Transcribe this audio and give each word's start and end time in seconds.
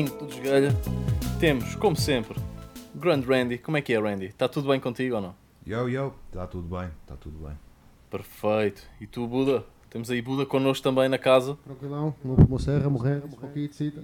5 0.00 0.16
do 0.16 0.26
Desgalha, 0.30 0.70
temos, 1.38 1.74
como 1.74 1.94
sempre, 1.94 2.34
Grand 2.94 3.20
Randy. 3.20 3.58
Como 3.58 3.76
é 3.76 3.82
que 3.82 3.92
é, 3.92 4.00
Randy? 4.00 4.26
Está 4.26 4.48
tudo 4.48 4.68
bem 4.68 4.80
contigo 4.80 5.16
ou 5.16 5.20
não? 5.20 5.34
Yo, 5.66 5.90
yo, 5.90 6.14
está 6.26 6.46
tudo 6.46 6.74
bem, 6.74 6.88
está 7.02 7.16
tudo 7.16 7.46
bem. 7.46 7.54
Perfeito. 8.08 8.82
E 8.98 9.06
tu, 9.06 9.26
Buda? 9.26 9.62
Temos 9.90 10.10
aí 10.10 10.22
Buda 10.22 10.46
connosco 10.46 10.82
também 10.82 11.06
na 11.06 11.18
casa. 11.18 11.54
Tranquilão, 11.64 12.14
não 12.24 12.34
vou 12.34 12.58
serra, 12.58 12.88
morrer, 12.88 13.22
aqui 13.42 13.68
de 13.68 13.76
cita. 13.76 14.02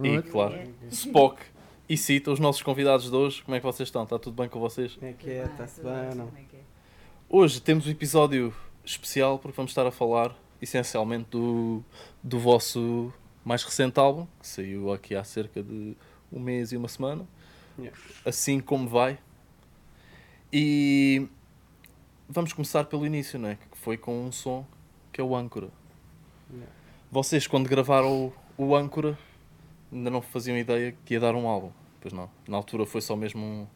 E, 0.00 0.22
claro, 0.22 0.54
Spock 0.92 1.42
e 1.88 1.96
Cita, 1.96 2.30
os 2.30 2.38
nossos 2.38 2.62
convidados 2.62 3.10
de 3.10 3.16
hoje. 3.16 3.42
Como 3.42 3.56
é 3.56 3.58
que 3.58 3.66
vocês 3.66 3.88
estão? 3.88 4.04
Está 4.04 4.20
tudo 4.20 4.36
bem 4.36 4.48
com 4.48 4.60
vocês? 4.60 4.94
Como 4.94 5.08
é 5.08 5.12
que 5.12 5.28
é? 5.28 5.44
Está-se 5.46 5.82
bem 5.82 6.08
ou 6.10 6.14
não? 6.14 6.28
Hoje 7.28 7.60
temos 7.60 7.88
um 7.88 7.90
episódio 7.90 8.54
especial 8.84 9.40
porque 9.40 9.56
vamos 9.56 9.72
estar 9.72 9.88
a 9.88 9.90
falar 9.90 10.36
essencialmente 10.60 11.30
do, 11.30 11.82
do 12.22 12.38
vosso 12.38 13.12
mais 13.44 13.62
recente 13.64 13.98
álbum, 13.98 14.26
que 14.40 14.46
saiu 14.46 14.92
aqui 14.92 15.14
há 15.14 15.24
cerca 15.24 15.62
de 15.62 15.96
um 16.32 16.40
mês 16.40 16.72
e 16.72 16.76
uma 16.76 16.88
semana. 16.88 17.26
Yeah. 17.78 17.98
Assim 18.24 18.60
como 18.60 18.88
vai. 18.88 19.18
E 20.52 21.26
vamos 22.28 22.52
começar 22.52 22.84
pelo 22.84 23.06
início, 23.06 23.38
né? 23.38 23.58
que 23.70 23.78
foi 23.78 23.96
com 23.96 24.24
um 24.26 24.30
som 24.32 24.66
que 25.12 25.20
é 25.20 25.24
o 25.24 25.34
Âncora. 25.34 25.68
Yeah. 26.50 26.72
Vocês, 27.10 27.46
quando 27.46 27.68
gravaram 27.68 28.32
o, 28.56 28.64
o 28.64 28.76
Âncora, 28.76 29.18
ainda 29.92 30.10
não 30.10 30.22
faziam 30.22 30.56
ideia 30.56 30.94
que 31.04 31.14
ia 31.14 31.20
dar 31.20 31.34
um 31.34 31.46
álbum. 31.46 31.70
Pois 32.00 32.12
não. 32.12 32.30
Na 32.48 32.56
altura 32.56 32.86
foi 32.86 33.00
só 33.00 33.14
mesmo 33.16 33.44
um. 33.44 33.66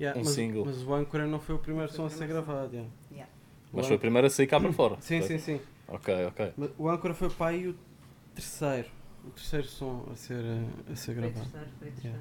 Yeah, 0.00 0.18
Um 0.18 0.24
mas, 0.24 0.32
single. 0.34 0.64
Mas 0.64 0.82
o 0.82 0.94
Âncora 0.94 1.26
não 1.26 1.40
foi 1.40 1.54
o 1.54 1.58
primeiro 1.58 1.92
som 1.92 2.06
a 2.06 2.10
ser 2.10 2.26
gravado. 2.26 2.74
yeah. 2.74 3.30
Mas 3.72 3.84
O 3.84 3.88
foi 3.88 3.96
a 3.96 4.00
primeira 4.00 4.26
a 4.28 4.30
sair 4.30 4.46
cá 4.46 4.58
para 4.58 4.72
fora. 4.72 4.96
Sim, 5.00 5.20
certo? 5.22 5.26
sim, 5.28 5.38
sim. 5.58 5.60
Ok, 5.86 6.26
ok. 6.26 6.52
Mas 6.56 6.70
o 6.78 6.88
Âncora 6.88 7.12
foi 7.14 7.28
para 7.30 7.46
aí 7.48 7.68
o 7.68 7.74
terceiro. 8.40 8.88
O 9.26 9.30
terceiro 9.30 9.66
som 9.66 10.06
a 10.10 10.16
ser, 10.16 10.42
eh, 10.42 10.92
a 10.92 10.96
ser 10.96 11.14
gravado. 11.14 11.46
Yeah. 12.02 12.18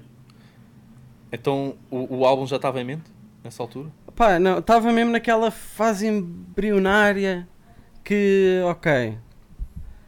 Então 1.32 1.76
o, 1.90 2.18
o 2.18 2.26
álbum 2.26 2.46
já 2.46 2.58
estava 2.58 2.82
em 2.82 2.84
mente 2.84 3.10
nessa 3.44 3.64
altura? 3.64 3.90
Pá, 4.16 4.38
não, 4.38 4.60
estava 4.60 4.92
mesmo 4.92 5.12
naquela 5.12 5.50
fase 5.50 6.08
embrionária 6.08 7.48
que, 8.04 8.62
ok, 8.66 9.18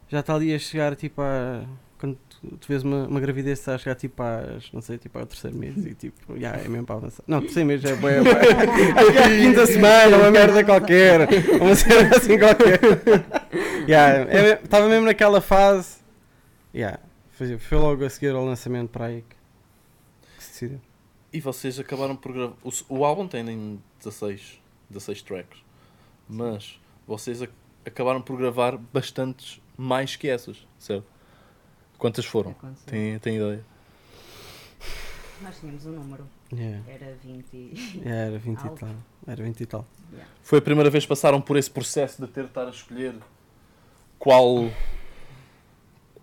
já 0.09 0.19
está 0.19 0.35
ali 0.35 0.53
a 0.53 0.59
chegar 0.59 0.95
tipo 0.95 1.21
a. 1.21 1.63
Quando 1.97 2.17
tu, 2.27 2.57
tu 2.57 2.67
vês 2.67 2.83
uma, 2.83 3.07
uma 3.07 3.19
gravidez, 3.19 3.59
está 3.59 3.75
a 3.75 3.77
chegar 3.77 3.95
tipo 3.95 4.21
às, 4.21 4.69
não 4.73 4.81
sei, 4.81 4.97
tipo 4.97 5.17
ao 5.17 5.25
terceiro 5.25 5.55
mês 5.55 5.77
e 5.85 5.93
tipo, 5.93 6.37
já 6.37 6.49
é 6.53 6.67
mesmo 6.67 6.85
para 6.85 6.95
avançar. 6.95 7.23
Não, 7.27 7.39
terceiro 7.39 7.67
mês 7.67 7.79
já 7.81 7.91
é 7.91 7.95
que 7.95 9.17
é 9.17 9.23
a 9.23 9.29
quinta 9.39 9.65
semana, 9.67 10.17
uma 10.17 10.31
merda 10.31 10.63
qualquer, 10.63 11.21
uma 11.61 11.75
cena 11.75 12.17
assim 12.17 12.37
qualquer. 12.37 12.79
Já, 13.87 14.09
é- 14.09 14.59
Estava 14.63 14.87
mesmo 14.87 15.05
naquela 15.05 15.41
fase, 15.41 15.97
já, 16.73 16.99
foi, 17.31 17.57
foi 17.57 17.77
logo 17.77 18.03
a 18.05 18.09
seguir 18.09 18.33
ao 18.35 18.45
lançamento 18.45 18.89
para 18.89 19.05
aí 19.05 19.21
que, 19.21 19.35
que 20.37 20.43
se 20.43 20.51
decidiu. 20.51 20.81
E 21.33 21.39
vocês 21.39 21.79
acabaram 21.79 22.15
por 22.15 22.33
gravar. 22.33 22.55
O, 22.63 22.71
o 22.89 23.05
álbum 23.05 23.27
tem 23.27 23.47
em 23.49 23.81
16, 23.99 24.59
16 24.89 25.21
tracks, 25.21 25.59
mas 26.27 26.79
vocês 27.07 27.41
ac- 27.41 27.53
acabaram 27.85 28.21
por 28.21 28.37
gravar 28.37 28.77
bastantes 28.77 29.61
mais 29.77 30.15
que 30.15 30.27
essas, 30.27 30.67
certo? 30.77 31.07
Quantas 31.97 32.25
foram? 32.25 32.53
Tem, 32.85 33.17
tem 33.19 33.37
ideia? 33.37 33.63
Nós 35.41 35.59
tínhamos 35.59 35.85
um 35.85 35.91
número, 35.91 36.27
Yeah. 36.53 36.83
era 36.91 37.15
20 37.23 37.45
e... 37.53 37.71
Já, 38.03 38.09
era 38.11 38.37
20 38.37 38.59
e 38.59 38.63
tal. 38.69 38.95
Era 39.25 39.43
20 39.43 39.61
e 39.61 39.65
tal. 39.65 39.85
Yeah. 40.11 40.29
Foi 40.43 40.59
a 40.59 40.61
primeira 40.61 40.89
vez 40.89 41.05
que 41.05 41.07
passaram 41.09 41.39
por 41.41 41.55
esse 41.55 41.71
processo 41.71 42.21
de 42.21 42.27
ter 42.31 42.41
de 42.43 42.49
estar 42.49 42.67
a 42.67 42.69
escolher 42.69 43.15
qual. 44.19 44.69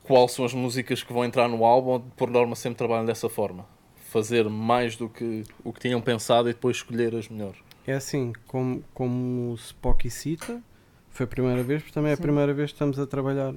Qual 0.09 0.27
são 0.27 0.45
as 0.45 0.53
músicas 0.55 1.03
que 1.03 1.13
vão 1.13 1.25
entrar 1.25 1.49
no 1.49 1.65
álbum? 1.65 2.01
Por 2.17 2.31
norma, 2.31 2.57
sempre 2.57 2.79
trabalham 2.79 3.05
dessa 3.05 3.29
forma. 3.29 3.67
Fazer 4.11 4.49
mais 4.49 4.97
do 4.97 5.09
que 5.09 5.45
o 5.63 5.73
que 5.73 5.81
tinham 5.81 6.01
pensado 6.01 6.49
e 6.49 6.53
depois 6.53 6.79
escolher 6.79 7.15
as 7.15 7.29
melhores. 7.29 7.59
É 7.87 7.93
assim, 7.95 8.33
como, 8.47 8.83
como 8.95 9.53
o 9.53 9.55
Spock 9.55 10.09
cita, 10.11 10.63
foi 11.11 11.25
a 11.25 11.27
primeira 11.27 11.63
vez, 11.63 11.83
porque 11.83 11.95
também 11.95 12.11
é 12.11 12.15
a 12.15 12.17
Sim. 12.17 12.23
primeira 12.23 12.53
vez 12.55 12.71
que 12.71 12.75
estamos 12.77 12.99
a 12.99 13.07
trabalhar. 13.07 13.55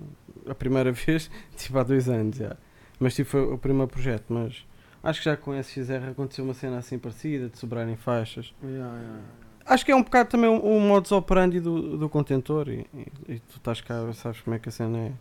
A 0.47 0.53
primeira 0.53 0.91
vez, 0.93 1.31
tipo 1.55 1.77
há 1.79 1.83
dois 1.83 2.07
anos 2.09 2.35
já. 2.37 2.55
Mas 2.99 3.15
tipo 3.15 3.29
foi 3.29 3.41
o 3.41 3.57
primeiro 3.57 3.87
projeto, 3.87 4.25
mas 4.29 4.65
acho 5.03 5.19
que 5.19 5.25
já 5.25 5.35
com 5.37 5.53
SXR 5.57 6.09
aconteceu 6.11 6.43
uma 6.45 6.53
cena 6.53 6.77
assim 6.77 6.99
parecida, 6.99 7.49
de 7.49 7.57
sobrarem 7.57 7.95
faixas. 7.95 8.53
Yeah, 8.63 8.93
yeah. 8.99 9.19
Acho 9.65 9.85
que 9.85 9.91
é 9.91 9.95
um 9.95 10.03
bocado 10.03 10.29
também 10.29 10.49
o, 10.49 10.59
o 10.59 10.79
modus 10.79 11.11
operandi 11.11 11.59
do, 11.59 11.97
do 11.97 12.09
contentor 12.09 12.67
e, 12.69 12.85
e- 12.93 13.33
e 13.35 13.39
tu 13.39 13.57
estás 13.57 13.79
cá, 13.81 13.95
sabes 14.13 14.41
como 14.41 14.55
é 14.55 14.59
que 14.59 14.69
a 14.69 14.71
cena 14.71 14.97
é. 14.99 15.11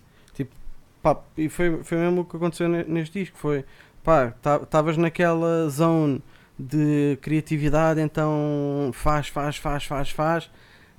Pá, 1.02 1.18
e 1.36 1.48
foi, 1.48 1.82
foi 1.82 1.98
mesmo 1.98 2.22
o 2.22 2.24
que 2.24 2.36
aconteceu 2.36 2.68
ne- 2.68 2.84
neste 2.84 3.20
disco, 3.20 3.36
foi, 3.38 3.64
pá, 4.04 4.34
estavas 4.62 4.96
naquela 4.96 5.68
zone 5.68 6.22
de 6.58 7.18
criatividade, 7.22 8.00
então 8.00 8.90
faz, 8.92 9.28
faz, 9.28 9.56
faz, 9.56 9.84
faz, 9.84 10.10
faz, 10.10 10.50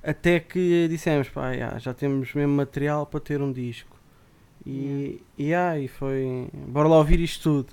até 0.02 0.40
que 0.40 0.88
dissemos, 0.88 1.28
pá, 1.28 1.52
já, 1.54 1.78
já 1.78 1.94
temos 1.94 2.34
mesmo 2.34 2.52
material 2.54 3.06
para 3.06 3.20
ter 3.20 3.40
um 3.40 3.52
disco. 3.52 3.96
E, 4.66 5.20
e, 5.38 5.54
ah, 5.54 5.78
e 5.78 5.88
foi, 5.88 6.48
bora 6.52 6.88
lá 6.88 6.98
ouvir 6.98 7.20
isto 7.20 7.42
tudo. 7.42 7.72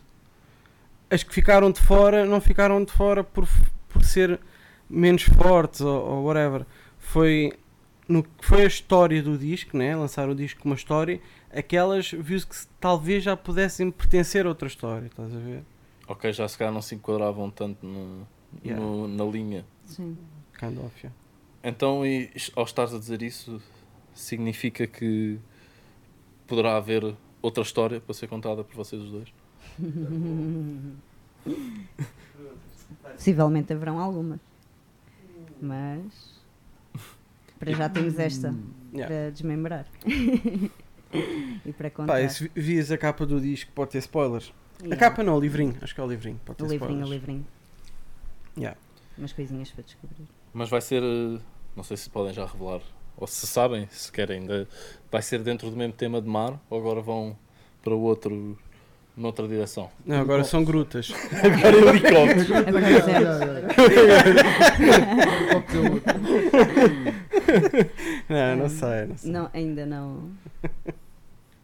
As 1.09 1.23
que 1.23 1.33
ficaram 1.33 1.71
de 1.71 1.81
fora, 1.81 2.25
não 2.25 2.39
ficaram 2.39 2.83
de 2.83 2.91
fora 2.91 3.23
por, 3.23 3.47
por 3.89 4.03
ser 4.03 4.39
menos 4.89 5.23
fortes 5.23 5.81
ou, 5.81 6.03
ou 6.03 6.23
whatever. 6.25 6.65
Foi 6.99 7.53
no 8.07 8.25
foi 8.41 8.63
a 8.63 8.67
história 8.67 9.21
do 9.21 9.37
disco, 9.37 9.77
né? 9.77 9.95
lançar 9.95 10.27
o 10.29 10.35
disco 10.35 10.61
com 10.61 10.69
uma 10.69 10.75
história, 10.75 11.21
aquelas 11.53 12.11
viu-se 12.11 12.45
que 12.47 12.55
talvez 12.79 13.23
já 13.23 13.35
pudessem 13.37 13.89
pertencer 13.91 14.45
a 14.45 14.49
outra 14.49 14.67
história, 14.67 15.07
estás 15.07 15.33
a 15.33 15.39
ver? 15.39 15.63
Ok, 16.07 16.31
já 16.33 16.47
se 16.47 16.57
calhar 16.57 16.73
não 16.73 16.81
se 16.81 16.95
enquadravam 16.95 17.49
tanto 17.51 17.85
no- 17.85 18.27
Yeah. 18.63 18.83
no- 18.83 19.07
na 19.07 19.23
linha. 19.25 19.63
Sim. 19.85 20.17
Kind 20.59 20.77
of, 20.79 20.91
yeah. 21.03 21.15
Então, 21.63 22.05
e, 22.05 22.31
ao 22.55 22.63
estares 22.63 22.93
a 22.93 22.97
dizer 22.99 23.21
isso, 23.21 23.61
significa 24.13 24.87
que 24.87 25.37
poderá 26.47 26.77
haver 26.77 27.15
outra 27.41 27.61
história 27.63 27.99
para 28.01 28.13
ser 28.13 28.27
contada 28.27 28.63
por 28.63 28.75
vocês 28.75 29.01
os 29.01 29.11
dois? 29.11 29.33
Possivelmente 33.13 33.71
haverão 33.73 33.99
algumas. 33.99 34.39
Mas 35.61 36.39
para 37.59 37.71
já 37.73 37.87
temos 37.89 38.17
esta 38.17 38.53
Yeah. 38.93 39.07
para 39.07 39.31
desmembrar. 39.31 39.85
e 41.13 41.73
para 41.73 41.89
contar. 41.89 42.13
Pá, 42.13 42.21
e 42.21 42.29
se 42.29 42.43
vi- 42.43 42.51
vias 42.61 42.91
a 42.91 42.97
capa 42.97 43.25
do 43.25 43.39
disco, 43.41 43.71
pode 43.73 43.91
ter 43.91 43.97
spoilers. 43.99 44.53
A 44.79 44.83
Yeah. 44.85 44.97
capa 45.09 45.23
não, 45.23 45.35
o 45.35 45.39
livrinho, 45.39 45.75
acho 45.81 45.93
que 45.93 45.99
é 45.99 46.03
o 46.03 46.07
livrinho, 46.07 46.39
pode 46.45 46.57
ter 46.57 46.63
O 46.63 46.67
livrinho, 46.67 46.91
o 46.91 47.03
spoilers. 47.03 47.21
livrinho. 47.21 47.45
Yeah. 48.57 48.77
Umas 49.17 49.33
coisinhas 49.33 49.69
para 49.71 49.83
descobrir. 49.83 50.25
Mas 50.53 50.69
vai 50.69 50.79
ser, 50.81 51.03
eh, 51.03 51.39
não 51.75 51.83
sei 51.83 51.97
se 51.97 52.09
podem 52.09 52.33
já 52.33 52.45
revelar, 52.45 52.81
ou 53.17 53.27
se 53.27 53.45
sabem, 53.45 53.87
se 53.91 54.09
querem, 54.11 54.39
ainda, 54.39 54.67
vai 55.11 55.21
ser 55.21 55.43
dentro 55.43 55.69
do 55.69 55.75
mesmo 55.75 55.93
tema 55.93 56.21
de 56.21 56.27
mar, 56.29 56.59
ou 56.69 56.79
agora 56.79 57.01
vão 57.01 57.35
para 57.83 57.93
o 57.93 57.99
outro, 58.01 58.57
noutra 59.17 59.45
direção? 59.47 59.89
Não, 60.05 60.21
agora 60.21 60.43
são 60.45 60.63
grutas. 60.63 61.11
Agora 61.43 61.77
helicópteros. 61.77 62.51
Agora. 62.51 63.69
Não, 68.29 68.55
não 68.55 68.69
sei, 68.69 69.05
não 69.07 69.17
sei. 69.17 69.31
Não, 69.31 69.49
ainda 69.53 69.85
não. 69.85 70.29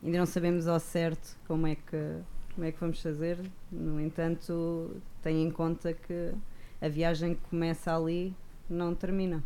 Ainda 0.06 0.20
não 0.20 0.26
sabemos 0.28 0.68
ao 0.68 0.80
certo 0.80 1.36
como 1.48 1.66
é 1.66 1.76
que 1.76 2.20
como 2.54 2.66
é 2.66 2.72
que 2.72 2.80
vamos 2.80 3.02
fazer. 3.02 3.40
No 3.72 4.00
entanto, 4.00 4.96
tenha 5.22 5.42
em 5.42 5.52
conta 5.52 5.92
que 5.94 6.32
a 6.80 6.88
viagem 6.88 7.36
que 7.36 7.42
começa 7.50 7.94
ali 7.94 8.34
não 8.70 8.96
termina, 8.96 9.44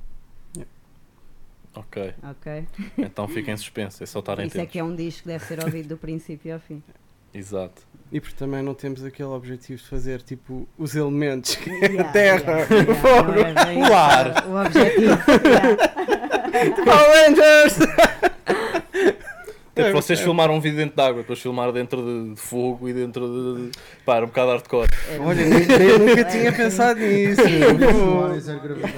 Ok, 1.76 2.14
ok? 2.24 2.68
então 2.98 3.28
fiquem 3.28 3.54
em 3.54 3.58
suspenso, 3.58 4.04
é 4.04 4.06
só 4.06 4.22
Por 4.22 4.32
estarem 4.32 4.48
isso 4.48 4.60
é 4.60 4.66
que 4.66 4.80
é 4.80 4.84
um 4.84 4.96
disco 4.96 5.22
que 5.24 5.28
deve 5.30 5.46
ser 5.46 5.64
ouvido 5.64 5.90
do 5.90 5.98
princípio 5.98 6.54
ao 6.54 6.60
fim. 6.60 6.82
Exato. 7.34 7.88
E 8.12 8.20
porque 8.20 8.36
também 8.36 8.64
não 8.64 8.74
temos 8.74 9.04
aquele 9.04 9.30
objetivo 9.30 9.80
de 9.80 9.88
fazer 9.88 10.22
tipo 10.22 10.68
os 10.78 10.96
elementos. 10.96 11.58
Yeah, 11.68 12.12
Terra, 12.12 12.52
yeah, 12.62 12.76
yeah, 12.76 12.96
fogo, 12.96 13.32
não 13.34 13.86
é 13.86 13.90
o 13.90 13.94
ar. 13.96 14.48
O 14.48 14.56
objetivo. 14.66 15.18
yeah. 15.46 16.76
Power 16.84 18.09
Até 19.80 19.92
porque 19.92 20.02
vocês 20.02 20.20
filmaram 20.20 20.56
um 20.56 20.60
vídeo 20.60 20.78
dentro 20.78 20.96
de 20.96 21.02
água, 21.02 21.22
depois 21.22 21.40
filmar 21.40 21.72
dentro 21.72 22.02
de, 22.02 22.34
de 22.36 22.40
fogo 22.42 22.90
e 22.90 22.94
dentro 22.94 23.28
de. 23.56 23.72
Pá, 24.06 24.18
era 24.18 24.26
um 24.26 24.28
bocado 24.28 24.52
hardcore. 24.52 24.90
Era 25.10 25.24
Olha, 25.24 25.42
eu 25.42 26.00
nunca 26.00 26.24
tinha 26.26 26.52
pensado 26.52 27.00
nisso. 27.00 27.42
Zero 28.40 28.60
gravidade. 28.60 28.94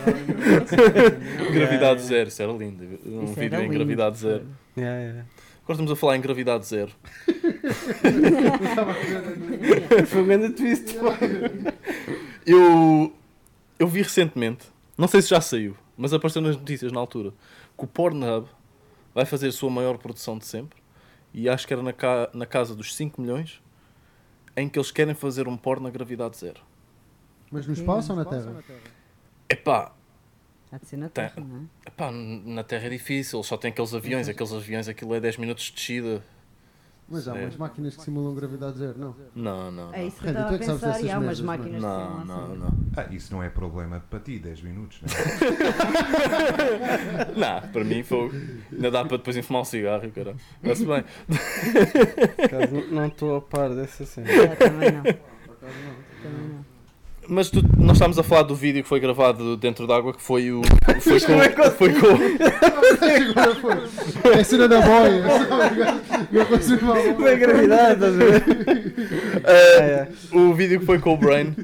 Gravidade 1.53 2.01
zero, 2.07 2.29
isso 2.29 2.41
era 2.41 2.51
lindo. 2.51 2.83
Um 3.05 3.25
Isso 3.25 3.33
vídeo 3.33 3.59
em 3.59 3.61
lindo. 3.63 3.73
gravidade 3.73 4.17
zero. 4.17 4.45
Yeah, 4.77 4.99
yeah. 4.99 5.25
Agora 5.63 5.73
estamos 5.73 5.91
a 5.91 5.95
falar 5.95 6.17
em 6.17 6.21
gravidade 6.21 6.65
zero. 6.65 6.91
Foi 10.07 10.21
um 10.21 10.25
grande 10.25 10.49
twist. 10.49 10.95
Eu, 12.45 13.13
eu 13.77 13.87
vi 13.87 14.01
recentemente, 14.01 14.65
não 14.97 15.07
sei 15.07 15.21
se 15.21 15.29
já 15.29 15.39
saiu, 15.39 15.75
mas 15.97 16.13
apareceu 16.13 16.41
nas 16.41 16.55
notícias 16.57 16.91
na 16.91 16.99
altura, 16.99 17.31
que 17.77 17.83
o 17.83 17.87
Pornhub 17.87 18.47
vai 19.13 19.25
fazer 19.25 19.47
a 19.47 19.51
sua 19.51 19.69
maior 19.69 19.97
produção 19.97 20.37
de 20.37 20.45
sempre 20.45 20.79
e 21.33 21.47
acho 21.49 21.65
que 21.67 21.73
era 21.73 21.81
na, 21.83 21.93
ca- 21.93 22.29
na 22.33 22.45
casa 22.45 22.75
dos 22.75 22.95
5 22.95 23.21
milhões 23.21 23.61
em 24.55 24.67
que 24.67 24.77
eles 24.77 24.91
querem 24.91 25.13
fazer 25.13 25.47
um 25.47 25.55
porno 25.57 25.83
na 25.83 25.89
gravidade 25.89 26.37
zero. 26.37 26.61
Mas 27.51 27.65
no 27.67 27.73
espaço 27.73 28.11
ou 28.11 28.17
na 28.17 28.25
Terra? 28.25 28.63
Epá, 29.49 29.93
Há 30.71 30.77
de 30.77 30.85
ser 30.85 30.95
na 30.97 31.09
Tem- 31.09 31.27
Terra, 31.27 31.45
não 31.45 31.57
é? 31.57 31.87
epá, 31.89 32.11
na 32.11 32.63
Terra 32.63 32.85
é 32.87 32.89
difícil, 32.89 33.43
só 33.43 33.57
tem 33.57 33.71
aqueles 33.71 33.93
aviões, 33.93 34.29
aqueles 34.29 34.53
aviões, 34.53 34.87
aquilo 34.87 35.13
é 35.13 35.19
10 35.19 35.35
minutos 35.37 35.65
de 35.65 35.73
descida. 35.73 36.23
Mas 37.11 37.27
há 37.27 37.37
É. 37.37 37.41
umas 37.43 37.57
máquinas 37.57 37.95
que 37.95 38.01
simulam 38.03 38.33
gravidade 38.33 38.77
zero, 38.79 38.97
não? 38.97 39.15
Não, 39.35 39.69
não, 39.71 39.93
É 39.93 39.99
não. 39.99 40.07
isso 40.07 40.19
que 40.21 40.27
eu 40.27 40.33
Randy, 40.33 40.39
estava 40.39 40.51
a 40.51 40.55
é 40.55 40.63
sabes 40.63 40.81
pensar. 40.81 41.01
E 41.01 41.11
há 41.11 41.19
umas 41.19 41.39
não 41.41 41.53
é? 41.53 41.57
máquinas 41.57 41.81
que 41.81 41.87
Não, 41.87 42.07
simulam 42.07 42.25
não, 42.25 42.45
assim. 42.45 42.57
não. 42.59 42.71
Ah, 42.97 43.07
isso 43.13 43.33
não 43.33 43.43
é 43.43 43.49
problema 43.49 43.99
para 44.09 44.19
ti, 44.19 44.39
10 44.39 44.61
minutos, 44.61 45.01
não 45.01 45.09
é? 45.09 45.11
Não, 47.35 47.61
para 47.71 47.83
mim 47.83 48.03
foi. 48.03 48.31
Ainda 48.71 48.91
dá 48.91 49.03
para 49.05 49.17
depois 49.17 49.35
enfumar 49.37 49.61
um 49.61 49.65
cigarro, 49.65 50.09
cara. 50.11 50.35
Está-se 50.63 50.85
bem. 50.85 51.03
Por 52.35 52.45
acaso, 52.45 52.73
não- 52.73 52.87
Não 53.01 53.07
estou 53.07 53.35
a 53.37 53.41
par 53.41 53.69
dessa 53.75 54.05
cena. 54.05 54.29
É, 54.31 54.47
também 54.55 54.91
não. 54.91 55.03
Também 55.03 56.49
não. 56.49 56.60
Mas 57.27 57.49
tu, 57.49 57.61
nós 57.77 57.97
estamos 57.97 58.17
a 58.17 58.23
falar 58.23 58.43
do 58.43 58.55
vídeo 58.55 58.81
que 58.83 58.89
foi 58.89 58.99
gravado 58.99 59.55
dentro 59.55 59.85
d'água, 59.85 60.13
que 60.13 60.21
foi 60.21 60.51
o. 60.51 60.61
Foi 61.01 61.19
com. 61.19 61.71
Foi 61.71 61.93
com 61.93 62.07
Agora 63.29 63.55
foi. 63.55 64.31
É 64.39 64.43
cena 64.43 64.67
da 64.67 64.81
boia. 64.81 65.23
Não 66.31 66.45
consigo 66.45 66.79
falar. 66.79 67.15
Foi 67.15 67.37
gravidade, 67.37 67.93
estás 67.93 68.15
a 68.15 68.17
ver? 68.17 68.91
É. 69.43 70.07
o 70.31 70.53
vídeo 70.53 70.79
que 70.79 70.85
foi 70.85 70.99
com 70.99 71.13
o 71.13 71.17
Brain 71.17 71.55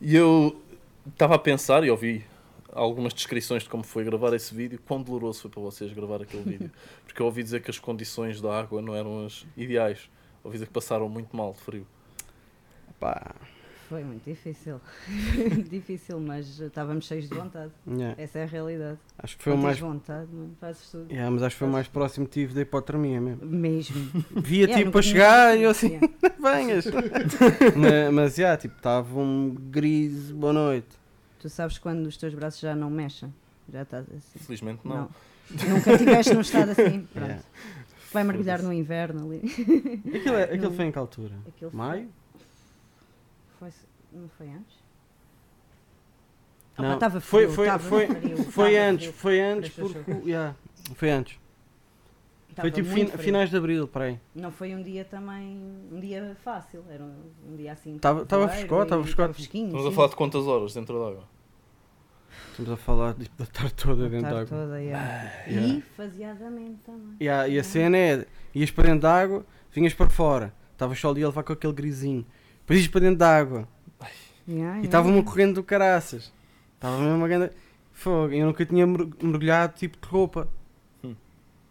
e 0.00 0.16
eu 0.16 0.60
estava 1.06 1.34
a 1.34 1.38
pensar 1.38 1.84
e 1.84 1.90
ouvi 1.90 2.24
algumas 2.72 3.12
descrições 3.12 3.64
de 3.64 3.68
como 3.68 3.82
foi 3.82 4.04
gravar 4.04 4.32
esse 4.34 4.54
vídeo, 4.54 4.80
quão 4.86 5.02
doloroso 5.02 5.42
foi 5.42 5.50
para 5.50 5.60
vocês 5.60 5.92
gravar 5.92 6.22
aquele 6.22 6.42
vídeo. 6.42 6.70
Porque 7.04 7.20
eu 7.20 7.26
ouvi 7.26 7.42
dizer 7.42 7.60
que 7.60 7.70
as 7.70 7.78
condições 7.78 8.40
da 8.40 8.58
água 8.58 8.80
não 8.80 8.94
eram 8.94 9.26
as 9.26 9.44
ideais. 9.56 10.08
Ouvi 10.44 10.56
dizer 10.56 10.66
que 10.66 10.72
passaram 10.72 11.08
muito 11.08 11.36
mal 11.36 11.52
de 11.52 11.60
frio. 11.60 11.86
Pá, 12.98 13.34
Foi 13.88 14.04
muito 14.04 14.22
difícil. 14.28 14.80
difícil, 15.70 16.20
mas 16.20 16.60
estávamos 16.60 17.06
cheios 17.06 17.28
de 17.28 17.34
vontade. 17.34 17.72
yeah. 17.88 18.20
Essa 18.22 18.40
é 18.40 18.42
a 18.42 18.46
realidade. 18.46 18.98
Acho 19.18 19.36
que 19.38 19.44
foi 19.44 19.52
o 19.52 19.56
Não 19.56 19.62
mais. 19.62 19.78
vontade, 19.78 20.28
mano, 20.32 20.54
fazes 20.60 20.90
tudo. 20.90 21.10
Yeah, 21.10 21.30
mas 21.30 21.42
acho 21.42 21.54
que 21.54 21.58
foi 21.58 21.68
o 21.68 21.72
mais 21.72 21.88
próximo 21.88 22.26
que 22.26 22.32
tive 22.32 22.54
da 22.54 22.60
hipotermia 22.60 23.20
mesmo. 23.20 23.46
Mesmo. 23.46 24.10
Via 24.36 24.64
Yeah, 24.66 24.84
tipo 24.84 24.98
a 24.98 25.02
chegar 25.02 25.56
e 25.56 25.62
eu 25.62 25.70
assim, 25.70 25.92
yeah. 25.98 26.08
venhas. 26.38 26.84
mas, 27.76 28.12
mas 28.14 28.34
já, 28.36 28.56
tipo, 28.56 28.76
estava 28.76 29.18
um 29.18 29.54
gris, 29.70 30.30
boa 30.32 30.52
noite. 30.52 30.88
Tu 31.40 31.48
sabes 31.48 31.78
quando 31.78 32.06
os 32.06 32.16
teus 32.16 32.34
braços 32.34 32.60
já 32.60 32.74
não 32.74 32.90
mexem? 32.90 33.32
Já 33.72 33.82
estás 33.82 34.04
assim. 34.10 34.38
Felizmente 34.40 34.80
não. 34.84 35.08
Nunca 35.50 35.92
estiveste 35.92 36.34
num 36.34 36.40
estado 36.42 36.72
assim. 36.72 37.00
Pronto. 37.12 37.24
Yeah. 37.26 37.42
Vai 38.12 38.24
mergulhar 38.24 38.62
no 38.62 38.72
inverno 38.72 39.26
ali. 39.26 39.42
Aquilo, 40.16 40.36
é- 40.36 40.44
aquilo 40.44 40.72
foi 40.74 40.84
em 40.86 40.92
que 40.92 40.98
altura? 40.98 41.34
Aquilo 41.46 41.70
Maio? 41.74 42.02
Foi, 42.02 42.08
não 44.12 44.28
foi 44.36 44.48
antes? 44.48 44.76
Não, 46.76 46.94
estava 46.94 47.20
foi- 47.20 47.44
frio, 47.44 47.54
foi- 47.56 47.66
estava 47.66 47.82
foi- 47.88 48.06
frio, 48.06 48.36
Foi 48.52 48.70
estava 48.72 48.90
antes, 48.90 49.06
frio. 49.06 49.12
foi 49.18 49.40
antes 49.40 49.70
porque. 49.74 50.12
yeah, 50.28 50.54
foi 50.94 51.10
antes. 51.10 51.38
Estava 52.50 52.68
Foi 52.68 52.82
tipo 52.82 52.88
fin- 52.88 53.06
finais 53.18 53.50
de 53.50 53.56
abril, 53.56 53.86
para 53.88 54.04
aí. 54.06 54.20
Não 54.34 54.50
foi 54.50 54.74
um 54.74 54.82
dia 54.82 55.04
também, 55.04 55.60
um 55.92 55.98
dia 56.00 56.36
fácil, 56.42 56.84
era 56.88 57.02
um, 57.02 57.14
um 57.48 57.56
dia 57.56 57.72
assim. 57.72 57.98
Tava- 57.98 58.24
tava 58.26 58.46
voeiro 58.46 58.66
fresco, 58.68 58.86
tava 58.86 59.02
e 59.02 59.04
fresco. 59.04 59.34
fresquinho. 59.34 59.66
Estamos 59.66 59.86
a 59.86 59.90
sim. 59.90 59.94
falar 59.96 60.08
de 60.08 60.16
quantas 60.16 60.46
horas 60.46 60.74
dentro 60.74 60.94
d'água? 60.98 61.24
Estamos 62.50 62.70
a 62.72 62.76
falar 62.76 63.14
tipo, 63.14 63.36
da 63.38 63.46
tarde 63.46 63.74
toda 63.74 64.06
A 64.06 64.08
dentro 64.08 64.22
da 64.28 64.34
tarde 64.34 64.54
água. 64.54 64.64
toda, 64.66 64.80
yeah. 64.82 65.44
Yeah. 65.46 65.68
E 65.74 65.80
faseadamente 65.96 66.78
também. 66.84 67.16
Yeah, 67.20 67.48
e 67.48 67.58
a 67.58 67.64
cena 67.64 67.96
é: 67.96 68.26
ias 68.54 68.70
para 68.72 68.84
dentro 68.84 69.00
da 69.02 69.14
água, 69.20 69.46
vinhas 69.72 69.94
para 69.94 70.10
fora, 70.10 70.52
estavas 70.72 70.98
só 70.98 71.10
ali 71.10 71.22
a 71.22 71.26
levar 71.26 71.42
com 71.44 71.52
aquele 71.52 71.72
grisinho. 71.72 72.24
Depois 72.68 72.80
ias 72.80 72.88
para 72.88 73.00
dentro 73.00 73.16
da 73.18 73.36
água 73.36 73.68
Yeah, 74.50 74.80
e 74.80 74.86
estava-me 74.86 75.12
yeah. 75.14 75.30
correndo 75.30 75.56
do 75.56 75.62
caraças. 75.62 76.32
Estava 76.76 76.96
mesmo 76.98 77.16
uma 77.16 77.28
grande. 77.28 77.50
Fogo, 77.92 78.32
eu 78.32 78.46
nunca 78.46 78.64
tinha 78.64 78.86
mer- 78.86 79.06
mergulhado 79.22 79.74
tipo 79.76 79.98
de 80.00 80.08
roupa. 80.10 80.48
Hum. 81.04 81.14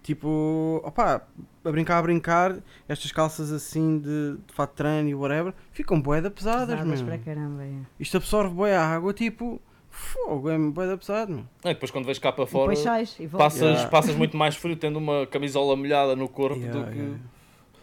Tipo, 0.03 0.79
opá, 0.85 1.23
a 1.65 1.71
brincar, 1.71 1.97
a 1.97 2.01
brincar, 2.03 2.55
estas 2.88 3.11
calças 3.11 3.51
assim 3.51 3.97
de, 3.97 4.38
de 4.45 4.53
fato 4.53 4.69
de 4.71 4.75
treino 4.75 5.09
e 5.09 5.15
whatever, 5.15 5.53
ficam 5.71 5.99
boeda 5.99 6.29
pesadas, 6.29 6.67
Pesadas 6.79 7.01
meu. 7.01 7.09
para 7.09 7.17
caramba, 7.17 7.63
yeah. 7.63 7.88
Isto 8.00 8.17
absorve 8.17 8.53
boia 8.53 8.79
a 8.79 8.85
água, 8.95 9.11
tipo, 9.11 9.59
fogo, 9.89 10.47
é 10.47 10.57
boeda 10.59 10.95
pesado, 10.97 11.31
meu. 11.33 11.45
É, 11.63 11.73
depois 11.73 11.89
quando 11.89 12.05
vais 12.05 12.19
cá 12.19 12.31
para 12.31 12.45
fora, 12.45 12.75
sais 12.75 13.15
e 13.19 13.27
passas, 13.27 13.61
Yeah. 13.61 13.89
passas 13.89 14.15
muito 14.15 14.38
mais 14.38 14.55
frio 14.55 14.75
tendo 14.75 14.97
uma 15.00 15.25
camisola 15.25 15.75
molhada 15.75 16.15
no 16.15 16.29
corpo 16.29 16.59
Yeah, 16.59 16.79
do 16.79 16.91
que. 16.91 16.97
yeah. 17.00 17.17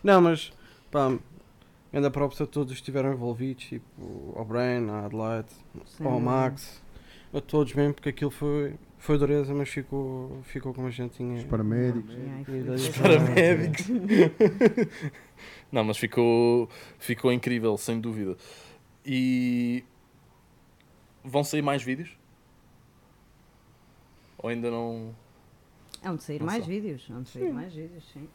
Não, 0.04 0.20
mas 0.20 0.52
pá, 0.90 1.12
ainda 1.94 2.10
props 2.10 2.40
a 2.40 2.46
todos 2.46 2.72
que 2.72 2.78
estiveram 2.80 3.12
envolvidos, 3.12 3.64
tipo 3.64 4.32
ao 4.36 4.44
Brain, 4.44 4.88
à 4.90 5.06
Adelaide, 5.06 5.48
Sem 5.86 6.06
ao. 6.06 6.20
Max, 6.20 6.82
a 7.32 7.40
todos 7.40 7.72
mesmo, 7.74 7.94
porque 7.94 8.08
aquilo 8.08 8.30
foi, 8.30 8.74
foi 8.98 9.16
dureza, 9.18 9.54
mas 9.54 9.68
ficou, 9.68 10.40
ficou 10.42 10.74
como 10.74 10.88
a 10.88 10.90
gente 10.90 11.16
tinha. 11.16 11.36
Os 11.38 11.44
paramédicos. 11.44 12.14
Para- 12.96 13.18
Paramédicos. 13.20 13.86
Não, 15.70 15.84
mas 15.84 15.96
ficou, 15.96 16.68
ficou 16.98 17.32
incrível, 17.32 17.76
sem 17.76 18.00
dúvida. 18.00 18.36
E 19.04 19.84
vão 21.22 21.42
sair 21.42 21.62
mais 21.62 21.82
vídeos? 21.82 22.16
Ou 24.38 24.48
ainda 24.50 24.70
não. 24.70 25.14
Hão 26.02 26.16
de 26.16 26.22
sair 26.22 26.38
Não 26.38 26.46
mais 26.46 26.64
vídeos. 26.66 27.08
Hão 27.10 27.22
de 27.22 27.28
sair 27.30 27.52
mais 27.52 27.74
vídeos, 27.74 28.04
sim. 28.12 28.28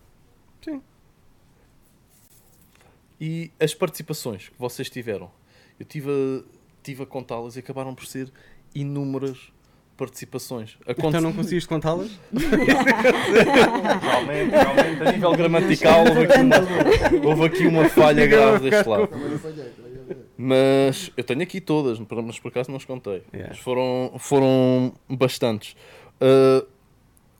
E 3.19 3.51
as 3.60 3.74
participações 3.74 4.50
que 4.50 4.57
vocês 4.60 4.89
tiveram? 4.89 5.30
Eu 5.80 5.86
tive 5.86 6.10
a, 6.10 6.44
tive 6.83 7.04
a 7.04 7.06
contá-las 7.06 7.56
e 7.56 7.60
acabaram 7.60 7.94
por 7.95 8.06
ser 8.06 8.31
inúmeras 8.74 9.51
participações. 9.98 10.77
Aconte- 10.88 11.07
Então 11.07 11.21
não 11.21 11.33
conseguiste 11.33 11.68
contá-las? 11.68 12.10
Realmente, 14.01 14.51
realmente, 14.51 15.04
a 15.07 15.12
nível 15.12 15.31
gramatical, 15.33 16.06
houve 16.07 16.24
aqui 16.24 16.39
uma, 16.39 17.27
houve 17.30 17.45
aqui 17.45 17.68
uma 17.68 17.89
falha 17.89 18.25
grave 18.25 18.69
deste 18.69 18.88
lado. 18.88 19.10
Mas 20.38 21.12
eu 21.18 21.24
tenho 21.24 21.42
aqui 21.42 21.60
todas, 21.60 22.00
mas 22.00 22.40
por 22.40 22.47
acaso 22.49 22.69
não 22.71 22.78
as 22.78 22.85
contei. 22.85 23.23
Yeah. 23.33 23.49
Mas 23.49 23.57
foram, 23.59 24.14
foram 24.18 24.94
bastantes. 25.09 25.76
Ah, 26.21 26.66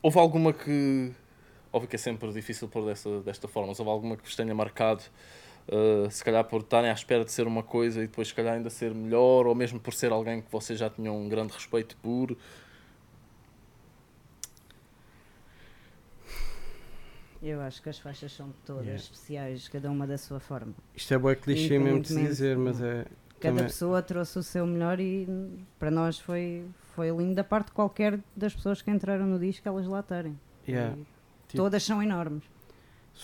houve 0.02 0.18
alguma 0.18 0.52
que. 0.52 1.10
Óbvio 1.72 1.88
que 1.88 1.96
é 1.96 1.98
sempre 1.98 2.30
difícil 2.32 2.68
pôr 2.68 2.84
dessa, 2.84 3.20
desta 3.20 3.46
forma, 3.46 3.68
mas 3.68 3.78
houve 3.78 3.90
alguma 3.90 4.16
que 4.16 4.24
vos 4.24 4.34
tenha 4.34 4.52
marcado, 4.54 5.02
ah, 5.68 6.08
se 6.10 6.22
calhar 6.24 6.44
por 6.44 6.60
estarem 6.60 6.90
à 6.90 6.92
espera 6.92 7.24
de 7.24 7.32
ser 7.32 7.46
uma 7.46 7.62
coisa 7.62 8.02
e 8.02 8.06
depois, 8.06 8.28
se 8.28 8.34
calhar, 8.34 8.54
ainda 8.54 8.70
ser 8.70 8.94
melhor, 8.94 9.46
ou 9.46 9.54
mesmo 9.54 9.78
por 9.80 9.92
ser 9.94 10.12
alguém 10.12 10.40
que 10.42 10.50
vocês 10.50 10.78
já 10.78 10.88
tinham 10.90 11.16
um 11.20 11.28
grande 11.28 11.52
respeito 11.52 11.96
por. 11.98 12.36
Eu 17.42 17.60
acho 17.62 17.82
que 17.82 17.88
as 17.88 17.98
faixas 17.98 18.32
são 18.32 18.52
todas 18.66 18.84
Yeah. 18.84 19.02
especiais, 19.02 19.68
cada 19.68 19.90
uma 19.90 20.06
da 20.06 20.18
sua 20.18 20.38
forma. 20.40 20.74
Isto 20.94 21.14
é 21.14 21.18
boa 21.18 21.34
clichê 21.34 21.78
mesmo 21.78 22.00
de 22.02 22.14
dizer, 22.14 22.56
mas 22.58 22.80
é. 22.82 23.06
Cada 23.40 23.54
também- 23.54 23.64
pessoa 23.64 24.02
trouxe 24.02 24.38
o 24.38 24.42
seu 24.42 24.66
melhor 24.66 25.00
e 25.00 25.26
para 25.78 25.90
nós 25.90 26.18
foi, 26.18 26.66
foi 26.94 27.08
lindo 27.08 27.34
da 27.34 27.42
parte 27.42 27.68
de 27.68 27.72
qualquer 27.72 28.20
das 28.36 28.54
pessoas 28.54 28.82
que 28.82 28.90
entraram 28.90 29.24
no 29.26 29.38
disco 29.38 29.66
elas 29.66 29.86
lá 29.86 30.00
estarem. 30.00 30.38
Yeah. 30.68 30.94
Tipo- 31.48 31.62
Todas 31.62 31.82
são 31.82 32.02
enormes. 32.02 32.44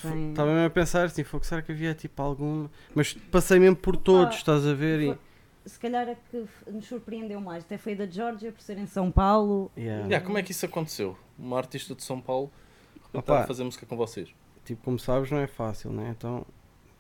Estava 0.05 0.53
mesmo 0.53 0.67
a 0.67 0.71
pensar 0.71 1.05
assim, 1.05 1.25
fogo, 1.25 1.45
será 1.45 1.63
que 1.63 1.73
havia 1.73 1.95
tipo 1.95 2.21
alguma. 2.23 2.71
Mas 2.95 3.15
passei 3.15 3.59
mesmo 3.59 3.77
por 3.77 3.97
todos, 3.97 4.37
estás 4.37 4.67
a 4.67 4.75
ver? 4.75 5.01
E... 5.01 5.07
Foi- 5.07 5.19
Se 5.67 5.79
calhar 5.81 6.09
a 6.09 6.15
que 6.15 6.45
nos 6.71 6.85
surpreendeu 6.87 7.41
mais 7.41 7.65
até 7.65 7.77
foi 7.79 7.95
a 7.95 7.97
da 7.97 8.07
Georgia 8.07 8.53
por 8.53 8.61
ser 8.61 8.79
em 8.79 8.87
São 8.87 9.11
Paulo. 9.11 9.71
Yeah. 9.77 10.05
Yeah, 10.07 10.25
como 10.27 10.39
é 10.39 10.43
que 10.43 10.53
isso 10.53 10.65
aconteceu? 10.67 11.17
Uma 11.39 11.57
artista 11.59 11.95
de 11.95 12.03
São 12.05 12.21
Paulo 12.21 12.53
Opa. 13.13 13.41
a 13.41 13.47
fazer 13.47 13.65
música 13.65 13.85
com 13.87 13.97
vocês. 13.97 14.29
Tipo, 14.65 14.83
como 14.85 14.99
sabes, 14.99 15.31
não 15.31 15.39
é 15.39 15.47
fácil, 15.47 15.91
né? 15.93 16.15
Então, 16.17 16.45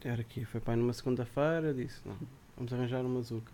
era 0.04 0.20
aqui, 0.20 0.44
foi 0.44 0.60
pai 0.60 0.76
numa 0.76 0.92
segunda-feira, 0.92 1.74
disse, 1.74 2.00
não, 2.04 2.14
vamos 2.56 2.72
arranjar 2.72 3.04
uma 3.04 3.20
zuca. 3.22 3.52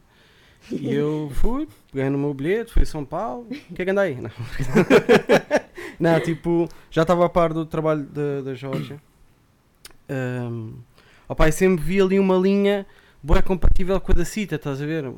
E 0.70 0.92
eu 0.94 1.30
fui, 1.36 1.66
peguei 1.90 2.08
no 2.10 2.18
meu 2.18 2.32
bilhete, 2.34 2.72
fui 2.72 2.82
a 2.82 2.86
São 2.86 3.04
Paulo, 3.04 3.46
o 3.50 3.74
que 3.74 3.82
é 3.82 3.84
que 3.84 3.90
anda 3.90 4.02
aí? 4.02 4.20
Não, 4.20 4.30
não 5.98 6.20
tipo, 6.20 6.68
já 6.90 7.02
estava 7.02 7.24
a 7.26 7.28
par 7.28 7.52
do 7.52 7.64
trabalho 7.66 8.04
da, 8.04 8.42
da 8.42 8.54
Jorge. 8.54 8.98
Um, 10.12 10.74
opa, 11.28 11.48
e 11.48 11.52
sempre 11.52 11.82
vi 11.82 12.00
ali 12.00 12.18
uma 12.18 12.36
linha 12.36 12.86
boa 13.22 13.42
compatível 13.42 13.98
com 14.00 14.12
a 14.12 14.14
da 14.14 14.24
Cita, 14.24 14.56
estás 14.56 14.82
a 14.82 14.86
ver? 14.86 15.10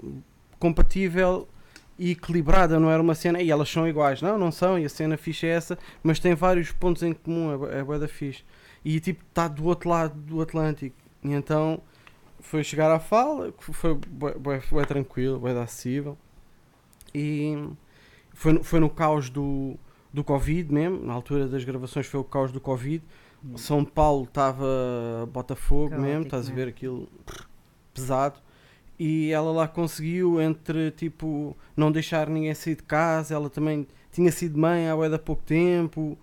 Compatível 0.58 1.48
e 1.98 2.12
equilibrada, 2.12 2.78
não 2.78 2.90
era 2.90 3.02
uma 3.02 3.14
cena, 3.14 3.40
e 3.40 3.50
elas 3.50 3.68
são 3.68 3.86
iguais, 3.88 4.20
não, 4.20 4.38
não 4.38 4.50
são, 4.50 4.78
e 4.78 4.84
a 4.84 4.88
cena 4.88 5.16
fixe 5.16 5.46
é 5.46 5.50
essa, 5.50 5.78
mas 6.02 6.18
tem 6.18 6.34
vários 6.34 6.72
pontos 6.72 7.02
em 7.02 7.12
comum, 7.12 7.66
é, 7.66 7.80
é 7.80 7.84
bué 7.84 7.98
da 7.98 8.08
fixe. 8.08 8.44
E 8.84 9.00
tipo 9.00 9.22
está 9.28 9.48
do 9.48 9.64
outro 9.64 9.88
lado 9.88 10.14
do 10.14 10.42
Atlântico. 10.42 10.96
E 11.22 11.32
então 11.32 11.80
foi 12.40 12.62
chegar 12.62 12.90
à 12.90 12.98
fala 12.98 13.54
foi 13.58 13.94
bué 13.94 14.84
tranquilo, 14.86 15.38
bué 15.38 15.58
acessível. 15.58 16.18
E 17.14 17.56
foi, 18.34 18.62
foi 18.62 18.80
no 18.80 18.90
caos 18.90 19.30
do, 19.30 19.76
do 20.12 20.22
Covid 20.22 20.72
mesmo, 20.72 21.04
na 21.04 21.14
altura 21.14 21.48
das 21.48 21.64
gravações 21.64 22.06
foi 22.06 22.20
o 22.20 22.24
caos 22.24 22.52
do 22.52 22.60
Covid 22.60 23.02
São 23.56 23.84
Paulo 23.84 24.24
estava 24.24 25.28
Botafogo 25.32 25.90
Caótico 25.90 26.06
mesmo, 26.08 26.24
estás 26.24 26.48
a 26.50 26.52
ver 26.52 26.68
aquilo 26.68 27.08
pesado. 27.92 28.40
E 28.98 29.30
ela 29.32 29.50
lá 29.50 29.66
conseguiu, 29.68 30.40
entre 30.40 30.90
tipo, 30.92 31.56
não 31.76 31.90
deixar 31.90 32.28
ninguém 32.28 32.54
sair 32.54 32.76
de 32.76 32.82
casa, 32.84 33.34
ela 33.34 33.50
também 33.50 33.86
tinha 34.12 34.30
sido 34.30 34.56
mãe 34.58 34.88
há 34.88 35.08
de 35.08 35.18
pouco 35.18 35.42
tempo, 35.42 36.16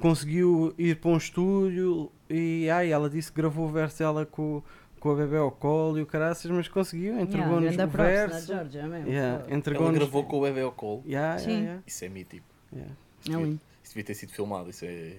conseguiu 0.00 0.74
ir 0.78 0.96
para 0.96 1.10
um 1.10 1.16
estúdio 1.18 2.10
e 2.28 2.68
ai, 2.70 2.90
ela 2.90 3.08
disse 3.10 3.30
que 3.30 3.36
gravou 3.36 3.66
o 3.66 3.70
verso 3.70 3.98
dela 3.98 4.24
com, 4.24 4.62
com 4.98 5.10
a 5.10 5.14
bebê 5.14 5.36
ao 5.36 5.50
colo 5.50 5.98
e 5.98 6.02
o 6.02 6.06
caraças, 6.06 6.50
mas 6.50 6.66
conseguiu, 6.66 7.20
entregou-nos 7.20 7.76
grande 7.76 7.82
o 7.84 7.88
props 7.88 8.14
da 8.14 8.26
verso. 8.26 8.46
Georgia. 8.46 8.80
Yeah. 9.06 9.44
Ela 9.50 9.92
gravou 9.92 10.24
com 10.24 10.38
o 10.38 10.42
bebê 10.42 10.62
ao 10.62 10.72
colo. 10.72 11.02
Yeah, 11.06 11.38
Sim. 11.38 11.44
yeah, 11.50 11.64
yeah, 11.66 11.82
Isso 11.86 12.04
é 12.04 12.08
mítico. 12.08 12.46
yeah. 12.72 12.92
Isso 13.20 13.30
É 13.30 13.32
devia, 13.32 13.46
lindo. 13.46 13.60
isso 13.82 13.92
devia 13.92 14.04
ter 14.04 14.14
sido 14.14 14.32
filmado. 14.32 14.70
Isso 14.70 14.84
é. 14.86 15.16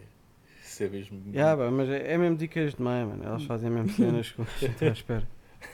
Isso 0.76 0.84
é 0.84 0.90
mesmo. 0.90 1.22
Yeah, 1.34 1.72
mas 1.72 1.90
é, 1.90 2.14
é 2.14 2.18
mesmo 2.18 2.36
dicas 2.36 2.76
de 2.76 2.82
mãe, 2.82 3.06
mano. 3.06 3.24
Elas 3.24 3.44
fazem 3.46 3.70
mesmo 3.70 3.90
cenas 3.96 4.30
que 4.30 4.42
eu 4.84 4.90
à 4.90 4.92
espera. 4.92 5.28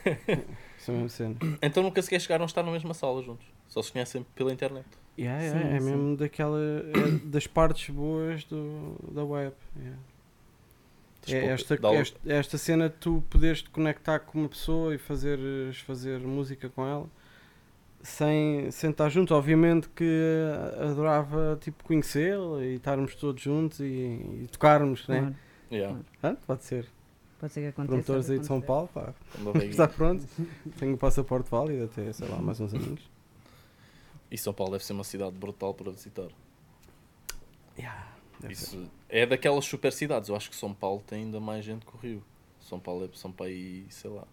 São 0.78 0.94
mesmo 0.94 1.08
cenas. 1.08 1.38
Então 1.60 1.82
nunca 1.82 2.00
sequer 2.00 2.20
chegaram 2.20 2.44
a 2.44 2.46
estar 2.46 2.62
na 2.62 2.70
mesma 2.70 2.94
sala 2.94 3.20
juntos. 3.20 3.44
Só 3.66 3.82
se 3.82 3.90
conhecem 3.90 4.24
pela 4.36 4.52
internet. 4.52 4.86
Yeah, 5.18 5.42
yeah, 5.42 5.60
Sim, 5.60 5.74
é 5.74 5.80
sim. 5.80 5.86
mesmo 5.86 6.16
daquela. 6.16 6.58
é 6.60 7.26
das 7.26 7.48
partes 7.48 7.92
boas 7.92 8.44
do, 8.44 8.96
da 9.10 9.24
web. 9.24 9.54
yeah. 9.76 9.98
É 11.28 11.46
esta, 11.46 11.74
esta, 11.74 12.20
esta 12.26 12.58
cena 12.58 12.88
de 12.88 12.96
tu 12.96 13.22
poderes 13.28 13.62
te 13.62 13.70
conectar 13.70 14.20
com 14.20 14.38
uma 14.40 14.48
pessoa 14.48 14.94
e 14.94 14.98
fazeres, 14.98 15.78
fazer 15.78 16.18
música 16.18 16.68
com 16.68 16.84
ela 16.84 17.08
sem, 18.02 18.70
sem 18.70 18.90
estar 18.90 19.08
junto. 19.08 19.34
Obviamente 19.34 19.88
que 19.88 20.50
adorava 20.80 21.58
tipo, 21.60 21.84
conhecê-la 21.84 22.64
e 22.64 22.74
estarmos 22.74 23.14
todos 23.14 23.42
juntos 23.42 23.80
e, 23.80 23.84
e 23.84 24.48
tocarmos, 24.50 25.06
né? 25.08 25.20
Claro. 25.20 25.36
Yeah. 25.70 26.00
Ah, 26.22 26.36
pode 26.46 26.64
ser. 26.64 26.86
Pode 27.38 27.52
ser 27.52 27.60
que 27.62 27.66
aconteça. 27.68 27.88
Promotores 27.88 28.30
aí 28.30 28.38
de 28.38 28.46
São. 28.46 28.60
Paulo, 28.60 28.88
pá. 28.88 29.14
Está 29.64 29.88
pronto. 29.88 30.26
Tenho 30.78 30.94
o 30.94 30.98
passaporte 30.98 31.50
válido 31.50 31.84
até, 31.84 32.12
sei 32.12 32.28
lá, 32.28 32.36
mais 32.36 32.60
uns 32.60 32.74
aninhos. 32.74 33.10
E 34.30 34.38
São 34.38 34.52
Paulo 34.52 34.72
deve 34.72 34.84
ser 34.84 34.92
uma 34.92 35.04
cidade 35.04 35.36
brutal 35.36 35.74
para 35.74 35.90
visitar. 35.90 36.28
Ser. 38.40 38.50
Isso 38.50 38.90
é 39.08 39.24
daquelas 39.24 39.64
super 39.64 39.92
cidades. 39.92 40.28
Eu 40.28 40.36
acho 40.36 40.50
que 40.50 40.56
São 40.56 40.74
Paulo 40.74 41.02
tem 41.06 41.24
ainda 41.24 41.40
mais 41.40 41.64
gente 41.64 41.86
que 41.86 41.94
o 41.94 41.98
Rio. 41.98 42.22
São 42.60 42.78
Paulo 42.78 43.04
é 43.04 43.08
são 43.14 43.34
aí, 43.40 43.86
sei 43.90 44.10
lá, 44.10 44.24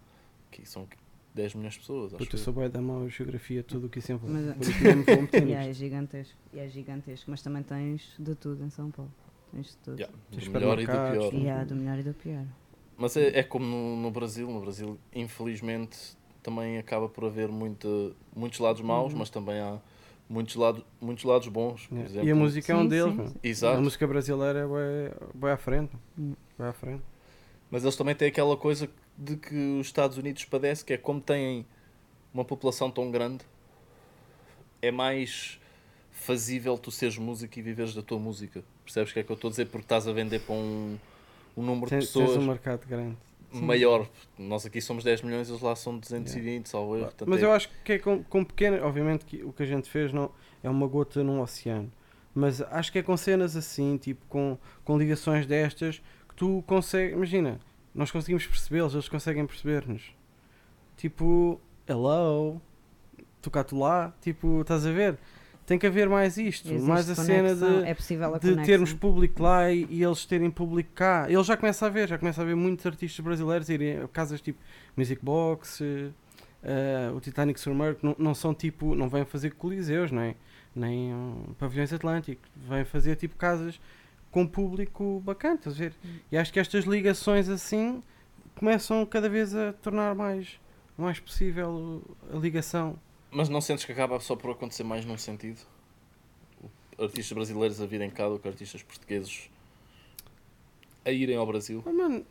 que 0.50 0.66
são 0.66 0.86
10 1.34 1.54
milhões 1.54 1.74
de 1.74 1.80
pessoas. 1.80 2.14
Acho 2.14 2.18
Puta, 2.24 2.36
eu 2.36 2.38
eu. 2.38 2.44
sou 2.44 2.52
bem 2.52 2.68
da 2.70 2.80
mão 2.80 3.08
geografia, 3.08 3.62
tudo 3.62 3.86
o 3.86 3.90
que 3.90 3.98
isso 4.00 4.12
envolve. 4.12 4.34
Mas- 4.34 4.56
Por 4.56 4.62
isso 4.62 5.46
E 5.48 5.52
é 5.52 5.72
gigantesco. 5.72 6.36
E 6.52 6.58
é 6.58 6.68
gigantesco. 6.68 7.30
Mas 7.30 7.42
também 7.42 7.62
tens 7.62 8.14
de 8.18 8.34
tudo 8.34 8.64
em 8.64 8.70
São 8.70 8.90
Paulo. 8.90 9.12
Tens 9.52 9.66
de 9.68 9.76
tudo. 9.78 9.98
Yeah, 9.98 10.16
Tens 10.30 10.44
do 10.44 10.50
melhor 10.50 10.78
e 10.80 10.86
do 10.86 10.92
pior. 10.92 11.34
E 11.34 11.48
há 11.50 11.64
do 11.64 11.74
melhor 11.74 11.98
e 11.98 12.02
do 12.02 12.14
pior. 12.14 12.44
Mas 12.96 13.16
é, 13.16 13.38
é 13.38 13.42
como 13.42 13.64
no, 13.64 13.96
no 13.96 14.10
Brasil. 14.10 14.50
No 14.50 14.60
Brasil, 14.60 14.98
infelizmente, 15.14 16.16
também 16.42 16.78
acaba 16.78 17.08
por 17.08 17.24
haver 17.24 17.48
muita, 17.48 17.88
muitos 18.34 18.58
lados 18.58 18.82
maus, 18.82 19.12
Uhum. 19.12 19.18
mas 19.20 19.30
também 19.30 19.58
há 19.60 19.78
muitos, 20.28 20.54
lado, 20.56 20.84
muitos 21.00 21.24
lados 21.24 21.48
bons. 21.48 21.86
Por 21.86 21.94
Yeah. 21.94 22.10
exemplo, 22.10 22.28
E 22.28 22.32
a 22.32 22.34
música 22.34 22.72
é 22.72 22.76
um 22.76 22.82
Sim, 22.82 22.88
deles, 22.88 23.58
sim. 23.58 23.66
A 23.66 23.80
música 23.80 24.06
brasileira 24.06 24.58
é 24.60 24.66
bué 25.34 25.52
à 25.52 25.56
frente. 25.56 25.92
Bué 26.16 26.68
à 26.68 26.72
frente. 26.72 27.02
Mas 27.70 27.82
eles 27.84 27.96
também 27.96 28.14
têm 28.14 28.28
aquela 28.28 28.56
coisa 28.56 28.88
de 29.20 29.36
que 29.36 29.78
os 29.78 29.86
Estados 29.86 30.16
Unidos 30.16 30.46
padecem, 30.46 30.86
que 30.86 30.94
é 30.94 30.96
como 30.96 31.20
têm 31.20 31.66
uma 32.32 32.44
população 32.44 32.90
tão 32.90 33.10
grande, 33.10 33.44
é 34.80 34.90
mais 34.90 35.60
fazível 36.10 36.78
tu 36.78 36.90
seres 36.90 37.18
músico 37.18 37.58
e 37.58 37.62
viveres 37.62 37.94
da 37.94 38.02
tua 38.02 38.18
música. 38.18 38.64
Percebes 38.82 39.10
o 39.10 39.14
que 39.14 39.20
é 39.20 39.22
que 39.22 39.30
eu 39.30 39.34
estou 39.34 39.48
a 39.48 39.50
dizer? 39.50 39.66
Porque 39.66 39.84
estás 39.84 40.08
a 40.08 40.12
vender 40.12 40.40
para 40.40 40.54
um, 40.54 40.98
um 41.54 41.62
número 41.62 41.84
de 41.86 41.90
Tens, 41.90 42.12
tens 42.12 42.22
pessoas 42.24 42.36
um 42.42 42.46
mercado 42.46 42.86
grande. 42.86 43.16
Sim. 43.52 43.62
maior. 43.62 44.08
Nós 44.38 44.64
aqui 44.64 44.80
somos 44.80 45.02
10 45.02 45.22
milhões, 45.22 45.48
eles 45.50 45.60
lá 45.60 45.74
são 45.74 45.98
220, 45.98 46.68
salvo 46.68 46.96
erro. 46.96 47.10
Mas 47.26 47.42
é- 47.42 47.44
eu 47.44 47.52
acho 47.52 47.68
que 47.84 47.92
é 47.94 47.98
com, 47.98 48.22
com 48.22 48.44
pequena. 48.44 48.82
Obviamente 48.86 49.24
que 49.24 49.42
o 49.44 49.52
que 49.52 49.64
a 49.64 49.66
gente 49.66 49.90
fez 49.90 50.12
não 50.12 50.30
é 50.62 50.70
uma 50.70 50.86
gota 50.86 51.22
num 51.24 51.40
oceano. 51.40 51.90
Mas 52.32 52.62
acho 52.62 52.92
que 52.92 53.00
é 53.00 53.02
com 53.02 53.16
cenas 53.16 53.56
assim, 53.56 53.96
tipo 53.96 54.24
com, 54.28 54.56
com 54.84 54.96
ligações 54.96 55.46
destas, 55.46 56.00
que 56.28 56.34
tu 56.36 56.62
consegues. 56.64 57.12
Imagina, 57.16 57.58
nós 57.94 58.10
conseguimos 58.10 58.46
percebê-los, 58.46 58.94
eles 58.94 59.08
conseguem 59.08 59.46
perceber-nos. 59.46 60.14
Tipo, 60.96 61.60
hello, 61.88 62.60
tu 63.40 63.50
cá, 63.50 63.64
tu 63.64 63.78
lá, 63.78 64.14
tipo, 64.20 64.60
estás 64.60 64.86
a 64.86 64.92
ver? 64.92 65.18
Tem 65.66 65.78
que 65.78 65.86
haver 65.86 66.08
mais 66.08 66.36
isto, 66.36 66.68
Existe 66.68 66.88
mais 66.88 67.08
a 67.08 67.14
cena 67.14 67.48
conexão, 67.48 67.82
de, 67.82 67.88
É 67.88 68.24
a 68.24 68.38
de 68.38 68.56
termos 68.64 68.92
público 68.92 69.40
lá 69.40 69.70
e, 69.70 69.86
e 69.88 70.02
eles 70.02 70.24
terem 70.24 70.50
público 70.50 70.90
cá. 70.94 71.26
Ele 71.28 71.42
já 71.44 71.56
começa 71.56 71.86
a 71.86 71.88
ver, 71.88 72.08
já 72.08 72.18
começa 72.18 72.42
a 72.42 72.44
ver 72.44 72.56
muitos 72.56 72.84
artistas 72.84 73.24
brasileiros 73.24 73.68
irem 73.68 74.00
a 74.00 74.08
casas 74.08 74.40
tipo 74.40 74.58
Music 74.96 75.24
Box, 75.24 75.80
eh, 75.80 76.10
eh, 76.64 77.12
o 77.14 77.20
Titanic 77.20 77.60
Submerged, 77.60 78.00
não, 78.02 78.16
não 78.18 78.34
são 78.34 78.52
tipo, 78.52 78.96
não 78.96 79.08
vêm 79.08 79.24
fazer 79.24 79.50
coliseus, 79.52 80.10
nem, 80.10 80.34
nem 80.74 81.14
um, 81.14 81.54
pavilhões 81.56 81.92
atlânticos, 81.92 82.50
vêm 82.56 82.84
fazer 82.84 83.14
tipo 83.14 83.36
casas 83.36 83.80
com 84.30 84.46
público 84.46 85.20
bacana, 85.24 85.56
estás 85.56 85.76
a 85.76 85.78
ver? 85.78 85.94
E 86.30 86.36
acho 86.36 86.52
que 86.52 86.60
estas 86.60 86.84
ligações 86.84 87.48
assim 87.48 88.02
começam 88.54 89.04
cada 89.06 89.28
vez 89.28 89.54
a 89.54 89.72
tornar 89.72 90.14
mais, 90.14 90.60
mais 90.96 91.18
possível 91.18 92.02
a 92.32 92.36
ligação. 92.36 92.98
Mas 93.30 93.48
não 93.48 93.60
sentes 93.60 93.84
que 93.84 93.92
acaba 93.92 94.18
só 94.20 94.36
por 94.36 94.50
acontecer 94.50 94.84
mais 94.84 95.04
num 95.04 95.16
sentido? 95.16 95.60
Artistas 96.98 97.32
brasileiros 97.32 97.80
a 97.80 97.86
virem 97.86 98.10
cá 98.10 98.28
do 98.28 98.38
que 98.38 98.46
artistas 98.46 98.82
portugueses 98.82 99.48
a 101.04 101.10
irem 101.10 101.36
ao 101.36 101.46
Brasil? 101.46 101.82
Mas, 101.84 101.94
mano, 101.94 102.24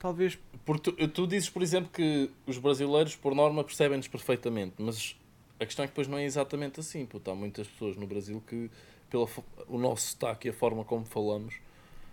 talvez 0.00 0.38
Porque 0.64 0.90
tu, 0.90 1.08
tu 1.08 1.26
dizes, 1.26 1.48
por 1.48 1.62
exemplo, 1.62 1.90
que 1.92 2.30
os 2.46 2.58
brasileiros, 2.58 3.14
por 3.14 3.34
norma, 3.34 3.62
percebem-nos 3.62 4.08
perfeitamente, 4.08 4.74
mas 4.78 5.16
a 5.60 5.64
questão 5.64 5.84
é 5.84 5.86
que 5.86 5.92
depois 5.92 6.08
não 6.08 6.18
é 6.18 6.24
exatamente 6.24 6.80
assim. 6.80 7.06
Puto, 7.06 7.30
há 7.30 7.34
muitas 7.34 7.66
pessoas 7.66 7.96
no 7.96 8.06
Brasil 8.06 8.42
que, 8.46 8.70
pelo 9.10 9.28
o 9.68 9.78
nosso 9.78 10.10
sotaque 10.10 10.48
e 10.48 10.50
a 10.50 10.52
forma 10.52 10.84
como 10.84 11.04
falamos, 11.04 11.54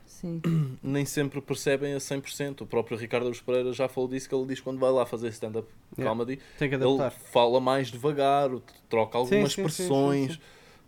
Sim. 0.05 0.41
nem 0.81 1.05
sempre 1.05 1.41
percebem 1.41 1.93
a 1.93 1.97
100%. 1.97 2.62
O 2.62 2.65
próprio 2.65 2.97
Ricardo 2.97 3.25
Aruz 3.25 3.41
Pereira 3.41 3.73
já 3.73 3.88
falou 3.88 4.09
disso, 4.09 4.27
que 4.29 4.35
ele 4.35 4.45
diz 4.47 4.59
quando 4.59 4.79
vai 4.79 4.91
lá 4.91 5.05
fazer 5.05 5.29
stand-up 5.29 5.67
Yeah. 5.97 6.09
comedy, 6.09 6.41
tem 6.57 6.69
que 6.69 6.75
ele 6.75 7.09
fala 7.31 7.59
mais 7.59 7.89
devagar, 7.89 8.50
troca 8.89 9.17
algumas 9.17 9.53
sim, 9.53 9.62
sim, 9.62 9.69
sim, 9.69 9.73
expressões, 9.83 10.33
sim. 10.33 10.39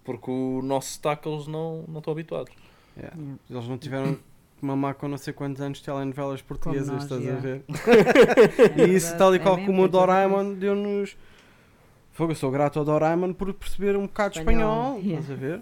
porque 0.03 0.31
o 0.31 0.61
nosso 0.63 0.93
sotaque 0.93 1.29
eles 1.29 1.45
não, 1.45 1.85
não 1.87 1.99
estão 1.99 2.11
habituados. 2.11 2.51
Yeah. 2.97 3.15
Eles 3.47 3.67
não 3.67 3.77
tiveram 3.77 4.15
que 4.57 4.65
mamar 4.65 4.95
com 4.95 5.07
não 5.07 5.17
sei 5.17 5.31
quantos 5.31 5.61
anos 5.61 5.77
de 5.77 5.83
telenovelas 5.83 6.41
portuguesas, 6.41 6.87
nós, 6.87 7.03
estás 7.03 7.21
a 7.21 7.23
yeah. 7.23 7.41
ver? 7.41 7.63
É 8.81 8.87
e 8.89 8.95
isso 8.95 9.09
verdade, 9.09 9.17
tal 9.17 9.33
e 9.33 9.37
é 9.37 9.39
qual 9.39 9.55
mesmo, 9.57 9.67
como 9.67 9.81
o 9.81 9.85
é 9.85 9.87
tudo 9.87 9.99
Doraemon 9.99 10.53
deu-nos. 10.55 11.15
Fogo, 12.15 12.31
eu 12.31 12.35
sou 12.35 12.49
grato 12.49 12.79
ao 12.79 12.85
Doraemon 12.85 13.33
por 13.33 13.53
perceber 13.53 13.97
um 13.97 14.03
bocado 14.03 14.39
espanhol, 14.39 14.95
Espanhol, 14.95 14.99
yeah. 14.99 15.19
estás 15.19 15.31
a 15.31 15.35
ver? 15.35 15.61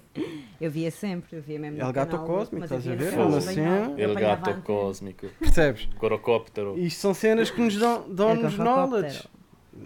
Eu 0.62 0.69
via 0.69 0.91
sempre, 0.91 1.38
eu 1.38 1.41
via 1.41 1.57
mesmo 1.57 1.81
El 1.81 1.91
Gato 1.91 2.12
canal, 2.12 2.27
Cósmico, 2.27 2.55
eu 2.57 2.63
estás 2.65 2.88
a 2.88 2.95
ver? 2.95 3.13
Uma 3.15 3.41
cena. 3.41 3.93
eu 3.98 4.10
El 4.10 4.15
gato 4.15 4.62
cósmico, 4.62 5.27
Percebes? 5.39 5.89
gorocóptero. 5.98 6.77
Isto 6.77 7.00
são 7.00 7.13
cenas 7.15 7.50
que 7.50 7.60
nos 7.60 7.75
dão, 7.75 8.07
dão-nos 8.07 8.55
knowledge. 8.55 9.27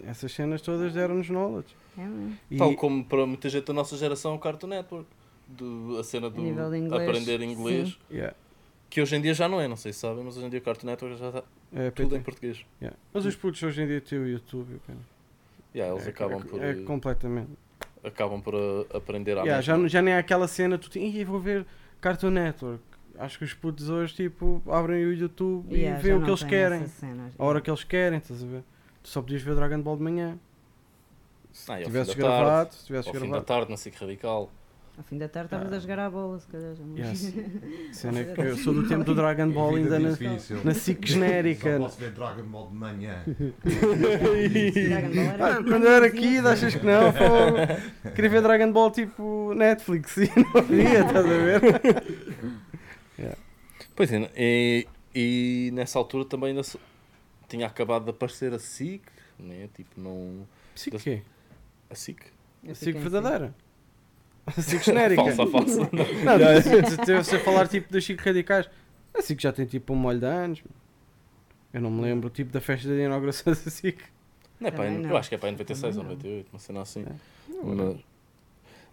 Essas 0.04 0.30
cenas 0.30 0.60
todas 0.60 0.92
deram-nos 0.92 1.30
knowledge. 1.30 1.74
É. 1.96 2.02
E, 2.50 2.58
Tal 2.58 2.74
como 2.74 3.02
para 3.02 3.24
muita 3.24 3.48
gente 3.48 3.64
da 3.64 3.72
nossa 3.72 3.96
geração, 3.96 4.34
o 4.34 4.38
Cartoon 4.38 4.66
Network. 4.66 5.08
Do, 5.46 5.96
a 5.98 6.04
cena 6.04 6.28
do 6.28 6.38
nível 6.38 6.70
de 6.70 6.76
inglês, 6.76 7.08
aprender 7.08 7.40
inglês, 7.40 7.98
yeah, 8.10 8.36
que 8.90 9.00
hoje 9.00 9.16
em 9.16 9.22
dia 9.22 9.32
já 9.32 9.48
não 9.48 9.58
é, 9.58 9.66
não 9.66 9.76
sei 9.76 9.94
se 9.94 10.00
sabem, 10.00 10.22
mas 10.22 10.36
hoje 10.36 10.44
em 10.44 10.50
dia 10.50 10.58
o 10.58 10.62
Cartoon 10.62 10.88
Network 10.88 11.18
já 11.18 11.28
está 11.28 11.42
é, 11.74 11.90
tudo 11.90 12.10
PT. 12.10 12.20
em 12.20 12.22
português. 12.22 12.66
Yeah. 12.78 12.98
Mas 13.14 13.24
os 13.24 13.34
putos 13.34 13.62
hoje 13.62 13.80
em 13.80 13.86
dia 13.86 14.02
têm 14.02 14.18
o 14.18 14.28
YouTube. 14.28 14.78
cara. 14.86 14.98
Yeah, 15.74 15.94
eles 15.94 16.06
é, 16.06 16.10
acabam 16.10 16.40
é, 16.40 16.44
por, 16.44 16.62
é 16.62 16.74
completamente. 16.84 17.50
acabam 18.02 18.40
por 18.40 18.54
uh, 18.54 18.86
aprender 18.94 19.36
à 19.38 19.42
Yeah, 19.42 19.60
já, 19.60 19.88
já 19.88 20.02
nem 20.02 20.14
é 20.14 20.18
aquela 20.18 20.48
cena, 20.48 20.78
tu 20.78 20.90
tens, 20.90 21.14
"Ih, 21.14 21.24
vou 21.24 21.38
ver 21.40 21.66
Cartoon 22.00 22.30
Network. 22.30 22.82
Acho 23.18 23.38
que 23.38 23.44
os 23.44 23.52
putos 23.54 23.88
hoje 23.90 24.14
tipo, 24.14 24.62
abrem 24.68 25.04
o 25.04 25.12
YouTube 25.12 25.66
Yeah, 25.74 25.98
e 25.98 26.02
já 26.02 26.02
veem 26.02 26.14
o 26.18 26.24
que 26.24 26.30
eles 26.30 26.42
querem. 26.44 26.86
cena, 26.86 27.30
A 27.38 27.44
hora 27.44 27.60
que 27.60 27.68
eles 27.68 27.82
querem, 27.84 28.18
estás 28.18 28.42
a 28.42 28.46
ver? 28.46 28.62
Tu 29.02 29.08
só 29.08 29.20
podias 29.20 29.42
ver 29.42 29.54
Dragon 29.56 29.80
Ball 29.82 29.96
de 29.96 30.02
manhã. 30.04 30.38
Se 31.52 31.70
Ah, 31.72 31.80
e 31.80 31.82
ao 31.82 31.86
tivesses 31.86 32.14
da 32.14 32.22
tarde, 32.22 32.38
gravado, 32.38 32.74
se 32.74 32.86
tivesses 32.86 33.06
Ao 33.08 33.12
fim 33.14 33.20
da 33.20 33.26
gravado. 33.26 33.44
tarde, 33.46 33.70
na 33.70 33.76
SIC 33.76 33.96
Radical. 34.00 34.50
Ao 34.98 35.04
fim 35.04 35.16
da 35.16 35.28
tarde 35.28 35.46
estavas 35.46 35.72
a 35.72 35.78
jogar 35.78 36.00
à 36.00 36.10
bola, 36.10 36.40
se 36.40 36.46
calhar. 36.48 36.74
Yes. 36.96 37.32
Cena 37.92 38.24
que 38.24 38.40
eu 38.40 38.56
sou 38.56 38.74
do 38.74 38.88
tempo 38.88 39.04
do 39.04 39.14
Dragon 39.14 39.48
Ball 39.48 39.76
ainda 39.76 39.96
na, 40.00 40.08
na 40.64 40.74
SIC 40.74 41.06
Só 41.08 41.14
genérica. 41.14 41.78
posso 41.78 42.00
ver 42.00 42.10
Dragon 42.10 42.42
Ball 42.42 42.68
de 42.68 42.74
manhã. 42.74 43.22
Dragon 43.24 45.14
Ball 45.14 45.24
era 45.24 45.46
Ah, 45.46 45.62
Quando 45.62 45.84
eu 45.84 45.92
era 45.92 46.10
kid, 46.10 46.44
achas 46.44 46.74
que 46.74 46.84
não? 46.84 47.12
Fogo. 47.12 48.12
Queria 48.12 48.28
ver 48.30 48.42
Dragon 48.42 48.72
Ball 48.72 48.90
tipo 48.90 49.54
Netflix 49.54 50.16
e 50.16 50.30
não 50.36 50.62
via, 50.64 51.00
estás 51.06 51.24
a 51.24 51.28
ver? 51.28 51.60
Pois 53.94 54.12
é, 54.12 54.30
e, 54.36 54.86
e 55.14 55.70
nessa 55.74 55.98
altura 55.98 56.24
também 56.24 56.50
ainda 56.50 56.62
tinha 57.48 57.66
acabado 57.68 58.04
de 58.04 58.10
aparecer 58.10 58.52
a 58.52 58.58
SIC, 58.58 59.02
né? 59.38 59.68
Tipo, 59.74 60.00
não. 60.00 60.46
SIC 60.74 60.94
o 60.94 60.98
quê? 60.98 61.22
A 61.90 61.94
SIC? 61.94 62.20
Eu 62.64 62.74
SIC 62.74 62.96
verdadeira. 62.98 63.54
A 64.56 64.62
SIC 64.62 64.82
genérica. 64.84 65.22
Falsa, 65.32 65.46
falsa. 65.46 65.90
Não, 65.92 66.62
se- 66.62 66.90
se 66.96 67.04
se 67.06 67.14
você 67.16 67.38
falar 67.38 67.68
tipo 67.68 67.90
dos 67.92 68.02
Chico 68.04 68.22
Radicais, 68.24 68.68
a 69.14 69.22
SIC 69.22 69.40
já 69.42 69.52
tem 69.52 69.66
tipo 69.66 69.92
um 69.92 69.96
molho 69.96 70.18
de 70.20 70.26
anos. 70.26 70.62
Eu 71.72 71.80
não 71.82 71.90
me 71.90 72.00
lembro, 72.02 72.30
tipo, 72.30 72.50
da 72.50 72.60
festa 72.60 72.88
de 72.88 73.00
inauguração 73.02 73.52
da 73.52 73.58
SIC. 73.58 73.98
Não 74.58 74.68
é 74.68 74.70
para, 74.70 74.86
eu 74.90 75.00
não. 75.00 75.16
acho 75.16 75.28
que 75.28 75.34
é 75.34 75.38
para 75.38 75.50
96 75.52 75.96
ou 75.96 76.02
Também 76.02 76.16
não. 76.16 76.24
98, 76.24 76.48
uma 76.52 76.58
cena 76.58 76.82
assim. 76.82 77.02
É. 77.04 77.14
Mas, 77.62 77.96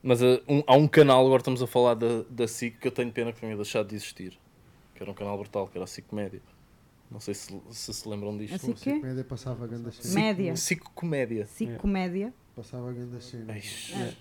mas, 0.04 0.22
uh, 0.22 0.42
um- 0.48 0.64
há 0.68 0.76
um 0.76 0.88
canal, 0.88 1.26
agora 1.26 1.40
estamos 1.42 1.62
a 1.64 1.68
falar 1.68 1.94
da, 1.96 2.24
da 2.30 2.48
SIC, 2.48 2.78
que 2.80 2.88
eu 2.88 2.92
tenho 2.92 3.12
pena 3.12 3.32
que 3.34 3.40
tenha 3.40 3.56
deixado 3.56 3.88
de 3.88 3.96
existir. 3.96 4.38
Que 4.94 5.02
era 5.02 5.10
um 5.12 5.16
canal 5.16 5.38
brutal, 5.38 5.68
que 5.68 5.78
era 5.78 5.86
a 5.86 5.88
SIC 5.88 6.06
Comédia. 6.08 6.42
Não 7.10 7.20
sei 7.20 7.34
se 7.34 7.60
se, 7.72 7.94
se 7.94 8.10
lembram 8.10 8.38
disto. 8.38 8.56
Assim 8.56 8.74
que? 8.74 8.94
Média 8.94 9.24
passava 9.24 9.66
grandes 9.68 9.96
cenas. 9.96 10.08
Sim. 10.12 10.16
Média. 10.20 10.56
SIC 10.56 10.84
Comédia. 10.94 11.46
SIC. 11.48 11.76
Comédia. 11.78 12.34
Passava 12.56 12.92
grandes 12.92 13.24
cenas. 13.26 13.56
Eish. 13.56 13.94
É. 13.96 14.14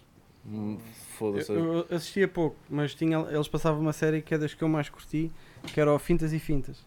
Foda-se. 1.17 1.51
Eu, 1.53 1.87
eu 1.89 1.97
assistia 1.97 2.29
pouco, 2.29 2.57
mas 2.69 2.95
tinha, 2.95 3.19
eles 3.31 3.49
passavam 3.49 3.81
uma 3.81 3.93
série 3.93 4.21
que 4.21 4.35
é 4.35 4.39
das 4.39 4.53
que 4.53 4.63
eu 4.63 4.69
mais 4.69 4.89
curti, 4.89 5.31
que 5.63 5.81
era 5.81 5.93
o 5.93 5.99
Fintas 5.99 6.33
e 6.33 6.39
Fintas. 6.39 6.85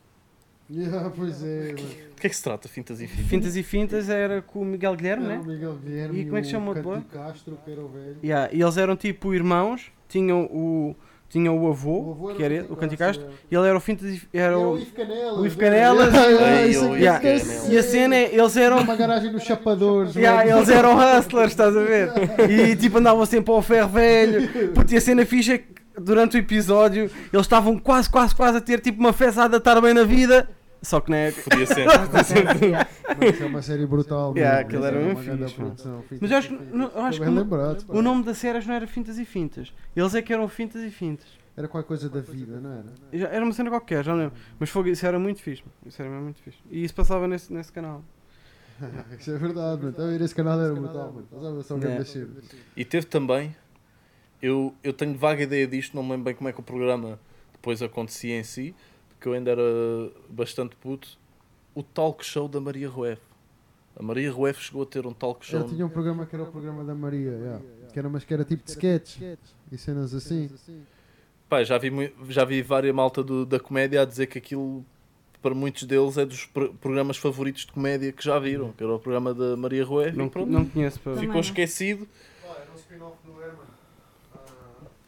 Yeah, 0.70 1.10
pois 1.10 1.42
é. 1.44 1.74
De 1.74 1.84
que 2.20 2.28
é 2.28 2.30
que 2.30 2.36
se 2.36 2.44
trata, 2.44 2.68
Fintas 2.68 3.00
e 3.00 3.08
Fintas? 3.08 3.26
Fintas 3.28 3.56
e 3.56 3.64
Fintas 3.64 4.10
era 4.10 4.42
com 4.42 4.62
o 4.62 4.66
Miguel 4.66 4.96
Guilherme, 4.98 5.26
Era 5.26 5.36
né? 5.36 5.42
o 5.42 5.46
Miguel 5.46 5.76
Guilherme 5.76 6.20
E 6.20 6.26
como 6.26 6.38
é 6.38 6.42
que 6.42 6.48
se 6.48 6.52
chama 6.52 6.72
o 6.72 6.76
o 6.76 6.88
outro 6.90 7.06
Castro, 7.06 7.58
que 7.64 7.72
era 7.72 7.82
o 7.82 7.88
velho. 7.88 8.18
Yeah, 8.22 8.54
e 8.54 8.62
eles 8.62 8.76
eram 8.76 8.96
tipo 8.98 9.34
irmãos, 9.34 9.92
tinham 10.10 10.44
o, 10.46 10.94
tinham 11.30 11.58
o 11.58 11.68
avô, 11.68 12.12
avô 12.12 12.34
que 12.34 12.44
era 12.44 12.66
o 12.70 12.74
o 12.74 12.76
Canticastro, 12.76 13.26
é. 13.26 13.30
e 13.52 13.56
ele 13.56 13.68
era 13.68 13.78
o 13.78 13.82
e 13.88 14.22
Era 14.34 14.58
o 14.58 14.74
o. 14.74 14.78
Ivo 14.80 14.94
Canelas. 14.94 15.38
o 15.38 15.46
Ivo 15.46 15.58
o 15.58 15.64
é 15.64 15.68
é 15.68 17.20
Canelas. 17.20 17.70
E 17.70 17.78
a 17.78 17.84
cena 17.84 18.16
é, 18.16 18.36
eles 18.36 18.58
eram. 18.58 18.78
Uma 18.80 18.96
garagem 18.96 19.32
dos 19.32 19.44
chapadores. 19.44 20.16
Yeah, 20.28 20.48
eles 20.50 20.70
eram 20.70 20.96
hustlers, 20.96 21.52
estás 21.52 21.76
a 21.76 21.82
ver? 21.82 22.12
E 22.50 22.76
tipo 22.76 22.98
andavam 22.98 23.26
sempre 23.26 23.54
ao 23.54 23.62
ferro 23.62 23.90
velho. 23.90 24.74
Puto, 24.74 24.94
e 24.94 24.98
a 24.98 25.02
cena 25.02 25.26
fixa 25.26 25.56
é 25.56 25.58
que 25.60 25.66
durante 26.00 26.38
o 26.38 26.40
episódio 26.40 27.10
eles 27.32 27.46
estavam 27.46 27.78
quase, 27.78 28.10
quase, 28.10 28.36
quase 28.36 28.58
a 28.58 28.62
ter 28.62 28.80
tipo 28.80 29.00
uma 29.00 29.14
festa 29.14 29.44
a 29.44 29.58
estar 29.58 29.80
bem 29.82 29.94
na 29.94 30.04
vida. 30.04 30.50
Só 30.82 31.00
que 31.02 31.10
não 31.10 31.18
é. 31.18 31.32
Podia 31.32 31.66
ser. 31.66 31.86
Mas 33.20 33.34
isso 33.34 33.44
é 33.44 33.46
uma 33.46 33.62
série 33.62 33.86
brutal. 33.86 34.34
Yeah, 34.38 34.58
mesmo. 34.58 34.68
aquilo 34.68 34.86
era 34.86 35.02
é 35.02 35.16
fixe, 35.16 35.56
fixe, 36.08 36.18
Mas 36.22 36.32
eu 36.32 36.38
acho, 36.38 36.54
não- 36.54 36.92
eu 36.92 37.02
acho 37.02 37.20
que 37.22 37.28
o- 37.28 37.32
lembrado, 37.32 37.86
pá. 37.86 37.94
o 37.94 38.02
nome 38.02 38.24
da 38.24 38.34
série 38.34 38.64
não 38.66 38.74
era 38.76 38.86
Fintas 38.88 39.18
e 39.18 39.26
Fintas. 39.26 39.74
Eles 39.96 40.14
é 40.16 40.22
que 40.22 40.32
eram 40.32 40.48
Fintas 40.48 40.82
e 40.84 40.90
Fintas. 40.92 41.28
Era 41.56 41.68
qualquer 41.68 41.88
coisa 41.88 42.08
da 42.10 42.20
vida, 42.22 42.60
não 42.60 42.72
era? 42.72 42.86
Já- 43.12 43.28
Era 43.30 43.44
uma 43.44 43.52
cena 43.54 43.70
qualquer, 43.72 44.04
já 44.06 44.12
não 44.12 44.20
lembro. 44.20 44.36
Mas 44.60 44.70
foi, 44.70 44.92
isso 44.92 45.06
era 45.06 45.18
muito 45.18 45.42
fixe. 45.42 45.64
Isso 45.86 46.00
era 46.02 46.10
mesmo 46.12 46.26
muito 46.26 46.40
fixe. 46.42 46.60
E 46.70 46.84
isso 46.84 46.94
passava 46.94 47.28
nesse, 47.28 47.52
nesse 47.52 47.72
canal. 47.72 48.04
Isso 49.20 49.32
é 49.32 49.38
verdade, 49.40 49.82
mano. 49.86 49.96
Ver? 49.98 50.22
Esse 50.22 50.36
canal 50.36 50.62
era 50.62 50.72
brutal, 50.72 51.12
mano. 51.12 51.28
É. 51.32 51.80
grandes 51.80 52.10
cenas. 52.10 52.44
E 52.76 52.86
teve 52.86 53.08
também, 53.08 53.56
eu, 54.40 54.72
eu 54.84 54.94
tenho 54.94 55.18
vaga 55.18 55.42
ideia 55.42 55.66
disto, 55.66 55.96
não 55.96 56.04
me 56.04 56.12
lembro 56.12 56.26
bem 56.26 56.36
como 56.36 56.48
é 56.48 56.54
que 56.54 56.60
o 56.60 56.64
programa 56.64 57.20
depois 57.54 57.82
acontecia 57.82 58.40
em 58.40 58.44
si, 58.44 58.76
porque 59.18 59.28
eu 59.30 59.34
ainda 59.34 59.52
era 59.52 59.62
bastante 60.30 60.76
puto, 60.76 61.18
o 61.74 61.82
talk 61.82 62.24
show 62.24 62.48
da 62.48 62.62
Maria 62.62 62.88
Rueff. 62.88 63.22
A 64.00 64.04
Maria 64.04 64.32
Rueff 64.32 64.62
chegou 64.62 64.84
a 64.84 64.86
ter 64.86 65.08
um 65.08 65.14
talk 65.14 65.44
show. 65.44 65.60
Ela 65.60 65.70
tinha 65.70 65.84
um 65.86 65.90
programa 65.90 66.26
que 66.28 66.36
era 66.36 66.44
o 66.44 66.52
programa 66.52 66.84
da 66.84 66.94
Maria, 66.94 67.32
yeah. 67.32 67.62
que 67.92 67.98
era, 67.98 68.08
mas 68.08 68.24
que 68.24 68.32
era 68.32 68.44
tipo 68.44 68.64
de 68.64 68.70
sketch 68.70 69.18
e 69.72 69.78
cenas 69.78 70.14
assim. 70.14 70.50
Pá, 71.50 71.64
já 71.64 71.78
vi, 71.80 72.14
já 72.30 72.46
vi 72.46 72.62
várias 72.62 72.94
malta 72.94 73.24
do- 73.24 73.44
da 73.46 73.60
comédia 73.60 74.02
a 74.04 74.06
dizer 74.06 74.28
que 74.28 74.38
aquilo, 74.38 74.86
para 75.42 75.56
muitos 75.56 75.84
deles, 75.84 76.16
é 76.18 76.26
dos 76.26 76.46
pro- 76.46 76.74
programas 76.76 77.18
favoritos 77.18 77.66
de 77.66 77.72
comédia 77.72 78.12
que 78.12 78.24
já 78.24 78.38
viram, 78.38 78.72
que 78.74 78.84
era 78.84 78.94
o 78.94 79.00
programa 79.00 79.34
da 79.34 79.58
Maria 79.58 79.84
Rueff. 79.84 80.16
Não, 80.16 80.30
não 80.46 80.66
conheço 80.66 81.00
ficou 81.00 81.16
não. 81.26 81.40
esquecido. 81.40 82.08
Era 82.44 82.72
um 82.72 82.76
spin-off 82.76 83.16
do 83.26 83.32
Herman, 83.42 83.66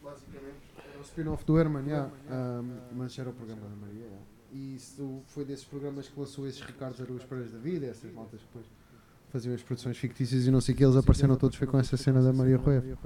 basicamente. 0.02 0.56
Era 0.78 0.98
um 0.98 0.99
spin-off 1.10 1.44
do 1.44 1.58
Herman, 1.58 1.84
yeah. 1.86 2.10
Ah, 2.28 2.62
mas 2.94 3.18
era 3.18 3.30
o 3.30 3.32
programa 3.32 3.62
da 3.62 3.76
Maria. 3.76 4.00
yeah. 4.00 4.20
E 4.52 4.74
isso 4.74 5.22
foi 5.26 5.44
desses 5.44 5.64
programas 5.64 6.08
que 6.08 6.18
lançou 6.18 6.46
esses 6.46 6.60
Ricardo 6.60 7.02
Araújo 7.02 7.26
Pereira 7.26 7.50
da 7.50 7.58
Vida, 7.58 7.86
essas 7.86 8.12
maltas 8.12 8.40
que 8.40 8.46
depois 8.46 8.66
faziam 9.30 9.54
as 9.54 9.62
produções 9.62 9.96
fictícias 9.96 10.44
e 10.46 10.50
não 10.50 10.60
sei 10.60 10.74
o 10.74 10.78
que, 10.78 10.84
eles 10.84 10.96
apareceram 10.96 11.36
todos 11.36 11.56
foi 11.56 11.66
com 11.66 11.78
essa 11.78 11.96
cena 11.96 12.20
da 12.20 12.32
Maria 12.32 12.56
Rueff. 12.56 12.96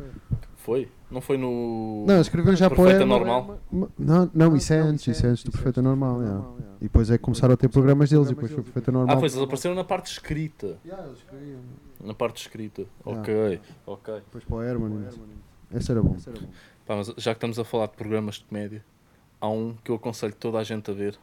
Foi? 0.56 0.90
Não 1.10 1.20
foi 1.20 1.36
no. 1.36 2.04
Não, 2.06 2.18
escreveram 2.20 2.56
já 2.56 2.70
para 2.70 2.80
o 2.80 2.88
Herman. 2.88 3.06
Normal? 3.06 3.60
Não, 3.98 4.30
não, 4.32 4.56
isso 4.56 4.72
é 4.72 4.78
antes, 4.78 5.06
isso 5.06 5.26
é 5.26 5.28
antes 5.28 5.44
do 5.44 5.52
Perfeita 5.52 5.82
Normal, 5.82 6.22
yeah. 6.22 6.48
E 6.80 6.84
depois 6.84 7.10
é 7.10 7.18
que 7.18 7.24
começaram 7.24 7.52
a 7.52 7.56
ter 7.56 7.68
programas 7.68 8.08
deles 8.08 8.30
e 8.30 8.34
depois 8.34 8.50
foi 8.50 8.62
Perfeita 8.62 8.90
Normal. 8.90 9.16
Ah, 9.16 9.20
pois 9.20 9.34
eles 9.34 9.44
apareceram 9.44 9.74
na 9.74 9.84
parte 9.84 10.10
escrita. 10.10 10.78
Yeah, 10.84 11.06
eles 11.06 11.18
escreviam. 11.18 11.60
Na 12.02 12.14
parte 12.14 12.40
escrita. 12.40 12.86
Ok, 13.04 13.60
ok. 13.86 14.14
Depois 14.14 14.44
para 14.44 14.56
o 14.56 14.62
Herman. 14.62 15.08
Esse 15.74 15.90
era 15.90 16.02
bom. 16.02 16.16
Pá, 16.86 16.96
mas 16.96 17.08
já 17.16 17.32
que 17.32 17.38
estamos 17.38 17.58
a 17.58 17.64
falar 17.64 17.86
de 17.86 17.96
programas 17.96 18.36
de 18.36 18.44
comédia, 18.44 18.84
há 19.40 19.48
um 19.48 19.74
que 19.74 19.90
eu 19.90 19.94
aconselho 19.96 20.34
toda 20.34 20.58
a 20.58 20.64
gente 20.64 20.90
a 20.90 20.94
ver 20.94 21.18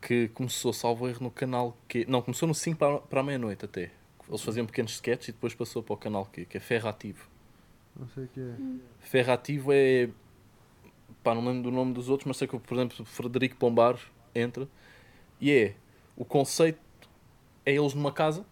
que 0.00 0.28
começou, 0.28 0.72
salvo 0.72 1.08
erro, 1.08 1.24
no 1.24 1.30
canal 1.30 1.76
que 1.88 2.04
Não, 2.08 2.22
começou 2.22 2.46
no 2.46 2.54
5 2.54 2.78
para, 2.78 2.98
para 2.98 3.20
a 3.20 3.22
meia-noite 3.22 3.64
até. 3.64 3.90
Eles 4.28 4.42
faziam 4.42 4.66
pequenos 4.66 4.92
sketches 4.92 5.28
e 5.28 5.32
depois 5.32 5.54
passou 5.54 5.82
para 5.82 5.94
o 5.94 5.96
canal 5.96 6.26
Q, 6.26 6.44
que 6.46 6.56
é 6.56 6.60
Ferrativo. 6.60 7.28
Não 7.94 8.08
sei 8.08 8.24
o 8.24 8.28
que 8.28 8.40
é. 8.40 8.54
Ferrativo 9.00 9.72
é. 9.72 10.08
Pá, 11.22 11.34
não 11.34 11.44
lembro 11.44 11.64
do 11.64 11.70
nome 11.70 11.92
dos 11.92 12.08
outros, 12.08 12.26
mas 12.26 12.36
sei 12.36 12.46
que, 12.46 12.58
por 12.58 12.74
exemplo, 12.74 12.96
o 13.00 13.04
Frederico 13.04 13.56
Pombar 13.56 13.98
entra. 14.34 14.68
E 15.40 15.52
é. 15.52 15.74
O 16.16 16.24
conceito 16.24 16.80
é 17.64 17.72
eles 17.72 17.94
numa 17.94 18.12
casa. 18.12 18.44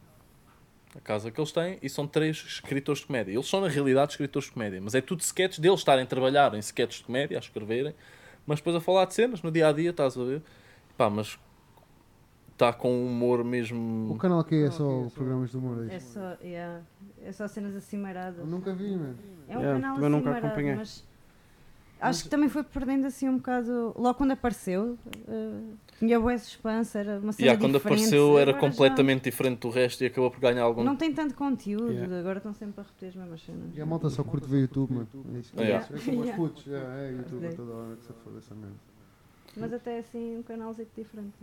A 0.96 1.00
casa 1.00 1.30
que 1.30 1.40
eles 1.40 1.50
têm. 1.52 1.78
E 1.82 1.88
são 1.88 2.06
três 2.06 2.36
escritores 2.36 3.00
de 3.00 3.06
comédia. 3.06 3.32
Eles 3.32 3.48
são, 3.48 3.60
na 3.60 3.68
realidade, 3.68 4.12
escritores 4.12 4.46
de 4.48 4.52
comédia. 4.54 4.80
Mas 4.80 4.94
é 4.94 5.00
tudo 5.00 5.20
sketches 5.20 5.58
deles 5.58 5.80
estarem 5.80 6.04
a 6.04 6.06
trabalhar 6.06 6.54
em 6.54 6.58
sketches 6.60 6.98
de 7.00 7.04
comédia, 7.06 7.36
a 7.36 7.40
escreverem. 7.40 7.94
Mas 8.46 8.58
depois 8.60 8.76
a 8.76 8.80
falar 8.80 9.04
de 9.06 9.14
cenas 9.14 9.42
no 9.42 9.50
dia 9.50 9.68
a 9.68 9.72
dia, 9.72 9.90
estás 9.90 10.16
a 10.16 10.22
ver? 10.24 10.42
Pá, 10.96 11.10
mas. 11.10 11.38
Está 12.52 12.72
com 12.72 12.92
um 12.92 13.06
humor 13.08 13.42
mesmo. 13.42 14.12
O 14.12 14.16
canal 14.16 14.44
que 14.44 14.54
é 14.54 14.70
só 14.70 15.08
programas 15.12 15.50
de 15.50 15.56
humor. 15.56 15.90
É 15.90 15.96
É 15.96 15.98
só, 15.98 16.36
yeah, 16.40 16.82
é 17.24 17.32
só 17.32 17.48
cenas 17.48 17.74
acimeiradas. 17.74 18.38
Eu 18.38 18.46
nunca 18.46 18.72
vi, 18.72 18.90
mano. 18.94 19.18
É 19.48 19.58
um 19.58 19.60
Yeah, 19.60 19.80
canal 19.80 19.94
também 19.96 20.10
nunca 20.10 20.36
acompanhei. 20.38 20.74
mas 20.76 21.04
acho 22.08 22.22
que 22.24 22.28
também 22.28 22.48
foi 22.48 22.62
perdendo 22.62 23.06
assim 23.06 23.28
um 23.28 23.36
bocado. 23.36 23.92
Logo 23.96 24.14
quando 24.14 24.32
apareceu, 24.32 24.98
eh, 25.28 25.60
tinha 25.98 26.18
boa 26.20 26.36
suspense, 26.38 26.96
era 26.98 27.18
uma 27.18 27.32
cena 27.32 27.46
Yeah, 27.46 27.60
quando 27.60 27.74
diferente. 27.74 27.98
apareceu 28.00 28.38
era 28.38 28.50
Agora 28.50 28.52
já 28.52 28.58
completamente 28.60 29.24
diferente 29.24 29.58
do 29.60 29.70
resto 29.70 30.02
e 30.02 30.06
acabou 30.06 30.30
por 30.30 30.40
ganhar 30.40 30.62
algum. 30.62 30.82
Não 30.84 30.96
tem 30.96 31.12
tanto 31.12 31.34
conteúdo, 31.34 31.92
Yeah. 31.92 32.18
agora 32.18 32.38
estão 32.38 32.52
sempre 32.52 32.80
a 32.80 32.84
repetir 32.84 33.08
as 33.08 33.14
mesmas 33.14 33.42
cenas. 33.42 33.76
E 33.76 33.80
a 33.80 33.86
malta 33.86 34.08
só 34.10 34.22
curte 34.24 34.48
ver 34.48 34.60
YouTube, 34.62 34.92
mano. 34.92 35.08
É 35.34 35.38
isso 35.38 35.52
que 35.52 35.60
Yeah. 35.60 35.86
é. 35.90 35.96
É 35.96 36.00
como 36.04 36.20
os 36.20 36.26
Yeah. 36.26 36.36
putos. 36.36 36.66
Yeah, 36.66 37.00
é 37.02 37.12
YouTube 37.12 37.54
toda 37.56 37.72
hora 37.72 37.96
que 37.96 38.02
se 38.04 38.12
for 38.12 38.38
essa 38.38 38.54
merda. 38.54 38.76
Mas 39.56 39.72
até 39.72 39.98
assim 39.98 40.36
um 40.38 40.42
canalzinho 40.42 40.88
diferente. 40.96 41.34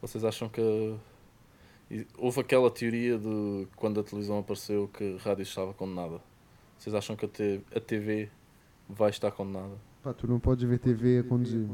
Vocês 0.00 0.24
acham 0.24 0.48
que 0.48 0.94
houve 2.18 2.40
aquela 2.40 2.70
teoria 2.70 3.18
de 3.18 3.66
quando 3.76 4.00
a 4.00 4.02
televisão 4.02 4.38
apareceu 4.38 4.88
que 4.92 5.16
a 5.16 5.22
rádio 5.28 5.42
estava 5.42 5.72
condenada? 5.74 6.20
Vocês 6.78 6.94
acham 6.94 7.14
que 7.16 7.24
a 7.74 7.80
TV 7.80 8.28
vai 8.88 9.10
estar 9.10 9.30
condenada? 9.30 9.74
Pá, 10.02 10.12
tu 10.12 10.26
não 10.26 10.38
podes 10.38 10.64
ver 10.68 10.78
TV 10.78 11.18
a 11.20 11.22
conduzir. 11.24 11.66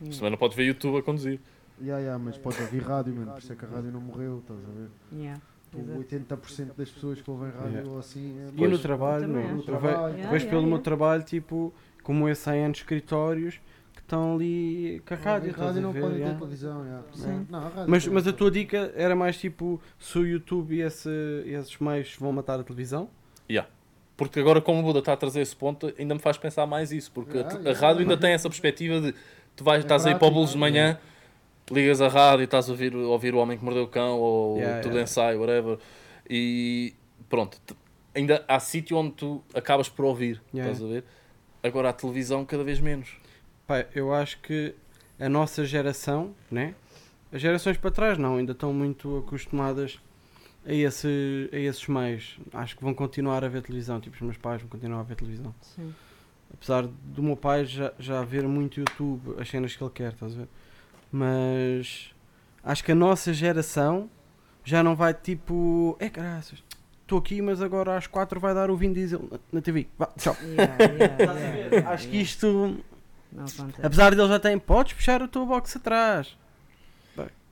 Mas 0.00 0.16
também 0.16 0.30
não 0.30 0.38
pode 0.38 0.56
ver 0.56 0.64
YouTube 0.64 0.98
a 0.98 1.02
conduzir. 1.02 1.40
Yeah, 1.80 2.00
yeah, 2.00 2.22
mas 2.22 2.36
podes 2.36 2.60
ouvir 2.60 2.82
rádio, 2.82 3.14
mano. 3.14 3.32
Por 3.32 3.38
isso 3.38 3.52
é 3.52 3.56
que 3.56 3.64
a 3.64 3.68
rádio 3.68 3.90
não 3.92 4.00
morreu, 4.00 4.38
estás 4.38 4.58
a 4.60 4.70
ver? 4.72 4.88
Yeah. 5.12 5.40
Tu, 5.70 5.78
Exato. 5.78 5.98
80% 6.00 6.76
das 6.76 6.90
pessoas 6.90 7.20
que 7.20 7.30
ouvem 7.30 7.50
rádio 7.50 7.70
Yeah. 7.72 7.90
ou 7.90 7.98
assim. 7.98 8.36
É 8.38 8.62
E 8.62 8.68
no 8.68 8.78
trabalho, 8.78 9.24
eu 9.24 9.56
ve- 9.56 9.62
Trabalho. 9.62 9.94
Yeah, 10.14 10.30
vejo 10.30 10.44
yeah, 10.44 10.50
pelo 10.50 10.62
meu 10.62 10.68
yeah. 10.72 10.84
trabalho, 10.84 11.22
tipo, 11.22 11.72
como 12.02 12.28
esse 12.28 12.42
100 12.42 12.64
anos 12.64 12.76
de 12.76 12.82
escritórios 12.82 13.60
que 13.94 14.00
estão 14.00 14.34
ali 14.34 15.02
com 15.06 15.14
a 15.14 15.16
rádio, 15.16 15.54
a 15.54 15.56
rádio 15.56 15.80
não 15.82 15.92
ver, 15.92 16.00
podem 16.00 16.16
ter 16.16 16.22
yeah. 16.22 16.38
televisão. 16.38 16.84
yeah. 16.84 17.04
Sim. 17.14 17.46
Não, 17.48 17.58
a 17.58 17.62
rádio 17.68 17.84
Mas, 17.90 18.04
pode. 18.04 18.14
mas 18.14 18.26
a 18.28 18.32
tua 18.34 18.50
dica 18.50 18.92
era 18.94 19.16
mais 19.16 19.38
tipo 19.38 19.80
se 19.98 20.18
o 20.18 20.26
YouTube 20.26 20.74
e 20.76 20.82
esse, 20.82 21.08
esses 21.46 21.78
meios 21.78 22.16
vão 22.16 22.32
matar 22.32 22.60
a 22.60 22.64
televisão? 22.64 23.08
Porque 24.24 24.38
agora, 24.40 24.60
como 24.60 24.78
o 24.80 24.82
Buda 24.82 25.00
está 25.00 25.12
a 25.14 25.16
trazer 25.16 25.40
esse 25.40 25.56
ponto, 25.56 25.92
ainda 25.98 26.14
me 26.14 26.20
faz 26.20 26.36
pensar 26.38 26.66
mais 26.66 26.92
isso. 26.92 27.10
Porque 27.12 27.38
a, 27.38 27.40
Yeah, 27.40 27.58
te- 27.58 27.68
a 27.68 27.72
rádio 27.72 28.02
ainda 28.02 28.16
tem 28.16 28.32
essa 28.32 28.48
perspectiva 28.48 29.00
de 29.00 29.14
tu 29.56 29.64
vais, 29.64 29.80
É 29.80 29.84
estás 29.84 30.06
aí 30.06 30.14
para 30.14 30.28
o 30.28 30.30
bolos 30.30 30.50
de 30.50 30.56
é. 30.56 30.60
manhã, 30.60 30.98
ligas 31.70 32.00
a 32.00 32.06
rádio 32.08 32.42
e 32.42 32.44
estás 32.44 32.68
a 32.68 32.72
ouvir, 32.72 32.94
ouvir 32.94 33.34
o 33.34 33.38
Homem 33.38 33.58
que 33.58 33.64
Mordeu 33.64 33.82
o 33.84 33.88
Cão 33.88 34.18
ou 34.20 34.58
Yeah, 34.58 34.80
tudo 34.80 34.92
yeah. 34.92 35.02
ensaio, 35.02 35.40
whatever. 35.40 35.78
E 36.30 36.94
pronto, 37.28 37.58
ainda 38.14 38.44
há 38.46 38.60
sítio 38.60 38.96
onde 38.96 39.12
tu 39.12 39.42
acabas 39.54 39.88
por 39.88 40.04
ouvir, 40.04 40.40
Yeah. 40.54 40.72
estás 40.72 40.88
a 40.88 40.92
ver? 40.92 41.04
Agora 41.62 41.88
a 41.88 41.92
televisão 41.92 42.44
cada 42.44 42.62
vez 42.64 42.78
menos. 42.80 43.16
Pá, 43.66 43.86
eu 43.94 44.12
acho 44.14 44.38
que 44.40 44.74
a 45.18 45.28
nossa 45.28 45.64
geração, 45.64 46.34
né? 46.50 46.74
As 47.32 47.40
gerações 47.40 47.76
para 47.76 47.90
trás 47.90 48.18
não, 48.18 48.36
ainda 48.36 48.52
estão 48.52 48.72
muito 48.72 49.18
acostumadas 49.18 49.98
a, 50.66 50.72
esse, 50.72 51.50
a 51.52 51.58
esses 51.58 51.86
meios. 51.88 52.38
Acho 52.52 52.76
que 52.76 52.82
vão 52.82 52.94
continuar 52.94 53.44
a 53.44 53.48
ver 53.48 53.62
televisão, 53.62 54.00
tipo 54.00 54.14
os 54.16 54.22
meus 54.22 54.36
pais 54.36 54.60
vão 54.60 54.68
continuar 54.68 55.00
a 55.00 55.04
ver 55.04 55.16
televisão. 55.16 55.54
Sim. 55.60 55.94
Apesar 56.52 56.86
do 56.86 57.22
meu 57.22 57.36
pai 57.36 57.64
já, 57.64 57.92
já 57.98 58.22
ver 58.22 58.46
muito 58.46 58.78
YouTube, 58.80 59.40
as 59.40 59.48
cenas 59.48 59.74
que 59.74 59.82
ele 59.82 59.90
quer, 59.90 60.12
estás 60.12 60.34
a 60.34 60.38
ver? 60.38 60.48
Mas 61.10 62.14
acho 62.62 62.84
que 62.84 62.92
a 62.92 62.94
nossa 62.94 63.32
geração 63.32 64.08
já 64.64 64.82
não 64.82 64.94
vai 64.94 65.14
tipo, 65.14 65.96
é 65.98 66.08
caraças, 66.08 66.62
estou 67.02 67.18
aqui, 67.18 67.42
mas 67.42 67.60
agora 67.60 67.96
às 67.96 68.06
4 68.06 68.38
vai 68.38 68.54
dar 68.54 68.70
o 68.70 68.76
Vin 68.76 68.92
Diesel 68.92 69.28
na, 69.30 69.38
na 69.52 69.60
TV. 69.60 69.88
Vá, 69.98 70.06
tchau. 70.16 70.36
Yeah, 70.42 70.76
yeah, 70.84 71.22
yeah, 71.72 71.90
Acho 71.90 72.08
que 72.08 72.18
isto. 72.18 72.78
Apesar 73.82 74.14
de 74.14 74.20
ele 74.20 74.28
já 74.28 74.38
tem, 74.38 74.58
podes 74.58 74.92
puxar 74.92 75.22
o 75.22 75.28
teu 75.28 75.46
box 75.46 75.76
atrás. 75.76 76.36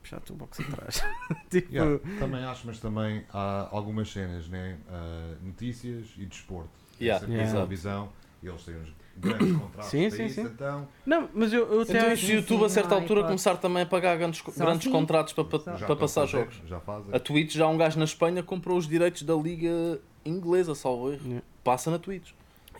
Puxar 0.02 0.22
o 0.30 0.34
box 0.34 0.60
atrás. 0.60 1.02
tipo, 1.50 1.72
Yeah, 1.74 2.00
também 2.18 2.42
acho, 2.44 2.66
mas 2.66 2.78
também 2.80 3.24
há 3.32 3.68
algumas 3.70 4.10
cenas, 4.10 4.48
né? 4.48 4.78
Ah, 4.88 5.34
notícias 5.42 6.06
e 6.16 6.24
desporto. 6.24 6.70
Yeah, 7.00 7.24
Essa 7.24 7.32
yeah. 7.32 7.52
televisão, 7.52 8.08
eles 8.42 8.62
têm 8.62 8.76
uns 8.76 8.94
grandes 9.16 9.52
contratos 9.56 9.90
Sim, 9.90 10.08
para 10.08 10.16
sim, 10.16 10.24
isso, 10.26 10.34
sim. 10.36 10.42
então 10.46 10.88
Não, 11.04 11.28
mas 11.34 11.52
eu, 11.52 11.70
eu 11.70 11.80
até 11.82 11.98
Então, 11.98 12.12
acho. 12.12 12.26
o 12.26 12.30
YouTube 12.30 12.64
a 12.64 12.68
certa 12.70 12.90
não 12.94 13.02
altura 13.02 13.24
começar 13.24 13.56
também 13.58 13.82
a 13.82 13.86
pagar 13.86 14.16
grandes, 14.16 14.40
Só 14.40 14.50
grandes 14.64 14.80
assim. 14.80 14.90
contratos 14.90 15.32
para, 15.34 15.44
para, 15.44 15.58
para 15.58 15.92
a 15.92 15.96
passar 15.96 16.22
fazer, 16.22 16.30
jogos. 16.44 16.62
Já 16.66 16.80
fazem. 16.80 17.14
A 17.14 17.18
Twitch, 17.18 17.54
já 17.54 17.64
há 17.66 17.68
um 17.68 17.76
gajo 17.76 17.98
na 17.98 18.04
Espanha 18.06 18.42
comprou 18.42 18.78
os 18.78 18.88
direitos 18.88 19.22
da 19.22 19.34
liga 19.34 20.00
inglesa, 20.24 20.74
salvo 20.74 21.12
erro. 21.12 21.22
Yeah. 21.26 21.42
Passa 21.62 21.90
na 21.90 21.98
Twitch. 21.98 22.30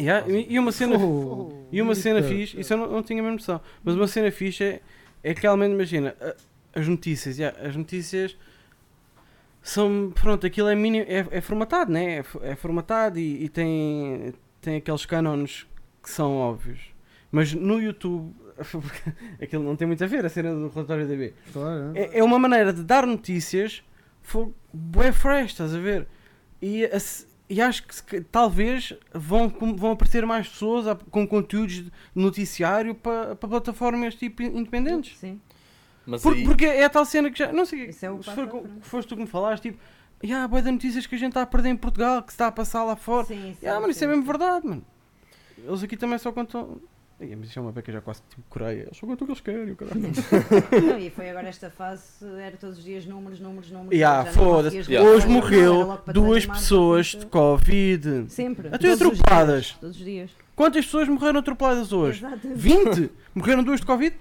Yeah, 0.01 0.27
e 0.31 0.55
e 0.55 0.59
uma 0.59 0.73
cena, 0.73 0.97
Oh, 0.99 1.53
e 1.71 1.83
uma 1.83 1.95
cena 1.95 2.23
fixe, 2.23 2.59
isso 2.59 2.73
eu 2.73 2.79
não, 2.79 2.91
não 2.91 3.03
tinha 3.03 3.23
mesmo 3.23 3.37
noção, 3.37 3.61
mas 3.85 3.95
uma 3.95 4.07
cena 4.07 4.31
fixe 4.31 4.65
é, 4.65 4.81
é 5.23 5.35
que 5.35 5.43
realmente 5.43 5.73
imagina, 5.75 6.17
a- 6.19 6.35
as 6.75 6.87
notícias, 6.89 7.39
yeah, 7.39 7.59
as 7.69 7.75
notícias 7.77 8.37
são, 9.63 10.13
pronto, 10.15 10.47
aquilo 10.47 10.69
é, 10.69 10.75
mínimo, 10.75 11.05
é, 11.09 11.27
é 11.31 11.41
formatado, 11.41 11.93
né? 11.93 12.19
é, 12.19 12.25
é 12.43 12.57
formatado 12.57 13.19
e, 13.19 13.45
e 13.45 13.49
tem, 13.49 14.33
tem 14.61 14.77
aqueles 14.77 15.05
cânones 15.05 15.67
que 16.03 16.11
são 16.11 16.35
óbvios, 16.37 16.81
mas 17.31 17.53
no 17.53 17.79
YouTube, 17.81 18.35
aquilo 19.41 19.63
não 19.65 19.77
tem 19.77 19.87
muito 19.87 20.03
a 20.03 20.07
ver, 20.07 20.25
a 20.25 20.29
cena 20.29 20.55
do 20.55 20.69
relatório 20.69 21.07
DB, 21.07 21.35
Claro, 21.53 21.93
é. 21.95 22.01
é, 22.03 22.19
é 22.21 22.25
uma 22.25 22.39
maneira 22.39 22.73
de 22.73 22.83
dar 22.83 23.07
notícias 23.07 23.83
fo- 24.23 24.53
bué 24.73 25.13
fresh, 25.13 25.51
estás 25.53 25.75
a 25.75 25.79
ver? 25.79 26.07
E, 26.63 26.89
e 27.51 27.61
acho 27.61 27.87
que, 27.87 28.21
talvez 28.23 28.95
vão, 29.13 29.49
vão 29.77 29.93
aparecer 29.93 30.25
mais 30.25 30.49
pessoas 30.49 30.87
a- 30.87 30.95
com 30.95 31.27
conteúdos 31.27 31.75
de 31.85 31.93
noticiário 32.15 32.95
para, 32.95 33.37
para 33.37 33.49
plataformas 33.49 34.15
tipo 34.15 34.43
independentes. 34.43 35.19
Sim. 35.19 35.39
Mas 36.07 36.23
Por- 36.23 36.35
aí, 36.35 36.45
porque 36.45 36.65
é 36.65 36.85
a 36.85 36.91
tal 36.91 37.05
cena 37.05 37.31
que 37.31 37.39
já. 37.39 37.53
Não 37.53 37.65
sei 37.67 37.87
Isso 37.87 38.05
é 38.07 38.11
o 38.11 38.23
se 38.23 38.31
frente. 38.31 38.53
foste 38.83 39.09
tu 39.09 39.15
que 39.17 39.23
me 39.23 39.29
falaste, 39.29 39.63
tipo, 39.71 39.79
ah, 40.35 40.49
boa 40.49 40.63
de 40.63 40.71
notícias 40.71 41.07
que 41.07 41.15
a 41.15 41.19
gente 41.19 41.31
está 41.31 41.43
a 41.43 41.47
perder 41.47 41.69
em 41.71 41.77
Portugal, 41.77 42.23
que 42.23 42.31
se 42.33 42.35
está 42.35 42.47
a 42.49 42.53
passar 42.53 42.85
lá 42.85 42.97
fora. 42.97 43.27
Sim, 43.27 43.55
sim, 43.61 43.67
Ah, 43.67 43.75
mano, 43.81 43.91
isso 43.91 44.03
é 44.05 44.07
mesmo 44.07 44.23
verdade, 44.25 44.67
mano. 44.67 44.85
Eles 45.59 45.83
aqui 45.83 45.97
também 45.97 46.19
só 46.19 46.33
contam. 46.33 46.81
Ai, 47.21 47.37
mas 47.39 47.51
isso 47.51 47.59
é 47.59 47.63
uma 47.63 47.71
beca 47.71 47.93
já 47.93 48.01
quase 48.01 48.23
tipo 48.31 48.43
Coreia. 48.49 48.85
Eles 48.85 48.97
só 48.97 49.07
contam 49.07 49.25
o 49.25 49.27
que 49.27 49.33
eles 49.33 49.41
querem, 49.43 49.75
caralho. 49.75 50.01
Não, 50.89 50.99
e 50.99 51.11
foi 51.11 51.29
agora 51.29 51.49
esta 51.49 51.69
fase, 51.69 52.03
era 52.41 52.57
todos 52.57 52.79
os 52.79 52.85
dias 52.85 53.05
números, 53.05 53.39
números, 53.39 53.71
números. 53.71 54.01
Não 54.01 54.27
foda-se. 54.33 54.91
Yeah. 54.91 55.07
Hoje 55.07 55.29
morreu 55.29 55.99
para 56.03 56.15
duas 56.15 56.45
e 56.45 56.49
pessoas 56.49 57.09
assim, 57.09 57.19
de 57.19 57.27
Covid. 57.27 58.25
Sempre. 58.31 58.69
Até 58.69 58.79
todos 58.79 59.01
os 59.03 59.21
atropeladas. 59.21 59.65
dias, 59.67 59.77
Todos 59.79 59.97
os 59.99 60.05
dias. 60.05 60.31
Quantas 60.57 60.85
pessoas 60.87 61.09
morreram 61.09 61.41
atropeladas 61.41 61.93
hoje? 61.93 62.25
Exatamente. 62.25 62.59
20? 62.59 63.11
Morreram 63.35 63.63
duas 63.65 63.81
de 63.81 63.87
Covid? 63.87 64.17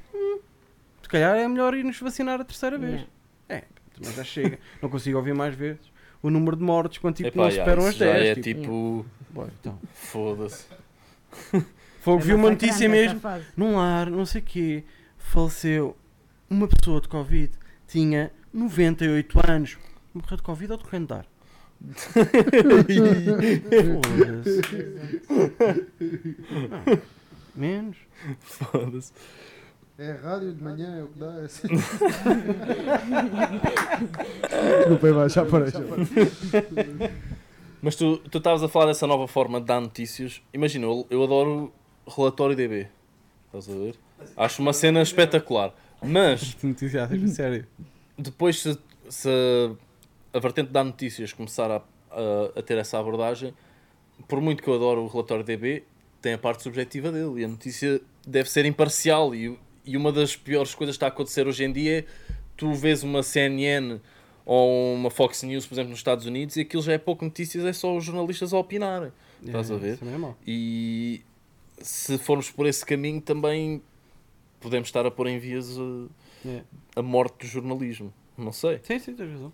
Se 1.09 1.13
calhar 1.13 1.35
é 1.37 1.47
melhor 1.47 1.73
ir-nos 1.73 1.99
vacinar 1.99 2.39
a 2.39 2.43
terceira 2.43 2.77
vez. 2.77 3.03
Yeah. 3.49 3.65
Também 3.95 4.13
já 4.13 4.23
chega. 4.23 4.59
Não 4.79 4.89
consigo 4.91 5.17
ouvir 5.17 5.33
mais 5.33 5.55
vezes. 5.55 5.81
O 6.21 6.29
número 6.29 6.55
de 6.55 6.61
mortes 6.61 6.99
quando 6.99 7.15
tipo, 7.15 7.29
epá, 7.29 7.45
não 7.45 7.49
superam 7.49 7.87
as 7.87 7.95
já 7.95 8.13
10. 8.13 8.25
é 8.27 8.35
tipo, 8.39 8.61
tipo. 8.61 9.05
Boy, 9.31 9.47
então. 9.59 9.79
Foda-se. 9.91 10.67
Foi, 12.01 12.13
É 12.13 12.17
vi 12.19 12.33
uma 12.35 12.51
notícia 12.51 12.87
mesmo. 12.87 13.19
Num 13.57 13.77
lar, 13.77 14.07
não 14.11 14.23
sei 14.23 14.39
o 14.39 14.43
quê, 14.43 14.83
faleceu 15.17 15.97
uma 16.47 16.67
pessoa 16.67 17.01
de 17.01 17.07
Covid. 17.07 17.53
Tinha 17.87 18.31
98 18.53 19.39
anos. 19.49 19.79
Morreu 20.13 20.37
de 20.37 20.43
Covid 20.43 20.71
ou 20.73 20.77
de 20.77 20.83
corrente 20.83 21.07
de 21.07 21.13
ar? 21.13 21.25
Foda-se. 24.03 24.61
Não, 26.69 27.01
Menos. 27.55 27.97
Foda-se. 28.41 29.11
É 29.99 30.13
rádio 30.13 30.53
de 30.53 30.63
manhã, 30.63 30.97
é 30.97 31.03
o 31.03 31.07
que 31.07 31.19
dá. 31.19 31.41
É 31.41 31.43
assim. 31.43 31.67
Já 35.27 35.45
parei. 35.45 35.69
Já 35.71 35.81
parei. 35.81 37.11
Mas 37.81 37.97
tu 37.97 38.17
tu 38.17 38.37
estavas 38.37 38.63
a 38.63 38.69
falar 38.69 38.85
dessa 38.85 39.05
nova 39.05 39.27
forma 39.27 39.59
de 39.59 39.65
dar 39.67 39.81
notícias. 39.81 40.41
Imagina, 40.53 40.85
eu, 40.85 41.05
eu 41.09 41.21
adoro 41.21 41.73
relatório 42.07 42.55
DB. 42.55 42.87
Estás 43.47 43.69
a 43.69 43.73
ver? 43.73 43.95
Acho 44.37 44.61
uma 44.61 44.71
cena 44.71 45.01
espetacular. 45.01 45.75
Mas 46.01 46.55
sério. 47.35 47.67
depois 48.17 48.61
se, 48.61 48.79
se 49.09 49.29
a 50.33 50.39
vertente 50.39 50.71
da 50.71 50.81
notícias 50.81 51.33
começar 51.33 51.69
a, 51.69 51.81
a, 52.09 52.59
a 52.59 52.61
ter 52.61 52.77
essa 52.77 52.97
abordagem, 52.97 53.53
por 54.29 54.39
muito 54.39 54.63
que 54.63 54.69
eu 54.69 54.75
adoro 54.75 55.01
o 55.01 55.07
relatório 55.07 55.43
DB, 55.43 55.83
tem 56.21 56.35
a 56.35 56.37
parte 56.37 56.63
subjetiva 56.63 57.11
dele 57.11 57.41
e 57.41 57.43
a 57.43 57.49
notícia 57.49 57.99
deve 58.25 58.49
ser 58.49 58.65
imparcial 58.65 59.35
e, 59.35 59.59
e 59.85 59.95
uma 59.97 60.11
das 60.11 60.35
piores 60.35 60.73
coisas 60.75 60.95
que 60.95 60.97
está 60.97 61.07
a 61.07 61.09
acontecer 61.09 61.47
hoje 61.47 61.63
em 61.63 61.71
dia 61.71 61.99
é 61.99 62.05
tu 62.57 62.73
vês 62.73 63.03
uma 63.03 63.23
CNN 63.23 63.99
ou 64.45 64.95
uma 64.95 65.09
Fox 65.09 65.43
News, 65.43 65.65
por 65.65 65.75
exemplo, 65.75 65.91
nos 65.91 65.99
Estados 65.99 66.25
Unidos 66.25 66.55
e 66.57 66.61
aquilo 66.61 66.81
já 66.83 66.93
é 66.93 66.97
pouco 66.97 67.23
notícias, 67.23 67.63
é 67.65 67.71
só 67.73 67.95
os 67.95 68.03
jornalistas 68.03 68.53
a 68.53 68.57
opinarem. 68.57 69.11
Estás 69.45 69.71
a 69.71 69.77
ver? 69.77 69.99
É. 70.01 70.33
E 70.45 71.21
se 71.81 72.17
formos 72.17 72.49
por 72.51 72.65
esse 72.65 72.85
caminho 72.85 73.21
também 73.21 73.81
podemos 74.59 74.87
estar 74.89 75.05
a 75.05 75.11
pôr 75.11 75.27
em 75.27 75.39
vias 75.39 75.77
a, 75.77 76.07
É. 76.49 76.63
a 76.95 77.01
morte 77.01 77.45
do 77.45 77.47
jornalismo. 77.47 78.13
Não 78.37 78.51
sei, 78.51 78.79
Sim, 78.83 78.99
sim, 78.99 79.13
tens 79.15 79.31
razão. 79.31 79.53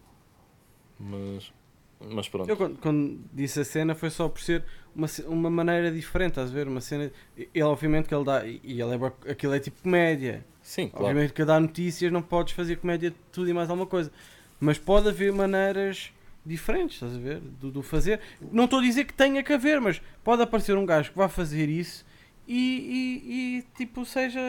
mas, 1.00 1.52
mas 2.00 2.28
pronto. 2.28 2.50
Eu 2.50 2.58
quando, 2.58 2.78
quando 2.78 3.20
disse 3.34 3.60
a 3.60 3.66
cena 3.66 3.96
foi 3.96 4.10
só 4.10 4.28
por 4.28 4.42
ser 4.42 4.64
uma, 4.96 5.08
uma 5.28 5.50
maneira 5.50 5.92
diferente, 5.92 6.32
estás 6.32 6.50
a 6.52 6.54
ver? 6.54 6.68
Uma 6.68 6.82
cena. 6.82 7.12
Ele 7.38 7.64
obviamente 7.64 8.08
que 8.08 8.16
ele 8.16 8.24
dá. 8.24 8.46
E 8.46 8.82
ele 8.82 8.96
é, 8.96 9.32
aquilo 9.32 9.54
é 9.54 9.60
tipo 9.60 9.82
comédia. 9.82 10.46
Sim, 10.62 10.90
claro. 10.90 11.06
Obviamente 11.06 11.34
que 11.34 11.42
a 11.42 11.46
dar 11.46 11.60
notícias 11.60 12.12
não 12.12 12.22
podes 12.22 12.54
fazer 12.54 12.78
comédia 12.78 13.12
de 13.12 13.18
tudo 13.32 13.50
e 13.50 13.54
mais 13.54 13.70
alguma 13.70 13.88
coisa. 13.88 14.12
Mas 14.60 14.78
pode 14.78 15.10
haver 15.10 15.32
maneiras 15.32 16.12
diferentes, 16.46 16.96
estás 16.96 17.16
a 17.16 17.20
ver? 17.20 17.40
Do, 17.40 17.72
do 17.72 17.82
fazer. 17.82 18.20
Não 18.52 18.66
estou 18.66 18.80
a 18.80 18.82
dizer 18.82 19.06
que 19.06 19.14
tenha 19.14 19.44
que 19.44 19.54
haver, 19.54 19.82
mas 19.82 20.02
pode 20.24 20.42
aparecer 20.42 20.78
um 20.78 20.86
gajo 20.86 21.12
que 21.12 21.18
vá 21.18 21.28
fazer 21.28 21.70
isso 21.70 22.06
e, 22.48 22.54
e, 22.54 23.58
e, 23.58 23.62
tipo 23.76 24.06
seja 24.06 24.40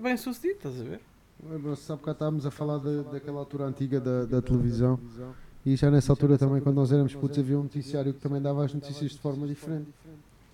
bem 0.00 0.16
sucedido, 0.16 0.56
estás 0.56 0.80
a 0.80 0.84
ver? 0.84 1.00
Lembram-se, 1.44 1.82
sabe 1.82 2.02
que 2.02 2.10
estávamos 2.10 2.46
a 2.46 2.50
falar 2.50 2.78
da, 2.78 3.02
daquela 3.02 3.40
altura 3.40 3.64
antiga 3.64 4.00
da, 4.00 4.24
da 4.24 4.40
televisão. 4.40 4.98
E 5.64 5.76
já 5.76 5.90
nessa 5.90 6.12
altura 6.12 6.36
também, 6.36 6.60
quando 6.60 6.76
nós 6.76 6.90
éramos 6.92 7.14
putos, 7.14 7.38
havia 7.38 7.58
um 7.58 7.62
noticiário 7.62 8.12
que 8.12 8.20
também 8.20 8.40
dava 8.42 8.64
as 8.64 8.74
notícias 8.74 9.12
de 9.12 9.18
forma 9.18 9.46
diferente. 9.46 9.88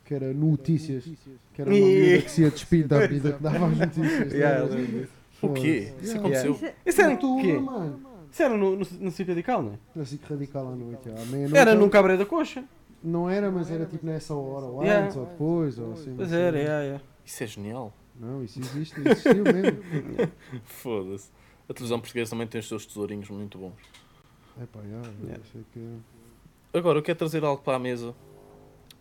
Que 0.04 0.14
era 0.14 0.32
Notícias. 0.32 1.04
Que 1.52 1.60
era 1.62 1.70
uma 1.70 1.76
miúda 1.78 2.22
que 2.22 2.30
se 2.30 2.42
ia 2.42 2.50
despir 2.50 2.86
da 2.86 3.04
vida 3.06 3.32
que 3.32 3.42
dava 3.42 3.66
as 3.66 3.78
notícias. 3.78 4.32
Yeah, 4.32 4.58
Não 4.60 4.66
eu 4.66 4.72
era? 4.72 4.80
lembro 4.80 5.00
disso. 5.00 5.12
O 5.42 5.52
quê? 5.52 5.92
Isso 6.02 6.16
Yeah. 6.16 6.20
aconteceu? 6.20 6.52
Isso 6.52 6.64
é- 6.64 6.74
Isso 6.86 7.00
era 7.02 7.14
o 7.14 7.40
quê? 7.42 7.58
mano. 7.58 8.00
Isso 8.30 8.42
era 8.42 8.56
no, 8.56 8.70
no, 8.76 8.86
no 9.00 9.10
Circo 9.10 9.30
Radical, 9.32 9.62
não 9.62 9.72
é? 9.72 9.78
Na 9.94 10.04
SIC 10.04 10.22
Radical 10.28 10.68
à 10.68 10.76
noite. 10.76 11.08
À 11.08 11.24
meia-noite, 11.26 11.56
Era 11.56 11.74
num 11.74 11.88
cabaré 11.88 12.16
da 12.16 12.26
coxa. 12.26 12.64
Não 13.02 13.30
era, 13.30 13.50
mas 13.50 13.70
era 13.70 13.86
tipo 13.86 14.04
nessa 14.04 14.34
hora, 14.34 14.66
ou 14.66 14.82
Yeah. 14.82 15.04
antes, 15.06 15.16
ou 15.16 15.24
depois, 15.26 15.78
ou 15.78 15.92
assim. 15.92 16.14
Pois 16.16 16.32
era, 16.32 16.58
yeah, 16.58 16.82
yeah. 16.82 17.04
Isso 17.24 17.42
é 17.44 17.46
genial. 17.46 17.92
Não, 18.20 18.42
isso 18.42 18.58
existe, 18.60 18.98
existiu 19.00 19.44
mesmo. 19.44 19.78
Foda-se. 20.64 21.30
A 21.68 21.72
televisão 21.74 22.00
portuguesa 22.00 22.30
também 22.30 22.46
tem 22.46 22.58
os 22.60 22.66
seus 22.68 22.84
tesourinhos 22.86 23.28
muito 23.30 23.58
bons. 23.58 23.74
Epá, 24.62 24.80
já, 24.80 24.96
eu 24.96 25.26
Yeah. 25.26 25.44
que... 25.72 25.98
Agora, 26.72 26.98
eu 26.98 27.02
quero 27.02 27.18
trazer 27.18 27.44
algo 27.44 27.62
para 27.62 27.76
a 27.76 27.78
mesa. 27.78 28.14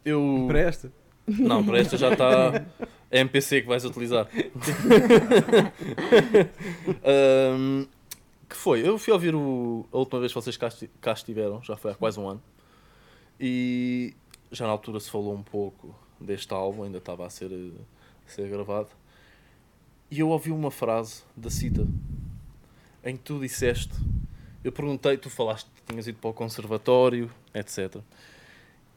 Eu. 0.05 0.45
Para 0.47 0.59
esta. 0.59 0.91
Não, 1.27 1.65
para 1.65 1.79
esta 1.79 1.97
já 1.97 2.11
está. 2.13 2.65
É 3.09 3.21
MPC 3.21 3.61
que 3.61 3.67
vais 3.69 3.85
utilizar. 3.85 4.27
Ahm, 7.05 7.85
que 8.49 8.55
foi? 8.55 8.85
Eu 8.85 8.97
fui 8.97 9.13
ouvir 9.13 9.33
o, 9.33 9.85
a 9.93 9.97
última 9.97 10.19
vez 10.19 10.33
que 10.33 10.41
vocês 10.41 10.57
cá, 10.57 10.67
cá 10.99 11.13
estiveram, 11.13 11.63
já 11.63 11.77
foi 11.77 11.91
há 11.91 11.95
quase 11.95 12.19
um 12.19 12.27
ano. 12.27 12.43
E 13.39 14.13
já 14.51 14.65
na 14.65 14.71
altura 14.71 14.99
se 14.99 15.09
falou 15.09 15.33
um 15.33 15.41
pouco 15.41 15.95
deste 16.19 16.53
álbum, 16.53 16.83
ainda 16.83 16.97
estava 16.97 17.25
a 17.25 17.29
ser, 17.29 17.49
a 18.25 18.29
ser 18.29 18.49
gravado. 18.49 18.89
E 20.11 20.19
eu 20.19 20.27
ouvi 20.27 20.51
uma 20.51 20.69
frase 20.69 21.23
da 21.35 21.49
Cita 21.49 21.87
em 23.05 23.15
que 23.15 23.23
tu 23.23 23.39
disseste. 23.39 23.93
Eu 24.63 24.71
perguntei, 24.71 25.17
tu 25.17 25.29
falaste 25.29 25.69
que 25.75 25.81
tinhas 25.83 26.07
ido 26.07 26.17
para 26.19 26.29
o 26.29 26.33
conservatório, 26.33 27.31
etc. 27.53 27.97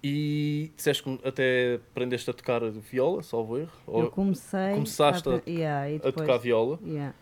E 0.03 0.73
disseste 0.77 1.03
que 1.03 1.21
até 1.27 1.75
aprendeste 1.93 2.31
a 2.31 2.33
tocar 2.33 2.63
viola, 2.71 3.23
salvo 3.23 3.59
erro, 3.59 3.71
Eu 3.87 4.11
comecei 4.11 4.73
Começaste 4.75 5.29
a- 5.29 5.35
apre- 5.37 5.53
yeah, 5.53 5.91
e 5.91 5.95
a 5.97 5.99
depois, 5.99 6.15
tocar 6.15 6.39
viola. 6.39 6.79
Yeah, 6.85 7.15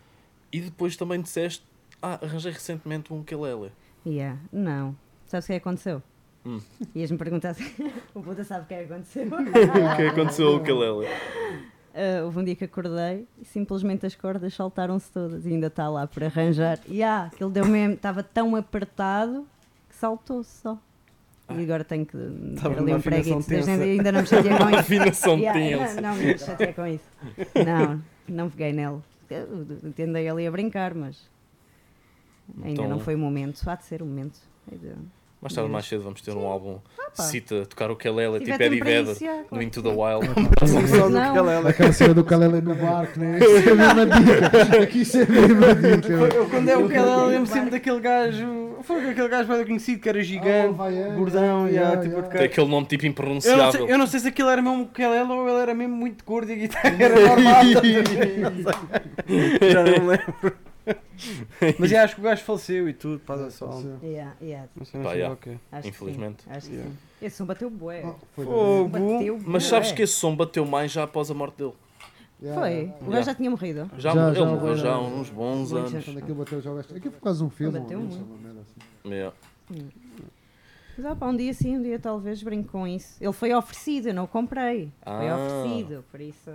E 0.51 0.61
depois 0.61 0.95
também 0.95 1.21
disseste, 1.21 1.63
ah, 2.01 2.19
arranjei 2.23 2.51
recentemente 2.53 3.11
um 3.13 3.19
ukulele. 3.19 3.71
yeah. 4.05 4.39
Não. 4.51 4.95
Sabes 5.25 5.45
o 5.45 5.47
que 5.47 5.53
é 5.53 5.57
aconteceu? 5.57 6.01
Hum. 6.45 6.59
Ias-me 6.95 7.17
perguntar 7.17 7.53
se 7.53 7.63
o 8.15 8.21
puta 8.21 8.43
sabe 8.45 8.63
o 8.63 8.67
que 8.67 8.73
é 8.73 8.85
que 8.85 8.93
aconteceu. 8.93 9.27
O 9.29 9.95
que 9.97 10.01
aconteceu 10.03 10.47
ao 10.47 10.55
ukulele? 10.55 11.05
Ah, 11.93 12.23
houve 12.25 12.39
um 12.39 12.43
dia 12.43 12.55
que 12.55 12.65
acordei 12.65 13.27
e 13.41 13.45
simplesmente 13.45 14.05
as 14.05 14.15
cordas 14.15 14.53
saltaram-se 14.53 15.11
todas 15.11 15.45
e 15.45 15.49
ainda 15.49 15.67
está 15.67 15.89
lá 15.89 16.07
por 16.07 16.23
arranjar. 16.23 16.79
E 16.87 17.03
ah, 17.03 17.25
aquilo 17.33 17.49
deu 17.49 17.65
mesmo, 17.65 17.95
estava 17.95 18.23
tão 18.23 18.55
apertado 18.55 19.47
que 19.89 19.95
saltou-se 19.95 20.61
só. 20.61 20.77
E 21.49 21.63
agora 21.63 21.83
tenho 21.83 22.05
que 22.05 22.15
Estava 22.53 22.75
ter 22.75 22.81
ali 22.81 22.93
um 22.93 23.01
preguito. 23.01 23.47
Desde 23.47 23.71
ainda 23.71 24.11
não 24.11 24.21
me 24.21 24.27
chateei 24.27 24.57
com 24.57 24.69
isso. 24.69 24.79
Afinação 24.79 25.37
Yeah, 25.39 25.59
tensa. 25.59 26.01
Não, 26.01 26.09
não 26.09 26.23
me 26.23 26.37
chateei 26.37 26.73
com 26.73 26.85
isso. 26.85 27.09
Não, 27.65 28.03
não 28.27 28.49
peguei 28.51 28.71
nele. 28.71 28.99
Tendei 29.95 30.29
ali 30.29 30.45
a 30.45 30.51
brincar, 30.51 30.93
mas 30.93 31.27
ainda 32.57 32.69
Então, 32.69 32.87
não 32.87 32.99
foi 32.99 33.15
o 33.15 33.17
momento. 33.17 33.67
Há 33.67 33.75
de 33.75 33.85
ser 33.85 34.03
o 34.03 34.05
momento. 34.05 34.39
Mais 35.41 35.53
tarde 35.53 35.67
ou 35.67 35.71
mais 35.73 35.85
cedo 35.87 36.03
vamos 36.03 36.19
ter 36.21 36.31
um 36.35 36.45
álbum 36.45 36.79
pá. 37.15 37.23
cita, 37.23 37.65
tocar 37.65 37.89
o 37.89 37.95
Kelele, 37.95 38.43
tipo 38.43 38.61
Eddie 38.61 38.81
Vedder 38.81 39.15
no. 39.49 39.61
Into 39.61 39.81
the 39.81 39.87
Wild. 39.87 40.27
Não. 41.09 41.67
Aquela 41.67 41.93
cena 41.93 42.13
do 42.13 42.25
Calela 42.25 42.59
no 42.59 42.75
barco, 42.75 43.17
né? 43.17 43.39
Isso 43.39 43.69
é 43.69 43.71
a 43.71 43.75
mesma 43.75 44.05
dica. 44.05 44.83
Aqui 44.83 45.01
isso 45.01 45.17
é 45.17 45.23
a 45.23 45.27
mesma 45.27 45.75
dica. 45.75 46.11
Eu, 46.35 46.49
quando 46.49 46.67
é 46.67 46.77
o 46.77 46.89
Calela, 46.89 47.25
lembro 47.27 47.47
sempre 47.47 47.69
daquele 47.69 48.01
gajo. 48.01 48.75
Foi 48.83 49.09
aquele 49.09 49.27
gajo 49.29 49.47
bem 49.47 49.65
conhecido 49.65 50.01
que 50.01 50.09
era 50.09 50.19
Oh, 50.19 50.23
gigante, 50.23 50.73
vai, 50.75 50.97
é, 50.97 51.09
gordão, 51.15 51.67
é, 51.67 51.71
e 51.71 51.77
é, 51.77 51.97
tipo, 51.97 52.19
é. 52.19 52.21
Tem 52.21 52.29
cara. 52.31 52.45
aquele 52.45 52.67
nome 52.67 52.87
tipo 52.87 53.03
Eu 53.03 53.07
não, 53.07 53.11
impronunciável. 53.11 53.71
sei, 53.71 53.93
eu 53.93 53.97
não 53.97 54.07
sei 54.07 54.19
se 54.19 54.27
aquilo 54.27 54.49
era 54.49 54.61
mesmo 54.61 54.83
o 54.83 54.87
Calela 54.87 55.33
ou 55.33 55.47
ele 55.49 55.59
era 55.59 55.73
mesmo 55.73 55.95
muito 55.95 56.23
gordo 56.25 56.49
e 56.49 56.53
a 56.53 56.57
guitarra 56.57 56.95
era 56.99 57.15
normal. 57.15 57.63
Já 59.71 59.83
não 59.83 59.91
me 59.91 59.99
lembro. 60.17 60.68
Mas 61.79 61.91
eu 61.91 61.99
acho 61.99 62.15
que 62.15 62.21
o 62.21 62.23
gajo 62.23 62.43
faleceu 62.43 62.89
e 62.89 62.93
tudo, 62.93 63.19
pá, 63.19 63.35
da. 63.35 63.49
Yeah, 64.03 64.35
yeah, 64.41 64.67
Pá, 65.03 65.13
yeah. 65.13 65.35
quê. 65.35 65.57
acho 65.71 65.81
que 65.83 65.87
Infelizmente. 65.89 66.43
sim, 66.43 66.49
Acho 66.51 66.67
que 66.69 66.73
Yeah. 66.75 66.91
sim. 66.91 66.97
Esse 67.25 67.35
som 67.37 67.45
bateu 67.45 67.69
bué. 67.69 68.03
Oh, 68.05 68.15
Fogo. 68.43 68.89
Bateu 68.89 69.35
Mas 69.45 69.63
bué. 69.63 69.69
sabes 69.69 69.91
que 69.91 70.01
esse 70.03 70.13
som 70.13 70.35
bateu 70.35 70.65
mais 70.65 70.91
já 70.91 71.03
após 71.03 71.29
a 71.29 71.33
morte 71.33 71.57
dele. 71.57 71.73
Yeah, 72.41 72.61
Foi. 72.61 72.69
yeah. 72.71 72.91
O 72.91 72.95
Yeah. 72.95 73.11
gajo 73.15 73.25
já 73.25 73.35
tinha 73.35 73.49
morrido. 73.49 73.91
Já, 73.97 74.11
Já, 74.13 74.27
ele 74.27 74.35
já, 74.39 74.45
morreu 74.45 74.75
já, 74.77 74.83
já 74.83 74.93
há 74.93 75.01
uns 75.01 75.29
bons 75.29 75.73
anos. 75.73 76.05
Quando 76.05 76.17
aquilo 76.19 76.35
bateu 76.35 76.61
já 76.61 76.71
o 76.71 76.75
gajo. 76.75 76.87
Aquilo 76.95 77.11
foi 77.11 77.19
quase 77.19 77.43
um 77.43 77.49
filme. 77.49 77.79
Bateu 77.79 77.99
muito. 77.99 78.15
uma 78.15 78.37
merda 78.37 78.61
assim. 78.61 79.09
Yeah. 79.09 79.35
Mas 80.97 81.05
ah, 81.05 81.15
pá, 81.15 81.27
um 81.27 81.35
dia 81.35 81.53
sim, 81.53 81.77
um 81.77 81.81
dia 81.81 81.99
talvez 81.99 82.41
brinco 82.43 82.71
com 82.71 82.85
isso. 82.87 83.15
Ele 83.23 83.31
foi 83.33 83.53
oferecido, 83.53 84.07
eu 84.09 84.13
não 84.13 84.23
o 84.23 84.27
comprei. 84.27 84.91
Foi 85.03 85.29
Ah. 85.29 85.37
oferecido, 85.37 86.03
por 86.11 86.19
isso. 86.21 86.51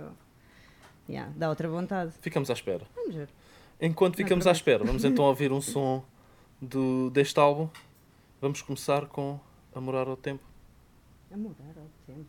Yeah, 1.07 1.31
dá 1.35 1.49
outra 1.49 1.67
vontade. 1.69 2.11
Ficamos 2.19 2.49
à 2.49 2.53
espera. 2.53 2.81
Vamos 2.95 3.13
ver. 3.15 3.29
Enquanto 3.81 4.13
Não, 4.17 4.23
ficamos 4.23 4.45
à 4.47 4.51
espera, 4.51 4.83
vamos 4.83 5.03
então 5.05 5.25
ouvir 5.29 5.51
um 5.51 5.61
som 5.61 6.03
do, 6.61 7.09
deste 7.09 7.39
álbum. 7.39 7.67
Vamos 8.41 8.61
começar 8.61 9.05
com 9.07 9.39
A 9.73 9.81
Morar 9.81 10.07
ao 10.07 10.15
Tempo. 10.17 10.43
A 11.33 11.37
mudar 11.37 11.73
ao 11.77 11.87
tempo. 12.05 12.25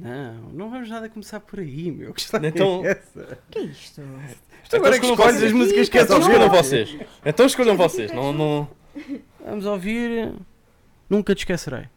Não, 0.00 0.34
não 0.52 0.70
vamos 0.70 0.88
nada 0.88 1.08
começar 1.08 1.38
por 1.40 1.60
aí, 1.60 1.90
meu. 1.92 2.12
Que 2.14 2.20
história 2.20 2.48
Então- 2.48 2.84
é 2.84 2.90
essa? 2.92 3.38
O 3.48 3.50
que 3.50 3.58
é 3.58 3.62
isto? 3.62 4.02
Tu 4.68 4.76
agora 4.76 4.96
é 4.96 4.98
que 4.98 5.06
escolhes 5.06 5.42
as 5.42 5.52
músicas 5.52 5.88
que 5.88 5.98
Então 6.00 6.18
Não. 6.18 6.26
escolham 6.26 6.46
ouvir. 6.48 6.56
vocês. 6.56 6.98
Então 7.24 7.46
escolham 7.46 7.76
vocês. 7.76 8.10
Não, 8.12 8.32
não... 8.32 8.68
Vamos 9.44 9.66
ouvir. 9.66 10.32
Nunca 11.08 11.34
te 11.34 11.40
esquecerei. 11.40 11.88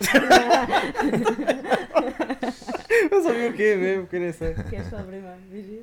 Vamos 3.10 3.26
ouvir 3.26 3.50
o 3.50 3.54
quê 3.54 3.76
mesmo? 3.76 4.06
Que 4.06 4.18
nem 4.18 4.32
sei. 4.32 4.54
Queres 4.54 4.88
só 4.88 4.96
abrir 4.96 5.20
mais? 5.22 5.40
Vigia? 5.50 5.82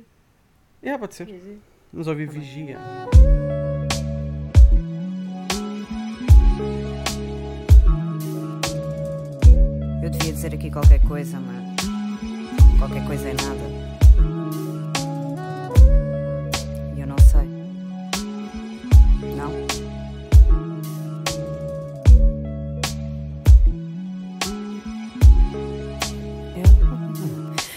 É, 0.82 0.98
pode 0.98 1.14
ser. 1.14 1.26
Vigia? 1.26 1.58
Vamos 1.94 2.08
ouvir 2.08 2.28
Vigia. 2.28 2.76
Eu 10.02 10.10
devia 10.10 10.32
dizer 10.32 10.54
aqui 10.54 10.72
qualquer 10.72 11.00
coisa, 11.02 11.38
mas 11.38 12.80
qualquer 12.80 13.06
coisa 13.06 13.28
é 13.28 13.34
nada. 13.34 13.73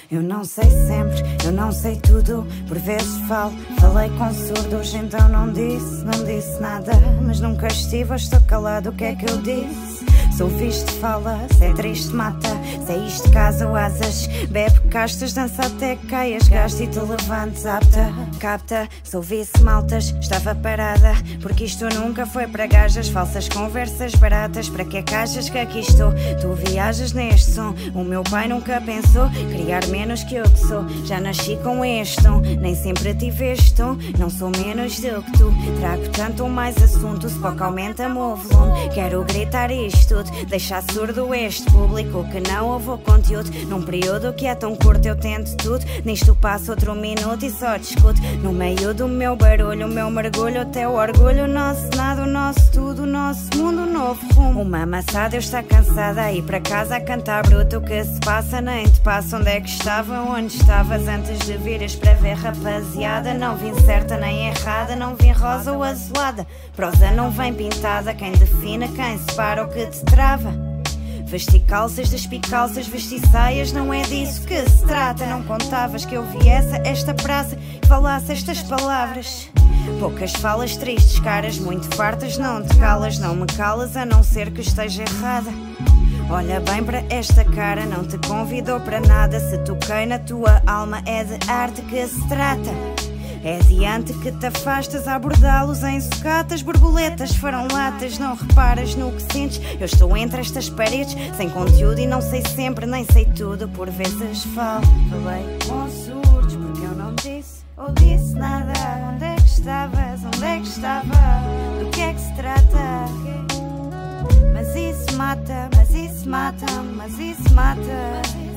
Eu, 0.10 0.24
não 0.24 0.44
sei 0.46 0.70
sempre, 0.70 1.22
eu 1.46 1.52
não 1.52 1.72
sei 1.72 1.98
tudo. 1.98 2.48
Por 2.68 2.78
vezes 2.80 3.18
falo, 3.28 3.52
falei 3.80 4.10
com 4.12 4.34
surdos, 4.34 4.94
então 4.94 5.28
não 5.28 5.52
disse, 5.52 6.06
não 6.06 6.24
disse 6.24 6.62
nada. 6.62 6.94
Mas 7.26 7.42
nunca 7.42 7.68
estive, 7.68 8.16
estou 8.16 8.40
calado, 8.42 8.90
o 8.90 8.94
que 8.94 9.04
é 9.04 9.16
que 9.16 9.30
eu 9.30 9.38
disse? 9.42 10.07
Sou 10.38 10.50
visto, 10.50 10.92
fala, 11.00 11.48
se 11.58 11.66
é 11.66 11.74
triste, 11.74 12.14
mata. 12.14 12.50
Se 12.86 12.92
é 12.92 12.98
isto, 13.08 13.32
casa 13.32 13.68
ou 13.68 13.76
asas. 13.76 14.28
Bebe 14.52 14.80
castas, 14.82 15.34
dança 15.34 15.66
até 15.66 15.96
que 15.96 16.06
caias. 16.06 16.48
Gasta 16.48 16.84
e 16.84 16.88
te 16.88 17.00
levantes, 17.00 17.66
apta. 17.66 18.14
Capta, 18.40 18.88
sou 19.04 19.20
vice 19.20 19.60
maltas, 19.64 20.14
estava 20.22 20.54
parada. 20.54 21.14
Porque 21.42 21.64
isto 21.64 21.86
nunca 21.90 22.28
foi 22.28 22.46
para 22.46 22.68
gajas. 22.68 23.10
Falsas 23.10 23.50
conversas 23.50 24.14
baratas. 24.14 24.70
Para 24.70 24.86
que 24.86 25.02
cajas 25.02 25.50
que 25.50 25.58
aqui 25.58 25.80
estou? 25.80 26.14
Tu 26.40 26.54
viajas 26.70 27.14
neste 27.14 27.54
som. 27.54 27.74
O 27.96 28.04
meu 28.04 28.22
pai 28.22 28.48
nunca 28.48 28.80
pensou 28.80 29.28
criar 29.52 29.88
menos 29.88 30.24
que 30.24 30.36
eu 30.36 30.44
que 30.44 30.60
sou. 30.60 30.88
Já 31.06 31.20
nasci 31.20 31.58
com 31.64 31.84
este 31.84 32.22
tom. 32.22 32.42
Nem 32.42 32.76
sempre 32.76 33.16
tive 33.16 33.54
este 33.54 33.74
tom. 33.74 33.98
Não 34.20 34.30
sou 34.30 34.52
menos 34.52 35.00
do 35.00 35.24
que 35.24 35.32
tu. 35.32 35.52
Trago 35.80 36.08
tanto 36.10 36.48
mais 36.48 36.78
assunto. 36.78 37.28
Se 37.28 37.40
pouco 37.40 37.64
aumenta-me 37.64 38.20
o 38.20 38.36
volume. 38.36 38.90
Quero 38.94 39.24
gritar 39.24 39.72
isto 39.72 40.27
tudo. 40.28 40.46
Deixar 40.46 40.84
surdo 40.92 41.34
este 41.34 41.70
público 41.72 42.26
que 42.32 42.40
não 42.40 42.68
ouve 42.68 42.90
o 42.90 42.98
conteúdo. 42.98 43.50
Num 43.68 43.82
período 43.82 44.34
que 44.34 44.46
é 44.46 44.56
tão 44.56 44.76
curto, 44.76 45.06
eu 45.08 45.16
tento 45.16 45.56
tudo. 45.58 45.86
Nisto 46.06 46.36
passo 46.36 46.72
outro 46.72 46.96
minuto 46.96 47.46
e 47.46 47.50
só 47.50 47.78
discuto. 47.78 48.22
No 48.44 48.52
meio 48.52 48.94
do 48.94 49.08
meu 49.08 49.36
barulho, 49.36 49.88
o 49.88 49.90
meu 49.90 50.10
mergulho, 50.10 50.62
o 50.64 50.94
orgulho. 50.94 51.46
O 51.46 51.48
nosso 51.48 51.90
nada, 51.96 52.24
o 52.24 52.28
nosso 52.28 52.72
tudo, 52.72 53.04
o 53.04 53.06
nosso 53.06 53.48
mundo, 53.56 53.86
novo 53.86 54.22
rumo. 54.34 54.62
Uma 54.62 54.84
amassada, 54.84 55.36
eu 55.36 55.40
está 55.40 55.64
cansada 55.64 56.32
ir 56.32 56.44
para 56.44 56.60
casa 56.60 56.98
a 56.98 57.02
cantar 57.02 57.44
bruto. 57.48 57.78
O 57.78 57.82
que 57.82 58.04
se 58.04 58.20
passa, 58.20 58.62
nem 58.62 58.86
te 58.86 59.00
passa. 59.02 59.38
Onde 59.38 59.50
é 59.50 59.62
que 59.62 59.70
estava? 59.70 60.22
Onde 60.22 60.56
estavas 60.56 61.08
antes 61.08 61.40
de 61.46 61.58
vires 61.58 61.96
para 61.96 62.14
ver, 62.14 62.34
rapaziada? 62.34 63.34
Não 63.34 63.56
vim 63.56 63.74
certa 63.82 64.18
nem 64.18 64.48
errada, 64.48 64.96
não 64.96 65.16
vim 65.16 65.32
rosa 65.32 65.72
ou 65.72 65.84
azulada. 65.84 66.46
Prosa 66.76 67.12
não 67.12 67.32
vem 67.32 67.54
pintada, 67.54 68.14
quem 68.14 68.32
define, 68.34 68.88
quem 68.90 69.18
separa 69.18 69.64
o 69.64 69.70
que 69.70 69.86
te 69.86 70.04
trava. 70.18 70.52
Vesti 71.28 71.60
calças, 71.60 72.10
despi 72.10 72.40
calças, 72.40 72.88
vesti 72.88 73.20
saias, 73.30 73.72
não 73.72 73.94
é 73.94 74.02
disso 74.02 74.42
que 74.48 74.68
se 74.68 74.84
trata. 74.84 75.28
Não 75.28 75.44
contavas 75.44 76.06
que 76.06 76.16
eu 76.16 76.24
viesse 76.24 76.74
a 76.74 76.78
esta 76.88 77.14
praça 77.14 77.56
e 77.56 77.88
falasse 77.88 78.32
estas 78.32 78.64
palavras. 78.64 79.48
Poucas 80.00 80.34
falas 80.34 80.76
tristes, 80.76 81.20
caras 81.20 81.60
muito 81.60 81.96
fartas, 81.96 82.36
não 82.36 82.64
te 82.64 82.76
calas, 82.78 83.20
não 83.20 83.36
me 83.36 83.46
calas, 83.46 83.96
a 83.96 84.08
não 84.08 84.24
ser 84.24 84.50
que 84.50 84.62
esteja 84.62 85.04
errada. 85.04 85.52
Olha 86.32 86.60
bem 86.62 86.84
para 86.84 87.04
esta 87.12 87.46
cara, 87.46 87.86
não 87.86 88.04
te 88.04 88.18
convidou 88.28 88.80
para 88.80 89.00
nada. 89.00 89.40
Se 89.40 89.60
toquei 89.60 90.08
na 90.08 90.18
tua 90.18 90.64
alma, 90.66 91.04
é 91.06 91.24
de 91.24 91.38
arte 91.48 91.84
que 91.84 92.08
se 92.08 92.28
trata. 92.28 92.97
É 93.44 93.60
diante 93.60 94.14
que 94.14 94.32
te 94.32 94.46
afastas 94.46 95.08
a 95.08 95.16
abordá-los 95.16 95.84
em 95.84 96.00
sucatas, 96.02 96.62
borboletas 96.62 97.36
farão 97.36 97.68
latas, 97.72 98.18
não 98.18 98.36
reparas 98.36 98.96
no 98.96 99.12
que 99.12 99.34
sentes. 99.34 99.62
Eu 99.80 99.86
estou 99.86 100.16
entre 100.18 100.42
estas 100.42 100.70
paredes, 100.70 101.16
sem 101.36 101.50
conteúdo 101.50 102.00
e 102.00 102.08
não 102.08 102.22
sei 102.22 102.44
sempre, 102.46 102.86
nem 102.86 103.06
sei 103.06 103.26
tudo. 103.26 103.68
Por 103.70 103.90
vezes 103.90 104.44
falo, 104.56 104.86
falei 105.10 105.46
com 105.68 105.88
surdos, 105.90 106.56
porque 106.56 106.86
eu 106.86 106.96
não 106.96 107.14
disse 107.16 107.66
ou 107.78 107.92
disse 107.94 108.34
nada. 108.34 108.74
Onde 109.14 109.26
é 109.26 109.36
que 109.36 109.48
estavas? 109.48 110.24
Onde 110.26 110.46
é 110.46 110.60
que 110.60 110.68
estava? 110.68 111.06
Do 111.80 111.90
que 111.92 112.02
é 112.02 112.14
que 112.14 112.20
se 112.20 112.34
trata? 112.34 113.06
Mas 114.54 114.76
isso 114.76 115.16
mata, 115.16 115.70
mas 115.76 115.94
isso 115.94 116.30
mata, 116.30 116.66
mas 116.96 117.20
isso 117.20 117.54
mata. 117.54 117.78
Mas 117.78 118.30
isso 118.40 118.57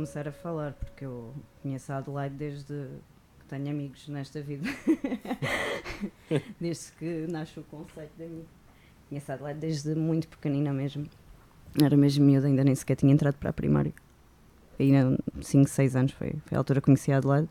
começar 0.00 0.26
a 0.26 0.32
falar, 0.32 0.72
porque 0.72 1.04
eu 1.04 1.34
conheço 1.62 1.92
a 1.92 1.98
Adelaide 1.98 2.34
desde 2.34 2.86
que 3.38 3.44
tenho 3.46 3.68
amigos 3.68 4.08
nesta 4.08 4.40
vida. 4.40 4.66
desde 6.58 6.92
que 6.92 7.26
nasce 7.28 7.60
o 7.60 7.62
conceito 7.64 8.10
de 8.16 8.24
amigo. 8.24 8.46
Conheço 9.10 9.30
a 9.30 9.34
Adelaide 9.34 9.60
desde 9.60 9.94
muito 9.94 10.26
pequenina 10.26 10.72
mesmo. 10.72 11.06
Era 11.78 11.98
mesmo 11.98 12.24
miúda, 12.24 12.46
ainda 12.46 12.64
nem 12.64 12.74
sequer 12.74 12.96
tinha 12.96 13.12
entrado 13.12 13.34
para 13.34 13.50
a 13.50 13.52
primária. 13.52 13.92
Ainda 14.78 15.18
5, 15.42 15.68
6 15.68 15.96
anos 15.96 16.12
foi, 16.12 16.32
foi 16.46 16.56
a 16.56 16.58
altura 16.58 16.80
que 16.80 16.86
conheci 16.86 17.12
a 17.12 17.18
Adelaide. 17.18 17.50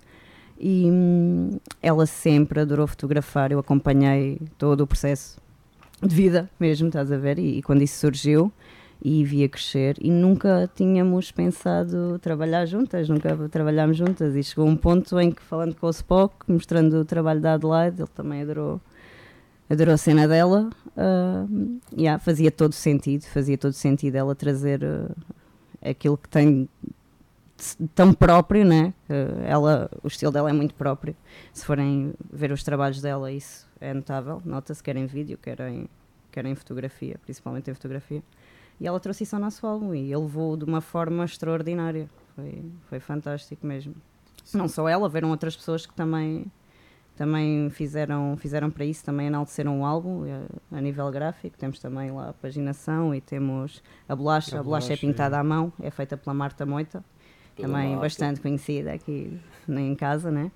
E 0.60 0.90
hum, 0.90 1.60
ela 1.84 2.08
sempre 2.08 2.62
adorou 2.62 2.88
fotografar, 2.88 3.52
eu 3.52 3.60
acompanhei 3.60 4.42
todo 4.58 4.82
o 4.82 4.88
processo 4.88 5.40
de 6.02 6.16
vida 6.16 6.50
mesmo, 6.60 6.88
estás 6.88 7.12
a 7.12 7.18
ver? 7.18 7.38
E, 7.38 7.60
e 7.60 7.62
quando 7.62 7.84
isso 7.84 8.00
surgiu 8.00 8.52
e 9.02 9.24
via 9.24 9.48
crescer, 9.48 9.96
e 10.02 10.12
nunca 10.12 10.70
tínhamos 10.76 11.32
pensado 11.32 12.20
trabalhar 12.20 12.66
juntas, 12.66 13.08
nunca 13.08 13.36
trabalhámos 13.50 13.96
juntas. 13.96 14.36
E 14.36 14.44
chegou 14.44 14.68
um 14.68 14.76
ponto 14.76 15.18
em 15.20 15.32
que, 15.32 15.42
falando 15.42 15.76
com 15.76 15.88
o 15.88 15.90
Spock, 15.90 16.36
mostrando 16.48 16.98
o 16.98 17.06
trabalho 17.06 17.40
da 17.40 17.54
Adelaide, 17.54 18.02
ele 18.02 18.10
também 18.14 18.42
adorou, 18.42 18.82
adorou 19.70 19.94
a 19.94 19.98
cena 19.98 20.28
dela. 20.28 20.70
Uh, 20.98 21.80
yeah, 21.98 22.20
fazia 22.20 22.52
todo 22.52 22.74
sentido, 22.74 23.24
fazia 23.24 23.58
todo 23.58 23.72
sentido 23.72 24.16
ela 24.16 24.36
trazer 24.36 24.84
uh, 24.84 25.16
aquilo 25.82 26.18
que 26.18 26.28
tem 26.28 26.68
tão 27.96 28.14
próprio, 28.14 28.66
né? 28.66 28.94
Uh, 29.10 29.44
ela, 29.46 29.90
o 30.04 30.08
estilo 30.08 30.32
dela 30.32 30.50
é 30.50 30.54
muito 30.54 30.74
próprio. 30.76 31.16
Se 31.54 31.64
forem 31.66 32.14
ver 32.32 32.52
os 32.52 32.64
trabalhos 32.64 33.02
dela, 33.02 33.32
isso 33.32 33.66
é 33.80 33.94
notável. 33.94 34.42
Nota-se 34.44 34.84
quer 34.84 34.98
em 34.98 35.06
vídeo, 35.06 35.38
quer 35.42 35.58
em, 35.62 35.88
quer 36.32 36.46
em 36.46 36.56
fotografia, 36.56 37.18
principalmente 37.24 37.72
em 37.72 37.74
fotografia. 37.74 38.22
E 38.80 38.88
ela 38.88 39.00
trouxe 39.00 39.24
isso 39.24 39.36
ao 39.36 39.42
nosso 39.42 39.66
álbum 39.68 39.94
e 39.94 40.12
ele 40.12 40.22
levou 40.22 40.56
de 40.56 40.64
uma 40.64 40.82
forma 40.82 41.26
extraordinária. 41.26 42.10
Foi, 42.36 42.64
foi 42.88 43.00
fantástico 43.00 43.66
mesmo. 43.66 43.96
Não 44.54 44.68
só 44.68 44.88
ela, 44.88 45.06
haveram 45.06 45.30
outras 45.30 45.56
pessoas 45.56 45.86
que 45.86 45.94
também 45.94 46.46
também 47.20 47.70
fizeram, 47.70 48.38
fizeram 48.38 48.72
para 48.72 48.86
isso, 48.86 49.04
também 49.04 49.28
enalteceram 49.28 49.82
o 49.82 49.86
álbum 49.86 50.26
eh, 50.26 50.48
a, 50.72 50.80
nível 50.80 51.12
gráfico. 51.12 51.58
Temos 51.58 51.78
também 51.78 52.10
lá 52.12 52.30
a 52.30 52.34
paginação 52.34 53.14
e 53.14 53.20
temos 53.20 53.84
a 54.08 54.16
bolacha. 54.16 54.56
A, 54.56 54.62
a 54.62 54.64
bolacha, 54.64 54.94
é 54.94 54.96
pintada 54.96 55.36
é. 55.36 55.40
à 55.40 55.44
mão, 55.44 55.74
é 55.82 55.92
feita 55.92 56.16
pela 56.16 56.34
Marta 56.34 56.66
Moita, 56.66 57.04
pela 57.58 57.68
também 57.68 57.90
Marta. 57.90 58.02
bastante 58.04 58.40
conhecida 58.40 58.94
aqui 58.94 59.38
em 59.68 59.96
casa, 59.96 60.32
né? 60.32 60.50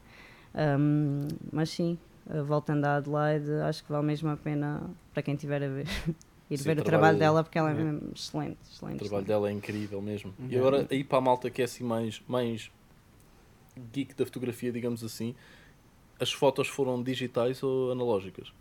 Um, 0.55 1.27
mas 1.51 1.69
sim, 1.69 1.99
eh, 2.29 2.41
voltando 2.41 2.85
à 2.85 2.95
Adelaide, 2.95 3.51
acho 3.67 3.83
que 3.83 3.91
vale 3.91 4.05
mesmo 4.05 4.29
a 4.29 4.37
pena 4.37 4.83
para 5.13 5.21
quem 5.21 5.33
estiver 5.33 5.61
a 5.63 5.67
ver. 5.67 5.87
Ir 6.49 6.57
sim, 6.57 6.63
ver 6.65 6.79
o 6.79 6.83
trabalho, 6.83 7.17
dela 7.17 7.43
porque 7.43 7.57
ela 7.57 7.71
é, 7.71 7.73
é. 7.73 8.13
excelente, 8.13 8.57
excelente. 8.69 8.95
O 8.95 8.99
trabalho 8.99 8.99
excelente. 8.99 9.25
dela 9.25 9.49
é 9.49 9.51
incrível 9.51 10.01
mesmo. 10.01 10.33
Uhum. 10.37 10.47
E 10.49 10.57
agora 10.57 10.87
aí 10.89 11.03
para 11.03 11.17
a 11.17 11.21
malta 11.21 11.49
que 11.49 11.61
é 11.61 11.65
assim 11.65 11.83
mais, 11.83 12.21
mais 12.27 12.71
geek 13.91 14.13
da 14.13 14.25
fotografia, 14.25 14.71
digamos 14.71 15.03
assim, 15.03 15.33
as 16.19 16.31
fotos 16.31 16.67
foram 16.67 17.01
digitais 17.01 17.63
ou 17.63 17.91
analógicas? 17.91 18.51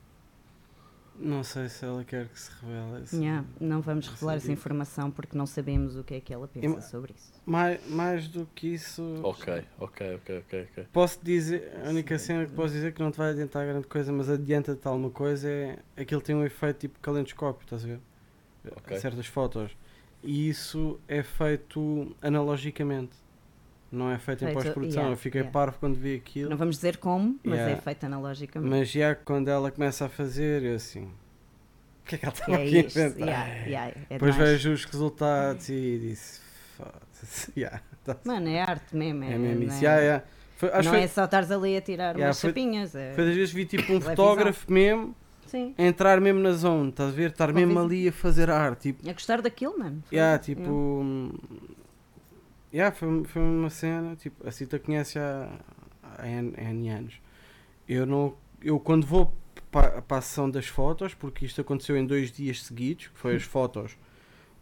Não 1.18 1.44
sei 1.44 1.68
se 1.68 1.84
ela 1.84 2.02
quer 2.04 2.26
que 2.28 2.40
se 2.40 2.50
revele. 2.60 3.02
Assim. 3.02 3.24
Yeah, 3.24 3.46
não 3.60 3.80
vamos 3.80 4.08
revelar 4.08 4.36
essa 4.36 4.50
informação 4.50 5.10
porque 5.10 5.36
não 5.36 5.46
sabemos 5.46 5.96
o 5.96 6.02
que 6.02 6.14
é 6.14 6.20
que 6.20 6.32
ela 6.32 6.48
pensa 6.48 6.78
e, 6.78 6.82
sobre 6.82 7.12
isso. 7.12 7.32
Mais, 7.44 7.86
mais 7.88 8.28
do 8.28 8.46
que 8.54 8.74
isso. 8.74 9.20
Ok, 9.22 9.64
ok, 9.78 10.14
ok, 10.16 10.38
ok. 10.38 10.62
okay. 10.70 10.84
Posso 10.92 11.20
dizer, 11.22 11.72
a 11.84 11.90
única 11.90 12.18
cena 12.18 12.46
que 12.46 12.52
posso 12.52 12.74
dizer 12.74 12.92
que 12.92 13.00
não 13.00 13.10
te 13.10 13.18
vai 13.18 13.30
adiantar 13.30 13.66
grande 13.66 13.86
coisa, 13.86 14.10
mas 14.12 14.28
adianta-te 14.28 14.86
alguma 14.88 15.10
coisa 15.10 15.48
é 15.48 15.78
aquilo 15.96 16.20
tem 16.20 16.34
um 16.34 16.44
efeito 16.44 16.78
tipo 16.78 16.98
calendoscópio, 17.00 17.64
estás 17.64 17.84
a 17.84 17.88
ver? 17.88 18.00
Okay. 18.78 18.98
Certas 18.98 19.26
fotos. 19.26 19.76
E 20.22 20.48
isso 20.48 21.00
é 21.08 21.22
feito 21.22 22.14
analogicamente 22.22 23.21
não 23.92 24.10
é 24.10 24.18
feito, 24.18 24.40
feito 24.40 24.50
em 24.50 24.54
pós-produção. 24.54 25.02
Yeah, 25.02 25.12
eu 25.12 25.16
fiquei 25.16 25.40
yeah. 25.42 25.52
parvo 25.52 25.76
quando 25.78 25.96
vi 25.96 26.16
aquilo. 26.16 26.48
Não 26.48 26.56
vamos 26.56 26.76
dizer 26.76 26.96
como, 26.96 27.38
mas 27.44 27.58
yeah. 27.58 27.72
é 27.74 27.76
feito 27.76 28.06
analogicamente. 28.06 28.70
Mas 28.70 28.90
já 28.90 29.14
quando 29.14 29.48
ela 29.48 29.70
começa 29.70 30.06
a 30.06 30.08
fazer, 30.08 30.62
eu 30.62 30.76
assim. 30.76 31.04
O 31.04 32.08
que 32.08 32.14
é 32.14 32.18
que 32.18 32.24
ela 32.24 32.34
estava 32.34 32.52
é 32.52 32.66
aqui 32.66 32.76
a 32.76 32.80
inventar? 32.80 33.28
É 33.28 33.94
Depois 34.08 34.34
vejo 34.34 34.72
os 34.72 34.84
resultados 34.86 35.68
e 35.68 35.98
disse. 36.00 36.40
Tá 38.04 38.16
Mano, 38.24 38.48
é 38.48 38.60
arte 38.60 38.96
mesmo. 38.96 39.22
É, 39.22 39.32
é 39.32 39.38
mesmo 39.38 39.62
isso. 39.62 39.86
É, 39.86 40.24
foi, 40.56 40.70
não 40.70 40.82
foi, 40.82 41.02
é 41.02 41.06
só 41.06 41.24
estares 41.24 41.52
ali 41.52 41.76
a 41.76 41.80
tirar 41.80 42.16
umas 42.16 42.40
foi, 42.40 42.50
chapinhas. 42.50 42.96
É... 42.96 43.12
Foi 43.12 43.26
das 43.26 43.36
vezes 43.36 43.54
vi 43.54 43.64
tipo 43.64 43.92
um 43.92 44.00
fotógrafo 44.02 44.72
mesmo. 44.72 45.14
Sim. 45.46 45.74
entrar 45.76 46.18
mesmo 46.18 46.40
na 46.40 46.52
zona, 46.52 46.88
estás 46.88 47.10
a 47.10 47.12
ver? 47.12 47.30
Estar 47.30 47.52
mesmo 47.52 47.78
ali 47.78 48.08
a 48.08 48.12
fazer 48.12 48.50
arte. 48.50 48.92
Tipo, 48.92 49.08
a 49.08 49.12
gostar 49.12 49.42
daquilo, 49.42 49.78
mano. 49.78 50.02
Foi, 50.06 50.16
yeah, 50.16 50.38
tipo, 50.38 50.70
hum, 50.70 51.30
Yeah, 52.72 52.94
foi, 52.94 53.24
foi 53.24 53.42
uma 53.42 53.68
cena, 53.68 54.16
tipo, 54.16 54.48
a 54.48 54.50
Cita 54.50 54.78
conhece 54.78 55.18
há, 55.18 55.60
há 56.02 56.26
N, 56.26 56.54
N 56.56 56.88
anos. 56.88 57.20
Eu, 57.86 58.06
não, 58.06 58.34
eu 58.62 58.80
quando 58.80 59.06
vou 59.06 59.34
para, 59.70 60.02
a 60.08 60.20
sessão 60.20 60.50
das 60.50 60.66
fotos, 60.66 61.14
porque 61.14 61.44
isto 61.44 61.60
aconteceu 61.60 61.96
em 61.96 62.06
dois 62.06 62.32
dias 62.32 62.62
seguidos, 62.62 63.08
que 63.08 63.18
foi 63.18 63.36
as 63.36 63.42
fotos 63.42 63.96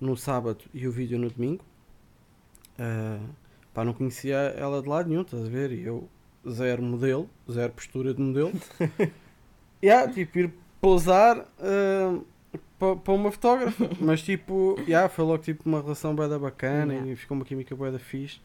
no 0.01 0.17
sábado 0.17 0.65
e 0.73 0.89
o 0.89 0.93
vídeo 0.93 1.19
no 1.19 1.31
domingo, 1.31 1.65
uh, 2.79 3.29
pá, 3.73 3.85
não 3.85 3.93
conhecia 3.93 4.37
ela 4.37 4.83
de 4.83 4.89
lado 4.89 5.09
nenhum, 5.09 5.23
estás 5.23 5.45
a 5.45 5.49
ver? 5.49 5.71
E 5.71 5.85
eu, 5.85 6.09
zero 6.49 6.83
modelo, 6.83 7.29
zero 7.51 7.73
postura 7.73 8.15
de 8.15 8.21
modelo. 8.21 8.53
yeah, 9.83 10.11
tipo, 10.11 10.39
ir 10.39 10.53
pousar, 10.81 11.39
uh, 11.39 12.25
para 12.81 13.15
uma 13.15 13.31
fotógrafa. 13.31 13.91
Mas 14.01 14.23
tipo, 14.23 14.77
yeah, 14.87 15.09
foi 15.09 15.25
logo 15.25 15.43
tipo 15.43 15.69
uma 15.69 15.83
relação 15.83 16.15
bem 16.15 16.29
bacana 16.39 16.95
yeah. 16.95 17.13
e 17.13 17.17
ficou 17.17 17.37
uma 17.37 17.45
química 17.45 17.77
bem 17.77 17.93
da 17.93 17.99
fixe. 17.99 18.41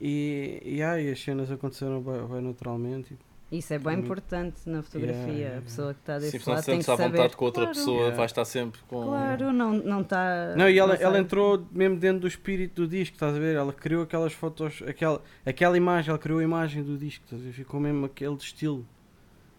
E, 0.00 0.62
yeah, 0.64 1.00
e 1.00 1.10
as 1.10 1.20
cenas 1.20 1.50
aconteceram 1.50 2.00
bem, 2.00 2.26
bem 2.26 2.40
naturalmente. 2.40 3.16
Isso 3.50 3.72
é 3.72 3.78
bem 3.78 3.94
muito... 3.94 4.04
importante 4.04 4.60
na 4.66 4.82
fotografia. 4.82 5.32
Yeah, 5.32 5.58
a 5.58 5.62
pessoa 5.62 5.94
que 5.94 6.00
está 6.00 6.18
desse 6.18 6.38
Sim, 6.38 6.50
lado 6.50 6.64
tem 6.64 6.78
que 6.78 6.84
saber. 6.84 7.02
à 7.02 7.08
vontade 7.08 7.36
com 7.36 7.44
outra 7.46 7.62
claro. 7.62 7.78
pessoa, 7.78 8.10
vai 8.10 8.26
estar 8.26 8.44
sempre 8.44 8.80
com. 8.86 9.04
Claro, 9.06 9.52
não 9.52 9.76
está. 9.76 9.88
Não, 9.88 10.04
tá, 10.04 10.54
não, 10.54 10.68
e 10.68 10.78
ela, 10.78 10.94
não 10.94 11.02
ela 11.02 11.18
entrou 11.18 11.66
mesmo 11.72 11.96
dentro 11.96 12.20
do 12.20 12.28
espírito 12.28 12.82
do 12.82 12.88
disco, 12.88 13.14
estás 13.14 13.34
a 13.34 13.38
ver? 13.38 13.56
Ela 13.56 13.72
criou 13.72 14.02
aquelas 14.02 14.34
fotos, 14.34 14.82
aquela, 14.86 15.22
aquela 15.46 15.76
imagem, 15.78 16.10
ela 16.10 16.18
criou 16.18 16.40
a 16.40 16.44
imagem 16.44 16.82
do 16.82 16.98
disco, 16.98 17.24
estás 17.24 17.40
a 17.40 17.44
ver? 17.46 17.52
Ficou 17.52 17.80
mesmo 17.80 18.04
aquele 18.04 18.34
estilo. 18.34 18.84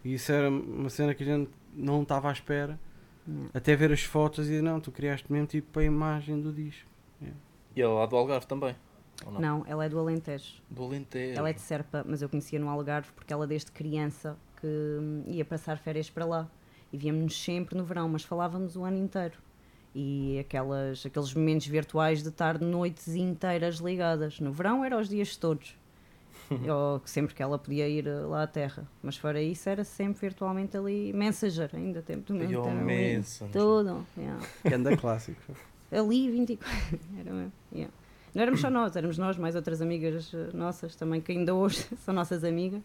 E 0.04 0.14
isso 0.14 0.30
era 0.30 0.48
uma 0.48 0.88
cena 0.88 1.12
que 1.12 1.24
a 1.24 1.26
gente 1.26 1.50
não 1.74 2.02
estava 2.02 2.28
à 2.28 2.32
espera. 2.32 2.78
Até 3.52 3.76
ver 3.76 3.92
as 3.92 4.02
fotos 4.02 4.48
e 4.48 4.60
não, 4.60 4.80
tu 4.80 4.90
criaste 4.90 5.30
mesmo 5.30 5.46
tipo 5.46 5.78
a 5.78 5.84
imagem 5.84 6.40
do 6.40 6.52
disco. 6.52 6.88
Yeah. 7.20 7.38
E 7.76 7.82
ela 7.82 7.92
é 7.92 7.96
lá 7.96 8.06
do 8.06 8.16
Algarve 8.16 8.46
também? 8.46 8.74
Não? 9.24 9.40
não? 9.40 9.64
ela 9.66 9.84
é 9.84 9.88
do 9.88 9.98
Alentejo. 9.98 10.62
Do 10.70 10.84
Alentejo. 10.84 11.38
Ela 11.38 11.50
é 11.50 11.52
de 11.52 11.60
Serpa, 11.60 12.04
mas 12.06 12.22
eu 12.22 12.28
conhecia 12.28 12.58
no 12.58 12.68
Algarve 12.68 13.10
porque 13.14 13.32
ela 13.32 13.46
desde 13.46 13.70
criança 13.70 14.36
que 14.60 14.66
hum, 14.66 15.24
ia 15.26 15.44
passar 15.44 15.78
férias 15.78 16.08
para 16.08 16.24
lá. 16.24 16.48
E 16.92 16.98
víamos 16.98 17.40
sempre 17.40 17.76
no 17.76 17.84
verão, 17.84 18.08
mas 18.08 18.24
falávamos 18.24 18.76
o 18.76 18.84
ano 18.84 18.98
inteiro. 18.98 19.38
E 19.94 20.38
aquelas, 20.38 21.04
aqueles 21.04 21.34
momentos 21.34 21.66
virtuais 21.66 22.22
de 22.22 22.28
estar 22.28 22.60
noites 22.60 23.08
inteiras 23.08 23.76
ligadas. 23.76 24.40
No 24.40 24.52
verão 24.52 24.84
era 24.84 24.98
os 24.98 25.08
dias 25.08 25.36
todos. 25.36 25.76
ou 26.68 27.00
sempre 27.04 27.34
que 27.34 27.42
ela 27.42 27.58
podia 27.58 27.88
ir 27.88 28.06
eh, 28.06 28.20
lá 28.20 28.42
à 28.42 28.46
Terra. 28.46 28.86
Mas 29.02 29.16
fora 29.16 29.40
isso, 29.40 29.68
era 29.68 29.84
sempre 29.84 30.20
virtualmente 30.20 30.76
ali. 30.76 31.12
Messenger, 31.12 31.70
ainda 31.72 32.02
tempo 32.02 32.32
do 32.32 32.34
mesmo. 32.34 33.48
Tudo. 33.52 34.06
Yeah. 34.16 34.40
Anda 34.74 34.96
clássico. 34.96 35.40
ali 35.92 36.30
24. 36.30 36.98
Era 37.18 37.32
mesmo. 37.32 37.52
Yeah. 37.72 37.92
Não 38.34 38.42
éramos 38.42 38.60
só 38.60 38.70
nós, 38.70 38.94
éramos 38.94 39.18
nós, 39.18 39.36
mais 39.36 39.56
outras 39.56 39.82
amigas 39.82 40.30
eh, 40.32 40.56
nossas 40.56 40.94
também, 40.94 41.20
que 41.20 41.32
ainda 41.32 41.52
hoje 41.54 41.84
são 42.04 42.14
nossas 42.14 42.44
amigas, 42.44 42.80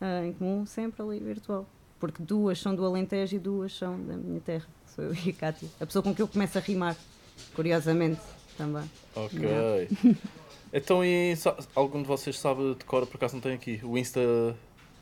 uh, 0.00 0.24
em 0.24 0.32
comum, 0.32 0.64
sempre 0.66 1.02
ali 1.02 1.18
virtual. 1.18 1.66
Porque 1.98 2.22
duas 2.22 2.60
são 2.60 2.76
do 2.76 2.86
Alentejo 2.86 3.34
e 3.34 3.38
duas 3.40 3.76
são 3.76 4.00
da 4.00 4.16
minha 4.16 4.40
terra, 4.40 4.66
sou 4.86 5.02
eu 5.04 5.12
e 5.12 5.30
a 5.30 5.32
Cátia. 5.32 5.68
A 5.80 5.86
pessoa 5.86 6.00
com 6.00 6.14
quem 6.14 6.22
eu 6.22 6.28
começo 6.28 6.56
a 6.56 6.60
rimar, 6.60 6.96
curiosamente, 7.56 8.20
também. 8.56 8.88
Ok. 9.16 9.40
Yeah. 9.40 9.88
Então, 10.72 11.04
e 11.04 11.34
algum 11.74 12.02
de 12.02 12.08
vocês 12.08 12.38
sabe 12.38 12.74
de 12.74 12.84
cor, 12.84 13.06
por 13.06 13.16
acaso 13.16 13.34
não 13.34 13.40
tem 13.40 13.54
aqui, 13.54 13.80
o 13.82 13.96
Insta, 13.96 14.20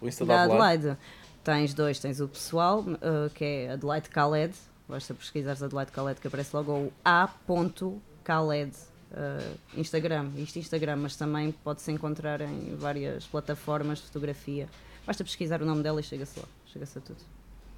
o 0.00 0.06
Insta 0.06 0.24
da, 0.24 0.34
da 0.34 0.42
Adelaide? 0.44 0.88
Adelaide? 0.88 1.00
Tens 1.42 1.74
dois, 1.74 1.98
tens 1.98 2.20
o 2.20 2.28
pessoal, 2.28 2.80
uh, 2.80 3.30
que 3.34 3.44
é 3.44 3.70
Adelaide 3.72 4.08
Khaled, 4.08 4.54
basta 4.88 5.14
pesquisares 5.14 5.62
Adelaide 5.62 5.92
Khaled 5.92 6.20
que 6.20 6.26
aparece 6.26 6.54
logo, 6.54 6.72
ou 6.72 6.92
a.khaled, 7.04 8.72
uh, 9.12 9.58
Instagram, 9.76 10.30
isto 10.36 10.58
Instagram, 10.58 10.96
mas 10.96 11.16
também 11.16 11.52
pode-se 11.52 11.90
encontrar 11.92 12.40
em 12.40 12.74
várias 12.76 13.26
plataformas 13.26 13.98
de 13.98 14.04
fotografia. 14.06 14.68
Basta 15.06 15.22
pesquisar 15.22 15.62
o 15.62 15.64
nome 15.64 15.82
dela 15.82 16.00
e 16.00 16.02
chega-se 16.02 16.38
lá, 16.38 16.46
chega-se 16.66 16.98
a 16.98 17.00
tudo. 17.00 17.20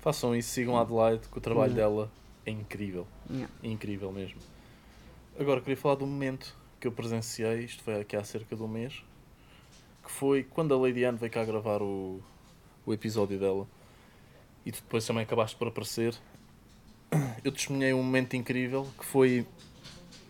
Façam 0.00 0.34
isso, 0.34 0.48
sigam 0.50 0.76
a 0.78 0.82
Adelaide, 0.82 1.28
que 1.30 1.36
o 1.36 1.40
trabalho 1.40 1.72
yeah. 1.72 1.90
dela 1.90 2.10
é 2.46 2.50
incrível, 2.50 3.06
yeah. 3.30 3.52
incrível 3.62 4.10
mesmo. 4.12 4.40
Agora, 5.38 5.60
queria 5.60 5.76
falar 5.76 5.96
do 5.96 6.06
momento 6.06 6.56
que 6.80 6.86
eu 6.86 6.92
presenciei, 6.92 7.64
isto 7.64 7.82
foi 7.82 8.00
aqui 8.00 8.16
há 8.16 8.24
cerca 8.24 8.54
de 8.54 8.62
um 8.62 8.68
mês, 8.68 9.02
que 10.04 10.10
foi 10.10 10.42
quando 10.42 10.74
a 10.74 10.78
Lady 10.78 11.04
Anne 11.04 11.18
veio 11.18 11.32
cá 11.32 11.44
gravar 11.44 11.82
o, 11.82 12.20
o 12.86 12.92
episódio 12.92 13.38
dela 13.38 13.66
e 14.64 14.72
tu 14.72 14.82
depois 14.82 15.06
também 15.06 15.22
acabaste 15.22 15.56
por 15.56 15.68
aparecer. 15.68 16.14
Eu 17.42 17.50
testemunhei 17.50 17.92
um 17.92 18.02
momento 18.02 18.34
incrível 18.34 18.86
que 18.98 19.04
foi 19.04 19.46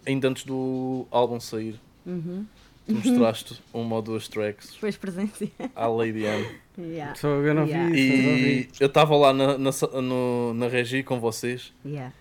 ainda 0.06 0.28
antes 0.28 0.44
do 0.44 1.06
álbum 1.10 1.40
sair. 1.40 1.80
Uhum. 2.06 2.46
Tu 2.86 2.94
mostraste 2.94 3.62
uma 3.74 3.96
ou 3.96 4.02
duas 4.02 4.28
tracks 4.28 4.72
Depois 4.72 4.96
presenciei. 4.96 5.52
à 5.74 5.86
Lady 5.88 6.24
Anne. 6.24 6.48
Yeah. 6.78 7.14
eu 7.22 7.54
não 7.54 7.66
yeah. 7.66 7.90
vi 7.90 8.60
isso. 8.60 8.80
E 8.80 8.82
eu 8.82 8.86
estava 8.86 9.16
lá 9.16 9.32
na, 9.32 9.58
na, 9.58 9.70
no, 10.00 10.54
na 10.54 10.68
regi 10.68 11.02
com 11.02 11.20
vocês 11.20 11.74
yeah. 11.84 12.14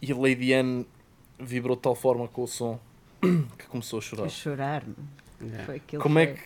e 0.00 0.12
a 0.12 0.16
Lady 0.16 0.52
Anne 0.52 0.86
vibrou 1.38 1.74
de 1.74 1.82
tal 1.82 1.94
forma 1.94 2.28
com 2.28 2.42
o 2.42 2.46
som 2.46 2.78
que 3.58 3.66
começou 3.68 3.98
a 3.98 4.02
chorar. 4.02 4.24
A 4.24 4.28
chorar, 4.28 4.82
yeah. 5.40 5.64
foi 5.64 5.76
aquilo 5.76 6.02
Como 6.02 6.18
é 6.18 6.26
que 6.28 6.40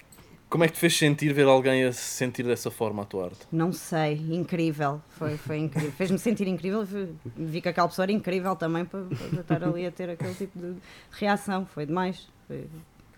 Como 0.48 0.62
é 0.62 0.68
que 0.68 0.74
te 0.74 0.78
fez 0.80 0.96
sentir 0.96 1.32
ver 1.32 1.46
alguém 1.46 1.84
a 1.84 1.92
se 1.92 2.00
sentir 2.02 2.44
dessa 2.44 2.70
forma 2.70 3.02
a 3.02 3.04
tua 3.04 3.24
arte? 3.24 3.46
Não 3.50 3.72
sei, 3.72 4.14
incrível. 4.30 5.00
Foi, 5.10 5.36
foi 5.36 5.58
incrível. 5.58 5.90
Fez-me 5.92 6.18
sentir 6.18 6.46
incrível. 6.46 6.84
Vi- 6.84 7.12
Vi 7.36 7.60
que 7.60 7.68
aquela 7.68 7.88
pessoa 7.88 8.04
era 8.04 8.12
incrível 8.12 8.54
também 8.54 8.84
para, 8.84 9.00
para 9.04 9.40
estar 9.40 9.64
ali 9.64 9.84
a 9.86 9.90
ter 9.90 10.10
aquele 10.10 10.34
tipo 10.34 10.56
de 10.58 10.74
reação. 11.12 11.66
Foi 11.66 11.84
demais. 11.86 12.28
Foi, 12.46 12.68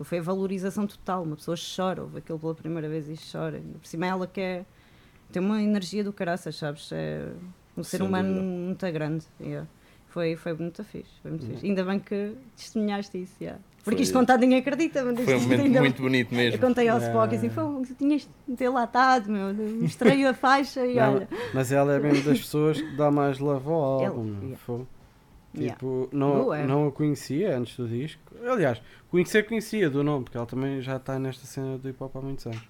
foi 0.03 0.17
a 0.17 0.21
valorização 0.21 0.87
total. 0.87 1.23
Uma 1.23 1.35
pessoa 1.35 1.55
chora, 1.57 2.01
ouve 2.01 2.17
aquilo 2.19 2.39
pela 2.39 2.55
primeira 2.55 2.89
vez 2.89 3.07
e 3.07 3.15
chora. 3.31 3.61
Por 3.79 3.85
cima 3.87 4.07
ela 4.07 4.25
que 4.25 4.41
é, 4.41 4.65
tem 5.31 5.39
uma 5.41 5.61
energia 5.61 6.03
do 6.03 6.11
caraças, 6.13 6.55
sabes? 6.55 6.89
É 6.91 7.27
um 7.77 7.83
ser 7.83 7.97
Sem 7.97 8.07
humano 8.07 8.29
dúvida. 8.29 8.43
muito 8.47 8.91
grande. 8.91 9.25
yeah. 9.39 9.67
Foi, 10.09 10.35
foi 10.35 10.53
muito 10.53 10.83
fixe. 10.83 11.11
Foi 11.21 11.31
muito 11.31 11.45
Uhum. 11.45 11.51
fixe. 11.53 11.65
Ainda 11.67 11.83
bem 11.83 11.99
que 11.99 12.33
testemunhaste 12.55 13.21
isso. 13.21 13.35
yeah. 13.41 13.61
Porque 13.83 13.97
Foi- 13.97 14.03
isto 14.03 14.13
contado 14.13 14.41
ninguém 14.41 14.59
acredita. 14.59 15.03
Mas 15.03 15.19
Foi 15.21 15.35
um 15.35 15.41
momento 15.41 15.61
ainda- 15.61 15.79
muito 15.79 16.01
bonito 16.01 16.31
eu 16.33 16.37
mesmo. 16.37 16.59
contei 16.59 16.87
ao 16.89 16.97
É. 16.99 17.07
Spock 17.07 17.35
assim, 17.35 17.49
foi, 17.49 17.63
tinhas 17.97 18.27
de 18.47 18.55
ter 18.55 18.69
latado, 18.69 19.29
meu, 19.31 19.53
mostrei 19.79 20.25
a 20.25 20.33
faixa 20.33 20.85
e 20.85 20.95
Não, 20.95 21.15
olha. 21.15 21.27
Mas 21.53 21.71
ela 21.71 21.93
é 21.93 21.99
mesmo 21.99 22.23
das 22.23 22.39
pessoas 22.39 22.81
que 22.81 22.95
dá 22.97 23.09
mais 23.11 23.39
love 23.39 23.69
ao 23.69 23.97
Ele- 23.99 24.05
álbum. 24.07 24.35
yeah. 24.41 24.57
foi. 24.57 24.81
Yeah. 25.55 25.73
Tipo, 25.75 26.09
não, 26.11 26.43
Boa. 26.43 26.63
não 26.63 26.87
a 26.87 26.91
conhecia 26.91 27.57
antes 27.57 27.77
do 27.77 27.87
disco. 27.87 28.21
Aliás, 28.45 28.81
conhecer 29.09 29.43
conhecia 29.47 29.89
do 29.89 30.03
nome, 30.03 30.25
porque 30.25 30.37
ela 30.37 30.45
também 30.45 30.81
já 30.81 30.97
está 30.97 31.17
nesta 31.17 31.45
cena 31.47 31.77
do 31.77 31.89
hip 31.89 32.03
hop 32.03 32.15
há 32.15 32.21
muitos 32.21 32.45
anos. 32.45 32.61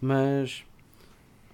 Mas, 0.00 0.64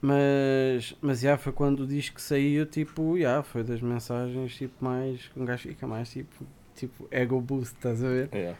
mas, 0.01 0.95
mas 1.01 1.21
já 1.21 1.37
foi 1.39 1.53
quando 1.53 1.81
o 1.81 1.87
disco 1.87 2.21
saiu, 2.21 2.67
tipo, 2.67 3.19
já 3.19 3.43
foi 3.43 3.63
das 3.65 3.81
mensagens 3.81 4.55
tipo 4.55 4.85
mais, 4.85 5.21
um 5.37 5.45
gajo 5.45 5.69
fica 5.69 5.87
mais 5.87 6.11
tipo, 6.11 6.45
tipo 6.75 7.09
ego 7.11 7.41
boost, 7.41 7.75
estás 7.75 8.03
a 8.05 8.09
ver? 8.09 8.29
É. 8.33 8.55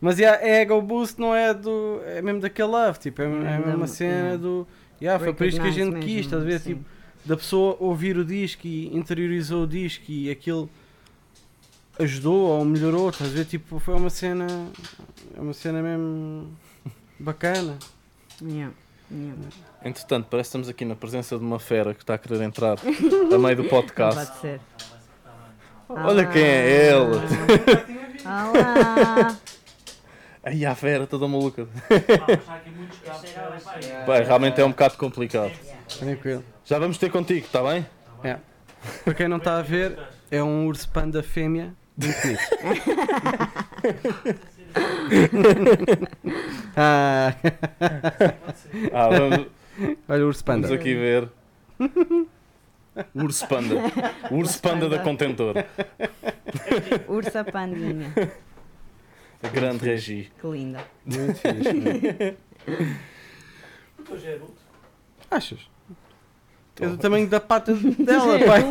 Mas 0.00 0.16
já, 0.18 0.34
ego 0.42 0.80
boost 0.82 1.18
não 1.20 1.34
é 1.34 1.52
do, 1.54 2.00
é 2.04 2.20
mesmo 2.22 2.40
daquele 2.40 2.68
love, 2.68 2.98
tipo, 2.98 3.20
é, 3.22 3.24
é 3.24 3.28
É 3.28 3.32
mesmo 3.58 3.66
da- 3.66 3.76
uma 3.76 3.86
cena 3.86 4.12
yeah. 4.22 4.36
do, 4.36 4.66
já 5.00 5.18
foi 5.18 5.32
por 5.34 5.46
isso 5.46 5.60
que 5.60 5.66
a 5.66 5.70
gente 5.70 5.84
Recognize 5.94 6.06
quis, 6.16 6.24
estás 6.26 6.42
a 6.42 6.44
ver? 6.44 6.52
mesmo, 6.52 6.66
Tipo, 6.66 6.84
da 7.24 7.36
pessoa 7.36 7.76
ouvir 7.80 8.16
o 8.16 8.24
disco 8.24 8.66
e 8.66 8.94
interiorizou 8.96 9.64
o 9.64 9.66
disco 9.66 10.04
e 10.08 10.30
aquilo 10.30 10.70
ajudou 11.98 12.48
ou 12.58 12.64
melhorou, 12.64 13.08
estás 13.10 13.30
a 13.30 13.34
ver? 13.34 13.46
Tipo, 13.46 13.78
foi 13.78 13.94
uma 13.94 14.10
cena, 14.10 14.46
é 15.36 15.40
uma 15.40 15.52
cena 15.52 15.82
mesmo 15.82 16.50
bacana. 17.18 17.78
sim. 18.38 18.58
Yeah, 18.58 18.74
Entretanto, 19.84 20.26
parece 20.30 20.46
que 20.48 20.50
estamos 20.50 20.68
aqui 20.68 20.84
na 20.84 20.96
presença 20.96 21.38
de 21.38 21.44
uma 21.44 21.58
fera 21.60 21.94
que 21.94 22.02
está 22.02 22.14
a 22.14 22.18
querer 22.18 22.42
entrar 22.42 22.76
a 22.82 23.38
meio 23.38 23.56
do 23.56 23.62
Não 23.62 23.68
podcast. 23.70 24.26
pode 24.26 24.40
ser. 24.40 24.60
Olha 25.88 26.26
quem 26.26 26.42
é 26.42 26.90
ele. 26.90 27.16
Olá! 28.24 29.36
Aí 30.42 30.66
a 30.66 30.74
fera 30.74 31.06
toda 31.06 31.28
maluca. 31.28 31.66
Bem, 34.06 34.24
realmente 34.24 34.60
é 34.60 34.64
um 34.64 34.70
bocado 34.70 34.96
complicado. 34.96 35.52
Tranquilo. 35.98 36.44
Já 36.64 36.78
vamos 36.78 36.98
ter 36.98 37.10
contigo, 37.10 37.46
está 37.46 37.62
bem? 37.62 37.86
Para 39.04 39.14
quem 39.14 39.28
não 39.28 39.36
está 39.38 39.58
a 39.58 39.62
ver, 39.62 39.98
é 40.30 40.42
um 40.42 40.66
urso 40.66 40.88
panda 40.88 41.22
fêmea 41.22 41.72
muito 41.96 42.16
bonito. 42.22 42.40
ah, 46.76 47.34
Ah, 48.92 49.08
vamos, 49.08 49.46
olha 50.08 50.24
o 50.24 50.28
urso 50.28 50.44
panda. 50.44 50.68
vamos 50.68 50.80
aqui 50.80 50.94
ver. 50.94 51.28
Urso 53.14 53.46
Panda. 53.46 53.74
Urso 54.30 54.58
Panda 54.62 54.88
da 54.88 54.98
Contentor. 55.00 55.54
Ursa 57.08 57.44
Pandinha. 57.44 58.10
A 59.42 59.48
grande 59.48 59.84
Regi. 59.84 60.32
Que 60.40 60.46
linda. 60.46 60.80
Muito 61.04 61.38
fixe. 61.38 61.74
meu. 61.74 62.36
Achas? 65.30 65.60
É 66.80 66.86
do 66.86 66.96
tamanho 66.96 67.28
da 67.28 67.38
pata 67.40 67.74
dela, 67.98 68.38
pai. 68.38 68.62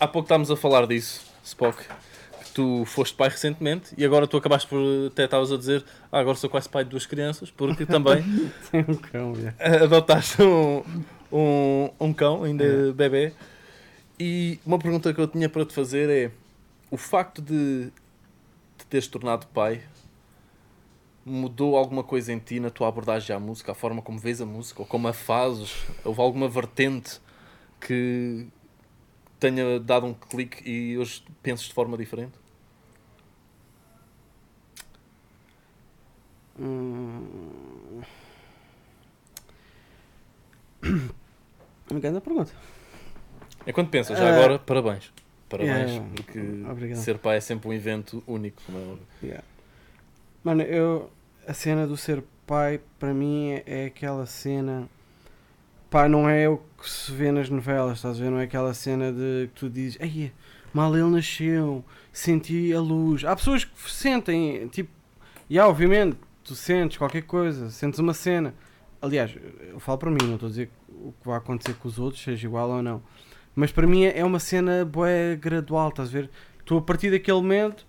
Há 0.00 0.08
pouco 0.08 0.26
estávamos 0.26 0.50
a 0.50 0.56
falar 0.56 0.86
disso, 0.86 1.24
Spock. 1.44 1.84
Tu 2.52 2.84
foste 2.84 3.14
pai 3.14 3.28
recentemente 3.28 3.94
e 3.96 4.04
agora 4.04 4.26
tu 4.26 4.36
acabaste 4.36 4.68
por. 4.68 4.80
Até 5.08 5.24
estavas 5.24 5.52
a 5.52 5.56
dizer. 5.56 5.84
Ah, 6.10 6.20
agora 6.20 6.36
sou 6.36 6.50
quase 6.50 6.68
pai 6.68 6.84
de 6.84 6.90
duas 6.90 7.06
crianças, 7.06 7.50
porque 7.50 7.86
também 7.86 8.22
um 8.88 8.94
cão, 8.94 9.34
já. 9.34 9.54
adotaste 9.84 10.42
um, 10.42 10.82
um, 11.32 11.90
um 12.00 12.12
cão, 12.12 12.44
ainda 12.44 12.92
bebê. 12.92 13.32
E 14.18 14.58
uma 14.66 14.78
pergunta 14.78 15.12
que 15.14 15.20
eu 15.20 15.28
tinha 15.28 15.48
para 15.48 15.64
te 15.64 15.72
fazer 15.72 16.10
é: 16.10 16.30
o 16.90 16.96
facto 16.96 17.40
de 17.40 17.90
te 18.76 18.86
teres 18.86 19.06
tornado 19.06 19.46
pai 19.48 19.82
mudou 21.24 21.76
alguma 21.76 22.02
coisa 22.02 22.32
em 22.32 22.38
ti 22.38 22.58
na 22.58 22.70
tua 22.70 22.88
abordagem 22.88 23.34
à 23.34 23.38
música, 23.38 23.72
a 23.72 23.74
forma 23.74 24.00
como 24.00 24.18
vês 24.18 24.40
a 24.40 24.46
música, 24.46 24.80
ou 24.80 24.86
como 24.86 25.08
a 25.08 25.12
fazes? 25.12 25.74
Houve 26.04 26.20
alguma 26.20 26.48
vertente 26.48 27.20
que 27.80 28.46
tenha 29.38 29.78
dado 29.80 30.06
um 30.06 30.14
clique 30.14 30.68
e 30.68 30.98
hoje 30.98 31.24
penses 31.42 31.66
de 31.66 31.74
forma 31.74 31.96
diferente? 31.96 32.32
Hum... 36.58 38.02
Uma 41.90 42.00
grande 42.00 42.20
pergunta. 42.20 42.52
É 43.66 43.72
quando 43.72 43.90
pensas, 43.90 44.18
já 44.18 44.28
Ah, 44.28 44.34
agora, 44.34 44.58
parabéns. 44.58 45.12
Parabéns, 45.48 45.90
yeah, 45.90 46.10
porque 46.14 46.38
obrigado. 46.70 46.98
ser 46.98 47.18
pai 47.18 47.38
é 47.38 47.40
sempre 47.40 47.68
um 47.68 47.72
evento 47.72 48.22
único, 48.26 48.62
como 48.66 48.78
é 48.78 48.82
óbvio. 48.82 49.06
Yeah. 49.22 49.44
Mano, 50.44 50.62
eu. 50.62 51.10
A 51.46 51.54
cena 51.54 51.86
do 51.86 51.96
ser 51.96 52.22
pai, 52.46 52.80
para 52.98 53.14
mim, 53.14 53.62
é 53.64 53.86
aquela 53.86 54.26
cena. 54.26 54.86
Pá, 55.90 56.06
não 56.06 56.28
é 56.28 56.46
o 56.46 56.58
que 56.58 56.88
se 56.88 57.10
vê 57.10 57.32
nas 57.32 57.48
novelas, 57.48 57.98
estás 57.98 58.20
a 58.20 58.24
ver? 58.24 58.30
Não 58.30 58.38
é 58.38 58.44
aquela 58.44 58.74
cena 58.74 59.10
de 59.10 59.48
que 59.48 59.60
tu 59.60 59.70
dizes, 59.70 59.98
Ei, 60.00 60.32
mal 60.72 60.94
ele 60.94 61.08
nasceu, 61.08 61.82
senti 62.12 62.72
a 62.74 62.80
luz. 62.80 63.24
Há 63.24 63.34
pessoas 63.34 63.64
que 63.64 63.90
sentem, 63.90 64.68
tipo, 64.68 64.90
e 65.48 65.58
há, 65.58 65.66
obviamente, 65.66 66.18
tu 66.44 66.54
sentes 66.54 66.98
qualquer 66.98 67.22
coisa, 67.22 67.70
sentes 67.70 67.98
uma 67.98 68.12
cena. 68.12 68.54
Aliás, 69.00 69.34
eu 69.70 69.80
falo 69.80 69.96
para 69.96 70.10
mim, 70.10 70.18
não 70.24 70.34
estou 70.34 70.48
a 70.48 70.50
dizer 70.50 70.70
o 70.90 71.12
que 71.12 71.26
vai 71.26 71.38
acontecer 71.38 71.72
com 71.74 71.88
os 71.88 71.98
outros, 71.98 72.22
seja 72.22 72.46
igual 72.46 72.68
ou 72.68 72.82
não. 72.82 73.02
Mas 73.54 73.72
para 73.72 73.86
mim 73.86 74.04
é 74.04 74.22
uma 74.22 74.38
cena 74.38 74.84
boé 74.84 75.36
gradual, 75.36 75.88
estás 75.88 76.10
a 76.10 76.12
ver? 76.12 76.30
Tu, 76.66 76.76
a 76.76 76.82
partir 76.82 77.10
daquele 77.10 77.38
momento, 77.38 77.86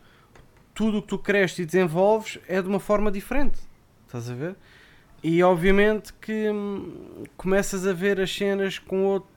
tudo 0.74 1.00
o 1.00 1.02
que 1.02 1.10
tu 1.10 1.20
cresces 1.20 1.60
e 1.60 1.66
desenvolves 1.66 2.40
é 2.48 2.62
de 2.62 2.68
uma 2.70 2.80
forma 2.80 3.12
diferente. 3.12 3.60
Estás 4.06 4.30
a 4.30 4.34
ver? 4.34 4.56
E 5.22 5.44
obviamente 5.44 6.14
que 6.14 6.50
hum, 6.50 7.24
começas 7.36 7.86
a 7.86 7.94
ver 7.94 8.20
as 8.20 8.34
cenas 8.34 8.80
com 8.80 9.04
outro. 9.06 9.30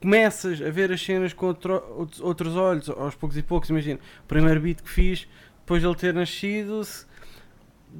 Começas 0.00 0.60
a 0.62 0.70
ver 0.70 0.90
as 0.90 1.00
cenas 1.04 1.32
com 1.34 1.46
outro- 1.46 1.84
outros- 1.96 2.20
outros 2.20 2.56
olhos, 2.56 2.88
aos 2.88 3.14
poucos 3.14 3.36
e 3.36 3.42
poucos. 3.42 3.68
Imagina, 3.68 4.00
o 4.24 4.26
primeiro 4.26 4.58
beat 4.60 4.80
que 4.82 4.88
fiz, 4.88 5.28
depois 5.60 5.82
de 5.82 5.86
ele 5.88 5.94
ter 5.94 6.14
nascido, 6.14 6.82
se, 6.82 7.04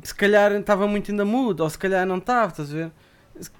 se 0.02 0.14
calhar 0.14 0.50
estava 0.52 0.86
muito 0.88 1.10
ainda 1.10 1.26
mudo, 1.26 1.60
ou 1.62 1.68
se 1.68 1.78
calhar 1.78 2.06
não 2.06 2.16
estava, 2.16 2.48
estás 2.52 2.70
a 2.72 2.74
ver? 2.74 2.90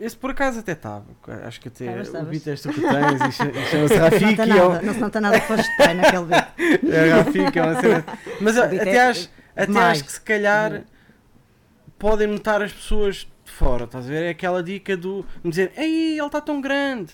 Esse, 0.01 0.16
por 0.16 0.31
acaso 0.31 0.59
até 0.61 0.73
estava. 0.73 1.05
Acho 1.47 1.61
que 1.61 1.68
até 1.68 2.01
Estavas, 2.01 2.27
o 2.29 2.31
beat 2.31 2.47
és 2.47 2.61
tu 2.62 2.71
que 2.71 2.81
tens 2.81 3.21
e 3.21 3.33
cha- 3.33 3.45
chama-se 3.71 3.77
Não 3.77 3.89
se 3.89 3.97
Rafiki. 3.97 4.25
nota 4.25 4.43
é 4.43 4.47
um- 4.64 4.68
nada, 4.71 4.83
não 4.87 4.95
se 4.95 5.01
nota 5.01 5.21
nada 5.21 5.41
que 5.41 5.47
foste 5.47 5.77
pai 5.77 5.95
naquele 5.95 6.25
vídeo. 6.25 6.89
é 6.97 7.11
Rafiki, 7.12 7.59
é 7.59 7.62
uma 7.62 7.81
cena. 7.81 8.05
Mas 8.41 8.55
beat 8.55 8.81
até, 8.81 8.91
é 8.97 9.01
acho, 9.09 9.31
até 9.55 9.79
acho 9.81 10.05
que 10.05 10.12
se 10.12 10.21
calhar 10.23 10.83
podem 11.99 12.27
notar 12.27 12.62
as 12.62 12.73
pessoas 12.73 13.30
de 13.51 13.57
fora, 13.57 13.84
estás 13.84 14.07
a 14.07 14.09
ver? 14.09 14.22
É 14.22 14.30
aquela 14.30 14.62
dica 14.62 14.96
do 14.96 15.26
me 15.42 15.51
dizer, 15.51 15.72
ei, 15.76 16.18
ele 16.18 16.26
está 16.26 16.40
tão 16.40 16.61
grande. 16.61 17.12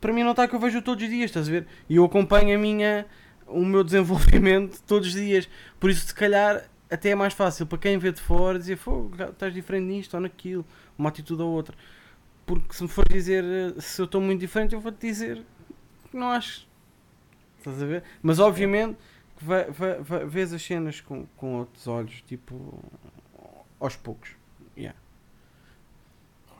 Para 0.00 0.12
mim 0.12 0.22
não 0.22 0.32
está 0.32 0.46
que 0.46 0.54
eu 0.54 0.60
vejo 0.60 0.82
todos 0.82 1.02
os 1.02 1.10
dias, 1.10 1.30
estás 1.30 1.48
a 1.48 1.50
ver? 1.50 1.66
E 1.88 1.96
eu 1.96 2.04
acompanho 2.04 2.54
a 2.54 2.58
minha, 2.58 3.06
o 3.46 3.64
meu 3.64 3.82
desenvolvimento 3.84 4.82
todos 4.86 5.08
os 5.08 5.14
dias. 5.14 5.48
Por 5.80 5.88
isso, 5.88 6.06
se 6.06 6.14
calhar, 6.14 6.68
até 6.90 7.10
é 7.10 7.14
mais 7.14 7.32
fácil 7.32 7.66
para 7.66 7.78
quem 7.78 7.96
vê 7.96 8.12
de 8.12 8.20
fora 8.20 8.58
dizer, 8.58 8.76
fogo, 8.76 9.10
estás 9.22 9.54
diferente 9.54 9.86
nisto 9.86 10.14
ou 10.14 10.20
naquilo, 10.20 10.66
uma 10.98 11.08
atitude 11.08 11.42
ou 11.42 11.50
outra. 11.50 11.76
Porque 12.44 12.74
se 12.74 12.82
me 12.82 12.88
for 12.88 13.06
dizer 13.08 13.42
eh, 13.44 13.80
se 13.80 14.02
eu 14.02 14.04
estou 14.04 14.20
muito 14.20 14.40
diferente, 14.40 14.74
eu 14.74 14.80
vou-te 14.80 15.00
dizer 15.00 15.42
que 16.10 16.16
não 16.16 16.30
acho. 16.30 16.66
Estás 17.58 17.82
a 17.82 17.86
ver? 17.86 18.02
Mas 18.22 18.38
obviamente 18.38 18.98
que 19.38 19.44
vês 20.26 20.52
as 20.52 20.62
cenas 20.62 21.00
com, 21.00 21.26
com 21.36 21.60
outros 21.60 21.86
olhos, 21.86 22.22
tipo, 22.26 22.78
aos 23.80 23.96
poucos. 23.96 24.43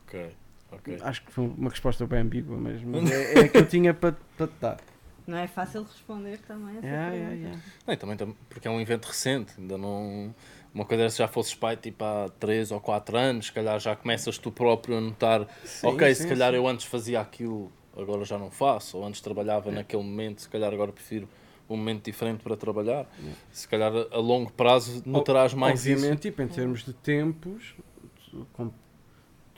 Ok, 0.07 0.31
ok. 0.73 0.99
Acho 1.03 1.25
que 1.25 1.33
foi 1.33 1.45
uma 1.45 1.71
resposta 1.71 2.07
bem 2.07 2.21
ambígua, 2.21 2.57
mas, 2.57 2.83
mas 2.83 3.11
é, 3.13 3.41
é 3.41 3.45
a 3.45 3.49
que 3.49 3.59
eu 3.59 3.67
tinha 3.67 3.95
para 3.95 4.13
para 4.37 4.47
te 4.47 4.55
dar. 4.61 4.81
Não 5.27 5.39
é 5.39 5.47
fácil 5.47 5.83
responder 5.85 6.39
também 6.47 6.77
essa 6.77 6.87
Yeah, 6.87 7.13
pergunta. 7.13 7.35
yeah, 7.35 7.35
yeah. 7.35 7.61
Não, 7.87 7.95
e 7.95 7.97
também, 7.97 8.17
tam- 8.17 8.37
porque 8.49 8.69
é 8.69 8.71
um 8.71 8.81
evento 8.81 9.07
recente, 9.07 9.53
ainda 9.59 9.79
não. 9.79 10.35
Uma 10.75 10.85
coisa 10.85 11.05
é 11.05 11.09
se 11.09 11.19
já 11.19 11.29
fosses 11.29 11.55
pai 11.55 11.77
tipo 11.77 12.05
há 12.05 12.29
3 12.29 12.71
ou 12.73 12.81
4 12.81 13.17
anos, 13.17 13.47
se 13.47 13.53
calhar 13.53 13.79
já 13.81 13.95
começas 13.97 14.37
tu 14.37 14.51
próprio 14.51 14.99
a 14.99 15.01
notar, 15.01 15.47
Sim, 15.65 15.89
ok, 15.89 16.09
sim, 16.09 16.15
se 16.15 16.27
calhar 16.27 16.51
sim. 16.51 16.57
eu 16.57 16.67
antes 16.67 16.85
fazia 16.87 17.21
aquilo, 17.21 17.73
agora 17.97 18.25
já 18.25 18.37
não 18.39 18.51
faço, 18.51 18.99
ou 18.99 19.07
antes 19.07 19.21
trabalhava 19.21 19.71
naquele 19.71 20.03
momento, 20.03 20.43
se 20.43 20.49
calhar 20.49 20.73
agora 20.73 20.93
prefiro 20.93 21.27
um 21.71 21.77
momento 21.77 22.05
diferente 22.05 22.43
para 22.43 22.57
trabalhar. 22.57 23.07
Se 23.51 23.67
calhar 23.69 23.93
a 24.11 24.19
longo 24.19 24.53
prazo 24.53 25.03
notarás 25.07 25.55
mais 25.55 25.87
isso. 25.87 25.95
Obviamente, 25.95 26.21
tipo, 26.23 26.43
em 26.43 26.49
termos 26.49 26.85
de 26.85 26.93
tempos, 26.93 27.75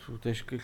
tu 0.07 0.19
tens 0.19 0.41
que 0.41 0.57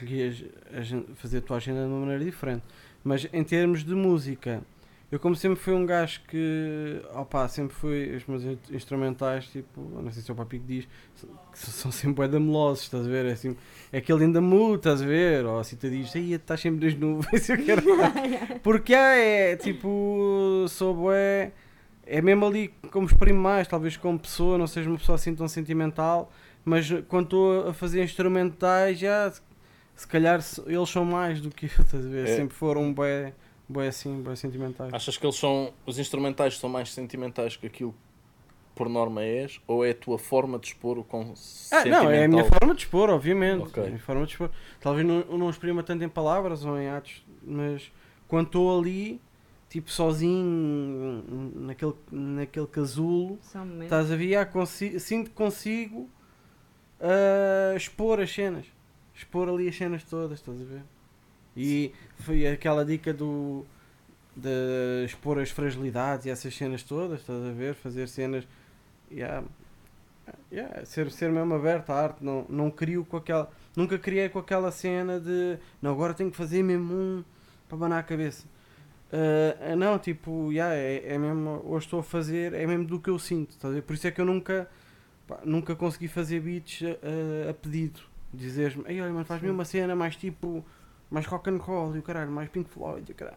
fazer 1.16 1.38
a 1.38 1.40
tua 1.40 1.56
agenda 1.56 1.80
de 1.80 1.86
uma 1.88 2.00
maneira 2.00 2.24
diferente. 2.24 2.62
Mas 3.02 3.28
em 3.32 3.42
termos 3.42 3.82
de 3.84 3.94
música, 3.94 4.62
eu 5.10 5.18
como 5.18 5.34
sempre 5.34 5.58
fui 5.58 5.74
um 5.74 5.84
gajo 5.84 6.20
que, 6.28 7.02
opá, 7.14 7.48
sempre 7.48 7.74
fui, 7.74 8.14
os 8.16 8.24
meus 8.26 8.44
in- 8.44 8.58
instrumentais, 8.70 9.46
tipo, 9.46 9.80
não 10.00 10.10
sei 10.10 10.22
se 10.22 10.30
é 10.30 10.32
o 10.32 10.36
papi 10.36 10.58
que 10.58 10.64
diz, 10.66 10.88
que 11.52 11.58
são 11.58 11.90
sempre 11.90 12.26
bué 12.26 12.38
melosos, 12.38 12.84
estás 12.84 13.04
a 13.06 13.10
ver? 13.10 13.26
É, 13.26 13.32
assim, 13.32 13.56
é 13.92 13.98
aquele 13.98 14.24
ainda 14.24 14.40
mu, 14.40 14.76
estás 14.76 15.02
a 15.02 15.06
ver? 15.06 15.44
Ou 15.44 15.58
assim 15.58 15.76
te 15.76 15.90
diz, 15.90 16.14
aí 16.14 16.32
estás 16.32 16.60
sempre 16.60 16.86
das 16.88 16.98
nuvens, 16.98 17.48
eu 17.50 17.58
quero 17.64 17.82
Porque 18.62 18.94
é, 18.94 19.52
é, 19.52 19.56
tipo, 19.56 20.64
sou 20.68 20.94
bué, 20.94 21.52
é 22.06 22.22
mesmo 22.22 22.46
ali 22.46 22.68
como 22.90 23.06
exprimo 23.06 23.40
mais, 23.40 23.66
talvez 23.66 23.96
como 23.96 24.18
pessoa, 24.18 24.56
não 24.56 24.66
seja 24.66 24.88
uma 24.88 24.98
pessoa 24.98 25.16
assim 25.16 25.34
tão 25.34 25.48
sentimental, 25.48 26.32
mas 26.64 26.88
quando 27.08 27.24
estou 27.24 27.68
a 27.68 27.74
fazer 27.74 28.02
instrumentais, 28.02 28.98
já, 28.98 29.32
se, 29.94 30.06
calhar 30.06 30.40
eles 30.66 30.88
são 30.88 31.04
mais 31.04 31.40
do 31.40 31.50
que 31.50 31.66
eu, 31.66 31.70
estás 31.84 32.04
a 32.06 32.08
ver? 32.08 32.28
É. 32.28 32.36
Sempre 32.36 32.54
foram 32.54 32.92
bué, 32.92 33.32
bué 33.68 33.88
assim, 33.88 34.22
bué 34.22 34.36
sentimentais. 34.36 34.92
Achas 34.92 35.16
que 35.16 35.24
eles 35.26 35.36
são. 35.36 35.72
Os 35.86 35.98
instrumentais 35.98 36.58
são 36.58 36.68
mais 36.70 36.92
sentimentais 36.92 37.56
que 37.56 37.66
aquilo 37.66 37.92
que 37.92 37.98
por 38.74 38.88
norma 38.88 39.22
és? 39.22 39.60
Ou 39.66 39.84
é 39.84 39.90
a 39.90 39.94
tua 39.94 40.18
forma 40.18 40.58
de 40.58 40.68
expor 40.68 40.98
o 40.98 41.04
com 41.04 41.34
Ah, 41.70 41.84
não, 41.84 42.10
é 42.10 42.24
a 42.24 42.28
minha 42.28 42.44
forma 42.44 42.74
de 42.74 42.80
expor, 42.82 43.10
obviamente. 43.10 43.64
Ok. 43.64 43.82
É 43.82 43.86
a 43.86 43.88
minha 43.90 44.00
forma 44.00 44.24
de 44.24 44.32
expor. 44.32 44.50
Talvez 44.80 45.06
não, 45.06 45.20
não 45.36 45.50
exprima 45.50 45.82
tanto 45.82 46.02
em 46.02 46.08
palavras 46.08 46.64
ou 46.64 46.78
em 46.80 46.88
atos, 46.88 47.22
mas 47.42 47.92
quando 48.26 48.46
estou 48.46 48.78
ali, 48.78 49.20
tipo 49.68 49.90
sozinho, 49.90 51.22
naquele, 51.54 51.94
naquele 52.10 52.66
casulo, 52.66 53.38
estás 53.82 54.10
a 54.10 54.16
ver, 54.16 54.36
ah, 54.36 54.46
consi- 54.46 54.98
sinto 54.98 55.30
que 55.30 55.36
consigo 55.36 56.08
ah, 57.02 57.74
expor 57.76 58.20
as 58.20 58.32
cenas. 58.32 58.66
Expor 59.14 59.48
ali 59.48 59.68
as 59.68 59.76
cenas 59.76 60.04
todas, 60.04 60.38
estás 60.38 60.60
a 60.60 60.64
ver? 60.64 60.82
E 61.56 61.92
foi 62.20 62.46
aquela 62.46 62.84
dica 62.84 63.12
do 63.12 63.64
de 64.34 65.04
expor 65.04 65.38
as 65.38 65.50
fragilidades 65.50 66.24
e 66.24 66.30
essas 66.30 66.56
cenas 66.56 66.82
todas, 66.82 67.20
estás 67.20 67.44
a 67.44 67.52
ver? 67.52 67.74
Fazer 67.74 68.08
cenas. 68.08 68.46
Yeah, 69.10 69.44
yeah, 70.50 70.84
ser, 70.86 71.10
ser 71.10 71.30
mesmo 71.30 71.54
aberto 71.54 71.90
à 71.90 72.02
arte, 72.02 72.24
não, 72.24 72.46
não 72.48 72.70
crio 72.70 73.04
com 73.04 73.18
aquela. 73.18 73.50
Nunca 73.76 73.98
criei 73.98 74.28
com 74.30 74.38
aquela 74.38 74.70
cena 74.70 75.20
de 75.20 75.58
não, 75.82 75.92
agora 75.92 76.14
tenho 76.14 76.30
que 76.30 76.36
fazer 76.36 76.62
mesmo 76.62 76.94
um 76.94 77.24
para 77.68 77.76
abanar 77.76 78.00
a 78.00 78.02
cabeça. 78.02 78.46
Ah, 79.12 79.76
não, 79.76 79.98
tipo, 79.98 80.50
yeah, 80.50 80.74
é, 80.74 81.14
é 81.14 81.18
mesmo, 81.18 81.62
hoje 81.66 81.86
estou 81.86 82.00
a 82.00 82.02
fazer, 82.02 82.54
é 82.54 82.66
mesmo 82.66 82.86
do 82.86 82.98
que 82.98 83.10
eu 83.10 83.18
sinto, 83.18 83.50
estás 83.50 83.72
a 83.72 83.74
ver? 83.76 83.82
Por 83.82 83.94
isso 83.94 84.06
é 84.06 84.10
que 84.10 84.20
eu 84.20 84.24
nunca, 84.24 84.68
pá, 85.26 85.40
nunca 85.44 85.74
consegui 85.76 86.08
fazer 86.08 86.40
beats 86.40 86.82
a, 86.82 87.46
a- 87.46 87.50
a 87.50 87.54
pedido. 87.54 88.00
Dizeres-me, 88.34 88.84
ei, 88.86 89.00
olha, 89.00 89.12
mas 89.12 89.26
faz-me 89.26 89.50
uma 89.50 89.64
cena 89.64 89.94
mais 89.94 90.16
tipo, 90.16 90.64
mais 91.10 91.26
rock 91.26 91.50
and 91.50 91.58
roll 91.58 91.94
e 91.94 91.98
o 91.98 92.02
caralho, 92.02 92.30
mais 92.30 92.48
Pink 92.48 92.70
Floyd 92.70 93.04
e 93.08 93.12
o 93.12 93.14
caralho. 93.14 93.36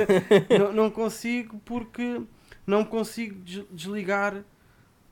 não, 0.58 0.72
não 0.72 0.90
consigo 0.90 1.60
porque 1.64 2.22
não 2.66 2.84
consigo 2.84 3.34
des- 3.40 3.64
desligar. 3.70 4.42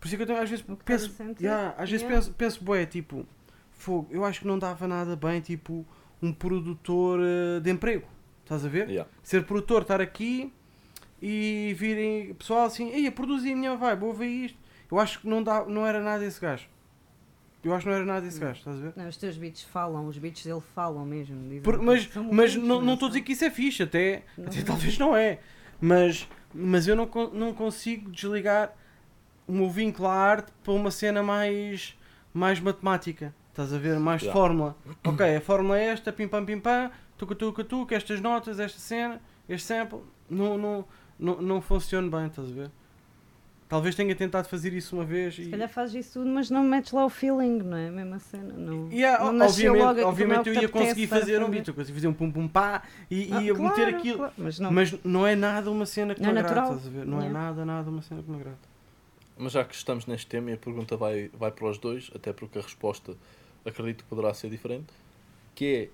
Por 0.00 0.06
isso 0.06 0.14
é 0.14 0.16
que 0.16 0.22
eu 0.22 0.26
tenho, 0.26 0.40
às 0.40 0.48
vezes 0.48 0.64
faz 0.64 0.78
penso, 1.08 1.14
yeah, 1.40 1.74
às 1.76 1.90
vezes 1.90 2.02
Yeah. 2.02 2.16
penso, 2.16 2.32
penso, 2.32 2.64
bué, 2.64 2.86
tipo, 2.86 3.26
fogo, 3.72 4.08
eu 4.10 4.24
acho 4.24 4.40
que 4.40 4.46
não 4.46 4.58
dava 4.58 4.88
nada 4.88 5.14
bem, 5.14 5.42
tipo, 5.42 5.84
um 6.22 6.32
produtor 6.32 7.20
eh, 7.22 7.60
de 7.60 7.70
emprego. 7.70 8.06
Estás 8.42 8.64
a 8.64 8.68
ver? 8.70 8.88
Yeah. 8.88 9.10
Ser 9.22 9.44
produtor, 9.44 9.82
estar 9.82 10.00
aqui 10.00 10.50
e 11.20 11.74
virem 11.78 12.32
pessoal 12.34 12.64
assim, 12.64 12.88
ei, 12.90 13.10
produzi 13.10 13.52
a 13.52 13.56
minha 13.56 13.76
vibe, 13.76 14.04
ouve 14.04 14.24
isto. 14.26 14.58
Eu 14.90 14.98
acho 14.98 15.20
que 15.20 15.28
não, 15.28 15.42
dá, 15.42 15.64
não 15.64 15.86
era 15.86 16.00
nada 16.00 16.24
esse 16.24 16.40
gajo. 16.40 16.66
Eu 17.62 17.74
acho 17.74 17.84
que 17.84 17.90
não 17.90 17.96
era 17.96 18.06
nada 18.06 18.26
esse 18.26 18.40
gajo, 18.40 18.58
estás 18.58 18.76
a 18.78 18.80
ver? 18.80 18.92
Não, 18.96 19.06
os 19.06 19.16
teus 19.18 19.36
beats 19.36 19.62
falam, 19.64 20.06
os 20.06 20.16
beats 20.16 20.44
dele 20.44 20.62
falam 20.74 21.04
mesmo. 21.04 21.42
dizem 21.42 21.60
Por- 21.60 21.80
mas 21.80 22.08
mas 22.32 22.54
não 22.56 22.80
não 22.80 22.94
estou 22.94 23.06
a 23.06 23.10
dizer 23.10 23.20
que 23.20 23.32
isso 23.32 23.44
é 23.44 23.50
fixe, 23.50 23.82
até, 23.82 24.22
Não. 24.36 24.46
até 24.46 24.62
talvez 24.62 24.96
não 24.98 25.14
é. 25.14 25.38
Mas, 25.80 26.26
mas 26.54 26.88
eu 26.88 26.96
não, 26.96 27.08
não 27.32 27.52
consigo 27.52 28.10
desligar 28.10 28.74
o 29.46 29.52
meu 29.52 29.68
vínculo 29.68 30.08
à 30.08 30.14
arte 30.14 30.50
para 30.64 30.72
uma 30.72 30.90
cena 30.90 31.22
mais, 31.22 31.96
mais 32.32 32.58
matemática. 32.60 33.34
Estás 33.50 33.72
a 33.74 33.78
ver? 33.78 33.98
Mais 33.98 34.22
Já. 34.22 34.32
fórmula. 34.32 34.74
Ok, 35.04 35.36
a 35.36 35.40
fórmula 35.40 35.78
é 35.78 35.84
esta, 35.88 36.10
pim 36.12 36.28
pam 36.28 36.44
pim 36.46 36.58
pam, 36.58 36.90
tuca 37.18 37.34
tuca 37.34 37.62
tuca, 37.64 37.94
estas 37.94 38.20
notas, 38.22 38.58
esta 38.58 38.78
cena, 38.78 39.20
este 39.48 39.66
sample. 39.66 40.00
Não, 40.30 40.56
não, 40.56 40.84
não, 41.18 41.42
não 41.42 41.60
funciona 41.60 42.08
bem, 42.08 42.26
estás 42.28 42.48
a 42.48 42.52
ver? 42.54 42.70
Talvez 43.70 43.94
tenha 43.94 44.16
tentado 44.16 44.48
fazer 44.48 44.72
isso 44.72 44.96
uma 44.96 45.04
vez 45.04 45.36
Se 45.36 45.42
e. 45.42 45.50
calhar 45.50 45.68
fazes 45.68 46.04
isso 46.04 46.14
tudo, 46.18 46.28
mas 46.28 46.50
não 46.50 46.64
metes 46.64 46.90
lá 46.90 47.04
o 47.04 47.08
feeling, 47.08 47.58
não 47.62 47.76
é? 47.76 47.86
A 47.86 47.92
mesma 47.92 48.18
cena. 48.18 48.52
Não, 48.52 48.90
Yeah, 48.90 49.30
não 49.32 49.46
obviamente, 49.46 50.00
obviamente 50.02 50.48
é 50.48 50.52
o 50.52 50.54
eu 50.56 50.62
ia 50.62 50.68
conseguir 50.68 51.04
a 51.04 51.08
fazer 51.08 51.36
um 51.38 51.44
fazer. 51.44 51.50
beat, 51.52 51.68
eu 51.68 51.74
consegui 51.74 51.94
fazer 51.94 52.08
um 52.08 52.12
pum 52.12 52.32
pum 52.32 52.48
pá 52.48 52.82
e, 53.08 53.28
Ah, 53.32 53.40
ia 53.40 53.54
meter 53.54 53.74
claro, 53.74 53.96
aquilo. 53.96 54.16
claro, 54.16 54.32
mas 54.36 54.58
não. 54.58 54.72
Mas 54.72 55.04
não 55.04 55.24
é 55.24 55.36
nada 55.36 55.70
uma 55.70 55.86
cena 55.86 56.16
que 56.16 56.20
Não 56.20 56.32
me 56.32 56.36
é 56.36 56.40
agrada, 56.40 56.60
natural. 56.62 56.76
estás 56.78 56.92
a 56.94 56.98
ver? 56.98 57.06
Não 57.06 57.18
é 57.18 57.26
Yeah. 57.26 57.38
nada, 57.40 57.64
nada 57.64 57.88
uma 57.90 58.02
cena 58.02 58.20
que 58.24 58.28
me 58.28 58.36
agrada. 58.38 58.58
Mas 59.38 59.52
já 59.52 59.64
que 59.64 59.74
estamos 59.76 60.04
neste 60.04 60.26
tema 60.26 60.50
e 60.50 60.54
a 60.54 60.56
pergunta 60.56 60.96
vai, 60.96 61.30
vai 61.32 61.52
para 61.52 61.68
os 61.68 61.78
dois, 61.78 62.10
até 62.12 62.32
porque 62.32 62.58
a 62.58 62.62
resposta 62.62 63.16
acredito 63.64 64.02
que 64.02 64.10
poderá 64.10 64.34
ser 64.34 64.50
diferente, 64.50 64.92
que 65.54 65.64
é 65.76 65.88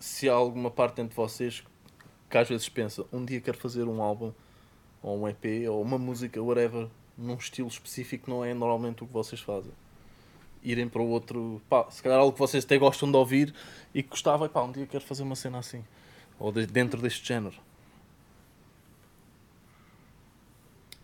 se 0.00 0.26
há 0.26 0.32
alguma 0.32 0.70
parte 0.70 1.02
entre 1.02 1.14
vocês 1.14 1.62
que 2.30 2.38
às 2.38 2.48
vezes 2.48 2.66
pensa, 2.70 3.04
um 3.12 3.22
dia 3.26 3.42
quero 3.42 3.58
fazer 3.58 3.84
um 3.84 4.00
álbum, 4.00 4.32
ou 5.02 5.20
um 5.20 5.28
EP, 5.28 5.68
ou 5.68 5.82
uma 5.82 5.98
música, 5.98 6.40
whatever, 6.42 6.88
num 7.18 7.34
estilo 7.34 7.68
específico 7.68 8.30
não 8.30 8.44
é 8.44 8.54
normalmente 8.54 9.02
o 9.02 9.06
que 9.06 9.12
vocês 9.12 9.40
fazem. 9.40 9.72
Irem 10.62 10.88
para 10.88 11.02
o 11.02 11.08
outro, 11.08 11.60
pá, 11.68 11.90
se 11.90 12.02
calhar 12.02 12.20
algo 12.20 12.32
que 12.32 12.38
vocês 12.38 12.64
até 12.64 12.78
gostam 12.78 13.10
de 13.10 13.16
ouvir 13.16 13.52
e 13.92 14.02
que 14.02 14.10
gostava, 14.10 14.46
e 14.46 14.48
pá, 14.48 14.62
um 14.62 14.70
dia 14.70 14.86
quero 14.86 15.04
fazer 15.04 15.24
uma 15.24 15.34
cena 15.34 15.58
assim. 15.58 15.84
Ou 16.38 16.52
de- 16.52 16.66
dentro 16.66 17.00
deste 17.02 17.26
género. 17.26 17.56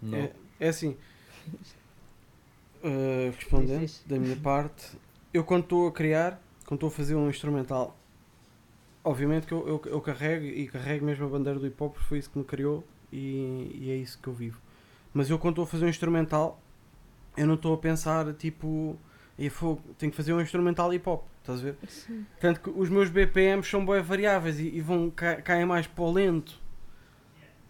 Não. 0.01 0.17
É, 0.17 0.33
é 0.61 0.69
assim, 0.69 0.97
uh, 2.85 3.33
respondendo 3.35 3.91
da 4.07 4.17
minha 4.17 4.37
parte, 4.37 4.97
eu 5.35 5.43
quando 5.43 5.65
estou 5.65 5.89
a 5.89 5.93
criar, 5.93 6.41
quando 6.67 6.77
estou 6.79 6.89
a 6.89 6.93
fazer 6.93 7.17
um 7.17 7.29
instrumental, 7.29 7.97
obviamente 9.03 9.47
que 9.47 9.53
eu, 9.53 9.67
eu, 9.67 9.83
eu 9.87 10.01
carrego 10.01 10.45
e 10.45 10.69
carrego 10.69 11.05
mesmo 11.05 11.27
a 11.27 11.29
bandeira 11.29 11.59
do 11.59 11.67
hip 11.67 11.83
hop, 11.83 11.95
porque 11.95 12.09
foi 12.09 12.19
isso 12.19 12.31
que 12.31 12.39
me 12.39 12.45
criou 12.45 12.85
e, 13.13 13.71
e 13.75 13.91
é 13.91 13.97
isso 13.97 14.19
que 14.21 14.29
eu 14.29 14.33
vivo. 14.33 14.61
Mas 15.13 15.31
eu 15.31 15.39
quando 15.39 15.53
estou 15.53 15.65
a 15.65 15.67
fazer 15.67 15.85
um 15.85 15.89
instrumental, 15.89 16.61
eu 17.37 17.47
não 17.47 17.55
estou 17.55 17.75
a 17.75 17.79
pensar 17.79 18.33
tipo, 18.35 18.97
"Ei, 19.39 19.49
fogo, 19.51 19.83
tenho 19.99 20.11
que 20.11 20.17
fazer 20.17 20.33
um 20.33 20.41
instrumental 20.41 20.93
hip 20.93 21.09
hop, 21.09 21.25
estás 21.41 21.61
a 21.61 21.63
ver? 21.63 21.77
Sim. 21.89 22.27
Tanto 22.41 22.61
que 22.61 22.71
os 22.71 22.89
meus 22.89 23.09
BPMs 23.11 23.69
são 23.69 23.85
bem 23.85 24.03
variáveis 24.03 24.59
e, 24.61 24.69
e 24.69 24.81
vão 24.81 25.11
ca 25.11 25.37
caem 25.37 25.65
mais 25.67 25.87
para 25.87 26.05
o 26.05 26.13
lento. 26.13 26.61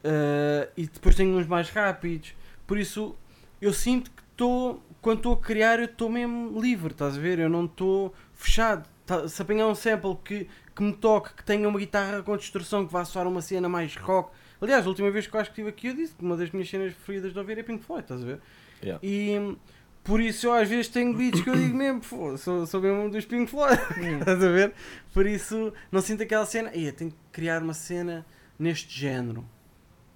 Uh, 0.04 0.70
e 0.76 0.86
depois 0.86 1.14
tenho 1.16 1.36
uns 1.36 1.46
mais 1.46 1.70
rápidos. 1.70 2.34
Por 2.66 2.78
isso 2.78 3.14
eu 3.60 3.72
sinto 3.72 4.10
que 4.10 4.22
estou. 4.30 4.82
Quando 5.00 5.18
estou 5.18 5.32
a 5.32 5.36
criar, 5.36 5.78
eu 5.78 5.84
estou 5.84 6.08
mesmo 6.08 6.60
livre, 6.60 6.92
estás 6.92 7.16
a 7.16 7.20
ver? 7.20 7.38
Eu 7.38 7.48
não 7.48 7.64
estou 7.66 8.14
fechado. 8.34 8.88
Tá- 9.06 9.26
se 9.28 9.40
apanhar 9.40 9.66
um 9.68 9.74
sample 9.74 10.16
que, 10.24 10.48
que 10.74 10.82
me 10.82 10.92
toque, 10.92 11.32
que 11.34 11.44
tenha 11.44 11.68
uma 11.68 11.78
guitarra 11.78 12.22
com 12.22 12.36
distorção, 12.36 12.86
que 12.86 12.92
vá 12.92 13.04
soar 13.04 13.26
uma 13.26 13.40
cena 13.40 13.68
mais 13.68 13.96
rock. 13.96 14.30
Aliás, 14.60 14.84
a 14.84 14.88
última 14.88 15.10
vez 15.10 15.26
que 15.26 15.34
eu 15.36 15.40
acho 15.40 15.50
que 15.50 15.60
estive 15.60 15.68
aqui, 15.68 15.86
eu 15.88 15.94
disse 15.94 16.14
que 16.14 16.24
uma 16.24 16.36
das 16.36 16.50
minhas 16.50 16.68
cenas 16.68 16.92
preferidas 16.94 17.32
de 17.32 17.38
ouvir 17.38 17.58
é 17.58 17.62
Pink 17.62 17.84
Floyd, 17.84 18.02
estás 18.04 18.22
a 18.22 18.24
ver? 18.26 18.40
Yeah. 18.82 19.00
E 19.06 19.38
hum, 19.38 19.56
por 20.04 20.20
isso 20.20 20.46
eu 20.46 20.52
às 20.52 20.68
vezes 20.68 20.88
tenho 20.88 21.14
beats 21.14 21.40
que 21.42 21.50
eu 21.50 21.54
digo 21.56 21.76
mesmo, 21.76 22.00
"Pô, 22.00 22.36
sou, 22.36 22.66
sou 22.66 22.80
mesmo 22.80 23.02
um 23.02 23.10
dos 23.10 23.24
Pink 23.24 23.50
Floyd. 23.50 23.80
Yeah. 23.96 24.18
Estás 24.20 24.42
a 24.42 24.48
ver? 24.50 24.72
Por 25.12 25.26
isso 25.26 25.72
não 25.92 26.00
sinto 26.00 26.22
aquela 26.22 26.44
cena. 26.46 26.74
Ia, 26.74 26.92
tenho 26.92 27.10
que 27.10 27.16
criar 27.32 27.62
uma 27.62 27.74
cena 27.74 28.24
neste 28.58 28.98
género. 28.98 29.44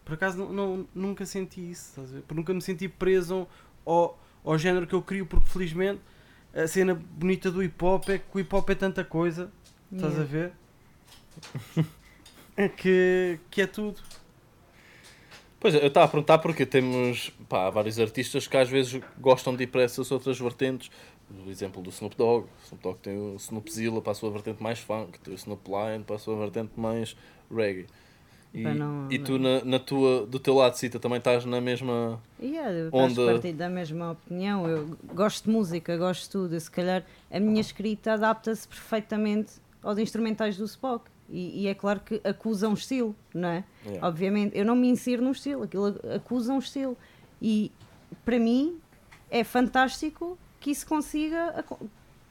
Por 0.05 0.14
acaso 0.14 0.36
não, 0.38 0.53
não- 0.53 0.88
nunca 0.95 1.24
senti 1.24 1.70
isso, 1.70 1.90
estás 1.90 2.11
a 2.11 2.14
ver? 2.16 2.20
Porque 2.22 2.34
nunca 2.34 2.53
me 2.53 2.61
senti 2.62 2.88
preso 2.88 3.47
ao, 3.86 4.20
ao 4.45 4.59
género 4.59 4.86
que 4.86 4.95
eu 4.95 5.03
crio, 5.03 5.24
porque 5.26 5.49
felizmente 5.49 6.01
a 6.53 6.66
cena 6.66 6.95
bonita 6.95 7.51
do 7.51 7.62
hip 7.62 7.82
hop 7.84 8.09
é 8.09 8.18
que 8.18 8.24
o 8.34 8.40
hip 8.40 8.53
hop 8.55 8.68
é 8.70 8.74
tanta 8.74 9.05
coisa, 9.05 9.51
estás 9.93 10.14
a 10.18 10.22
Yeah. 10.24 10.32
ver? 10.32 10.53
É 12.57 12.68
que, 12.68 13.38
que 13.51 13.62
é 13.62 13.66
tudo. 13.66 13.99
Pois 15.62 15.76
é, 15.76 15.80
eu 15.82 15.86
estava 15.86 16.06
a 16.06 16.08
perguntar 16.08 16.38
porque 16.38 16.66
temos 16.66 17.30
pá, 17.48 17.70
vários 17.70 17.96
artistas 18.00 18.48
que 18.48 18.56
às 18.56 18.68
vezes 18.68 19.00
gostam 19.20 19.54
de 19.54 19.62
ir 19.62 19.68
para 19.68 19.82
essas 19.82 20.10
outras 20.10 20.36
vertentes. 20.38 20.90
O 21.46 21.48
exemplo 21.48 21.80
do 21.80 21.88
Snoop 21.90 22.16
Dogg. 22.16 22.46
O 22.46 22.64
Snoop 22.66 22.82
Dogg 22.82 22.98
tem 23.00 23.16
o 23.16 23.36
Snoopzilla 23.36 24.02
para 24.02 24.10
a 24.10 24.14
sua 24.16 24.30
vertente 24.32 24.60
mais 24.60 24.80
funk, 24.80 25.20
tem 25.20 25.32
o 25.32 25.36
Snoop 25.36 25.62
Lion 25.70 26.02
para 26.02 26.16
a 26.16 26.18
sua 26.18 26.36
vertente 26.36 26.72
mais 26.76 27.16
reggae. 27.48 27.86
E, 28.52 28.60
não- 28.62 29.06
e 29.10 29.18
tu, 29.20 29.38
na, 29.38 29.64
na 29.64 29.78
tua, 29.78 30.26
do 30.26 30.38
teu 30.40 30.54
lado, 30.54 30.74
Cita, 30.74 30.98
também 30.98 31.18
estás 31.18 31.44
na 31.44 31.60
mesma. 31.60 32.20
Yeah, 32.42 32.90
faço 32.90 33.24
parte 33.24 33.52
da 33.52 33.70
mesma 33.70 34.10
opinião. 34.10 34.66
Eu 34.68 34.98
gosto 35.14 35.44
de 35.44 35.50
música, 35.52 35.96
gosto 35.96 36.24
de 36.24 36.30
tudo. 36.30 36.58
Se 36.60 36.70
calhar 36.70 37.04
a 37.30 37.38
minha 37.40 37.60
escrita 37.60 38.14
adapta-se 38.14 38.66
perfeitamente 38.68 39.52
aos 39.82 39.96
instrumentais 39.96 40.56
do 40.58 40.64
Spock. 40.64 41.04
E, 41.32 41.62
e 41.62 41.66
é 41.66 41.74
claro 41.74 42.00
que 42.00 42.20
acusa 42.22 42.68
um 42.68 42.74
estilo, 42.74 43.16
não 43.34 43.48
é? 43.48 43.64
Yeah. 43.86 44.06
Obviamente, 44.06 44.56
eu 44.56 44.66
não 44.66 44.76
me 44.76 44.88
insiro 44.88 45.22
num 45.22 45.32
estilo, 45.32 45.62
aquilo 45.62 45.98
acusa 46.14 46.52
um 46.52 46.58
estilo. 46.58 46.96
E 47.40 47.72
para 48.24 48.38
mim 48.38 48.78
é 49.30 49.42
fantástico 49.42 50.38
que 50.60 50.70
isso 50.70 50.86
consiga. 50.86 51.64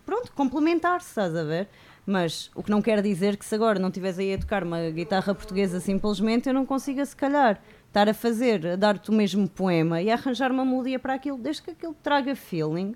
pronto, 0.06 0.32
complementar-se, 0.34 1.10
estás 1.10 1.36
a 1.36 1.44
ver? 1.44 1.68
Mas 2.06 2.52
o 2.56 2.62
que 2.62 2.70
não 2.70 2.82
quer 2.82 3.02
dizer 3.02 3.38
que 3.38 3.46
se 3.46 3.56
agora 3.56 3.80
não 3.80 3.90
estiveres 3.90 4.20
aí 4.20 4.34
a 4.34 4.38
tocar 4.38 4.64
uma 4.64 4.90
guitarra 4.90 5.34
portuguesa 5.34 5.80
simplesmente, 5.80 6.48
eu 6.48 6.54
não 6.54 6.66
consiga, 6.66 7.06
se 7.06 7.16
calhar, 7.16 7.60
estar 7.88 8.08
a 8.08 8.14
fazer, 8.14 8.66
a 8.68 8.76
dar-te 8.76 9.10
o 9.10 9.14
mesmo 9.14 9.50
poema 9.50 10.02
e 10.02 10.12
a 10.12 10.14
arranjar 10.14 10.52
uma 10.52 10.64
melodia 10.64 11.00
para 11.00 11.16
aquilo, 11.16 11.38
desde 11.38 11.64
que 11.64 11.72
aquilo 11.72 11.96
traga 12.04 12.36
feeling 12.36 12.96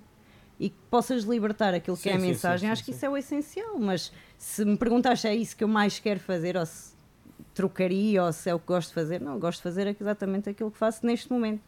e 0.58 0.70
que 0.70 0.76
possas 0.90 1.24
libertar 1.24 1.74
aquilo 1.74 1.96
que 1.96 2.04
Sim, 2.04 2.10
é 2.10 2.14
a 2.14 2.20
sim, 2.20 2.26
mensagem, 2.26 2.68
sim, 2.68 2.72
acho 2.72 2.84
que 2.84 2.90
isso 2.92 3.04
é 3.04 3.08
o 3.10 3.16
essencial. 3.16 3.78
Mas 3.78 4.12
se 4.38 4.64
me 4.64 4.76
perguntas 4.76 5.20
se 5.20 5.28
é 5.28 5.34
isso 5.34 5.56
que 5.56 5.62
eu 5.64 5.68
mais 5.68 5.98
quero 5.98 6.20
fazer 6.20 6.56
ou 6.56 6.64
se 6.64 6.94
trocaria 7.54 8.22
ou 8.22 8.32
se 8.32 8.48
é 8.50 8.54
o 8.54 8.58
que 8.58 8.66
gosto 8.66 8.88
de 8.88 8.94
fazer, 8.94 9.20
não, 9.20 9.38
gosto 9.38 9.58
de 9.58 9.62
fazer 9.64 9.86
exatamente 10.00 10.48
aquilo 10.48 10.70
que 10.70 10.78
faço 10.78 11.04
neste 11.06 11.30
momento. 11.30 11.62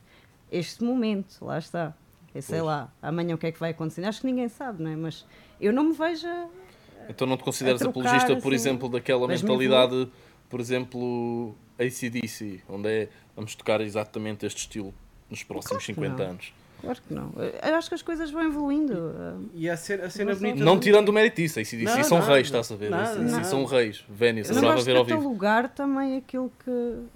Este 0.51 0.83
momento, 0.83 1.45
lá 1.45 1.59
está. 1.59 1.95
Eu 2.35 2.43
sei 2.43 2.59
Pois. 2.59 2.67
lá, 2.67 2.93
amanhã 3.03 3.35
o 3.35 3.39
que 3.39 3.47
é 3.47 3.53
que 3.53 3.59
vai 3.61 3.71
acontecer? 3.71 4.05
Acho 4.05 4.21
que 4.21 4.27
ninguém 4.27 4.49
sabe, 4.49 4.83
não 4.83 4.91
é? 4.91 4.97
Mas 4.97 5.27
eu 5.61 5.73
não 5.73 5.85
me 5.85 5.93
vejo. 5.93 6.27
a- 6.27 6.49
Então 7.09 7.27
não 7.27 7.37
te 7.37 7.43
consideras 7.45 7.81
trocar, 7.81 8.01
apologista, 8.01 8.37
por 8.37 8.49
assim, 8.49 8.55
exemplo, 8.55 8.89
daquela 8.89 9.27
mentalidade, 9.27 10.11
por 10.49 10.61
exemplo, 10.61 11.55
ACDC, 11.79 12.63
onde 12.69 12.89
é 12.89 13.09
vamos 13.35 13.55
tocar 13.55 13.81
exatamente 13.81 14.45
este 14.47 14.59
estilo 14.59 14.93
nos 15.31 15.43
próximos 15.43 15.85
que 15.85 15.93
50 15.95 16.23
não. 16.25 16.31
anos. 16.33 16.53
Claro 16.81 16.99
que 17.07 17.13
não. 17.13 17.33
Eu 17.63 17.75
acho 17.75 17.89
que 17.89 17.95
as 17.97 18.03
coisas 18.03 18.31
vão 18.31 18.45
evoluindo. 18.45 18.95
ah, 19.19 19.35
E 19.55 19.69
a 19.69 19.77
cena, 19.77 20.05
a 20.05 20.11
cena 20.11 20.33
Não 20.33 20.39
bonita. 20.39 20.65
Não 20.65 20.75
do- 20.77 20.81
tirando 20.81 21.09
o 21.09 21.13
mérito 21.13 21.37
disso, 21.37 21.59
ACDC 21.59 21.85
Não, 21.85 22.05
são 22.05 22.19
nada, 22.21 22.33
reis, 22.35 22.47
estás 22.47 22.71
a 22.71 22.77
ver? 22.77 22.91
nada. 22.91 23.45
são 23.45 23.65
reis. 23.65 24.05
Não 24.09 24.59
adorava 24.59 24.83
ver 24.83 24.97
ao 24.97 25.05
vivo. 25.05 25.17
catalogar 25.19 25.69
também 25.71 26.17
aquilo 26.17 26.53
que. 26.65 26.71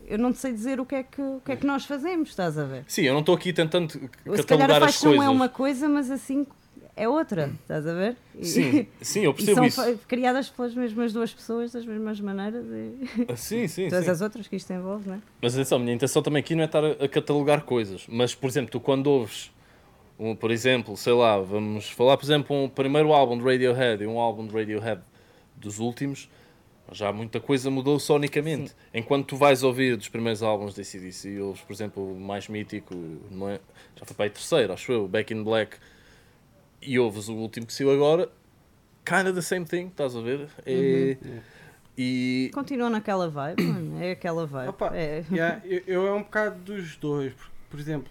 Eu 0.06 0.18
não 0.18 0.32
te 0.32 0.38
sei 0.38 0.52
dizer 0.52 0.80
o 0.80 0.84
que 0.86 0.94
é 0.96 1.02
que, 1.04 1.22
o 1.22 1.40
que, 1.44 1.52
é 1.52 1.56
que 1.56 1.66
nós 1.66 1.84
fazemos, 1.84 2.30
estás 2.30 2.58
a 2.58 2.64
ver? 2.64 2.84
Sim, 2.88 3.02
eu 3.02 3.12
não 3.12 3.20
estou 3.20 3.34
aqui 3.34 3.52
tentando 3.52 3.84
Ou 4.26 4.36
se 4.36 4.42
catalogar 4.42 4.46
calhar 4.68 4.70
a 4.70 4.76
as 4.76 4.80
paixão 4.96 5.10
coisas. 5.12 5.26
é 5.26 5.30
uma 5.30 5.48
coisa, 5.48 5.88
mas 5.88 6.10
assim 6.10 6.46
é 6.94 7.08
outra, 7.08 7.50
estás 7.62 7.86
a 7.86 7.94
ver? 7.94 8.16
E, 8.34 8.44
Sim, 8.44 8.86
sim, 9.00 9.20
eu 9.20 9.32
percebo 9.34 9.70
são 9.70 9.88
isso. 9.88 10.00
criadas 10.06 10.48
pelas 10.50 10.74
mesmas 10.74 11.12
duas 11.12 11.32
pessoas, 11.32 11.72
das 11.72 11.86
mesmas 11.86 12.20
maneiras 12.20 12.64
e 12.66 13.24
Ah, 13.28 13.36
Sim, 13.36 13.66
sim, 13.68 13.88
todas 13.88 14.04
sim. 14.04 14.10
as 14.10 14.20
outras 14.20 14.46
que 14.48 14.56
isto 14.56 14.72
envolve, 14.72 15.08
não 15.08 15.16
é? 15.16 15.20
Mas 15.40 15.54
atenção, 15.54 15.78
a 15.78 15.80
minha 15.80 15.94
intenção 15.94 16.22
também 16.22 16.40
aqui 16.40 16.54
não 16.54 16.62
é 16.62 16.66
estar 16.66 16.84
a, 16.84 17.08
catalogar 17.08 17.62
coisas. 17.64 18.04
Mas, 18.08 18.34
por 18.34 18.48
exemplo, 18.48 18.70
tu 18.70 18.80
quando 18.80 19.06
ouves, 19.06 19.50
um, 20.18 20.36
por 20.36 20.50
exemplo, 20.50 20.96
sei 20.96 21.12
lá, 21.14 21.38
vamos 21.38 21.88
falar, 21.90 22.16
por 22.16 22.24
exemplo, 22.24 22.54
um 22.64 22.68
primeiro 22.68 23.12
álbum 23.12 23.38
de 23.38 23.44
Radiohead 23.44 24.02
e 24.02 24.06
um 24.06 24.18
álbum 24.18 24.46
de 24.46 24.54
Radiohead 24.54 25.00
dos 25.56 25.78
últimos, 25.78 26.28
já 26.90 27.10
muita 27.10 27.40
coisa 27.40 27.70
mudou 27.70 27.98
sonicamente. 27.98 28.74
Enquanto 28.92 29.28
tu 29.28 29.36
vais 29.36 29.62
ouvir 29.62 29.96
dos 29.96 30.08
primeiros 30.10 30.42
álbuns 30.42 30.74
da 30.74 30.82
ACDC, 30.82 31.40
ouves, 31.40 31.62
por 31.62 31.72
exemplo, 31.72 32.12
o 32.12 32.20
mais 32.20 32.48
mítico, 32.48 32.94
é? 33.48 33.58
já 33.96 34.04
foi 34.04 34.14
para 34.14 34.24
aí 34.26 34.30
terceiro, 34.30 34.72
acho 34.74 34.92
eu, 34.92 35.08
Back 35.08 35.32
in 35.32 35.42
Black, 35.42 35.76
e 36.82 36.98
ouves 36.98 37.28
o 37.28 37.34
último 37.34 37.66
que 37.66 37.72
saiu 37.72 37.90
agora, 37.90 38.30
kind 39.04 39.26
of 39.26 39.34
the 39.34 39.42
same 39.42 39.64
thing, 39.64 39.86
estás 39.86 40.16
a 40.16 40.20
ver? 40.20 40.48
É, 40.66 41.16
E 41.96 42.50
Continua 42.54 42.88
naquela 42.88 43.28
vibe, 43.28 43.62
mano, 43.62 44.02
é 44.02 44.12
aquela 44.12 44.46
vibe. 44.46 44.70
Opa, 44.70 44.96
É. 44.96 45.24
Yeah, 45.30 45.60
eu, 45.64 45.82
eu 45.86 46.06
é 46.06 46.12
um 46.12 46.22
bocado 46.22 46.58
dos 46.60 46.96
dois, 46.96 47.32
porque, 47.34 47.52
por 47.70 47.78
exemplo, 47.78 48.10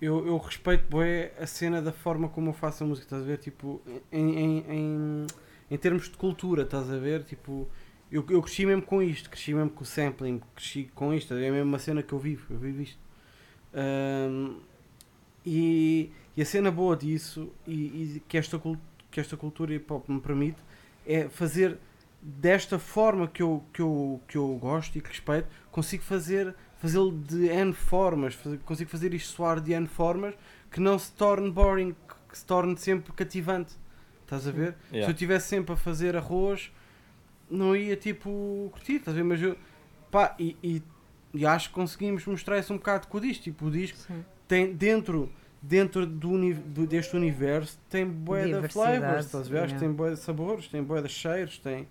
eu, 0.00 0.26
eu 0.26 0.36
respeito 0.36 0.84
bem 0.94 1.30
a 1.40 1.46
cena 1.46 1.80
da 1.80 1.92
forma 1.92 2.28
como 2.28 2.50
eu 2.50 2.52
faço 2.52 2.84
a 2.84 2.86
música, 2.86 3.06
estás 3.06 3.22
a 3.22 3.24
ver? 3.24 3.38
Tipo, 3.38 3.80
em, 4.12 4.38
em, 4.38 4.58
em, 4.68 5.26
em 5.70 5.76
termos 5.78 6.04
de 6.10 6.16
cultura, 6.16 6.62
estás 6.62 6.90
a 6.90 6.98
ver? 6.98 7.22
Tipo, 7.24 7.68
eu, 8.10 8.24
eu 8.28 8.42
cresci 8.42 8.66
mesmo 8.66 8.82
com 8.82 9.02
isto, 9.02 9.30
cresci 9.30 9.54
mesmo 9.54 9.70
com 9.70 9.82
o 9.82 9.86
sampling, 9.86 10.40
cresci 10.54 10.90
com 10.94 11.14
isto, 11.14 11.32
é 11.34 11.50
mesmo 11.50 11.68
uma 11.68 11.78
cena 11.78 12.02
que 12.02 12.12
eu 12.12 12.18
vivo, 12.18 12.46
eu 12.50 12.58
vivo 12.58 12.82
isto. 12.82 12.98
Ahm, 13.72 14.56
e, 15.44 16.10
e 16.36 16.42
a 16.42 16.44
cena 16.46 16.70
boa 16.70 16.96
disso, 16.96 17.50
e, 17.66 17.72
e 18.16 18.22
que, 18.28 18.36
esta, 18.36 18.60
que 19.10 19.20
esta 19.20 19.36
cultura 19.36 19.74
hip 19.74 19.90
hop 19.92 20.08
me 20.08 20.20
permite, 20.20 20.58
é 21.06 21.28
fazer 21.28 21.78
desta 22.20 22.78
forma 22.78 23.28
que 23.28 23.42
eu, 23.42 23.62
que 23.72 23.80
eu, 23.80 24.20
que 24.28 24.36
eu 24.36 24.48
gosto 24.60 24.96
e 24.98 25.00
que 25.00 25.08
respeito, 25.08 25.48
consigo 25.70 26.02
fazer 26.02 26.54
fazê-lo 26.78 27.10
de 27.10 27.46
N 27.48 27.72
formas, 27.72 28.34
faz- 28.34 28.58
consigo 28.64 28.90
fazer 28.90 29.14
isto 29.14 29.32
soar 29.32 29.60
de 29.60 29.72
N 29.72 29.86
formas 29.86 30.34
que 30.70 30.78
não 30.80 30.98
se 30.98 31.10
torne 31.12 31.50
boring, 31.50 31.92
que- 32.28 32.36
se 32.38 32.44
torne 32.44 32.76
sempre 32.76 33.12
cativante. 33.14 33.74
Estás 34.22 34.46
a 34.46 34.50
ver? 34.50 34.74
Se 34.88 34.96
Yeah. 34.96 35.08
eu 35.08 35.12
estivesse 35.14 35.48
sempre 35.48 35.72
a 35.72 35.76
fazer 35.76 36.16
arroz, 36.16 36.70
não 37.48 37.74
ia 37.76 37.96
tipo 37.96 38.68
curtir, 38.72 38.96
estás 38.96 39.16
a 39.16 39.20
ver? 39.20 39.24
Mas 39.24 39.40
eu, 39.40 39.56
pá, 40.10 40.34
e, 40.38 40.56
e, 40.62 40.82
e 41.32 41.46
acho 41.46 41.68
que 41.68 41.74
conseguimos 41.76 42.26
mostrar 42.26 42.58
isso 42.58 42.72
um 42.74 42.76
bocado 42.76 43.06
com 43.06 43.16
o 43.18 43.20
disco. 43.20 43.44
Tipo, 43.44 43.66
o 43.66 43.70
disco 43.70 43.96
Sim. 43.98 44.24
tem 44.48 44.74
dentro, 44.74 45.32
dentro 45.60 46.06
do, 46.06 46.30
uni- 46.30 46.54
deste 46.54 47.16
universo 47.16 47.78
tem 47.90 48.06
bué 48.06 48.46
de 48.46 48.68
flavors, 48.68 49.26
estás 49.26 49.48
yeah. 49.48 49.78
tem 49.78 49.90
bué 49.90 50.10
de 50.10 50.18
sabores, 50.18 50.68
tem 50.68 50.82
bué 50.82 51.02
de 51.02 51.08
cheiros, 51.08 51.58
tem... 51.58 51.86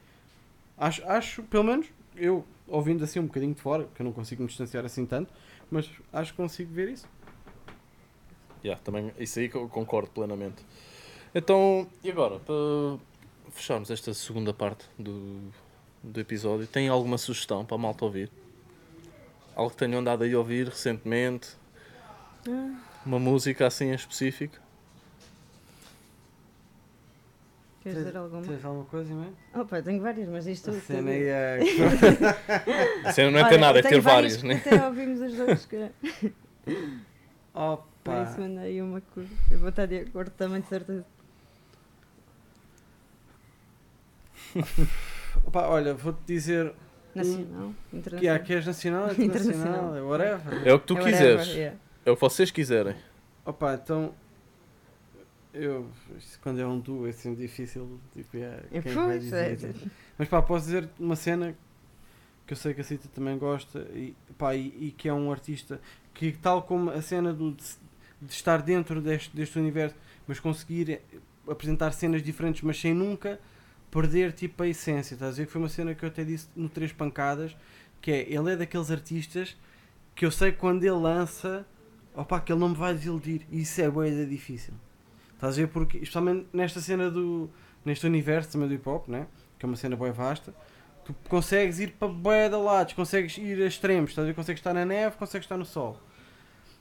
Acho, 0.78 1.06
acho, 1.06 1.44
pelo 1.44 1.64
menos, 1.64 1.88
eu 2.16 2.46
ouvindo 2.68 3.04
assim 3.04 3.20
um 3.20 3.26
bocadinho 3.26 3.54
de 3.54 3.62
fora, 3.62 3.88
que 3.94 4.02
eu 4.02 4.04
não 4.04 4.12
consigo 4.12 4.42
me 4.42 4.48
distanciar 4.48 4.86
assim 4.86 5.06
tanto, 5.06 5.32
mas 5.70 5.90
acho 6.12 6.32
que 6.32 6.38
consigo 6.38 6.74
ver 6.74 6.90
isso. 6.90 7.08
Yeah, 8.64 8.82
também, 8.84 9.12
isso 9.20 9.40
aí 9.40 9.48
que 9.48 9.56
eu 9.56 9.70
concordo 9.70 10.10
plenamente. 10.10 10.66
Então, 11.34 11.88
e 12.04 12.10
agora, 12.10 12.40
para 12.40 12.98
fecharmos 13.52 13.92
esta 13.92 14.14
segunda 14.14 14.54
parte 14.54 14.86
do, 14.98 15.52
do 16.02 16.20
episódio, 16.20 16.66
tem 16.66 16.88
alguma 16.88 17.18
sugestão 17.18 17.64
para 17.66 17.76
a 17.76 17.78
malta 17.78 18.06
ouvir? 18.06 18.32
Algo 19.56 19.72
que 19.72 19.78
tenham 19.78 20.00
andado 20.00 20.24
aí 20.24 20.34
a 20.34 20.38
ouvir 20.38 20.68
recentemente? 20.68 21.50
Uma 23.06 23.20
música 23.20 23.68
assim 23.68 23.86
em 23.92 23.94
específico? 23.94 24.58
Queres 27.82 28.00
dizer 28.00 28.18
alguma? 28.18 28.42
Tens 28.42 28.66
alguma 28.66 28.86
coisa, 28.86 29.14
não 29.14 29.26
é? 29.54 29.60
Opa, 29.60 29.82
tenho 29.82 30.02
várias, 30.02 30.28
mas 30.28 30.48
isto 30.48 30.72
A 30.72 30.74
cena 30.82 31.12
aí 31.12 31.24
é... 31.24 31.60
A 33.06 33.12
cena 33.14 33.30
não 33.30 33.40
é 33.40 33.48
ter 33.50 33.60
nada, 33.60 33.78
é 33.78 33.82
ter 33.84 34.00
várias 34.02 34.42
né? 34.42 34.56
Até 34.56 34.88
ouvimos 34.88 35.22
os 35.22 35.34
dois, 35.36 35.66
que 35.68 35.92
por 36.66 36.74
Opa! 37.54 38.24
isso 38.24 38.42
mandei 38.42 38.82
uma 38.82 39.02
curva. 39.02 39.30
Eu 39.52 39.60
vou 39.60 39.70
estar 39.70 39.86
de 39.86 40.00
acordo 40.00 40.32
também, 40.32 40.62
de 40.62 40.68
certeza. 40.68 41.06
Opa, 45.46 45.68
olha, 45.68 45.94
vou-te 45.94 46.20
dizer 46.26 46.74
Nacional, 47.14 47.72
que, 47.92 47.96
é, 47.96 47.98
internacional. 48.00 48.40
que 48.44 48.54
és 48.54 48.66
nacional, 48.66 49.04
Internacional. 49.14 49.24
internacional, 49.24 49.96
é 49.96 50.02
whatever. 50.02 50.68
É 50.68 50.74
o 50.74 50.80
que 50.80 50.88
tu 50.88 50.98
É 50.98 51.04
quiseres. 51.04 51.36
whatever, 51.48 51.56
yeah. 51.58 51.78
É 52.06 52.12
o 52.12 52.16
que 52.16 52.22
vocês 52.22 52.52
quiserem. 52.52 52.96
Opa, 53.44 53.74
então. 53.74 54.14
Eu. 55.52 55.90
isto 56.18 56.40
Quando 56.40 56.60
é 56.60 56.68
um 56.68 56.80
duo 56.80 57.08
é 57.08 57.12
sempre 57.12 57.42
difícil. 57.42 58.00
Tipo, 58.14 58.38
é, 58.38 58.64
É, 58.72 58.82
quem 58.82 58.94
vai 58.94 59.20
pois, 59.20 59.34
é, 59.34 59.56
dizer? 59.56 59.76
Mas 60.18 60.28
pá, 60.28 60.42
posso 60.42 60.66
dizer 60.66 60.88
uma 61.00 61.16
cena 61.16 61.56
que 62.46 62.54
eu 62.54 62.58
sei 62.58 62.76
que 62.76 62.82
a 62.82 62.84
Cita 62.84 63.08
também 63.08 63.38
gosta 63.40 63.80
e, 63.94 64.16
pá, 64.38 64.54
e, 64.54 64.68
e 64.80 64.94
que 64.96 65.10
é 65.10 65.14
um 65.14 65.32
artista 65.32 65.82
que, 66.14 66.32
tal 66.32 66.62
como 66.62 66.92
a 66.92 67.02
cena 67.02 67.34
do, 67.34 67.54
de, 67.54 67.64
de 68.22 68.32
estar 68.32 68.62
dentro 68.62 69.02
deste, 69.02 69.36
deste 69.36 69.58
universo, 69.58 69.96
mas 70.28 70.40
conseguir 70.40 71.02
apresentar 71.50 71.92
cenas 71.92 72.22
diferentes, 72.22 72.62
mas 72.62 72.80
sem 72.80 72.94
nunca 72.94 73.40
perder 73.90 74.32
tipo 74.32 74.62
a 74.62 74.68
essência. 74.68 75.16
Estás 75.16 75.34
a 75.34 75.38
ver? 75.38 75.46
Que 75.48 75.52
foi 75.52 75.62
uma 75.62 75.70
cena 75.70 75.96
que 75.96 76.04
eu 76.06 76.10
até 76.10 76.24
disse 76.24 76.48
no 76.56 76.70
Três 76.70 76.92
Pancadas, 76.92 77.56
que 78.00 78.12
é 78.12 78.32
ele 78.32 78.52
é 78.52 78.56
daqueles 78.56 78.92
artistas 78.92 79.58
que 80.14 80.26
eu 80.26 80.32
sei 80.32 80.52
que 80.52 80.60
quando 80.60 80.84
ele 80.84 80.92
lança, 80.92 81.66
opa, 82.16 82.40
que 82.40 82.52
ele 82.52 82.60
não 82.60 82.70
me 82.70 82.76
vai 82.76 82.94
desiludir. 82.94 83.42
E 83.52 83.62
isso 83.62 83.82
é 83.82 83.90
boa 83.90 84.10
difícil. 84.26 84.74
Estás 85.34 85.54
a 85.54 85.62
ver? 85.62 85.68
Porque, 85.68 85.98
especialmente 85.98 86.48
nesta 86.54 86.80
cena 86.80 87.10
do. 87.10 87.50
neste 87.84 88.06
universo 88.06 88.52
também 88.52 88.68
do 88.68 88.74
hip 88.74 88.88
hop, 88.88 89.08
né? 89.08 89.28
que 89.58 89.66
é 89.66 89.68
uma 89.68 89.76
cena 89.76 89.96
bem 89.96 90.12
vasta, 90.12 90.54
tu 91.04 91.16
consegues 91.30 91.80
ir 91.80 91.92
para 91.92 92.50
de 92.50 92.56
lados, 92.56 92.94
consegues 92.94 93.38
ir 93.38 93.62
a 93.62 93.68
extremos, 93.68 94.12
estás 94.12 94.26
a 94.26 94.28
ver? 94.28 94.36
Consegues 94.36 94.60
estar 94.60 94.74
na 94.74 94.86
neve, 94.86 95.16
consegues 95.18 95.46
estar 95.46 95.58
no 95.58 95.66
sol. 95.66 96.00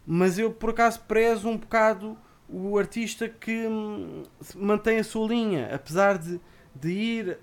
Mas 0.07 0.39
eu 0.39 0.53
por 0.53 0.71
acaso 0.71 1.01
prezo 1.01 1.49
um 1.49 1.57
bocado 1.57 2.17
o 2.49 2.79
artista 2.79 3.29
que 3.29 3.67
hum, 3.67 4.23
mantém 4.55 4.99
a 4.99 5.05
sua 5.05 5.27
linha, 5.27 5.75
apesar 5.75 6.19
de, 6.19 6.41
de 6.75 6.91
ir, 6.91 7.39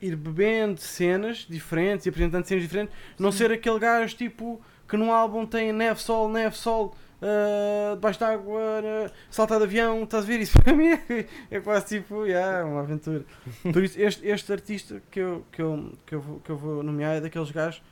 ir 0.00 0.16
bebendo 0.16 0.80
cenas 0.80 1.46
diferentes 1.48 2.04
e 2.04 2.08
apresentando 2.10 2.44
cenas 2.44 2.62
diferentes, 2.62 2.94
não 3.18 3.32
ser 3.32 3.50
aquele 3.50 3.78
gajo 3.78 4.14
tipo 4.16 4.60
que 4.86 4.96
num 4.96 5.10
álbum 5.10 5.46
tem 5.46 5.72
neve, 5.72 6.00
sol, 6.00 6.28
neve, 6.28 6.56
sol, 6.56 6.94
ah, 7.22 7.94
debaixo 7.94 8.20
d'água, 8.20 8.60
uh, 8.60 9.12
saltar 9.30 9.58
de 9.58 9.64
avião, 9.64 10.02
estás 10.02 10.24
a 10.24 10.26
ver? 10.26 10.40
Isso 10.40 10.60
para 10.60 10.72
mim 10.76 10.88
é, 10.88 11.26
é 11.50 11.60
quase 11.60 11.86
tipo, 11.86 12.26
yeah, 12.26 12.64
uma 12.64 12.80
aventura. 12.80 13.24
Por 13.62 13.82
isso, 13.82 14.00
este, 14.00 14.26
este 14.26 14.52
artista 14.52 15.02
que 15.10 15.20
eu, 15.20 15.44
que, 15.50 15.62
eu, 15.62 15.92
que, 16.06 16.14
eu 16.14 16.20
vou, 16.20 16.40
que 16.40 16.50
eu 16.50 16.56
vou 16.56 16.82
nomear 16.82 17.16
é 17.16 17.20
daqueles 17.20 17.50
gajos 17.50 17.82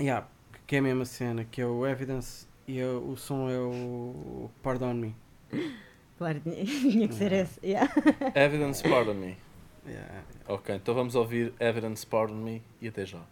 yeah, 0.00 0.26
que 0.66 0.76
é 0.76 0.78
a 0.78 0.82
mesma 0.82 1.04
cena, 1.04 1.44
que 1.44 1.60
é 1.60 1.66
o 1.66 1.86
Evidence 1.86 2.46
e 2.66 2.80
é 2.80 2.86
o, 2.86 3.12
o 3.12 3.16
som 3.16 3.48
é 3.48 3.58
o 3.58 4.50
Pardon 4.62 4.94
Me. 4.94 5.14
Claro, 6.18 6.40
tinha, 6.40 7.08
que 7.08 7.14
ser 7.14 7.32
esse. 7.32 7.64
Yeah. 7.64 7.92
Evidence 8.34 8.82
Pardon 8.82 9.14
Me. 9.14 9.36
Yeah. 9.86 10.24
Ok, 10.48 10.74
então 10.74 10.94
vamos 10.94 11.14
ouvir 11.14 11.54
Evidence 11.60 12.06
Pardon 12.06 12.36
Me 12.36 12.62
e 12.80 12.88
até 12.88 13.06
já. 13.06 13.22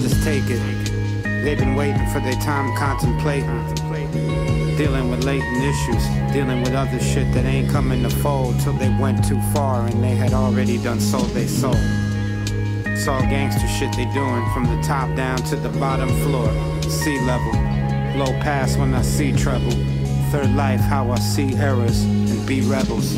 Take 0.00 0.44
it. 0.48 0.62
They've 1.44 1.58
been 1.58 1.74
waiting 1.74 2.06
for 2.08 2.20
their 2.20 2.40
time 2.40 2.74
contemplating. 2.76 3.48
Dealing 4.76 5.10
with 5.10 5.24
latent 5.24 5.62
issues, 5.62 6.32
dealing 6.32 6.62
with 6.62 6.72
other 6.72 6.98
shit 6.98 7.30
that 7.34 7.44
ain't 7.44 7.70
coming 7.70 8.02
to 8.02 8.08
fold 8.08 8.58
till 8.60 8.72
they 8.72 8.88
went 8.88 9.22
too 9.22 9.40
far 9.52 9.86
and 9.86 10.02
they 10.02 10.14
had 10.14 10.32
already 10.32 10.78
done 10.78 10.98
sold 10.98 11.28
they 11.30 11.46
soul. 11.46 11.76
It's 12.86 13.06
all 13.06 13.20
gangster 13.20 13.68
shit 13.68 13.92
they 13.94 14.06
doing 14.14 14.48
from 14.54 14.64
the 14.64 14.80
top 14.82 15.14
down 15.14 15.36
to 15.48 15.56
the 15.56 15.68
bottom 15.78 16.08
floor, 16.22 16.50
sea 16.88 17.20
level. 17.26 17.52
Low 18.16 18.32
pass 18.40 18.76
when 18.78 18.94
I 18.94 19.02
see 19.02 19.32
trouble. 19.32 19.72
Third 20.30 20.54
life, 20.54 20.80
how 20.80 21.10
I 21.10 21.18
see 21.18 21.54
errors 21.56 22.02
and 22.04 22.46
be 22.46 22.62
rebels. 22.62 23.16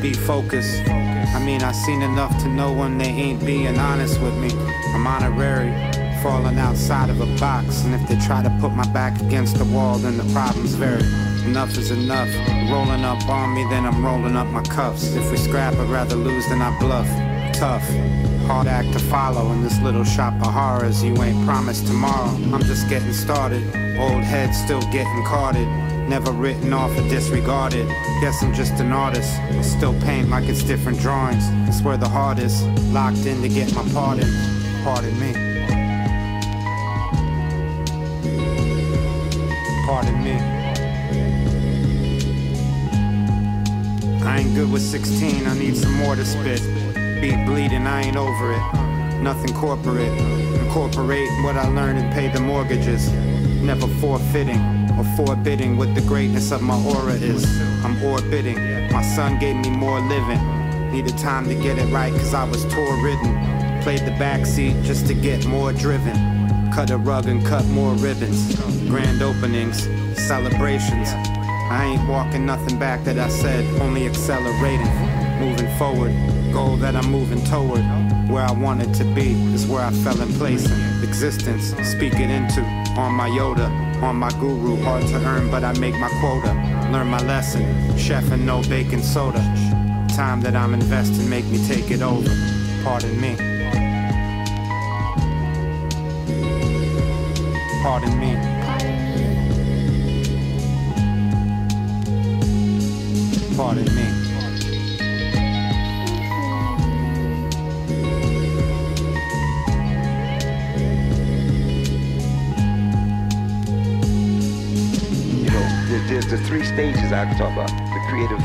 Be 0.00 0.12
focused. 0.12 0.82
I 1.34 1.38
mean, 1.38 1.62
I 1.62 1.72
seen 1.72 2.02
enough 2.02 2.36
to 2.42 2.48
know 2.48 2.72
when 2.72 2.98
they 2.98 3.08
ain't 3.08 3.44
being 3.44 3.78
honest 3.78 4.20
with 4.20 4.34
me. 4.36 4.50
I'm 4.94 5.06
honorary, 5.06 5.70
falling 6.22 6.58
outside 6.58 7.10
of 7.10 7.20
a 7.20 7.26
box. 7.38 7.84
And 7.84 7.94
if 7.94 8.08
they 8.08 8.18
try 8.26 8.42
to 8.42 8.50
put 8.60 8.72
my 8.72 8.86
back 8.92 9.20
against 9.20 9.58
the 9.58 9.64
wall, 9.64 9.98
then 9.98 10.16
the 10.16 10.32
problem's 10.32 10.74
very. 10.74 11.02
Enough 11.46 11.76
is 11.78 11.90
enough. 11.90 12.28
Rolling 12.70 13.04
up 13.04 13.26
on 13.28 13.54
me, 13.54 13.64
then 13.70 13.86
I'm 13.86 14.04
rolling 14.04 14.36
up 14.36 14.46
my 14.48 14.62
cuffs. 14.62 15.14
If 15.14 15.30
we 15.30 15.36
scrap, 15.36 15.74
I'd 15.74 15.88
rather 15.88 16.16
lose 16.16 16.46
than 16.48 16.60
I 16.60 16.78
bluff. 16.78 17.06
Tough. 17.54 17.84
Hard 18.46 18.66
act 18.66 18.92
to 18.94 18.98
follow 18.98 19.52
in 19.52 19.62
this 19.62 19.78
little 19.80 20.04
shop 20.04 20.34
of 20.34 20.52
horrors. 20.52 21.02
You 21.04 21.14
ain't 21.22 21.44
promised 21.46 21.86
tomorrow. 21.86 22.30
I'm 22.52 22.62
just 22.62 22.88
getting 22.88 23.12
started. 23.12 23.62
Old 23.98 24.24
head 24.24 24.54
still 24.54 24.80
getting 24.92 25.24
carded. 25.24 25.68
Never 26.08 26.32
written 26.32 26.72
off 26.72 26.96
or 26.96 27.02
disregarded. 27.02 27.86
Guess 28.22 28.42
I'm 28.42 28.54
just 28.54 28.80
an 28.80 28.92
artist. 28.92 29.38
I 29.38 29.60
still 29.60 29.92
paint 30.00 30.30
like 30.30 30.48
it's 30.48 30.62
different 30.62 30.98
drawings. 31.00 31.44
It's 31.68 31.82
where 31.82 31.98
the 31.98 32.08
heart 32.08 32.38
is. 32.38 32.62
Locked 32.94 33.26
in 33.26 33.42
to 33.42 33.48
get 33.48 33.74
my 33.74 33.82
pardon. 33.92 34.26
Pardon 34.82 35.12
me. 35.20 35.34
Pardon 39.84 40.24
me. 40.24 40.32
I 44.24 44.38
ain't 44.38 44.54
good 44.54 44.72
with 44.72 44.82
16, 44.82 45.46
I 45.46 45.58
need 45.58 45.76
some 45.76 45.92
more 45.92 46.16
to 46.16 46.24
spit. 46.24 46.62
Beat 47.20 47.44
bleeding, 47.44 47.86
I 47.86 48.04
ain't 48.04 48.16
over 48.16 48.52
it. 48.54 49.20
Nothing 49.20 49.54
corporate. 49.54 50.18
Incorporate 50.62 51.28
what 51.44 51.56
I 51.56 51.68
learned 51.68 51.98
and 51.98 52.10
pay 52.14 52.28
the 52.28 52.40
mortgages. 52.40 53.10
Never 53.60 53.86
forfeiting 54.00 54.77
or 54.98 55.04
forbidding 55.16 55.76
what 55.76 55.94
the 55.94 56.00
greatness 56.00 56.50
of 56.50 56.60
my 56.60 56.76
aura 56.84 57.14
is. 57.14 57.44
I'm 57.84 58.02
orbiting. 58.02 58.58
My 58.92 59.02
son 59.02 59.38
gave 59.38 59.56
me 59.56 59.70
more 59.70 60.00
living. 60.00 60.40
Needed 60.90 61.16
time 61.16 61.48
to 61.48 61.54
get 61.54 61.78
it 61.78 61.86
right 61.92 62.12
cause 62.12 62.34
I 62.34 62.44
was 62.44 62.64
tour 62.64 63.04
ridden. 63.04 63.82
Played 63.82 64.00
the 64.00 64.16
backseat 64.18 64.82
just 64.84 65.06
to 65.06 65.14
get 65.14 65.46
more 65.46 65.72
driven. 65.72 66.16
Cut 66.72 66.90
a 66.90 66.96
rug 66.96 67.26
and 67.26 67.44
cut 67.46 67.64
more 67.66 67.94
ribbons. 67.94 68.56
Grand 68.88 69.22
openings, 69.22 69.84
celebrations. 70.18 71.08
I 71.70 71.84
ain't 71.84 72.08
walking 72.08 72.46
nothing 72.46 72.78
back 72.78 73.04
that 73.04 73.18
I 73.18 73.28
said, 73.28 73.64
only 73.80 74.06
accelerating. 74.06 74.88
Moving 75.38 75.68
forward, 75.76 76.12
goal 76.52 76.76
that 76.78 76.96
I'm 76.96 77.10
moving 77.10 77.44
toward. 77.44 77.84
Where 78.28 78.44
I 78.44 78.52
wanted 78.52 78.92
to 78.94 79.04
be 79.14 79.32
is 79.54 79.66
where 79.66 79.80
I 79.80 79.90
fell 79.90 80.20
in 80.20 80.32
place 80.34 80.70
existence. 81.02 81.74
Speak 81.88 82.12
it 82.14 82.30
into 82.30 82.60
on 82.98 83.14
my 83.14 83.28
Yoda, 83.28 83.68
on 84.02 84.16
my 84.16 84.30
guru. 84.32 84.76
Hard 84.82 85.06
to 85.06 85.16
earn, 85.16 85.50
but 85.50 85.64
I 85.64 85.72
make 85.78 85.94
my 85.98 86.10
quota. 86.20 86.52
Learn 86.92 87.06
my 87.08 87.22
lesson. 87.22 87.96
Chef 87.96 88.30
and 88.30 88.44
no 88.44 88.60
baking 88.62 89.02
soda. 89.02 89.40
Time 90.14 90.42
that 90.42 90.54
I'm 90.54 90.74
investing 90.74 91.28
make 91.28 91.46
me 91.46 91.58
take 91.66 91.90
it 91.90 92.02
over. 92.02 92.28
Pardon 92.84 93.18
me. 93.18 93.36
Pardon 97.82 98.18
me. 98.18 98.36
Pardon 103.56 103.94
me. 103.94 104.27
The 116.30 116.36
three 116.38 116.62
stages 116.62 117.10
I 117.10 117.24
talk 117.38 117.52
about. 117.52 117.68
The 117.70 118.04
creative, 118.08 118.38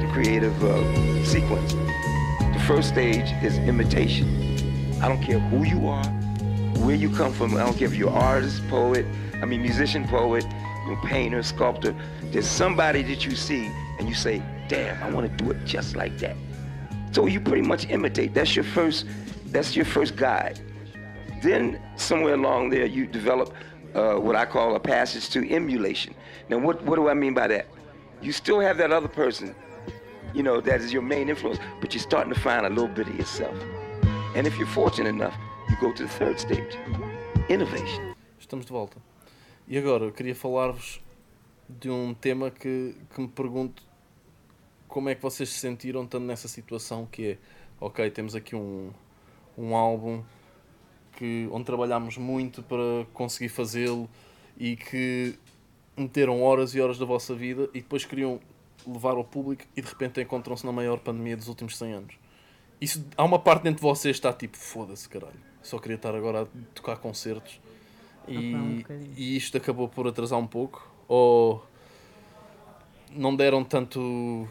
the 0.00 0.10
creative 0.12 0.62
uh, 0.62 1.24
sequence. 1.24 1.72
The 1.72 2.62
first 2.66 2.88
stage 2.88 3.32
is 3.42 3.56
imitation. 3.58 4.28
I 5.00 5.08
don't 5.08 5.22
care 5.22 5.38
who 5.38 5.64
you 5.64 5.88
are, 5.88 6.04
where 6.84 6.96
you 6.96 7.08
come 7.08 7.32
from. 7.32 7.56
I 7.56 7.64
don't 7.64 7.78
care 7.78 7.88
if 7.88 7.94
you're 7.94 8.10
artist, 8.10 8.60
poet, 8.68 9.06
I 9.40 9.46
mean 9.46 9.62
musician, 9.62 10.06
poet, 10.06 10.44
painter, 11.04 11.42
sculptor. 11.42 11.94
There's 12.24 12.46
somebody 12.46 13.02
that 13.04 13.24
you 13.24 13.34
see 13.34 13.70
and 13.98 14.06
you 14.06 14.14
say, 14.14 14.42
"Damn, 14.68 15.02
I 15.02 15.10
want 15.10 15.30
to 15.30 15.44
do 15.44 15.50
it 15.50 15.64
just 15.64 15.96
like 15.96 16.18
that." 16.18 16.36
So 17.12 17.26
you 17.26 17.40
pretty 17.40 17.62
much 17.62 17.88
imitate. 17.88 18.34
That's 18.34 18.54
your 18.54 18.64
first. 18.64 19.06
That's 19.46 19.74
your 19.74 19.86
first 19.86 20.16
guide. 20.16 20.60
Then 21.42 21.80
somewhere 21.96 22.34
along 22.34 22.68
there, 22.70 22.84
you 22.84 23.06
develop 23.06 23.54
uh, 23.94 24.14
what 24.14 24.36
I 24.36 24.46
call 24.46 24.74
a 24.74 24.80
passage 24.80 25.28
to 25.30 25.50
emulation. 25.52 26.14
Now, 26.48 26.58
what, 26.58 26.82
what 26.84 26.96
do 26.96 27.08
I 27.08 27.14
mean 27.14 27.34
by 27.34 27.48
that? 27.48 27.66
You 28.22 28.32
still 28.32 28.60
have 28.60 28.76
that 28.78 28.92
other 28.92 29.08
person, 29.08 29.54
you 30.34 30.42
know, 30.42 30.60
that 30.60 30.80
is 30.80 30.92
your 30.92 31.02
main 31.02 31.28
influence, 31.28 31.58
but 31.80 31.94
you're 31.94 32.02
starting 32.02 32.32
to 32.32 32.40
find 32.40 32.66
a 32.66 32.68
little 32.68 32.88
bit 32.88 33.08
of 33.08 33.16
yourself. 33.16 33.56
And 34.34 34.46
if 34.46 34.58
you're 34.58 34.66
fortunate 34.66 35.08
enough, 35.08 35.34
you 35.68 35.76
go 35.80 35.92
to 35.92 36.02
the 36.02 36.08
third 36.08 36.38
stage, 36.38 36.76
innovation. 37.48 38.14
Estamos 38.40 38.66
de 38.66 38.72
volta. 38.72 38.96
E 39.66 39.78
agora 39.78 40.04
eu 40.04 40.12
queria 40.12 40.34
falar-vos 40.34 41.00
de 41.68 41.88
um 41.88 42.12
tema 42.12 42.50
que, 42.50 42.96
que 43.14 43.20
me 43.20 43.28
pergunto 43.28 43.82
como 44.88 45.08
é 45.08 45.14
que 45.14 45.22
vocês 45.22 45.48
se 45.48 45.58
sentiram 45.58 46.02
estando 46.02 46.24
nessa 46.24 46.48
situação 46.48 47.06
que 47.06 47.32
é, 47.32 47.38
ok, 47.80 48.10
temos 48.10 48.34
aqui 48.34 48.56
um, 48.56 48.90
um 49.56 49.76
álbum 49.76 50.22
que, 51.20 51.46
onde 51.52 51.66
trabalhámos 51.66 52.16
muito 52.16 52.62
para 52.62 53.06
conseguir 53.12 53.50
fazê-lo 53.50 54.08
e 54.56 54.74
que 54.74 55.34
meteram 55.94 56.42
horas 56.42 56.74
e 56.74 56.80
horas 56.80 56.98
da 56.98 57.04
vossa 57.04 57.34
vida 57.34 57.68
e 57.74 57.82
depois 57.82 58.06
queriam 58.06 58.40
levar 58.86 59.16
ao 59.16 59.24
público 59.24 59.64
e 59.76 59.82
de 59.82 59.86
repente 59.86 60.18
encontram-se 60.18 60.64
na 60.64 60.72
maior 60.72 60.98
pandemia 60.98 61.36
dos 61.36 61.46
últimos 61.46 61.76
100 61.76 61.92
anos. 61.92 62.14
Isso, 62.80 63.06
há 63.18 63.22
uma 63.22 63.38
parte 63.38 63.64
dentro 63.64 63.76
de 63.76 63.82
vocês 63.82 64.18
que 64.18 64.26
está 64.26 64.32
tipo, 64.32 64.56
foda-se 64.56 65.06
caralho, 65.06 65.38
só 65.62 65.78
queria 65.78 65.96
estar 65.96 66.14
agora 66.14 66.44
a 66.44 66.46
tocar 66.74 66.96
concertos 66.96 67.60
e, 68.26 68.52
pá, 68.52 68.58
um 68.58 68.82
e 69.14 69.36
isto 69.36 69.58
acabou 69.58 69.90
por 69.90 70.08
atrasar 70.08 70.38
um 70.38 70.46
pouco 70.46 70.90
ou 71.06 71.62
não 73.12 73.36
deram 73.36 73.62
tanto 73.62 74.48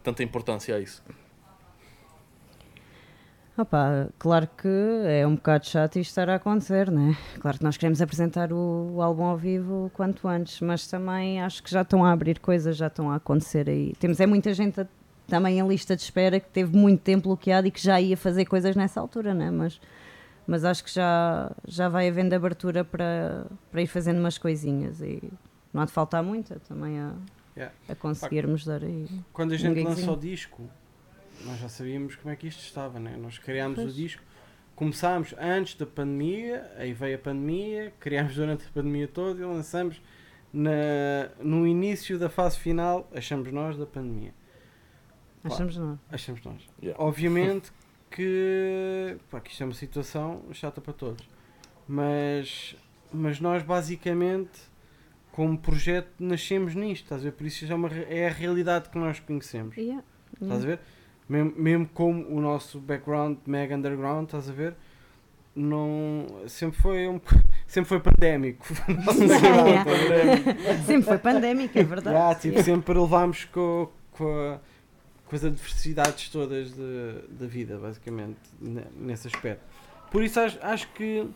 tanta 0.00 0.22
importância 0.22 0.76
a 0.76 0.78
isso. 0.78 1.02
Opa, 3.58 4.08
claro 4.18 4.48
que 4.56 4.68
é 5.06 5.26
um 5.26 5.34
bocado 5.34 5.66
chato 5.66 5.96
isto 5.98 6.10
estar 6.10 6.30
a 6.30 6.36
acontecer, 6.36 6.90
né? 6.90 7.14
Claro 7.40 7.58
que 7.58 7.64
nós 7.64 7.76
queremos 7.76 8.00
apresentar 8.00 8.52
o, 8.52 8.92
o 8.94 9.02
álbum 9.02 9.24
ao 9.24 9.36
vivo 9.36 9.90
quanto 9.92 10.26
antes, 10.28 10.60
mas 10.60 10.86
também 10.86 11.42
acho 11.42 11.62
que 11.62 11.70
já 11.70 11.82
estão 11.82 12.04
a 12.04 12.12
abrir 12.12 12.38
coisas, 12.38 12.76
já 12.76 12.86
estão 12.86 13.10
a 13.10 13.16
acontecer 13.16 13.68
aí. 13.68 13.92
Temos 13.98 14.18
é 14.18 14.26
muita 14.26 14.54
gente 14.54 14.80
a- 14.80 14.86
também 15.26 15.58
em 15.58 15.68
lista 15.68 15.94
de 15.94 16.02
espera 16.02 16.40
que 16.40 16.48
teve 16.48 16.74
muito 16.76 17.00
tempo 17.02 17.28
bloqueado 17.28 17.66
e 17.66 17.70
que 17.70 17.82
já 17.82 18.00
ia 18.00 18.16
fazer 18.16 18.46
coisas 18.46 18.74
nessa 18.74 18.98
altura, 19.00 19.34
né? 19.34 19.50
Mas, 19.50 19.78
mas 20.46 20.64
acho 20.64 20.82
que 20.82 20.92
já, 20.92 21.50
já 21.66 21.88
vai 21.88 22.08
havendo 22.08 22.32
abertura 22.34 22.82
para, 22.82 23.44
para 23.70 23.82
ir 23.82 23.86
fazendo 23.88 24.18
umas 24.20 24.38
coisinhas 24.38 25.00
e 25.02 25.22
não 25.72 25.82
há 25.82 25.84
de 25.84 25.92
faltar 25.92 26.22
muita 26.22 26.58
também 26.68 26.98
a, 26.98 27.12
Yeah. 27.56 27.74
a 27.88 27.94
conseguirmos 27.96 28.64
dar 28.64 28.82
aí. 28.82 29.06
Quando 29.32 29.52
a 29.52 29.56
gente 29.56 29.68
Ninguém 29.68 29.84
lança 29.84 30.10
o 30.10 30.16
disco, 30.16 30.62
nós 31.44 31.58
já 31.58 31.68
sabíamos 31.68 32.16
como 32.16 32.32
é 32.32 32.36
que 32.36 32.46
isto 32.46 32.60
estava, 32.60 32.98
né? 32.98 33.16
Nós 33.16 33.38
criámos 33.38 33.76
Pois. 33.76 33.92
o 33.92 33.94
disco, 33.94 34.22
começámos 34.74 35.34
antes 35.38 35.74
da 35.74 35.86
pandemia, 35.86 36.70
aí 36.76 36.92
veio 36.92 37.16
a 37.16 37.18
pandemia, 37.18 37.92
criámos 38.00 38.34
durante 38.34 38.66
a 38.66 38.70
pandemia 38.70 39.08
toda 39.08 39.40
e 39.40 39.44
lançamos 39.44 40.00
na, 40.52 41.30
no 41.40 41.66
início 41.66 42.18
da 42.18 42.28
fase 42.28 42.58
final, 42.58 43.08
achamos 43.14 43.52
nós, 43.52 43.76
da 43.76 43.86
pandemia. 43.86 44.34
Pá. 45.42 45.48
Achamos 45.48 45.76
não. 45.76 45.98
Achamos 46.10 46.42
nós. 46.42 46.62
Yeah. 46.82 47.02
Obviamente 47.02 47.72
que, 48.10 49.16
pá, 49.30 49.40
que 49.40 49.50
isto 49.50 49.62
é 49.62 49.66
uma 49.66 49.74
situação 49.74 50.42
chata 50.52 50.80
para 50.80 50.92
todos. 50.92 51.26
Mas, 51.88 52.76
mas 53.12 53.40
nós 53.40 53.62
basicamente, 53.62 54.60
como 55.32 55.56
projeto, 55.58 56.10
nascemos 56.18 56.74
nisto, 56.74 57.04
estás 57.04 57.22
a 57.22 57.24
ver? 57.24 57.32
Por 57.32 57.46
isso 57.46 57.66
já 57.66 57.74
é, 57.74 57.76
uma 57.76 57.88
é 57.88 58.28
a 58.28 58.30
realidade 58.30 58.90
que 58.90 58.98
nós 58.98 59.18
conhecemos. 59.20 59.76
Yeah, 59.76 60.04
Estás 60.40 60.62
a 60.62 60.66
ver? 60.66 60.80
Mesmo, 61.30 61.52
mesmo 61.56 61.88
como 61.94 62.26
o 62.28 62.40
nosso 62.40 62.80
background 62.80 63.38
mega 63.46 63.76
underground, 63.76 64.24
estás 64.24 64.50
a 64.50 64.52
ver? 64.52 64.74
Não, 65.54 66.26
sempre 66.48 66.80
foi 66.80 67.08
um 67.08 67.20
sempre 67.66 67.88
foi 67.88 68.00
pandémico. 68.00 68.64
Yeah. 69.20 69.84
ver? 69.84 70.82
Sempre 70.84 71.02
foi 71.02 71.18
pandémica, 71.18 71.78
é 71.78 71.84
verdade. 71.84 72.16
Yeah, 72.16 72.34
tipo, 72.34 72.54
Yeah. 72.58 72.64
sempre 72.64 72.98
levámos 72.98 73.44
com, 73.44 73.88
com, 74.12 74.24
a- 74.28 74.58
com 75.26 75.36
as 75.36 75.44
adversidades 75.44 76.28
todas 76.30 76.72
de- 76.72 77.22
da 77.30 77.46
vida, 77.46 77.78
basicamente, 77.78 78.38
ne- 78.60 78.86
nesse 78.96 79.28
aspecto. 79.28 79.62
Por 80.10 80.24
isso 80.24 80.40
acho, 80.40 80.58
acho 80.62 80.88
que 80.94 81.28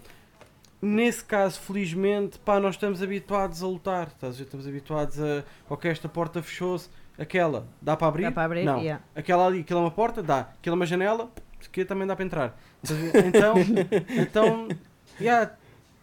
nesse 0.83 1.25
caso, 1.25 1.61
felizmente, 1.61 2.39
pá, 2.41 2.59
nós 2.59 2.75
estamos 2.75 3.01
habituados 3.03 3.63
a 3.63 3.67
lutar, 3.67 4.09
estás 4.09 4.35
a 4.35 4.39
ver? 4.39 4.45
Estamos 4.45 4.67
habituados 4.67 5.21
a. 5.21 5.45
Ok, 5.69 5.89
esta 5.91 6.09
porta 6.09 6.43
fechou-se, 6.43 6.89
aquela, 7.19 7.67
dá 7.81 7.97
para 7.97 8.09
abrir? 8.09 8.23
Dá 8.25 8.33
para 8.33 8.45
abrir? 8.45 8.65
Não. 8.65 8.79
Yeah. 8.81 9.03
Aquela 9.15 9.47
ali, 9.47 9.61
aquela 9.61 9.81
é 9.81 9.85
uma 9.85 9.91
porta? 9.91 10.23
Dá. 10.23 10.41
Aquela 10.41 10.75
é 10.75 10.79
uma 10.79 10.87
janela? 10.87 11.31
Que 11.73 11.85
também 11.85 12.07
dá 12.07 12.15
para 12.15 12.25
entrar. 12.25 12.61
Ver? 12.83 13.27
Então, 13.27 13.55
então, 14.11 14.69
yeah, 15.21 15.51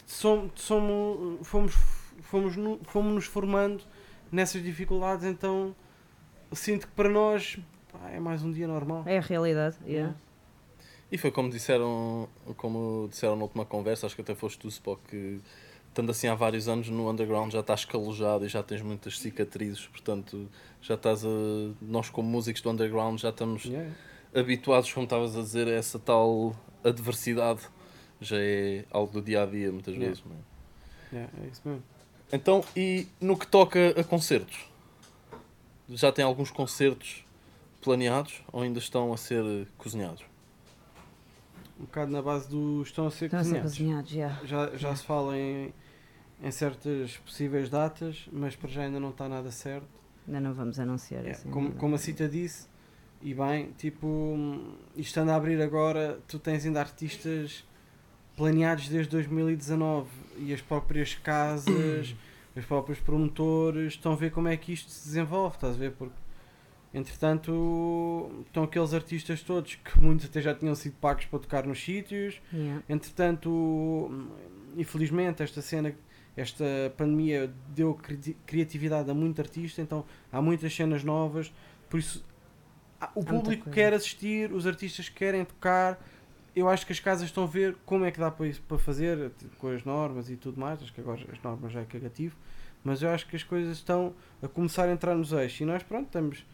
som- 0.08 0.50
somos, 0.56 1.48
fomos, 1.48 1.74
fomos, 2.22 2.56
fomos 2.84 3.14
nos 3.14 3.26
formando 3.26 3.84
nessas 4.32 4.64
dificuldades, 4.64 5.26
então 5.26 5.76
sinto 6.52 6.88
que 6.88 6.94
para 6.94 7.10
nós 7.10 7.58
pá, 7.92 8.10
é 8.10 8.20
mais 8.20 8.44
um 8.44 8.52
dia 8.52 8.68
normal. 8.68 9.04
É 9.06 9.18
a 9.20 9.22
realidade. 9.22 9.76
yeah. 9.86 10.16
E 11.12 11.18
foi 11.18 11.30
como 11.30 11.50
disseram, 11.50 12.28
como 12.58 13.08
disseram 13.10 13.36
na 13.36 13.44
última 13.44 13.66
conversa, 13.66 14.06
acho 14.06 14.16
que 14.16 14.22
até 14.22 14.34
foste 14.34 14.58
tu, 14.60 14.68
Spock, 14.70 15.02
que 15.10 15.42
estando 15.92 16.10
assim 16.10 16.28
há 16.28 16.36
vários 16.36 16.68
anos 16.68 16.88
no 16.90 17.10
underground 17.10 17.52
já 17.52 17.60
estás 17.60 17.84
calejado 17.86 18.46
e 18.46 18.50
já 18.50 18.64
tens 18.64 18.82
muitas 18.82 19.20
cicatrizes, 19.20 19.86
portanto 19.88 20.50
já 20.82 20.96
estás 20.96 21.24
a. 21.26 21.28
Nós 21.82 22.10
como 22.10 22.28
músicos 22.30 22.62
do 22.62 22.70
underground 22.70 23.20
já 23.20 23.30
estamos 23.30 23.66
Yeah. 23.66 23.94
habituados, 24.34 24.92
como 24.92 25.04
estavas 25.04 25.36
a 25.38 25.42
dizer, 25.42 25.68
a 25.68 25.72
essa 25.72 26.00
tal 26.00 26.56
adversidade. 26.84 27.62
Já 28.20 28.38
é 28.40 28.86
algo 28.92 29.12
do 29.14 29.22
dia 29.22 29.44
a 29.44 29.46
dia 29.46 29.72
muitas 29.72 29.94
Yeah. 29.94 30.10
vezes. 30.10 30.24
não 30.26 30.36
é? 30.36 31.16
Yeah, 31.16 31.34
é 31.44 31.48
isso 31.48 31.62
mesmo. 31.66 31.84
Então, 32.32 32.64
e 32.76 33.08
no 33.20 33.38
que 33.38 33.46
toca 33.46 33.90
a 34.00 34.04
concertos? 34.04 34.58
Já 35.90 36.10
tem 36.12 36.24
alguns 36.24 36.50
concertos 36.52 37.26
planeados 37.82 38.42
ou 38.54 38.62
ainda 38.62 38.80
estão 38.80 39.12
a 39.12 39.18
ser 39.18 39.68
cozinhados? 39.78 40.24
Um 41.80 41.84
bocado 41.86 42.12
na 42.12 42.22
base 42.22 42.48
do 42.48 42.84
estão 42.84 43.08
a 43.08 43.12
ser 43.12 43.26
Estão 43.26 43.40
a 43.40 43.44
ser 43.44 43.62
cozinhados. 43.62 43.72
cozinhados, 44.08 44.12
yeah. 44.14 44.40
Já, 44.46 44.78
já 44.78 44.96
se 44.96 45.04
fala 45.04 45.38
em, 45.38 45.74
em 46.42 46.52
certas 46.52 47.18
possíveis 47.18 47.70
datas, 47.70 48.28
mas 48.32 48.56
para 48.56 48.70
já 48.70 48.82
ainda 48.84 49.00
não 49.00 49.10
está 49.12 49.30
nada 49.30 49.52
certo. 49.52 49.88
Ainda 50.28 50.40
não 50.40 50.54
vamos 50.54 50.80
anunciar 50.80 51.22
Yeah, 51.22 51.40
assim. 51.40 51.50
como, 51.52 51.72
como 51.74 51.96
a 51.96 51.98
Cita 51.98 52.28
disse, 52.28 52.68
e 53.22 53.34
bem, 53.34 53.72
tipo, 53.78 54.36
isto 54.96 55.10
estando 55.10 55.30
a 55.30 55.36
abrir 55.36 55.62
agora, 55.62 56.20
tu 56.28 56.40
tens 56.40 56.66
ainda 56.66 56.80
artistas 56.80 57.64
planeados 58.36 58.88
desde 58.90 59.12
2019 59.12 60.08
e 60.38 60.54
as 60.54 60.62
próprias 60.62 61.14
casas, 61.16 62.16
os 62.56 62.66
próprios 62.66 63.00
promotores 63.00 63.94
estão 63.94 64.14
a 64.14 64.16
ver 64.16 64.32
como 64.32 64.48
é 64.48 64.58
que 64.58 64.74
isto 64.74 64.90
se 64.90 65.06
desenvolve, 65.06 65.56
estás 65.56 65.76
a 65.76 65.78
ver? 65.78 65.92
Porque, 65.92 66.16
entretanto, 66.94 68.44
estão 68.48 68.64
aqueles 68.64 68.94
artistas 68.94 69.42
todos 69.42 69.76
que 69.76 70.00
muitos 70.00 70.26
até 70.26 70.42
já 70.42 70.54
tinham 70.56 70.76
sido 70.76 70.94
pagos 71.00 71.26
para 71.26 71.40
tocar 71.40 71.66
nos 71.66 71.80
sítios, 71.84 72.42
Yeah. 72.52 72.82
Entretanto, 72.90 74.30
infelizmente, 74.78 75.44
esta 75.44 75.62
cena, 75.62 75.94
esta 76.36 76.64
pandemia 76.98 77.52
deu 77.76 77.94
cri- 77.94 78.38
criatividade 78.46 79.10
a 79.10 79.14
muito 79.14 79.42
artista, 79.42 79.82
então 79.82 80.06
há 80.32 80.42
muitas 80.42 80.74
cenas 80.76 81.04
novas, 81.04 81.52
por 81.90 82.00
isso 82.00 82.24
o 83.16 83.24
público 83.42 83.70
quer 83.74 83.94
assistir, 83.94 84.52
os 84.52 84.68
artistas 84.68 85.10
querem 85.10 85.44
tocar. 85.44 86.00
Eu 86.56 86.70
acho 86.70 86.86
que 86.86 86.92
as 86.92 87.00
casas 87.00 87.26
estão 87.26 87.44
a 87.44 87.48
ver 87.48 87.76
como 87.86 88.06
é 88.06 88.12
que 88.12 88.20
dá 88.20 88.30
para, 88.30 88.46
isso, 88.48 88.62
para 88.68 88.78
fazer 88.78 89.32
com 89.58 89.70
as 89.70 89.84
normas 89.84 90.30
e 90.30 90.36
tudo 90.36 90.60
mais. 90.60 90.82
Acho 90.84 90.94
que 90.94 91.02
agora 91.02 91.22
as 91.32 91.42
normas 91.42 91.72
já 91.72 91.82
é 91.82 91.86
cagativo, 91.86 92.36
mas 92.84 93.02
eu 93.02 93.10
acho 93.10 93.26
que 93.28 93.36
as 93.36 93.44
coisas 93.44 93.78
estão 93.78 94.14
a 94.44 94.48
começar 94.48 94.88
a 94.88 94.92
entrar 94.92 95.16
nos 95.16 95.32
eixos 95.32 95.60
e 95.62 95.66
nós, 95.66 95.82
pronto, 95.84 96.06
estamos. 96.08 96.46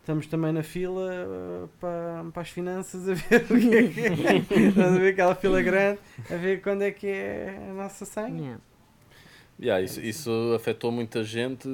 Estamos 0.00 0.26
também 0.26 0.52
na 0.52 0.64
fila 0.64 1.08
uh, 1.12 1.68
para, 1.78 2.24
para 2.32 2.42
as 2.42 2.48
finanças 2.48 3.08
a 3.08 3.14
ver 3.14 3.44
o 3.44 3.56
que 3.56 3.76
é 3.76 3.88
que 3.88 4.00
é. 4.00 4.82
A 4.84 4.88
ver 4.90 5.12
aquela 5.12 5.32
fila 5.36 5.62
grande, 5.62 6.00
a 6.28 6.34
ver 6.34 6.60
quando 6.60 6.82
é 6.82 6.90
que 6.90 7.06
é 7.06 7.68
a 7.70 7.72
nossa 7.72 8.04
senha. 8.04 8.36
Yeah. 8.36 8.60
Yeah, 9.62 9.80
isso, 9.80 10.00
isso 10.00 10.52
afetou 10.56 10.90
muita 10.90 11.22
gente 11.22 11.68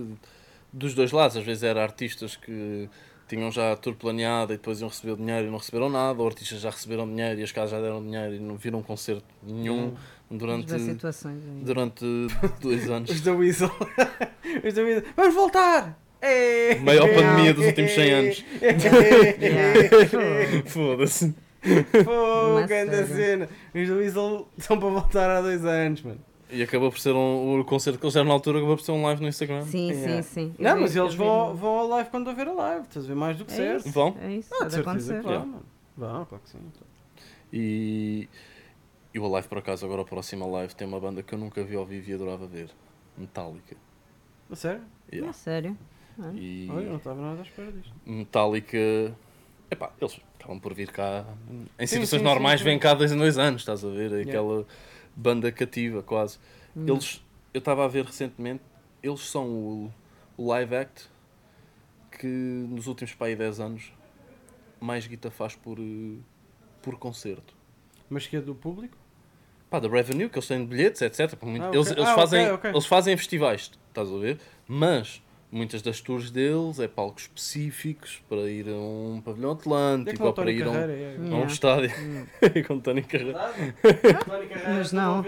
dos 0.70 0.94
dois 0.94 1.10
lados. 1.10 1.38
Às 1.38 1.44
vezes 1.44 1.62
eram 1.62 1.80
artistas 1.80 2.36
que 2.36 2.88
tinham 3.26 3.50
já 3.50 3.72
a 3.72 3.76
tour 3.76 3.94
planeada 3.94 4.52
e 4.52 4.56
depois 4.56 4.80
iam 4.80 4.88
receber 4.88 5.16
dinheiro 5.16 5.46
e 5.46 5.50
não 5.50 5.58
receberam 5.58 5.88
nada, 5.88 6.20
ou 6.20 6.26
artistas 6.26 6.60
já 6.60 6.70
receberam 6.70 7.06
dinheiro 7.06 7.40
e 7.40 7.42
as 7.42 7.52
casas 7.52 7.70
já 7.70 7.80
deram 7.80 8.02
dinheiro 8.02 8.34
e 8.34 8.38
não 8.38 8.56
viram 8.56 8.82
concerto 8.82 9.24
nenhum 9.42 9.94
durante, 10.30 10.78
situações 10.78 11.42
aí. 11.42 11.62
durante 11.62 12.04
dois 12.60 12.90
anos. 12.90 13.10
Os 13.10 13.20
da 13.22 13.32
Weasel. 13.32 13.70
Os 14.66 14.74
da 14.74 14.82
Weasel. 14.82 15.04
Vamos 15.16 15.34
voltar! 15.34 15.98
Ei! 16.20 16.80
Maior 16.80 17.08
pandemia 17.14 17.54
dos 17.54 17.64
últimos 17.64 17.92
100 17.92 18.12
anos. 18.12 18.44
Yeah. 18.60 18.80
Foda-se. 20.66 21.34
Fogo, 22.04 22.66
grande 22.66 23.06
cena. 23.06 23.48
Os 23.74 23.88
da 23.88 23.94
Weasel 23.94 24.48
estão 24.58 24.78
para 24.78 24.88
voltar 24.88 25.30
há 25.30 25.40
dois 25.40 25.64
anos, 25.64 26.02
mano. 26.02 26.27
E 26.50 26.62
acabou 26.62 26.90
por 26.90 26.98
ser 26.98 27.12
um, 27.14 27.60
o 27.60 27.64
concerto 27.64 27.98
que 27.98 28.04
eles 28.06 28.14
deram 28.14 28.26
na 28.28 28.32
altura, 28.34 28.58
acabou 28.58 28.76
por 28.76 28.82
ser 28.82 28.92
um 28.92 29.02
live 29.02 29.20
no 29.20 29.28
Instagram. 29.28 29.62
Sim, 29.66 29.90
Yeah. 29.90 30.22
sim, 30.22 30.28
sim. 30.50 30.54
Eu 30.58 30.64
Não, 30.64 30.74
vi- 30.76 30.80
mas 30.82 30.96
eles 30.96 31.14
vão, 31.14 31.54
vão 31.54 31.70
ao 31.78 31.88
live 31.88 32.08
quando 32.10 32.28
houver 32.28 32.48
a 32.48 32.52
live. 32.52 32.86
Estás 32.86 33.04
a 33.04 33.08
ver 33.08 33.14
mais 33.14 33.36
do 33.36 33.44
que 33.44 33.52
É 33.52 33.56
certo. 33.56 33.80
isso, 33.80 33.90
Vão? 33.92 34.16
É 34.20 34.32
isso, 34.32 34.48
Ah, 34.54 34.64
de 34.64 34.72
certeza 34.72 34.80
acontecer. 34.80 35.20
que 35.20 35.26
vão, 35.26 35.46
mano. 35.46 35.66
Vão, 35.96 36.24
claro 36.24 36.42
que 36.44 36.50
sim. 36.50 36.58
E, 37.52 38.28
e 39.12 39.18
o 39.18 39.26
live, 39.28 39.48
por 39.48 39.58
acaso, 39.58 39.84
agora 39.84 40.02
a 40.02 40.04
próxima 40.04 40.46
live 40.46 40.74
tem 40.74 40.86
uma 40.86 41.00
banda 41.00 41.22
que 41.22 41.34
eu 41.34 41.38
nunca 41.38 41.62
vi 41.62 41.76
ao 41.76 41.84
vivo 41.84 42.10
e 42.10 42.14
adorava 42.14 42.46
ver. 42.46 42.70
Metallica. 43.16 43.76
A 44.50 44.56
sério? 44.56 44.82
Yeah. 45.12 45.28
É 45.28 45.32
sério. 45.32 45.76
Ah, 46.18 46.30
E 46.34 46.68
Olha, 46.70 46.84
eu 46.84 46.90
não 46.90 46.96
estava 46.96 47.20
nada 47.20 47.40
à 47.40 47.42
espera 47.42 47.70
disto. 47.72 47.92
Metallica. 48.06 49.14
Epá, 49.70 49.90
eles 50.00 50.18
acabam 50.38 50.58
por 50.58 50.72
vir 50.72 50.90
cá. 50.90 51.24
Em 51.78 51.86
Sim, 51.86 51.96
situações 51.96 52.20
sim, 52.20 52.24
normais 52.24 52.60
sim, 52.60 52.64
vêm 52.64 52.76
sim. 52.76 52.80
cá 52.80 52.94
dois 52.94 53.12
em 53.12 53.18
dois 53.18 53.36
anos, 53.36 53.60
estás 53.62 53.84
a 53.84 53.88
ver? 53.88 54.26
Yeah. 54.26 54.64
Banda 55.18 55.50
cativa 55.50 56.00
quase. 56.00 56.38
hum. 56.76 56.86
Eles, 56.86 57.20
eu 57.52 57.58
estava 57.58 57.84
a 57.84 57.88
ver 57.88 58.04
recentemente, 58.04 58.62
eles 59.02 59.20
são 59.20 59.48
o, 59.48 59.92
o 60.36 60.46
live 60.48 60.76
act 60.76 61.08
que 62.12 62.26
nos 62.26 62.86
últimos 62.86 63.12
pá, 63.14 63.26
aí 63.26 63.34
10 63.34 63.58
anos 63.58 63.92
mais 64.80 65.06
guita 65.08 65.28
faz 65.28 65.56
por, 65.56 65.78
eh, 65.80 66.18
por 66.80 66.96
concerto. 66.98 67.52
Mas 68.08 68.26
que 68.28 68.36
é 68.36 68.40
do 68.40 68.54
público? 68.54 68.96
Pá, 69.68 69.80
da 69.80 69.88
revenue 69.88 70.28
que 70.30 70.38
eles 70.38 70.46
têm 70.46 70.60
de 70.60 70.66
bilhetes, 70.66 71.02
etc. 71.02 71.34
Ah, 71.42 71.70
eles, 71.72 71.90
ok. 71.90 71.96
eles, 71.96 72.08
Ah, 72.08 72.14
fazem, 72.14 72.44
ok, 72.46 72.54
ok. 72.54 72.70
eles 72.70 72.86
fazem 72.86 73.16
festivais, 73.16 73.72
estás 73.88 74.08
a 74.08 74.16
ver? 74.18 74.38
Mas 74.66 75.20
muitas 75.50 75.80
das 75.82 76.00
tours 76.00 76.30
deles 76.30 76.78
é 76.78 76.86
palcos 76.86 77.22
específicos 77.24 78.20
para 78.28 78.50
ir 78.50 78.68
a 78.68 78.72
um 78.72 79.22
pavilhão 79.24 79.50
É 79.50 79.54
atlântico 79.54 80.22
o 80.22 80.26
ou 80.26 80.32
para 80.32 80.50
ir 80.50 80.62
a 80.62 80.70
um, 80.70 80.72
Carreira. 80.72 80.92
é. 80.92 81.16
a 81.16 81.20
um 81.20 81.24
Yeah. 81.28 81.46
estádio 81.52 81.90
Hum. 81.98 82.26
com 82.68 82.80
Tony 82.80 83.02
Carreira. 83.02 83.38
Tony 83.38 83.72
Carreira 84.48 84.74
Mas 84.78 84.92
não. 84.92 85.24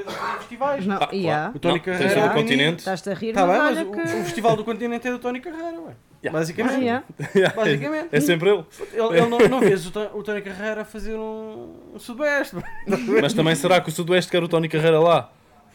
Mas 0.61 0.87
não, 0.87 0.95
Ah, 0.97 0.99
claro. 0.99 1.17
yeah. 1.17 1.53
O 1.55 1.59
Tony 1.59 1.81
Carreira 1.81 2.21
o 2.21 2.25
é 2.25 2.29
do 2.29 2.35
continente. 2.35 2.79
Estás-te 2.81 3.11
a 3.11 3.15
rir, 3.15 3.33
Tá 3.33 3.47
bem, 3.47 3.57
mas 3.57 3.79
que... 3.79 3.85
o, 4.17 4.21
o 4.21 4.25
Festival 4.25 4.57
do 4.57 4.65
Continente 4.65 5.09
é 5.09 5.11
do 5.11 5.19
Tony 5.19 5.41
Carreira, 5.41 5.81
ué. 5.81 5.95
Yeah. 6.23 6.29
Ah, 6.29 6.33
Basicamente. 6.33 6.81
yeah. 6.85 7.05
Basicamente. 7.57 8.09
É 8.13 8.21
sempre 8.21 8.51
ele. 8.51 8.65
Ele, 8.93 9.19
ele 9.21 9.27
não, 9.27 9.39
não 9.39 9.61
vês 9.61 9.87
o, 9.87 9.91
o 10.15 10.23
Tony 10.23 10.43
Carreira 10.43 10.83
a 10.83 10.85
fazer 10.85 11.15
um, 11.17 11.77
um 11.95 11.99
Sudoeste. 11.99 12.57
Mas 13.23 13.33
também 13.33 13.55
será 13.55 13.81
que 13.81 13.89
o 13.89 13.93
Sudoeste 13.93 14.31
quer 14.31 14.43
o 14.43 14.49
Tony 14.49 14.69
Carreira 14.69 15.01
lá? 15.01 15.33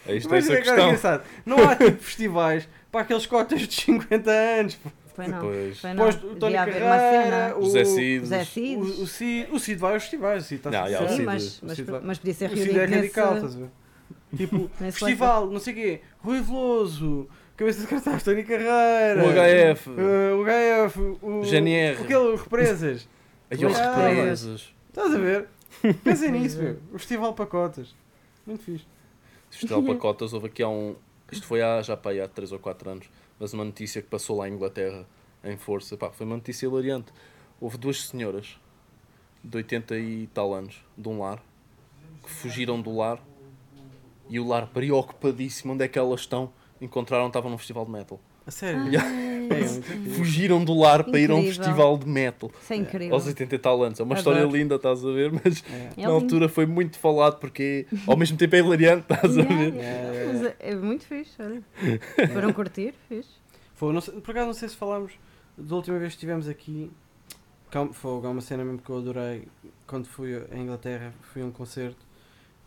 É 0.07 0.15
isto 0.15 0.31
é 0.33 0.37
essa 0.37 0.53
a 0.53 0.57
é 0.57 0.61
que 0.61 0.69
é 0.69 0.91
questão. 0.93 1.21
Não 1.45 1.57
há 1.67 1.75
tipo 1.75 1.97
festivais 2.03 2.69
para 2.95 3.01
aqueles 3.03 3.25
cotas 3.25 3.59
de 3.67 3.73
50 3.73 4.31
anos. 4.31 4.75
pô. 4.75 4.89
Foi 5.13 5.27
não. 5.27 5.39
Pois. 5.41 5.79
Foi 5.79 5.93
não. 5.93 6.05
Depois 6.05 6.15
o 6.15 6.35
Tony 6.37 6.39
Devia 6.39 6.61
haver 6.61 6.81
uma 6.81 6.89
Carreira, 6.91 7.23
cena. 7.49 7.57
o 7.57 7.61
José 7.63 7.85
Cid. 7.85 8.19
José 8.21 8.45
Cid. 8.45 8.75
O, 8.77 8.81
o, 9.03 9.07
Cid, 9.07 9.47
o 9.51 9.59
Cid 9.59 9.79
vai 9.79 9.93
aos 9.95 10.03
festivais. 10.03 10.43
O 10.43 10.47
Cid 10.47 10.59
está 10.59 10.71
Não, 10.71 10.89
já, 10.89 11.03
o 11.03 11.09
Sim, 11.09 11.23
mas, 11.23 11.61
o 11.61 11.65
mas, 11.65 11.79
mas 12.03 12.17
podia 12.19 12.33
ser 12.33 12.45
O 12.45 12.49
Cid 12.57 12.59
reunido 12.71 12.79
é 12.79 12.85
radical, 12.97 13.33
nesse... 13.33 13.45
estás 13.45 13.55
a 13.55 13.59
ver? 13.59 13.69
Tipo, 14.37 14.57
nesse 14.79 14.99
festival, 14.99 15.49
não 15.51 15.59
sei 15.59 15.73
o 15.73 15.75
quê. 15.75 16.01
Rui 16.19 16.41
Veloso, 16.41 17.27
cabeça 17.57 17.81
de 17.81 17.87
cartaz, 17.87 18.23
Tony 18.23 18.43
Carreira. 18.43 19.23
O 19.25 19.29
HF, 19.75 19.89
eh, 19.89 20.33
o 20.33 20.87
HF, 20.87 20.99
o 21.21 21.43
GNR. 21.43 22.01
Aquele 22.01 22.35
represas. 22.37 23.07
aí 23.51 23.65
os 23.65 23.77
Ah, 23.77 23.95
represas. 24.07 24.73
Estás 24.89 25.13
a 25.13 25.17
ver? 25.17 25.47
Pensem 26.03 26.31
nisso, 26.31 26.59
meu. 26.63 26.77
O 26.93 26.97
festival 26.97 27.33
pacotas. 27.33 27.93
Muito 28.45 28.63
fixe. 28.63 28.85
Festival 29.49 29.83
Pacotas, 29.83 30.33
houve 30.33 30.47
aqui 30.47 30.61
há 30.61 30.67
um. 30.67 30.95
Isto 31.31 31.47
foi 31.47 31.61
há, 31.61 31.81
já 31.81 31.99
aí 32.05 32.21
há 32.21 32.27
3 32.27 32.51
ou 32.51 32.59
4 32.59 32.89
anos, 32.89 33.09
mas 33.39 33.53
uma 33.53 33.65
notícia 33.65 34.01
que 34.01 34.07
passou 34.07 34.37
lá 34.37 34.47
em 34.47 34.53
Inglaterra 34.53 35.05
em 35.43 35.57
força. 35.57 35.97
Pá, 35.97 36.11
foi 36.11 36.25
uma 36.25 36.35
notícia 36.35 36.65
hilariante. 36.65 37.11
Houve 37.59 37.77
duas 37.77 38.07
senhoras 38.07 38.59
de 39.43 39.57
80 39.57 39.97
e 39.97 40.27
tal 40.27 40.53
anos, 40.53 40.83
de 40.97 41.07
um 41.07 41.19
lar, 41.19 41.43
que 42.23 42.29
fugiram 42.29 42.81
do 42.81 42.95
lar 42.95 43.19
e 44.27 44.39
o 44.39 44.47
lar 44.47 44.67
preocupadíssimo 44.67 45.73
onde 45.73 45.83
é 45.83 45.87
que 45.87 45.99
elas 45.99 46.21
estão. 46.21 46.51
Encontraram, 46.81 47.27
estavam 47.27 47.49
num 47.49 47.57
festival 47.57 47.85
de 47.85 47.91
metal. 47.91 48.19
A 48.45 48.51
sério? 48.51 48.81
Ai, 48.99 49.25
É. 49.45 49.45
Fugiram 50.17 50.63
do 50.63 50.73
lar 50.77 51.03
para 51.03 51.19
ir 51.19 51.29
a 51.31 51.35
um 51.35 51.37
Incrível. 51.39 51.63
festival 51.63 51.97
de 51.97 52.07
metal. 52.07 52.51
Isso 52.61 52.73
é 52.73 52.75
incrível. 52.75 53.13
Aos 53.13 53.25
80 53.27 53.55
e 53.55 53.59
tal 53.59 53.83
anos. 53.83 53.99
É 53.99 54.03
uma 54.03 54.15
história 54.15 54.41
Adoro. 54.41 54.57
linda, 54.57 54.75
estás 54.75 55.05
a 55.05 55.11
ver? 55.11 55.31
Mas 55.31 55.63
É. 55.71 56.01
É 56.01 56.07
na 56.07 56.09
altura 56.13 56.49
foi 56.49 56.65
muito 56.65 56.97
falado 56.99 57.39
porque 57.39 57.85
ao 58.07 58.17
mesmo 58.17 58.37
tempo 58.37 58.55
é 58.55 58.59
hilariante, 58.59 59.01
estás 59.11 59.37
a 59.37 59.41
Yeah, 59.41 59.55
ver? 59.55 59.73
yeah. 59.75 59.83
É, 59.85 60.15
é, 60.23 60.25
Mas 60.33 60.43
é- 60.43 60.55
é 60.59 60.75
muito 60.75 61.05
fixe, 61.05 61.41
olha. 61.41 61.63
Foram 62.33 62.51
curtir, 62.53 62.93
fixe. 63.07 63.29
Foi, 63.75 63.93
não 63.93 64.01
sei- 64.01 64.15
por 64.19 64.31
acaso 64.31 64.47
não 64.47 64.53
sei 64.53 64.69
se 64.69 64.75
falámos 64.75 65.13
da 65.57 65.75
última 65.75 65.97
vez 65.99 66.11
que 66.13 66.17
estivemos 66.17 66.47
aqui. 66.49 66.91
Foi 67.93 68.11
há 68.25 68.29
uma 68.29 68.41
cena 68.41 68.63
mesmo 68.63 68.79
que 68.79 68.89
eu 68.89 68.97
adorei 68.97 69.47
quando 69.85 70.07
fui 70.07 70.35
à 70.51 70.57
Inglaterra, 70.57 71.13
fui 71.21 71.41
a 71.41 71.45
um 71.45 71.51
concerto 71.51 71.97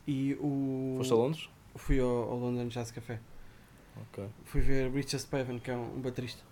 e 0.06 0.34
o. 0.40 0.94
Foste 0.98 1.12
a 1.12 1.16
Londres? 1.16 1.48
fui 1.76 1.98
ao, 2.00 2.08
ao 2.08 2.36
London 2.38 2.68
Jazz 2.68 2.90
Café. 2.90 3.18
Ok. 4.02 4.24
Fui 4.44 4.60
ver 4.60 4.90
Richard 4.90 5.20
Spaven, 5.20 5.58
que 5.58 5.70
é 5.70 5.74
um, 5.76 5.96
um 5.96 6.00
baterista. 6.00 6.42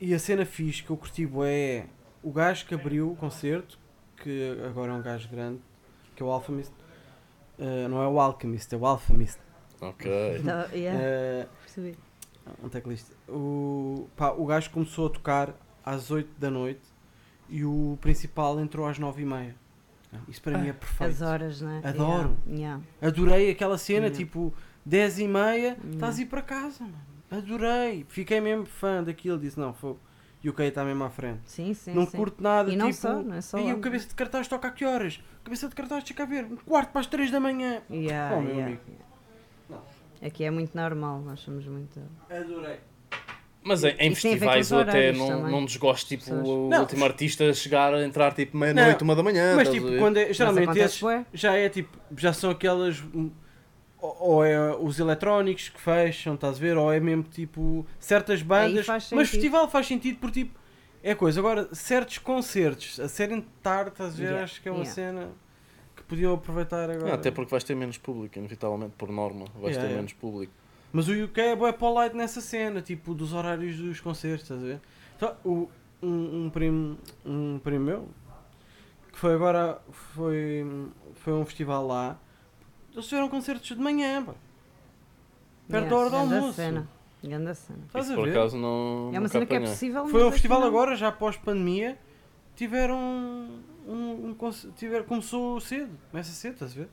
E 0.00 0.12
a 0.14 0.18
cena 0.18 0.44
fixe 0.44 0.82
que 0.82 0.90
eu 0.90 0.96
curti 0.96 1.28
é 1.44 1.86
o 2.22 2.30
gajo 2.30 2.66
que 2.66 2.74
abriu 2.74 3.10
o 3.12 3.16
concerto, 3.16 3.78
que 4.22 4.56
agora 4.66 4.92
é 4.92 4.94
um 4.94 5.02
gajo 5.02 5.28
grande, 5.28 5.60
que 6.14 6.22
é 6.22 6.26
o 6.26 6.30
Alchemist. 6.30 6.72
Uh, 7.58 7.88
não 7.88 8.02
é 8.02 8.08
o 8.08 8.20
Alchemist, 8.20 8.72
é 8.74 8.76
o 8.76 8.86
Alchemist. 8.86 9.38
Ok. 9.80 10.10
Tá, 10.44 10.68
yeah, 10.72 11.46
Uh, 11.46 11.48
percebi. 11.62 11.98
um 12.62 12.68
teclista. 12.68 13.14
O, 13.28 14.08
pá, 14.16 14.30
o 14.32 14.44
gajo 14.44 14.70
começou 14.70 15.06
a 15.06 15.10
tocar 15.10 15.54
às 15.84 16.10
8 16.10 16.28
da 16.38 16.50
noite 16.50 16.82
e 17.48 17.64
o 17.64 17.96
principal 18.00 18.58
entrou 18.60 18.86
às 18.86 18.98
9 18.98 19.22
e 19.22 19.24
meia. 19.26 19.54
Isso 20.28 20.40
para 20.40 20.56
mim 20.56 20.68
é 20.68 20.72
perfeito. 20.72 21.10
As 21.12 21.20
horas, 21.22 21.60
né? 21.60 21.80
Adoro. 21.84 22.36
Yeah, 22.46 22.56
yeah. 22.56 22.82
Adorei 23.02 23.50
aquela 23.50 23.76
cena, 23.76 24.06
Yeah. 24.06 24.16
tipo 24.16 24.52
10 24.86 25.18
e 25.18 25.28
meia, 25.28 25.56
Yeah. 25.58 25.90
estás 25.92 26.18
a 26.18 26.22
ir 26.22 26.26
para 26.26 26.42
casa, 26.42 26.84
mano. 26.84 26.94
Adorei. 27.30 28.06
Fiquei 28.08 28.40
mesmo 28.40 28.64
fã 28.64 29.02
daquilo. 29.02 29.38
Disse, 29.38 29.58
não, 29.58 29.74
foi. 29.74 29.96
E 30.44 30.48
o 30.48 30.52
UK 30.52 30.62
está 30.64 30.84
mesmo 30.84 31.02
à 31.02 31.10
frente. 31.10 31.40
Sim, 31.46 31.74
sim. 31.74 31.92
não 31.92 32.06
sim. 32.06 32.16
curto 32.16 32.40
nada, 32.40 32.70
E 32.70 32.76
não 32.76 32.86
tipo. 32.90 33.00
só, 33.00 33.20
não 33.20 33.34
é 33.34 33.40
só 33.40 33.58
E 33.58 33.72
o 33.72 33.80
cabeça 33.80 34.08
de 34.08 34.14
cartaz 34.14 34.46
toca 34.46 34.68
a 34.68 34.70
que 34.70 34.84
horas? 34.84 35.20
Cabeça 35.42 35.68
de 35.68 35.74
cartaz, 35.74 36.04
deixa 36.04 36.14
cá 36.14 36.24
ver. 36.24 36.44
Um 36.44 36.56
quarto 36.56 36.90
para 36.92 37.00
as 37.00 37.06
3 37.08 37.30
da 37.32 37.40
manhã. 37.40 37.82
Yeah, 37.90 38.36
Oh, 38.36 38.40
meu 38.40 38.50
yeah. 38.54 38.66
amigo. 38.66 38.80
Aqui 40.22 40.44
é 40.44 40.50
muito 40.50 40.74
normal, 40.76 41.20
nós 41.20 41.40
somos 41.40 41.66
muito. 41.66 42.00
Adorei. 42.30 42.78
Mas 43.62 43.82
em, 43.82 43.88
em 43.98 44.12
a 44.12 44.14
festivais 44.14 44.70
eu 44.70 44.78
até 44.78 45.12
não, 45.12 45.26
também. 45.26 45.50
não 45.52 45.64
desgosto 45.64 46.06
tipo 46.06 46.22
Pessoas. 46.24 46.46
o 46.48 46.68
Não. 46.68 46.80
último 46.82 47.04
artista 47.04 47.52
chegar 47.52 47.92
a 47.92 48.04
entrar 48.04 48.32
tipo 48.32 48.56
meia-noite, 48.56 49.02
uma 49.02 49.16
da 49.16 49.22
manhã. 49.24 49.56
Mas 49.56 49.68
tipo, 49.68 49.88
a 49.88 49.98
quando 49.98 50.16
é, 50.18 50.32
geralmente 50.32 50.78
esses 50.78 51.02
já 51.34 51.54
é 51.56 51.68
tipo, 51.68 51.98
já 52.16 52.32
são 52.32 52.50
aquelas. 52.50 53.02
Ou, 54.00 54.16
ou 54.20 54.44
é 54.44 54.76
os 54.76 54.98
eletrónicos 54.98 55.68
que 55.68 55.80
fecham, 55.80 56.34
estás 56.34 56.56
a 56.56 56.60
ver? 56.60 56.76
Ou 56.76 56.92
é 56.92 57.00
mesmo 57.00 57.22
tipo 57.24 57.86
certas 57.98 58.42
bandas. 58.42 58.86
faz 58.86 59.10
Mas 59.12 59.30
festival 59.30 59.68
faz 59.70 59.86
sentido 59.86 60.18
por 60.18 60.30
tipo. 60.30 60.58
É 61.02 61.14
coisa. 61.14 61.38
Agora, 61.40 61.68
certos 61.72 62.18
concertos 62.18 62.98
a 62.98 63.08
serem 63.08 63.46
tarde, 63.62 63.90
estás 63.90 64.14
a 64.14 64.16
ver? 64.16 64.24
Yeah, 64.24 64.44
Acho 64.44 64.60
que 64.60 64.68
é 64.68 64.72
uma 64.72 64.78
yeah. 64.80 64.94
cena 64.94 65.28
que 65.94 66.02
podiam 66.02 66.34
aproveitar 66.34 66.90
agora. 66.90 67.06
Não, 67.06 67.14
até 67.14 67.30
porque 67.30 67.50
vais 67.50 67.62
ter 67.64 67.74
menos 67.74 67.96
público, 67.96 68.38
inevitavelmente, 68.38 68.94
por 68.98 69.10
norma, 69.10 69.46
vais 69.54 69.74
Yeah, 69.74 69.80
ter 69.80 69.86
yeah. 69.86 69.96
menos 69.96 70.12
público. 70.12 70.52
Mas 70.92 71.08
o 71.08 71.12
UK 71.24 71.40
é 71.40 71.56
bué 71.56 71.72
polite 71.72 72.16
nessa 72.16 72.40
cena, 72.40 72.80
tipo, 72.80 73.14
dos 73.14 73.32
horários 73.32 73.76
dos 73.76 74.00
concertos, 74.00 74.42
estás 74.42 74.62
a 74.62 74.66
ver? 74.66 74.80
Então, 75.16 75.36
o, 75.44 75.68
um, 76.02 76.46
um 76.46 76.50
primo, 76.50 76.98
um 77.24 77.58
primo 77.62 77.84
meu, 77.84 78.08
que 79.12 79.18
foi 79.18 79.34
agora, 79.34 79.80
foi, 79.90 80.66
foi 81.14 81.32
a 81.32 81.36
um 81.36 81.44
festival 81.44 81.86
lá, 81.86 82.18
eles 82.96 83.04
fizeram 83.08 83.28
concertos 83.28 83.68
de 83.68 83.76
manhã, 83.80 84.24
pá. 84.24 84.34
Perto 85.68 85.88
da 85.88 85.96
hora 85.96 86.10
do 86.10 86.16
almoço. 86.16 86.52
Cena. 86.54 86.88
Ganda 87.24 87.54
cena. 87.54 87.80
Estás 87.86 88.04
Isso 88.04 88.12
a 88.12 88.16
por 88.16 88.24
ver? 88.28 88.38
acaso 88.38 88.56
não. 88.56 89.08
É 89.12 89.18
uma 89.18 89.20
nunca 89.20 89.28
cena 89.30 89.46
que 89.46 89.52
é 89.54 89.56
apanhei. 89.56 89.72
possível. 89.74 90.08
Foi 90.08 90.22
aqui 90.22 90.32
festival 90.32 90.60
não. 90.60 90.66
agora, 90.68 90.94
já 90.94 91.10
pós-pandemia, 91.10 91.98
tiveram 92.54 92.96
um, 92.96 94.26
um, 94.28 94.34
conce- 94.34 94.68
tiver, 94.76 95.02
começou 95.04 95.60
cedo, 95.60 95.90
começa 96.10 96.30
cedo, 96.32 96.52
estás 96.54 96.72
a 96.72 96.74
ver? 96.76 96.88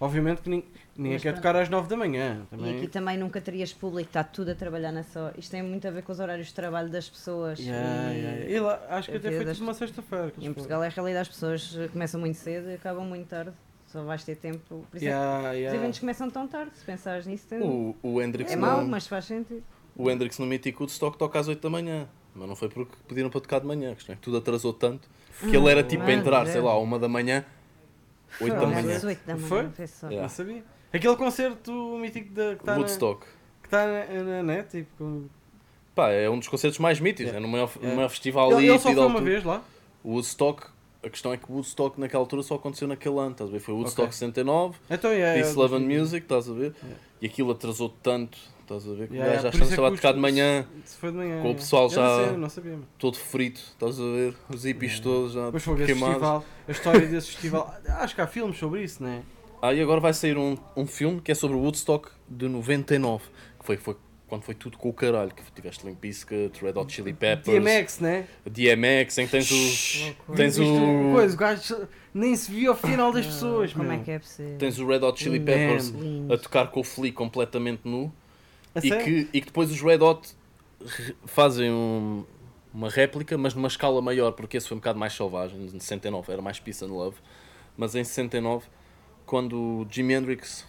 Obviamente 0.00 0.42
que 0.42 0.48
nin- 0.48 0.64
ninguém 0.96 1.14
Mas 1.14 1.22
quer 1.22 1.32
pronto. 1.32 1.42
tocar 1.42 1.56
às 1.56 1.68
9 1.68 1.88
da 1.88 1.96
manhã. 1.96 2.46
E 2.52 2.56
Também. 2.56 2.76
aqui 2.76 2.86
também 2.86 3.18
nunca 3.18 3.40
terias 3.40 3.72
público, 3.72 4.08
está 4.08 4.22
tudo 4.24 4.52
a 4.52 4.54
trabalhar 4.54 4.92
nessa 4.92 5.20
hora. 5.24 5.34
Isto 5.36 5.50
tem 5.50 5.62
muito 5.62 5.86
a 5.88 5.90
ver 5.90 6.02
com 6.02 6.12
os 6.12 6.20
horários 6.20 6.46
de 6.46 6.54
trabalho 6.54 6.88
das 6.88 7.08
pessoas. 7.10 7.58
Yeah, 7.58 8.12
e, 8.12 8.16
yeah, 8.16 8.36
yeah. 8.38 8.50
E 8.56 8.60
lá, 8.60 8.80
acho 8.90 9.08
que 9.10 9.16
a 9.16 9.18
até 9.18 9.28
vida 9.28 9.36
foi 9.38 9.44
das 9.44 9.56
tipo 9.56 9.66
uma 9.68 9.74
sexta-feira. 9.74 10.30
que 10.30 10.38
eles 10.38 10.48
em 10.48 10.52
Portugal 10.54 10.82
é 10.84 10.86
a 10.86 10.90
realidade, 10.90 11.22
as 11.22 11.28
pessoas 11.28 11.76
começam 11.92 12.20
muito 12.20 12.36
cedo 12.36 12.70
e 12.70 12.74
acabam 12.74 13.04
muito 13.04 13.26
tarde. 13.28 13.52
Só 13.88 14.04
vais 14.04 14.22
ter 14.22 14.36
tempo. 14.36 14.60
Por 14.68 14.96
isso 14.96 14.96
é 14.96 14.98
que 14.98 15.04
Yeah, 15.06 15.50
os 15.50 15.56
yeah. 15.56 15.78
eventos 15.78 15.98
começam 15.98 16.30
tão 16.30 16.46
tarde, 16.46 16.72
se 16.76 16.84
pensares 16.84 17.26
nisso. 17.26 17.46
Tem... 17.48 17.60
O, 17.60 17.96
o 18.02 18.22
Hendrix 18.22 18.52
é 18.52 18.56
no, 18.56 18.62
mau, 18.62 18.84
mas 18.86 19.06
faz 19.06 19.24
sentido. 19.24 19.62
o 19.96 20.10
Hendrix 20.10 20.38
no 20.38 20.46
Mythic 20.46 20.78
Woodstock 20.78 21.16
toca 21.18 21.38
às 21.40 21.48
8 21.48 21.60
da 21.60 21.70
manhã. 21.70 22.06
Mas 22.34 22.48
não 22.48 22.54
foi 22.54 22.68
porque 22.68 22.92
pediram 23.08 23.30
para 23.30 23.40
tocar 23.40 23.58
de 23.60 23.66
manhã, 23.66 23.94
questão 23.94 24.12
é 24.12 24.16
que 24.16 24.22
tudo 24.22 24.36
atrasou 24.36 24.72
tanto 24.72 25.08
que 25.40 25.56
ele 25.56 25.68
era 25.70 25.82
tipo 25.82 26.02
a 26.04 26.12
entrar, 26.12 26.46
é. 26.46 26.52
sei 26.52 26.60
lá, 26.60 26.72
a 26.72 26.78
uma 26.78 26.98
da 26.98 27.08
manhã, 27.08 27.44
8 28.40 28.52
da 28.54 28.60
Foi 28.60 28.66
manhã. 28.74 28.96
às 28.96 29.04
oito 29.04 29.26
da 29.26 29.34
manhã, 29.36 29.48
Foi? 29.74 29.86
só. 29.86 30.06
Yeah. 30.06 30.22
Não 30.22 30.28
sabia. 30.28 30.64
Aquele 30.92 31.16
concerto 31.16 31.98
mítico 31.98 32.32
da, 32.34 32.54
que 32.54 32.62
está 32.62 32.72
na, 32.72 32.78
Woodstock. 32.78 33.26
que 33.62 33.68
tá 33.68 33.86
na, 33.86 34.22
na 34.22 34.42
net, 34.42 34.68
tipo, 34.70 34.88
com- 34.98 35.26
Pá, 35.94 36.10
é 36.10 36.28
um 36.30 36.38
dos 36.38 36.46
concertos 36.48 36.78
mais 36.78 37.00
míticos, 37.00 37.32
Yeah. 37.32 37.38
é 37.38 37.40
no 37.40 37.48
maior, 37.48 37.68
Yeah. 37.70 37.88
no 37.90 37.96
maior 37.96 38.08
festival 38.08 38.52
Ele, 38.52 38.68
ele 38.68 38.78
só 38.78 38.90
da 38.90 38.94
foi 38.96 39.06
uma 39.06 39.20
vez 39.20 39.42
lá. 39.44 39.62
O 40.04 40.12
Woodstock, 40.12 40.66
a 41.02 41.08
questão 41.08 41.32
é 41.32 41.36
que 41.36 41.50
o 41.50 41.54
Woodstock 41.54 41.98
naquela 42.00 42.22
altura 42.22 42.42
só 42.42 42.54
aconteceu 42.56 42.88
naquele 42.88 43.18
ano, 43.18 43.32
estás 43.32 43.48
a 43.48 43.52
ver? 43.52 43.60
Foi 43.60 43.74
o 43.74 43.78
Woodstock 43.78 44.08
Ok. 44.08 44.12
69, 44.18 44.78
Então, 44.90 45.10
yeah, 45.12 45.34
Peace, 45.34 45.48
yeah, 45.50 45.60
Love 45.62 45.74
and 45.76 45.86
2015. 45.86 46.00
Music, 46.00 46.24
estás 46.24 46.48
a 46.48 46.52
ver? 46.52 46.74
Yeah. 46.82 47.00
E 47.22 47.26
aquilo 47.26 47.50
atrasou 47.52 47.88
tanto, 48.02 48.38
estás 48.62 48.86
a 48.88 48.92
ver? 48.94 49.08
Que 49.08 49.14
Yeah, 49.14 49.30
o 49.40 49.42
gajo 49.44 49.58
já 49.58 49.64
é 49.64 49.68
estava 49.68 49.88
a 49.88 49.90
que 49.90 49.96
tocar 49.96 50.12
de 50.12 50.18
manhã, 50.20 50.66
de 51.02 51.10
manhã. 51.12 51.42
Com 51.42 51.50
o 51.50 51.54
pessoal 51.54 51.88
já- 51.90 52.32
Não, 52.36 52.48
sei, 52.48 52.62
não 52.72 52.82
todo 52.98 53.16
frito, 53.16 53.60
estás 53.60 53.98
a 54.00 54.02
ver? 54.02 54.34
Os 54.52 54.64
hippies 54.64 55.00
todos 55.00 55.32
já 55.32 55.52
foi 55.52 55.76
queimados. 55.86 56.06
festival, 56.14 56.44
a 56.66 56.70
história 56.72 57.06
desse 57.06 57.26
festival. 57.28 57.74
Acho 57.88 58.14
que 58.14 58.20
há 58.20 58.26
filmes 58.26 58.58
sobre 58.58 58.82
isso, 58.82 59.02
não 59.02 59.10
é? 59.10 59.22
Ah, 59.62 59.74
e 59.74 59.80
agora 59.80 60.00
vai 60.00 60.12
sair 60.14 60.36
um, 60.38 60.56
um 60.76 60.86
filme 60.86 61.20
que 61.20 61.32
é 61.32 61.34
sobre 61.34 61.56
o 61.56 61.60
Woodstock 61.60 62.10
de 62.28 62.46
99, 62.48 63.24
que 63.58 63.64
foi, 63.66 63.76
foi 63.76 63.96
quando 64.28 64.42
foi 64.42 64.54
tudo 64.54 64.76
com 64.78 64.88
o 64.90 64.92
caralho, 64.92 65.32
que 65.34 65.42
tiveste 65.52 65.86
Limp 65.86 65.98
Bizkit, 66.00 66.62
Red 66.62 66.72
Hot 66.78 66.92
Chili 66.92 67.12
Peppers, 67.12 67.62
DMX, 67.64 67.98
né? 68.00 68.26
DMX, 68.44 69.18
em 69.18 69.24
que 69.26 69.30
tens 69.32 69.50
o... 69.50 70.34
Tens 70.34 70.58
o... 70.58 70.64
Coisa, 71.14 71.34
o 71.34 71.38
gajo 71.38 71.88
nem 72.14 72.36
se 72.36 72.50
via 72.52 72.68
ao 72.68 72.76
final 72.76 73.10
das 73.12 73.24
pessoas, 73.26 73.72
Como 73.72 73.90
é 73.90 73.98
que 73.98 74.10
é 74.10 74.18
possível? 74.18 74.58
Tens 74.58 74.78
o 74.78 74.86
Red 74.86 74.98
Hot 75.04 75.18
Chili. 75.22 75.40
Peppers 75.40 75.92
a 76.32 76.36
tocar 76.36 76.66
com 76.70 76.80
o 76.80 76.84
Flea 76.84 77.12
completamente 77.12 77.80
nu 77.84 78.12
e 78.76 78.90
que, 78.90 79.28
e 79.32 79.40
que 79.40 79.46
depois 79.46 79.70
os 79.70 79.80
Red 79.80 79.98
Hot 80.02 80.28
fazem 81.26 81.70
um- 81.70 82.24
uma 82.72 82.88
réplica, 82.90 83.36
mas 83.38 83.54
numa 83.54 83.68
escala 83.68 84.00
maior, 84.02 84.32
porque 84.32 84.56
esse 84.56 84.68
foi 84.68 84.76
um 84.76 84.80
bocado 84.80 84.98
mais 84.98 85.12
selvagem, 85.14 85.58
em 85.64 85.80
69 85.80 86.32
era 86.32 86.42
mais 86.42 86.60
Peace 86.60 86.84
and 86.84 86.88
Love, 86.88 87.16
mas 87.76 87.94
em 87.94 88.04
69, 88.04 88.66
quando 89.26 89.56
o 89.56 89.86
Jimi 89.90 90.14
Hendrix 90.14 90.66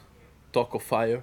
toca 0.52 0.78
o 0.78 0.80
Fire, 0.80 1.22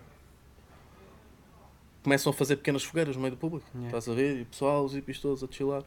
começam 2.06 2.30
a 2.30 2.32
fazer 2.32 2.54
pequenas 2.54 2.84
fogueiras 2.84 3.16
no 3.16 3.22
meio 3.22 3.34
do 3.34 3.36
público, 3.36 3.66
Yeah. 3.74 3.88
estás 3.88 4.08
a 4.08 4.14
ver? 4.14 4.38
E 4.38 4.42
o 4.42 4.46
pessoal, 4.46 4.84
os 4.84 4.94
hippies 4.94 5.18
todos 5.18 5.42
a 5.42 5.48
chilar. 5.50 5.82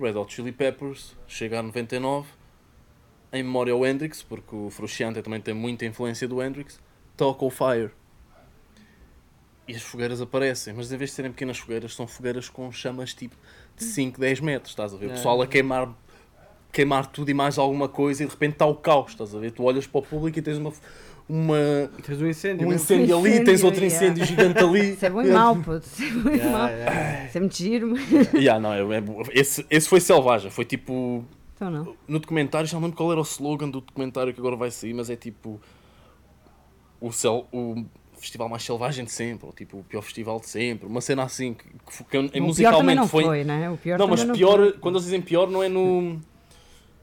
Red 0.00 0.12
Hot 0.16 0.32
Chili 0.32 0.52
Peppers 0.52 1.16
chega 1.26 1.58
a 1.58 1.62
99, 1.64 2.28
em 3.32 3.42
memória 3.42 3.72
ao 3.72 3.84
Hendrix, 3.84 4.22
porque 4.22 4.54
o 4.54 4.70
Frusciante 4.70 5.20
também 5.20 5.40
tem 5.40 5.52
muita 5.52 5.84
influência 5.84 6.28
do 6.28 6.40
Hendrix, 6.40 6.80
toca 7.16 7.44
o 7.44 7.50
Fire. 7.50 7.90
E 9.66 9.74
as 9.74 9.82
fogueiras 9.82 10.20
aparecem, 10.20 10.74
mas 10.74 10.92
em 10.92 10.96
vez 10.96 11.10
de 11.10 11.16
serem 11.16 11.32
pequenas 11.32 11.58
fogueiras, 11.58 11.92
são 11.92 12.06
fogueiras 12.06 12.48
com 12.48 12.70
chamas 12.70 13.12
tipo 13.12 13.36
de 13.76 13.82
5, 13.82 14.20
10 14.20 14.38
metros, 14.40 14.70
estás 14.70 14.94
a 14.94 14.96
ver? 14.96 15.06
O 15.06 15.10
pessoal 15.10 15.42
a 15.42 15.46
queimar, 15.48 15.92
queimar 16.70 17.06
tudo 17.06 17.32
e 17.32 17.34
mais 17.34 17.58
alguma 17.58 17.88
coisa 17.88 18.22
e 18.22 18.26
de 18.26 18.32
repente 18.32 18.52
está 18.52 18.66
o 18.66 18.76
caos, 18.76 19.10
estás 19.10 19.34
a 19.34 19.40
ver? 19.40 19.50
Tu 19.50 19.62
olhas 19.64 19.88
para 19.88 19.98
o 19.98 20.02
público 20.02 20.38
e 20.38 20.42
tens 20.42 20.58
uma, 20.58 20.72
uma, 21.28 21.56
Tens 22.04 22.20
um 22.20 22.26
incêndio. 22.26 22.68
um 22.68 22.72
incêndio 22.72 23.18
ali, 23.18 23.28
Incêndio, 23.30 23.44
tens 23.46 23.64
outro 23.64 23.84
yeah. 23.84 23.96
incêndio 24.06 24.24
gigante 24.26 24.58
ali. 24.58 24.92
Isso 24.92 25.06
é 25.06 25.08
e 25.08 25.32
mau, 25.32 25.56
puto. 25.56 25.86
Isso 25.86 26.02
é 26.04 26.10
bom 26.10 26.30
e 26.30 26.38
mau. 26.50 26.66
Yeah, 26.68 26.70
yeah. 26.72 27.24
Isso 27.26 27.36
é 27.38 27.40
muito 27.40 27.56
giro. 27.56 27.94
Yeah, 28.34 28.60
não, 28.60 28.72
é- 28.72 28.98
é- 28.98 29.02
esse, 29.40 29.66
esse 29.70 29.88
foi 29.88 30.00
selvagem, 30.00 30.50
foi 30.50 30.64
tipo 30.64 31.24
Então 31.56 31.70
não. 31.70 31.96
no 32.06 32.18
documentário, 32.18 32.66
já 32.68 32.74
não 32.76 32.82
lembro 32.82 32.96
qual 32.96 33.10
era 33.12 33.20
o 33.20 33.24
slogan 33.24 33.68
do 33.70 33.80
documentário 33.80 34.32
que 34.34 34.40
agora 34.40 34.56
vai 34.56 34.70
sair, 34.70 34.92
mas 34.94 35.08
é 35.10 35.16
tipo 35.16 35.60
o, 37.00 37.10
cel, 37.12 37.46
o 37.52 37.84
festival 38.16 38.48
mais 38.48 38.62
selvagem 38.62 39.04
de 39.04 39.10
sempre, 39.10 39.46
ou 39.46 39.52
tipo 39.52 39.78
o 39.78 39.82
pior 39.84 40.02
festival 40.02 40.38
de 40.40 40.48
sempre, 40.48 40.86
uma 40.86 41.00
cena 41.00 41.24
assim 41.24 41.54
que, 41.54 41.64
que, 41.64 41.92
fo- 41.92 42.04
que 42.04 42.16
o 42.18 42.28
pior 42.30 42.40
musicalmente 42.42 42.96
não 43.00 43.08
foi. 43.08 43.24
foi, 43.24 43.44
né? 43.44 43.70
O 43.70 43.76
pior 43.76 43.98
não, 43.98 44.06
mas 44.06 44.22
pior, 44.24 44.58
foi. 44.58 44.72
quando 44.74 44.94
eles 44.96 45.04
dizem 45.04 45.20
pior, 45.20 45.48
não 45.50 45.62
é 45.62 45.68
no, 45.68 46.20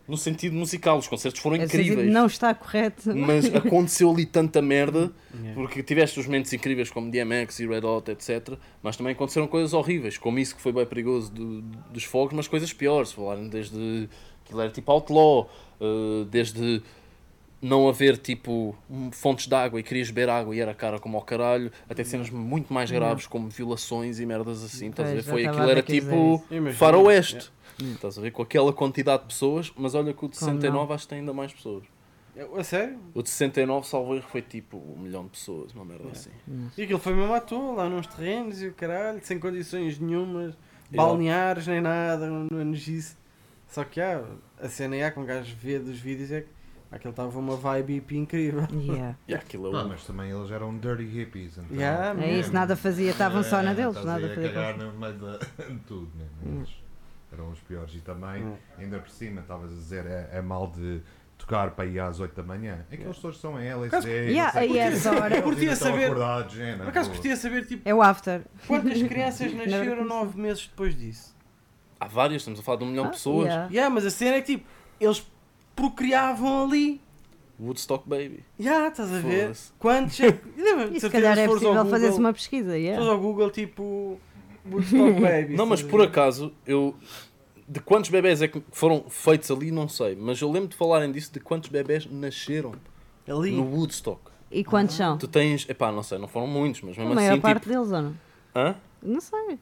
no 0.10 0.18
sentido 0.18 0.56
musical, 0.56 0.98
os 0.98 1.08
concertos 1.08 1.40
foram 1.40 1.56
É 1.58 1.60
sentido, 1.68 1.82
incríveis. 1.82 2.12
Não 2.12 2.26
está 2.26 2.54
correto. 2.54 3.16
Mas 3.16 3.46
aconteceu 3.56 4.10
ali 4.12 4.26
tanta 4.26 4.62
merda, 4.62 5.12
Yeah. 5.34 5.54
porque 5.54 5.84
tiveste 5.84 6.20
os 6.20 6.26
momentos 6.26 6.52
incríveis 6.52 6.90
como 6.90 7.12
DMX 7.12 7.60
e 7.60 7.68
Red 7.68 7.86
Hot, 7.86 8.10
etc. 8.12 8.58
Mas 8.82 8.98
também 8.98 9.14
aconteceram 9.14 9.48
coisas 9.48 9.74
horríveis, 9.74 10.18
como 10.18 10.40
isso 10.40 10.56
que 10.56 10.62
foi 10.62 10.72
bem 10.74 10.86
perigoso 10.86 11.32
do- 11.32 11.62
dos 11.62 12.04
fogos, 12.04 12.34
mas 12.36 12.48
coisas 12.48 12.74
piores. 12.74 13.12
Falarem 13.12 13.48
desde. 13.48 14.10
Aquilo 14.44 14.62
era 14.62 14.72
tipo 14.72 14.92
outlaw, 14.92 15.48
eh, 15.80 16.26
desde 16.32 16.82
não 17.62 17.90
haver 17.90 18.18
tipo 18.18 18.74
fontes 19.12 19.46
de 19.46 19.54
água 19.54 19.80
e 19.80 19.84
querias 19.84 20.10
beber 20.10 20.30
água 20.30 20.56
e 20.56 20.60
era 20.62 20.74
cara 20.74 20.98
como 20.98 21.18
ao 21.18 21.24
caralho, 21.24 21.70
até 21.90 22.04
cenas 22.06 22.30
muito 22.30 22.74
mais 22.74 22.90
graves 22.90 23.28
como 23.28 23.50
violações 23.50 24.18
e 24.20 24.26
merdas 24.26 24.64
assim. 24.64 24.90
Estás 24.90 25.10
a 25.10 25.12
ver? 25.12 25.24
Pois, 25.24 25.26
já 25.26 25.32
Foi, 25.32 25.46
aquilo 25.46 25.70
era 25.70 25.84
tipo 25.84 26.44
isso. 26.50 27.52
Faroeste. 27.80 27.96
Estás 27.96 28.18
a 28.18 28.22
ver? 28.22 28.32
Com 28.32 28.42
aquela 28.44 28.74
quantidade 28.74 29.24
de 29.24 29.28
pessoas, 29.30 29.72
mas 29.76 29.96
olha 29.96 30.14
que 30.14 30.26
o 30.26 30.30
de 30.30 30.38
Como 30.38 30.52
não? 30.52 30.60
69 30.62 30.94
acho 30.94 31.04
que 31.04 31.10
tem 31.10 31.20
ainda 31.20 31.34
mais 31.34 31.54
pessoas. 31.54 31.84
Yeah. 32.36 32.60
A 32.60 32.64
sério? 32.64 33.00
O 33.14 33.22
de 33.24 33.30
69, 33.30 33.88
salvo 33.88 34.16
erro, 34.16 34.26
foi 34.30 34.42
tipo 34.42 34.78
um 34.78 35.00
milhão 35.02 35.24
de 35.24 35.30
pessoas, 35.32 35.74
uma 35.74 35.84
merda 35.84 36.10
assim. 36.12 36.30
E 36.78 36.84
aquilo 36.84 37.00
foi 37.00 37.14
mesmo 37.14 37.34
à 37.34 37.42
toa, 37.42 37.74
lá 37.76 37.90
nos 37.90 38.08
terrenos 38.08 38.62
e 38.62 38.68
o 38.68 38.74
caralho, 38.74 39.20
sem 39.24 39.40
condições 39.40 40.00
nenhumas, 40.00 40.56
Yeah. 40.92 41.08
balneares 41.08 41.68
nem 41.68 41.82
nada, 41.82 42.28
não 42.28 42.72
disse. 42.72 43.16
Só 43.68 43.84
que 43.84 44.02
há, 44.02 44.24
a 44.60 44.68
cena 44.68 44.96
é 44.96 45.12
que 45.12 45.20
um 45.20 45.26
gajo 45.26 45.56
vê 45.62 45.78
dos 45.78 46.00
vídeos 46.00 46.32
é 46.32 46.42
que 46.42 46.48
Aquilo 46.92 47.12
estava 47.12 47.38
uma 47.38 47.56
vibe 47.56 47.94
hippie 47.94 48.18
incrível. 48.18 48.68
Yeah. 48.74 49.16
E 49.28 49.36
aquilo 49.36 49.68
é 49.76 49.80
Ah, 49.80 49.84
mas 49.84 50.04
também 50.04 50.32
eles 50.32 50.50
eram 50.50 50.76
dirty 50.80 51.04
hippies. 51.06 51.60
Então, 51.60 51.78
Yeah, 51.78 52.20
É 52.26 52.40
isso, 52.40 52.52
nada 52.52 52.76
fazia, 52.76 53.12
estavam 53.12 53.44
só 53.44 53.62
na 53.62 53.72
É, 53.72 53.76
deles, 53.76 54.04
nada 54.04 54.28
fazia. 54.30 54.50
cagar 54.52 54.78
no 54.80 54.92
meio 54.94 55.14
de 55.70 55.80
tudo, 55.86 56.10
né? 56.18 56.26
Eles 56.44 56.70
eram 57.32 57.50
os 57.52 57.60
piores. 57.60 57.94
E 57.96 58.00
também, 58.02 58.44
Hum. 58.44 58.56
ainda 58.78 59.00
por 59.00 59.10
cima, 59.10 59.42
estavas 59.42 59.72
a 59.72 59.76
dizer, 59.76 60.06
é, 60.06 60.30
é 60.34 60.42
mal 60.42 60.68
de 60.68 61.02
tocar 61.38 61.72
para 61.72 61.86
ir 61.86 62.00
às 62.00 62.20
8 62.20 62.36
da 62.36 62.44
manhã. 62.44 62.86
Aqueles 62.92 63.18
todos 63.20 63.40
são 63.40 63.56
a 63.56 63.64
LSD. 63.64 64.10
Yeah, 64.32 64.52
Curtia 64.52 64.84
ainda 64.84 64.96
estão 64.96 65.14
saber- 65.14 65.32
é, 65.34 66.78
Por 66.78 66.88
acaso 66.90 67.12
de 67.12 67.36
saber 67.38 67.66
tipo, 67.66 67.88
É 67.88 67.94
o 67.96 68.02
after. 68.02 68.42
quantas 68.68 69.02
crianças 69.08 69.52
Não 69.54 69.60
nasceram 69.66 69.92
era 69.94 70.04
nove 70.04 70.40
meses 70.40 70.68
depois 70.68 70.96
disso. 70.98 71.34
Há 72.00 72.08
várias, 72.08 72.42
estamos 72.42 72.60
a 72.60 72.64
falar 72.64 72.78
de 72.80 72.84
um 72.84 72.88
milhão 72.88 73.04
de 73.06 73.10
Ah, 73.10 73.14
pessoas. 73.14 73.46
yeah. 73.48 73.68
Yeah, 73.72 73.94
mas 73.94 74.06
a 74.06 74.10
cena 74.10 74.36
é 74.38 74.42
que 74.42 74.58
tipo, 74.58 74.66
eles 75.00 75.26
procriavam 75.76 76.64
ali. 76.66 77.02
Woodstock 77.60 78.08
Baby. 78.08 78.44
Já, 78.58 78.88
estás 78.88 79.14
a 79.14 79.20
ver? 79.20 79.52
Quantos 79.78 80.18
é 80.22 80.32
que- 80.32 81.00
se 81.00 81.10
calhar 81.10 81.38
é 81.38 81.46
possível 81.48 81.86
fazer-se 81.86 82.18
uma 82.20 82.32
pesquisa. 82.34 82.72
se 82.72 82.78
Yeah. 82.80 83.04
fores 83.04 83.14
ao 83.14 83.22
Google 83.22 83.50
tipo 83.52 84.20
Woodstock 84.70 85.20
Baby. 85.22 85.56
Não, 85.56 85.66
mas 85.66 85.84
a 85.84 85.88
por 85.88 86.02
acaso, 86.02 86.52
eu. 86.66 86.96
De 87.68 87.80
quantos 87.80 88.10
bebés 88.10 88.42
é 88.42 88.48
que 88.48 88.64
foram 88.72 89.06
feitos 89.10 89.52
ali, 89.52 89.70
não 89.72 89.88
sei. 89.88 90.16
Mas 90.16 90.42
eu 90.42 90.52
lembro 90.52 90.70
de 90.70 90.76
falarem 90.76 91.12
disso, 91.12 91.32
de 91.32 91.40
quantos 91.40 91.70
bebés 91.70 92.08
nasceram 92.10 92.74
ali. 93.28 93.52
no 93.52 93.64
Woodstock. 93.76 94.22
E 94.52 94.64
quantos 94.64 94.96
são? 94.96 95.18
Tu 95.20 95.28
tens. 95.28 95.70
Epá, 95.70 95.92
não 95.92 96.02
sei, 96.02 96.18
não 96.18 96.28
foram 96.28 96.48
muitos, 96.48 96.82
mas 96.82 96.98
A 96.98 97.02
mesmo 97.02 97.14
maior 97.16 97.34
assim. 97.34 97.42
parte 97.42 97.62
Tipo, 97.62 97.74
deles, 97.76 97.92
ou 97.92 98.02
não? 98.02 98.16
hã? 98.56 98.76
Não 99.04 99.22
sei. 99.22 99.60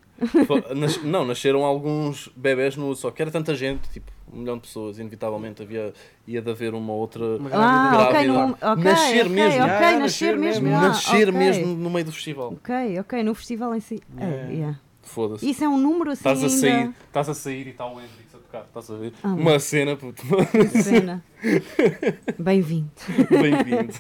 Nas- 0.76 1.04
não, 1.04 1.26
nasceram 1.26 1.64
alguns 1.66 2.30
bebés 2.36 2.76
no 2.78 2.86
Woodstock. 2.86 3.14
Que 3.16 3.22
era 3.22 3.30
tanta 3.30 3.54
gente, 3.54 3.88
tipo, 3.90 4.10
um 4.34 4.38
milhão 4.40 4.56
de 4.56 4.62
pessoas. 4.62 4.98
Inevitavelmente 4.98 5.62
havia, 5.62 5.94
ia 6.26 6.42
de 6.42 6.50
haver 6.50 6.74
uma 6.74 6.94
outra. 6.94 7.36
Uma 7.38 7.50
Ah, 7.50 7.52
grávida. 7.52 7.88
ok, 7.90 8.12
grávida. 8.12 8.34
no, 8.34 8.72
ok, 8.72 8.84
Nascer 8.86 9.26
ok, 9.26 9.30
mesmo. 9.36 9.64
ok, 9.64 9.70
Ah, 9.74 9.80
nascer 9.80 10.00
nascer 10.00 10.38
mesmo. 10.40 10.64
mesmo. 10.70 10.78
ah, 10.78 10.88
nascer 10.88 11.32
mesmo 11.34 11.66
no 11.76 11.90
meio 11.90 12.06
do 12.06 12.12
festival. 12.14 12.54
Ok, 12.54 13.00
ok, 13.02 13.22
no 13.24 13.36
festival 13.36 13.76
em 13.76 13.80
si. 13.82 14.02
Yeah. 14.18 14.48
yeah. 14.50 14.80
Foda-se. 15.08 15.50
Isso 15.50 15.64
é 15.64 15.70
um 15.70 15.78
número 15.78 16.12
assim 16.12 16.20
Estás 16.20 16.44
a 16.44 16.48
ainda... 16.48 16.60
sair, 16.60 16.96
estás 17.08 17.30
a 17.30 17.34
sair 17.34 17.68
e 17.68 17.70
está 17.70 17.86
o 17.86 18.00
Hendrix 18.00 18.36
a 18.36 18.38
tocar, 18.38 18.64
estás 18.66 18.92
a 18.92 18.96
ver? 18.98 19.14
Ah, 19.24 19.34
Uma 19.34 19.58
cena, 19.60 19.96
puto. 19.96 20.22
Que 20.52 20.84
cena. 20.84 21.24
Bem-vindo. 22.38 22.92
Bem-vindo. 23.30 23.94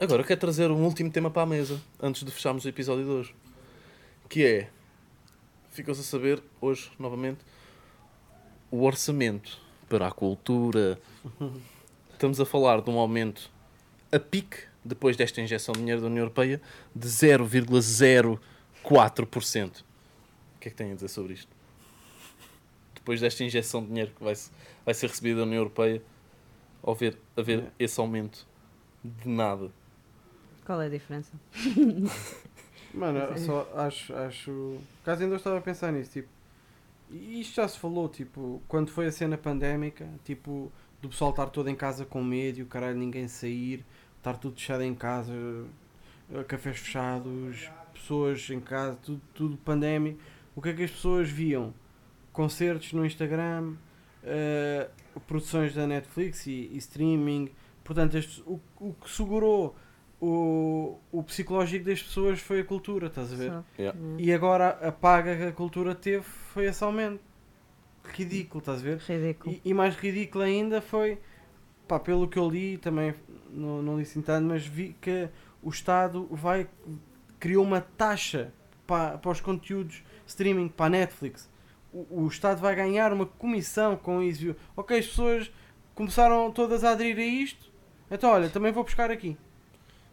Agora 0.00 0.22
eu 0.22 0.26
quero 0.26 0.40
trazer 0.40 0.70
um 0.70 0.82
último 0.84 1.10
tema 1.10 1.30
para 1.30 1.42
a 1.42 1.46
mesa, 1.46 1.80
antes 2.00 2.24
de 2.24 2.30
fecharmos 2.32 2.64
o 2.64 2.68
episódio 2.68 3.04
de 3.04 3.10
hoje. 3.10 3.34
Que 4.28 4.44
é, 4.44 4.68
ficam-se 5.70 6.00
a 6.00 6.04
saber 6.04 6.42
hoje, 6.60 6.90
novamente, 6.98 7.40
o 8.70 8.82
orçamento 8.82 9.58
para 9.88 10.08
a 10.08 10.10
cultura. 10.10 10.98
Estamos 12.12 12.40
a 12.40 12.46
falar 12.46 12.80
de 12.80 12.88
um 12.90 12.98
aumento 12.98 13.50
a 14.10 14.18
pique, 14.18 14.58
depois 14.84 15.16
desta 15.16 15.40
injeção 15.40 15.72
de 15.72 15.80
dinheiro 15.80 16.00
da 16.00 16.06
União 16.06 16.22
Europeia, 16.22 16.62
de 16.94 17.08
0,04%. 17.08 19.80
O 19.80 19.84
que 20.60 20.68
é 20.68 20.70
que 20.70 20.76
têm 20.76 20.92
a 20.92 20.94
dizer 20.94 21.08
sobre 21.08 21.32
isto? 21.34 21.50
Depois 22.94 23.20
desta 23.20 23.42
injeção 23.42 23.82
de 23.82 23.88
dinheiro 23.88 24.12
que 24.16 24.22
vai, 24.22 24.34
vai 24.84 24.94
ser 24.94 25.08
recebida 25.08 25.38
da 25.38 25.42
União 25.44 25.58
Europeia, 25.58 26.00
ao 26.82 26.94
ver, 26.94 27.18
haver 27.36 27.64
esse 27.78 28.00
aumento 28.00 28.46
de 29.04 29.28
nada. 29.28 29.70
Qual 30.64 30.80
é 30.80 30.86
a 30.86 30.88
diferença? 30.88 31.32
Mano, 32.94 33.18
eu 33.18 33.38
só 33.38 33.68
acho, 33.74 34.14
acho. 34.14 34.78
Caso 35.04 35.22
ainda 35.22 35.34
eu 35.34 35.38
estava 35.38 35.58
a 35.58 35.60
pensar 35.60 35.92
nisso, 35.92 36.12
tipo. 36.12 36.28
E 37.10 37.40
isto 37.40 37.56
já 37.56 37.66
se 37.66 37.78
falou, 37.78 38.08
tipo, 38.08 38.62
quando 38.68 38.90
foi 38.90 39.06
a 39.06 39.12
cena 39.12 39.36
pandémica, 39.36 40.08
tipo, 40.24 40.70
do 41.00 41.08
pessoal 41.08 41.30
estar 41.30 41.46
todo 41.46 41.68
em 41.68 41.74
casa 41.74 42.06
com 42.06 42.22
medo 42.22 42.60
e 42.60 42.62
o 42.62 42.66
caralho 42.66 42.96
ninguém 42.96 43.28
sair, 43.28 43.84
estar 44.22 44.38
tudo 44.38 44.54
fechado 44.54 44.84
em 44.84 44.94
casa, 44.94 45.32
eh, 46.32 46.44
cafés 46.44 46.78
fechados, 46.78 47.68
pessoas 47.92 48.48
em 48.50 48.60
casa, 48.60 48.96
tudo, 49.02 49.20
tudo 49.34 49.56
pandémico. 49.56 50.20
O 50.54 50.62
que 50.62 50.68
é 50.68 50.72
que 50.72 50.84
as 50.84 50.90
pessoas 50.92 51.28
viam? 51.28 51.74
Concertos 52.32 52.92
no 52.92 53.04
Instagram, 53.04 53.74
eh, 54.22 54.88
produções 55.26 55.74
da 55.74 55.86
Netflix 55.88 56.46
e, 56.46 56.70
e 56.72 56.76
streaming. 56.78 57.50
Portanto, 57.82 58.16
este- 58.16 58.40
o, 58.42 58.60
o 58.78 58.94
que 58.94 59.10
segurou 59.10 59.74
o, 60.20 60.98
o 61.10 61.22
psicológico 61.24 61.84
das 61.84 62.00
pessoas 62.00 62.38
foi 62.40 62.60
a 62.60 62.64
cultura, 62.64 63.08
estás 63.08 63.32
a 63.32 63.36
ver? 63.36 63.52
Yeah. 63.76 63.98
Hum. 63.98 64.14
E 64.18 64.32
agora 64.32 64.68
a 64.86 64.92
paga 64.92 65.36
que 65.36 65.42
a 65.42 65.52
cultura 65.52 65.96
teve 65.96 66.22
foi 66.22 66.66
esse 66.66 66.82
aumento. 66.84 67.20
Ridículo, 68.04 68.60
estás 68.60 68.78
a 68.80 68.82
ver? 68.84 68.98
Ridículo. 68.98 69.54
E, 69.64 69.70
e 69.70 69.74
mais 69.74 69.96
ridículo 69.96 70.44
ainda 70.44 70.80
foi, 70.80 71.18
pá, 71.86 71.98
pelo 71.98 72.26
que 72.28 72.38
eu 72.38 72.48
li, 72.48 72.76
também 72.78 73.14
não, 73.50 73.82
não 73.82 73.96
li 73.96 74.02
assim 74.02 74.22
tanto, 74.22 74.46
mas 74.46 74.66
vi 74.66 74.96
que 75.00 75.28
o 75.62 75.70
Estado 75.70 76.26
vai 76.30 76.66
criou 77.38 77.64
uma 77.64 77.80
taxa 77.80 78.52
para, 78.86 79.18
para 79.18 79.30
os 79.30 79.40
conteúdos 79.40 80.02
streaming 80.26 80.68
para 80.68 80.86
a 80.86 80.90
Netflix. 80.90 81.50
O, 81.92 82.22
o 82.24 82.28
Estado 82.28 82.60
vai 82.60 82.74
ganhar 82.74 83.12
uma 83.12 83.26
comissão 83.26 83.96
com 83.96 84.22
isso. 84.22 84.54
Ok, 84.76 84.98
as 84.98 85.06
pessoas 85.06 85.50
começaram 85.94 86.50
todas 86.50 86.84
a 86.84 86.92
aderir 86.92 87.18
a 87.18 87.24
isto, 87.24 87.70
então 88.10 88.30
olha, 88.30 88.48
também 88.48 88.72
vou 88.72 88.82
buscar 88.84 89.10
aqui. 89.10 89.36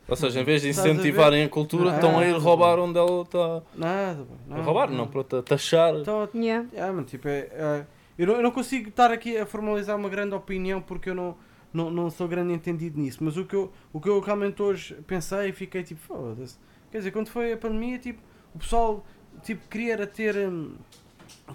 Ou 0.08 0.16
seja, 0.16 0.42
em 0.42 0.44
vez 0.44 0.64
de 0.64 0.70
Estás 0.70 0.88
a 0.88 0.92
incentivarem 0.92 1.44
a 1.44 1.50
cultura, 1.50 1.92
Ah, 1.92 1.96
estão 1.96 2.18
a 2.18 2.26
ir 2.26 2.34
tá 2.34 2.40
roubar 2.40 2.80
onde 2.80 2.98
ela 2.98 3.22
está. 3.22 3.62
Nada, 3.76 4.26
nada, 4.48 4.62
roubar, 4.64 4.90
não, 4.90 5.08
para 5.08 5.24
ta- 5.24 5.44
taxar. 5.44 5.94
Então, 5.96 6.28
Yeah. 6.34 6.68
Ah, 6.78 6.88
mano, 6.92 7.04
tipo, 7.04 7.28
é, 7.28 7.48
é- 7.52 7.86
eu, 8.18 8.26
não, 8.26 8.34
eu 8.34 8.42
não 8.42 8.50
consigo 8.52 8.90
estar 8.90 9.12
aqui 9.12 9.38
a 9.38 9.46
formalizar 9.46 9.96
uma 9.96 10.10
grande 10.10 10.34
opinião 10.34 10.82
porque 10.82 11.12
eu 11.12 11.16
não, 11.16 11.38
não, 11.74 11.90
não 11.90 12.10
sou 12.10 12.28
grande 12.28 12.54
entendido 12.54 13.00
nisso. 13.00 13.24
Mas 13.24 13.38
o 13.38 13.46
que, 13.46 13.56
eu, 13.56 13.72
o 13.94 14.00
que 14.00 14.10
eu 14.10 14.20
realmente 14.20 14.62
hoje 14.62 14.96
pensei 15.08 15.50
e 15.50 15.52
fiquei 15.52 15.84
tipo, 15.84 16.02
foda-se. 16.02 16.58
Quer 16.92 17.00
dizer, 17.00 17.12
quando 17.12 17.30
foi 17.30 17.54
a 17.54 17.58
pandemia, 17.58 18.00
tipo, 18.00 18.22
o 18.54 18.60
pessoal 18.60 19.06
tipo, 19.44 19.68
queria 19.70 19.94
era 19.94 20.08
ter, 20.08 20.36
hum, 20.36 20.74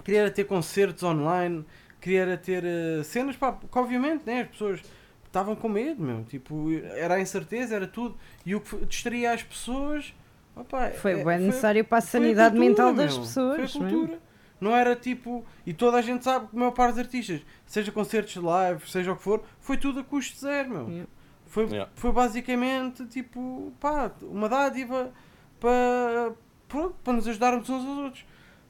queria 0.03 0.21
era 0.21 0.31
ter 0.31 0.45
concertos 0.45 1.03
online, 1.03 1.65
queria 1.99 2.21
era 2.21 2.37
ter 2.37 2.63
eh, 2.63 3.03
cenas, 3.03 3.35
pá, 3.35 3.53
que 3.53 3.77
obviamente, 3.77 4.23
né, 4.25 4.41
as 4.41 4.47
pessoas 4.49 4.81
estavam 5.25 5.55
com 5.55 5.67
medo, 5.67 6.01
meu. 6.01 6.23
Tipo, 6.23 6.71
era 6.93 7.15
a 7.15 7.19
incerteza, 7.19 7.75
era 7.75 7.87
tudo. 7.87 8.15
E 8.45 8.55
o 8.55 8.61
que 8.61 8.77
distraía 8.85 9.33
as 9.33 9.43
pessoas. 9.43 10.13
opá, 10.55 10.91
Foi 10.91 11.19
é- 11.19 11.23
bem 11.25 11.39
necessário 11.39 11.83
para 11.83 11.97
a 11.97 12.01
foi 12.01 12.07
a 12.07 12.23
sanidade 12.23 12.55
cultura, 12.55 12.69
mental 12.69 12.93
das 12.93 13.13
meu. 13.13 13.21
pessoas. 13.25 13.71
Foi 13.73 13.81
a 13.81 13.83
mesmo. 13.91 14.17
Não 14.59 14.75
era 14.75 14.95
tipo. 14.95 15.45
E 15.65 15.73
toda 15.73 15.97
a 15.97 16.01
gente 16.01 16.23
sabe 16.23 16.47
que 16.47 16.55
a 16.55 16.59
maior 16.59 16.71
parte 16.71 16.91
dos 16.91 16.99
artistas, 16.99 17.41
seja 17.65 17.91
concertos 17.91 18.35
live, 18.35 18.89
seja 18.89 19.11
o 19.11 19.15
que 19.15 19.23
for, 19.23 19.43
foi 19.59 19.77
tudo 19.77 19.99
a 19.99 20.03
custo 20.03 20.39
zero, 20.39 20.69
meu. 20.69 20.89
Yeah. 20.89 21.09
Foi, 21.45 21.65
Yeah. 21.65 21.91
foi 21.95 22.11
basicamente 22.11 23.05
tipo. 23.07 23.71
pá, 23.79 24.11
uma 24.21 24.49
dádiva 24.49 25.11
para. 25.59 26.33
pronto, 26.67 26.95
para 27.03 27.13
nos 27.13 27.27
ajudarmos 27.27 27.69
uns 27.69 27.85
aos 27.85 27.97
outros. 27.97 28.25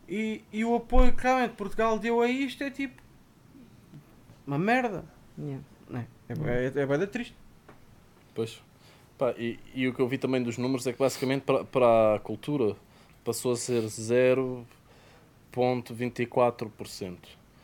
E, 0.08 0.44
e 0.52 0.64
o 0.64 0.76
apoio 0.76 1.14
que 1.16 1.24
realmente 1.24 1.54
Portugal 1.54 1.98
deu 1.98 2.22
a 2.22 2.28
isto 2.28 2.64
é 2.64 2.70
tipo. 2.70 3.02
uma 4.46 4.58
merda. 4.58 5.06
Yeah. 5.38 5.64
É, 5.94 6.06
é, 6.30 6.66
é, 6.76 6.82
é 6.82 6.86
bem 6.86 7.08
triste. 7.08 7.36
Pois. 8.34 8.62
Pá, 9.18 9.34
e, 9.38 9.60
e 9.74 9.88
o 9.88 9.94
que 9.94 10.02
eu 10.02 10.08
vi 10.08 10.18
também 10.18 10.44
dos 10.44 10.58
números 10.58 10.86
é 10.88 10.92
que 10.92 11.00
basicamente 11.00 11.44
para, 11.44 11.64
para 11.64 12.16
a 12.16 12.20
cultura 12.20 12.76
passou 13.24 13.54
a 13.54 13.56
ser 13.56 13.90
0,24%. 15.56 17.18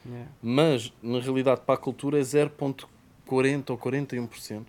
Yeah. 0.06 0.32
Mas 0.42 0.94
na 1.02 1.20
realidade 1.20 1.62
para 1.62 1.76
a 1.76 1.78
cultura 1.78 2.20
é 2.20 2.22
0,40% 2.22 3.70
ou 3.70 3.78
41%. 3.78 4.66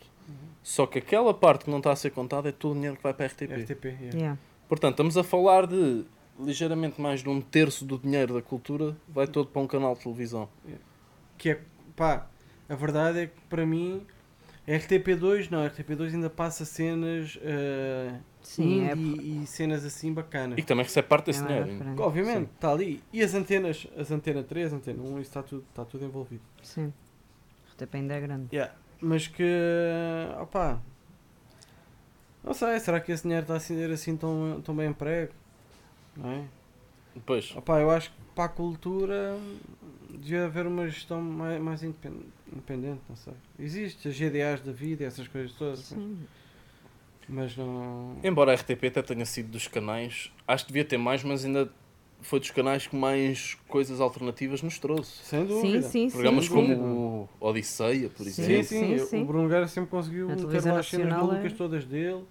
Só 0.63 0.87
que 0.87 0.99
aquela 0.99 1.35
parte 1.35 1.65
que 1.65 1.71
não 1.71 1.79
está 1.79 1.91
a 1.91 1.97
ser 1.97 2.11
contada 2.11 2.49
é 2.49 2.53
todo 2.53 2.73
o 2.73 2.75
dinheiro 2.75 2.97
que 2.97 3.03
vai 3.03 3.13
para 3.13 3.27
a 3.27 3.29
RTP. 3.29 3.51
RTP, 3.51 3.85
yeah. 3.85 4.19
Yeah. 4.19 4.39
Portanto, 4.69 4.93
estamos 4.93 5.17
a 5.19 5.25
falar 5.25 5.67
de 5.67 6.05
ligeiramente 6.39 7.01
mais 7.01 7.23
de 7.23 7.29
um 7.29 7.41
terço 7.41 7.85
do 7.85 7.99
dinheiro 7.99 8.35
da 8.35 8.43
cultura 8.43 8.97
vai 9.09 9.27
todo 9.27 9.49
para 9.49 9.63
um 9.63 9.67
canal 9.67 9.95
de 9.95 10.01
televisão. 10.01 10.49
que 11.37 11.51
é 11.51 11.61
pá, 11.95 12.27
a 12.69 12.75
verdade 12.75 13.19
é 13.21 13.27
que 13.27 13.41
para 13.49 13.67
mim 13.67 14.07
RTP2 14.67 15.51
não, 15.51 15.67
RTP2 15.69 16.15
ainda 16.15 16.31
passa 16.31 16.65
cenas 16.65 17.37
uh, 17.37 18.19
Sim, 18.43 18.87
é, 18.89 18.93
indie 18.93 19.43
e 19.43 19.47
cenas 19.47 19.85
assim 19.85 20.13
bacanas. 20.13 20.59
E 20.59 20.63
que 20.63 20.67
também 20.67 20.85
recebe 20.85 21.07
parte 21.09 21.27
desse 21.27 21.43
é 21.45 21.63
dinheiro. 21.63 22.03
Obviamente, 22.03 22.51
está 22.55 22.71
ali. 22.73 23.03
E 23.13 23.23
as 23.23 23.35
antenas, 23.35 23.87
as 23.97 24.11
antena 24.11 24.43
3, 24.43 24.73
antena 24.73 25.03
1, 25.03 25.07
isso 25.13 25.21
está 25.21 25.43
tudo, 25.43 25.65
está 25.71 25.85
tudo 25.85 26.05
envolvido. 26.05 26.43
Sim. 26.63 26.93
RTP 27.73 27.95
ainda 27.95 28.15
é 28.15 28.21
grande. 28.21 28.49
Yeah. 28.53 28.75
Mas 29.01 29.27
que 29.27 29.45
opá, 30.41 30.81
não 32.45 32.55
sei, 32.55 32.79
será 32.81 33.01
que 33.01 33.13
esse 33.13 33.23
dinheiro 33.23 33.43
está 33.45 33.57
a 33.57 33.61
ser 33.61 33.91
assim 33.91 34.17
tão, 34.17 34.61
tão 34.65 34.75
bem 34.77 34.89
emprego? 34.91 35.33
Não 36.17 36.31
é? 36.31 36.45
Pois, 37.27 37.55
Opá, 37.57 37.81
eu 37.81 37.91
acho 37.91 38.11
que 38.11 38.17
para 38.35 38.45
a 38.45 38.49
cultura 38.49 39.37
devia 40.11 40.47
haver 40.47 40.67
uma 40.67 40.89
gestão 40.89 41.21
mais, 41.21 41.61
mais 41.61 41.83
independ- 41.83 42.25
independente, 42.51 43.01
não 43.09 43.17
sei. 43.17 43.35
Existe 43.59 44.09
as 44.09 44.15
GDAs 44.15 44.61
da 44.63 44.73
vida, 44.73 45.05
essas 45.05 45.29
coisas 45.29 45.53
todas, 45.53 45.81
Sim. 45.81 46.17
mas 46.21 46.29
não. 47.57 48.17
embora 48.23 48.53
a 48.53 48.55
RTP 48.55 48.85
até 48.89 49.03
tenha 49.03 49.25
sido 49.27 49.51
dos 49.51 49.67
canais, 49.69 50.33
acho 50.47 50.65
que 50.67 50.73
devia 50.73 50.85
ter 50.85 50.97
mais, 50.99 51.23
mas 51.25 51.45
ainda 51.45 51.71
foi 52.21 52.39
dos 52.39 52.51
canais 52.53 52.87
que 52.87 52.95
mais 52.95 53.57
coisas 53.67 54.01
alternativas 54.01 54.63
nos 54.63 54.79
trouxe. 54.79 55.25
Sem 55.25 55.41
Sim, 55.41 55.47
dúvida. 55.49 55.83
sim, 55.83 56.11
Programas 56.11 56.45
sim. 56.45 56.51
como 56.53 56.67
sim. 56.69 56.75
o 56.81 57.29
Odisseia, 57.41 58.09
por 58.09 58.25
Sim, 58.27 58.43
exemplo. 58.43 58.65
Sim, 58.65 58.79
sim, 58.81 58.99
sim, 58.99 59.07
sim. 59.07 59.23
O 59.23 59.25
Bruno 59.27 59.49
Guerra 59.49 59.67
sempre 59.67 59.91
conseguiu 59.91 60.29
ter 60.29 60.35
lá 60.37 60.47
as 60.47 60.63
cenas 60.63 60.77
nacional 60.77 61.27
malucas 61.27 61.53
é- 61.53 61.57
todas 61.57 61.85
dele. 61.85 62.25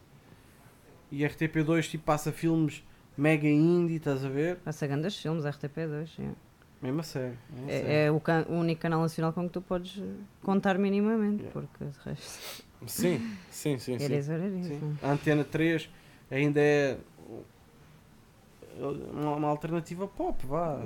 E 1.11 1.23
RTP2 1.25 1.89
tipo, 1.89 2.05
passa 2.05 2.31
filmes 2.31 2.83
mega 3.17 3.47
indie, 3.49 3.97
estás 3.97 4.23
a 4.23 4.29
ver? 4.29 4.55
Passa 4.57 4.87
grandes 4.87 5.17
filmes, 5.17 5.43
RTP2. 5.43 6.09
é. 6.19 6.29
Mesmo 6.81 7.01
a 7.01 7.03
sério. 7.03 7.37
mesmo 7.51 7.65
a 7.67 7.69
sério. 7.69 7.87
É, 7.89 8.05
é 8.05 8.11
o, 8.11 8.19
can- 8.21 8.45
o 8.49 8.53
único 8.53 8.81
canal 8.81 9.01
nacional 9.01 9.33
com 9.33 9.43
que 9.43 9.49
tu 9.53 9.61
podes 9.61 10.01
contar 10.41 10.77
minimamente, 10.77 11.43
Yeah. 11.43 11.51
porque 11.51 11.83
de 11.85 12.09
resto. 12.09 12.63
Sim, 12.87 13.35
sim, 13.49 13.77
sim. 13.77 13.97
eres, 13.99 14.25
Sim. 14.25 14.97
A 15.01 15.11
Antena 15.11 15.43
3 15.43 15.89
ainda 16.29 16.59
é 16.59 16.97
uma, 19.13 19.35
uma 19.35 19.47
alternativa 19.47 20.07
pop, 20.07 20.45
vá, 20.45 20.81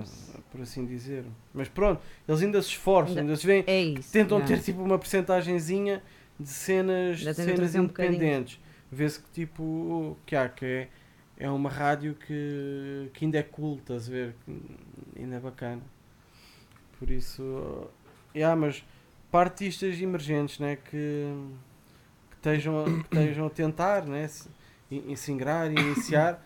por 0.52 0.62
assim 0.62 0.86
dizer. 0.86 1.26
Mas 1.54 1.68
pronto, 1.68 2.02
eles 2.28 2.42
ainda 2.42 2.62
se 2.62 2.70
esforçam, 2.70 3.18
Ainda- 3.18 3.36
se 3.36 3.46
veem, 3.46 3.64
É 3.68 3.82
isso. 3.82 4.12
tentam 4.12 4.38
yeah. 4.40 4.56
ter 4.56 4.62
tipo 4.64 4.82
uma 4.82 4.98
percentagenzinha 5.00 6.02
de 6.40 6.50
cenas, 6.50 7.20
de 7.20 7.34
cenas 7.34 7.56
trazer 7.56 7.80
um 7.80 7.84
independentes. 7.84 8.60
Vê-se 8.92 9.20
que 9.20 9.30
tipo 9.32 10.18
que 10.26 10.36
há, 10.36 10.48
que 10.50 10.66
é, 10.66 10.90
é 11.38 11.50
uma 11.50 11.70
rádio 11.70 12.16
que, 12.16 13.10
que 13.14 13.26
ainda 13.26 13.38
é 13.40 13.44
cool, 13.44 13.78
estás 13.78 14.08
a 14.08 14.12
ver? 14.12 14.36
Ainda 15.18 15.36
é 15.36 15.40
bacana. 15.40 15.82
Por 17.00 17.10
isso, 17.10 17.90
yeah, 18.34 18.56
mas 18.60 18.84
para 19.32 19.50
artistas 19.50 20.00
emergentes 20.02 20.60
né, 20.60 20.78
que, 20.78 21.26
estejam, 22.46 22.84
que 22.86 23.16
estejam 23.16 23.48
a 23.48 23.50
tentar 23.50 24.06
né, 24.06 24.28
se, 24.28 24.50
se 25.16 25.32
ingrar 25.32 25.72
e 25.72 25.76
iniciar, 25.76 26.44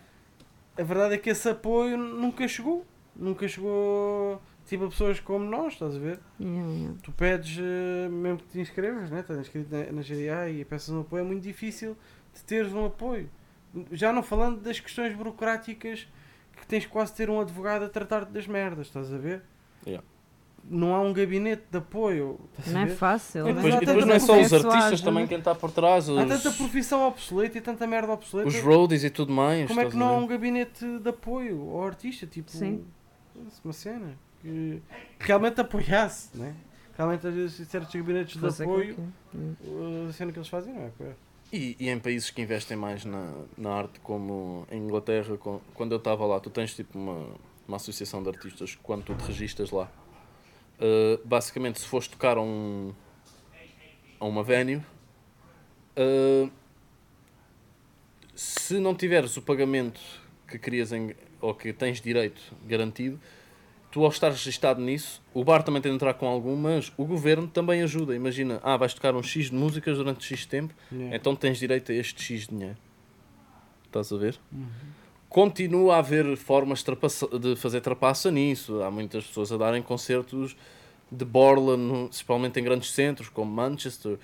a 0.76 0.82
verdade 0.82 1.14
é 1.14 1.18
que 1.18 1.30
esse 1.30 1.48
apoio 1.48 1.96
nunca 1.96 2.46
chegou. 2.48 2.86
Nunca 3.14 3.46
chegou 3.46 4.40
tipo 4.64 4.84
a 4.84 4.88
pessoas 4.88 5.20
como 5.20 5.44
nós, 5.44 5.74
estás 5.74 5.96
a 5.96 5.98
ver? 5.98 6.20
Yeah, 6.40 6.72
yeah. 6.72 6.96
Tu 7.02 7.12
pedes, 7.12 7.58
eh, 7.58 8.08
mesmo 8.08 8.38
que 8.38 8.44
te 8.46 8.60
inscrevas, 8.60 9.10
né? 9.10 9.20
estás 9.20 9.38
inscrito 9.38 9.68
na, 9.74 9.92
na 9.92 10.02
GDA 10.02 10.48
e 10.48 10.64
peças 10.64 10.90
um 10.90 11.00
apoio, 11.00 11.22
é 11.22 11.26
muito 11.26 11.42
difícil 11.42 11.96
de 12.32 12.42
teres 12.44 12.72
um 12.72 12.86
apoio. 12.86 13.28
Já 13.92 14.12
não 14.12 14.22
falando 14.22 14.60
das 14.60 14.80
questões 14.80 15.14
burocráticas 15.14 16.08
que 16.56 16.66
tens 16.66 16.86
quase 16.86 17.12
de 17.12 17.18
ter 17.18 17.30
um 17.30 17.40
advogado 17.40 17.84
a 17.84 17.88
tratar-te 17.88 18.30
das 18.32 18.46
merdas, 18.46 18.86
estás 18.86 19.12
a 19.12 19.18
ver? 19.18 19.42
Yeah. 19.86 20.06
Não 20.64 20.94
há 20.94 21.00
um 21.00 21.12
gabinete 21.12 21.64
de 21.70 21.78
apoio, 21.78 22.38
estás 22.58 22.72
Não 22.72 22.80
a 22.80 22.84
é 22.84 22.86
fácil. 22.88 23.48
E 23.48 23.52
Mas 23.52 23.56
depois, 23.56 23.74
há 23.74 23.76
e 23.78 23.86
depois 23.86 24.06
não 24.06 24.14
é 24.14 24.18
só 24.20 24.40
os 24.40 24.52
artistas, 24.52 25.00
também 25.00 25.26
quem 25.26 25.38
está 25.38 25.54
por 25.54 25.70
trás, 25.72 26.08
Há 26.08 26.12
os, 26.12 26.28
tanta 26.28 26.50
profissão 26.56 27.06
obsoleta 27.08 27.58
e 27.58 27.60
tanta 27.60 27.86
merda 27.86 28.12
obsoleta. 28.12 28.48
os 28.48 28.60
roadies 28.60 29.02
e 29.02 29.10
tudo 29.10 29.32
mais. 29.32 29.66
Como 29.66 29.80
é 29.80 29.86
que 29.90 29.96
não 29.96 30.08
há 30.08 30.12
um 30.18 30.26
gabinete 30.26 30.84
de 31.00 31.08
apoio 31.08 31.70
ao 31.72 31.84
artista? 31.86 32.26
Tipo, 32.26 32.50
Sim. 32.50 32.84
uma 33.64 33.72
cena 33.72 34.16
que 34.42 34.80
realmente 35.18 35.60
apoiasse, 35.60 36.28
né? 36.36 36.54
Realmente, 36.96 37.26
às 37.26 37.34
vezes, 37.34 37.68
certos 37.68 37.94
gabinetes 37.94 38.36
de 38.40 38.62
apoio, 38.62 38.96
Hum. 39.34 40.06
a 40.08 40.12
cena 40.12 40.30
que 40.32 40.38
eles 40.38 40.48
fazem 40.48 40.72
não 40.74 40.82
é 40.82 40.86
apoiar. 40.88 41.14
E, 41.52 41.74
e 41.80 41.88
em 41.88 41.98
países 41.98 42.30
que 42.30 42.40
investem 42.42 42.76
mais 42.76 43.04
na, 43.04 43.32
na 43.58 43.70
arte, 43.72 43.98
como 44.00 44.66
em 44.70 44.78
Inglaterra, 44.82 45.36
com- 45.36 45.60
quando 45.74 45.92
eu 45.92 45.98
estava 45.98 46.24
lá, 46.26 46.38
tu 46.38 46.48
tens 46.50 46.74
tipo 46.74 46.96
uma, 46.96 47.26
uma 47.66 47.76
associação 47.76 48.22
de 48.22 48.28
artistas 48.28 48.78
quando 48.82 49.02
tu 49.04 49.14
te 49.14 49.24
registas 49.26 49.70
lá. 49.72 49.90
Uh, 50.80 51.20
basicamente, 51.26 51.78
se 51.78 51.86
fores 51.86 52.08
tocar 52.08 52.38
a, 52.38 52.40
um, 52.40 52.94
a 54.18 54.24
uma 54.24 54.42
venue, 54.42 54.76
uh, 55.96 56.50
se 58.34 58.78
não 58.78 58.94
tiveres 58.94 59.36
o 59.36 59.42
pagamento 59.42 60.00
que 60.48 60.58
querias 60.58 60.90
em, 60.90 61.14
ou 61.40 61.54
que 61.54 61.72
tens 61.74 62.00
direito 62.00 62.40
garantido, 62.66 63.20
tu 63.90 64.04
ao 64.04 64.10
estar 64.10 64.30
registado 64.30 64.80
nisso, 64.80 65.20
o 65.34 65.44
bar 65.44 65.62
também 65.62 65.82
tem 65.82 65.92
de 65.92 65.96
entrar 65.96 66.14
com 66.14 66.26
algumas, 66.26 66.92
o 66.96 67.04
governo 67.04 67.46
também 67.46 67.82
ajuda. 67.82 68.14
Imagina, 68.14 68.58
ah, 68.62 68.76
vais 68.76 68.94
tocar 68.94 69.14
um 69.14 69.22
X 69.22 69.50
de 69.50 69.54
músicas 69.54 69.98
durante 69.98 70.24
X 70.24 70.46
tempo, 70.46 70.72
Yeah. 70.90 71.14
então 71.16 71.36
tens 71.36 71.58
direito 71.58 71.92
a 71.92 71.94
este 71.94 72.22
X 72.22 72.46
de 72.46 72.54
dinheiro. 72.54 72.78
Estás 73.84 74.12
a 74.12 74.16
ver? 74.16 74.38
Uhum. 74.52 74.68
Continua 75.30 75.94
a 75.94 75.98
haver 76.00 76.36
formas 76.36 76.82
de, 76.82 77.54
fazer 77.54 77.80
trapaça 77.80 78.30
nisso. 78.32 78.82
Há 78.82 78.90
muitas 78.90 79.24
pessoas 79.24 79.52
a 79.52 79.56
darem 79.56 79.80
concertos 79.80 80.56
de 81.10 81.24
borla, 81.24 81.76
no- 81.76 82.08
principalmente 82.08 82.58
em 82.58 82.64
grandes 82.64 82.90
centros, 82.92 83.28
como 83.28 83.50
Manchester, 83.50 84.18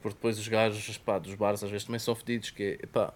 porque 0.00 0.14
depois 0.14 0.38
os 0.38 0.46
gajos 0.46 0.96
pá, 0.98 1.18
dos 1.18 1.34
bares 1.34 1.64
às 1.64 1.70
vezes 1.70 1.84
também 1.84 1.98
são 1.98 2.14
fedidos, 2.14 2.50
que 2.50 2.62
é, 2.62 2.72
epá, 2.84 3.12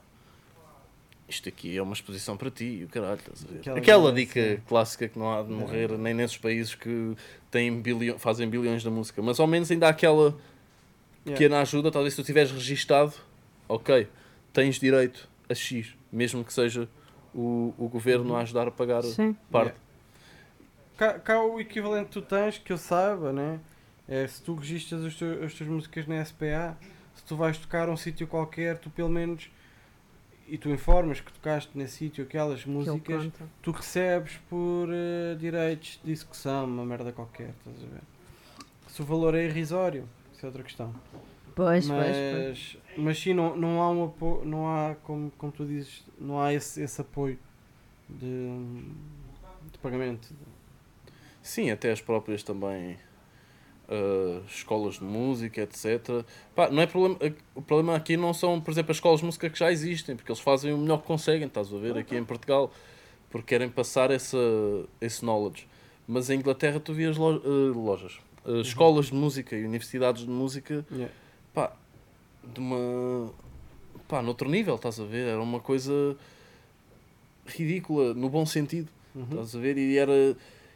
isto 1.28 1.48
aqui 1.48 1.76
é 1.76 1.80
uma 1.82 1.92
exposição 1.92 2.36
para 2.36 2.50
ti, 2.50 2.82
o 2.84 2.88
caralho? 2.88 3.20
Aquela 3.60 3.78
Aquela 3.78 4.12
dica 4.12 4.62
clássica 4.66 5.08
que 5.08 5.16
não 5.18 5.32
há 5.32 5.40
de 5.42 5.50
morrer 5.52 5.96
nem 5.96 6.14
nesses 6.14 6.36
países 6.36 6.74
que 6.74 7.14
têm 7.50 7.80
bilhão, 7.80 8.18
fazem 8.18 8.48
bilhões 8.48 8.82
da 8.82 8.90
música, 8.90 9.22
mas 9.22 9.38
ao 9.38 9.46
menos 9.46 9.70
ainda 9.70 9.86
há 9.86 9.90
aquela 9.90 10.36
Yeah. 11.24 11.40
pequena 11.44 11.60
ajuda, 11.60 11.90
talvez 11.90 12.14
se 12.14 12.22
tu 12.22 12.24
tiveres 12.24 12.52
registado, 12.52 13.12
ok, 13.68 14.06
tens 14.52 14.78
direito 14.78 15.28
a 15.48 15.54
X, 15.56 15.88
mesmo 16.12 16.44
que 16.44 16.52
seja 16.52 16.88
o, 17.36 17.74
o 17.76 17.88
governo 17.88 18.34
a 18.34 18.40
ajudar 18.40 18.66
a 18.66 18.70
pagar 18.70 19.02
Sim. 19.04 19.36
parte. 19.50 19.76
Cá, 20.96 21.18
cá 21.18 21.42
o 21.44 21.60
equivalente 21.60 22.06
que 22.06 22.12
tu 22.12 22.22
tens, 22.22 22.56
que 22.58 22.72
eu 22.72 22.78
saiba, 22.78 23.32
né? 23.32 23.60
É 24.08 24.26
se 24.26 24.42
tu 24.42 24.54
registras 24.54 25.02
os 25.02 25.14
teu- 25.16 25.44
as 25.44 25.52
tuas 25.52 25.68
músicas 25.68 26.06
na 26.06 26.24
SPA, 26.24 26.76
se 27.14 27.22
tu 27.24 27.36
vais 27.36 27.58
tocar 27.58 27.88
a 27.88 27.92
um 27.92 27.96
sítio 27.96 28.26
qualquer, 28.26 28.78
tu 28.78 28.88
pelo 28.88 29.10
menos 29.10 29.50
e 30.48 30.56
tu 30.56 30.70
informas 30.70 31.20
que 31.20 31.32
tocaste 31.32 31.76
nesse 31.76 31.96
sítio 31.96 32.24
aquelas 32.24 32.64
músicas, 32.64 33.28
tu 33.60 33.72
recebes 33.72 34.36
por 34.48 34.88
eh, 34.90 35.34
direitos 35.34 36.00
de 36.04 36.12
execução, 36.12 36.64
uma 36.66 36.84
merda 36.84 37.12
qualquer, 37.12 37.50
estás 37.58 37.76
a 37.82 37.94
ver? 37.94 38.00
Se 38.86 39.02
o 39.02 39.04
valor 39.04 39.34
é 39.34 39.44
irrisório, 39.44 40.08
isso 40.32 40.46
é 40.46 40.48
outra 40.48 40.62
questão. 40.62 40.94
Pois, 41.56 41.88
pois, 41.90 42.16
pois. 42.30 42.76
mas, 42.94 43.04
mas 43.04 43.18
sim, 43.18 43.32
não, 43.32 43.56
não 43.56 43.80
há 43.80 43.90
um 43.90 44.04
apoio, 44.04 44.44
não 44.44 44.68
há, 44.68 44.94
como, 45.02 45.30
como 45.38 45.50
tu 45.50 45.64
dizes, 45.64 46.04
não 46.20 46.38
há 46.38 46.52
esse, 46.52 46.82
esse 46.82 47.00
apoio 47.00 47.38
de, 48.10 48.26
de 49.72 49.78
pagamento. 49.82 50.28
Sim, 51.42 51.70
até 51.70 51.90
as 51.90 52.00
próprias 52.02 52.42
também 52.42 52.98
ah, 53.88 54.42
escolas 54.46 54.96
de 54.96 55.04
música, 55.04 55.62
etc. 55.62 56.24
Pá, 56.54 56.68
não 56.68 56.82
é 56.82 56.86
problema, 56.86 57.16
o 57.54 57.62
problema 57.62 57.96
aqui 57.96 58.18
não 58.18 58.34
são, 58.34 58.60
por 58.60 58.70
exemplo, 58.70 58.90
as 58.90 58.98
escolas 58.98 59.20
de 59.20 59.26
música 59.26 59.48
que 59.48 59.58
já 59.58 59.72
existem, 59.72 60.14
porque 60.14 60.30
eles 60.30 60.40
fazem 60.42 60.74
o 60.74 60.78
melhor 60.78 60.98
que 61.00 61.06
conseguem, 61.06 61.46
estás 61.46 61.72
a 61.72 61.78
ver, 61.78 61.96
aqui 61.96 62.16
em 62.16 62.24
Portugal, 62.24 62.70
porque 63.30 63.46
querem 63.46 63.70
passar 63.70 64.10
essa, 64.10 64.36
esse 65.00 65.24
knowledge. 65.24 65.66
Mas 66.06 66.28
em 66.28 66.34
Inglaterra 66.38 66.78
tu 66.78 66.92
vias 66.92 67.16
lo- 67.16 67.42
ah, 67.42 67.74
lojas, 67.74 68.20
ah, 68.44 68.60
escolas 68.60 69.06
de 69.06 69.14
música 69.14 69.56
e 69.56 69.64
universidades 69.64 70.22
de 70.24 70.30
música 70.30 70.84
Yeah. 70.92 71.12
Pá, 71.56 71.72
de 72.44 72.60
uma. 72.60 73.32
pá, 74.06 74.20
noutro 74.22 74.48
nível, 74.48 74.74
estás 74.76 75.00
a 75.00 75.04
ver? 75.04 75.26
Era 75.28 75.40
uma 75.42 75.58
coisa 75.58 76.14
ridícula, 77.46 78.12
no 78.14 78.28
bom 78.28 78.44
sentido, 78.44 78.88
Uhum. 79.14 79.24
estás 79.30 79.56
a 79.56 79.58
ver? 79.58 79.78
E, 79.78 79.96
era, 79.96 80.12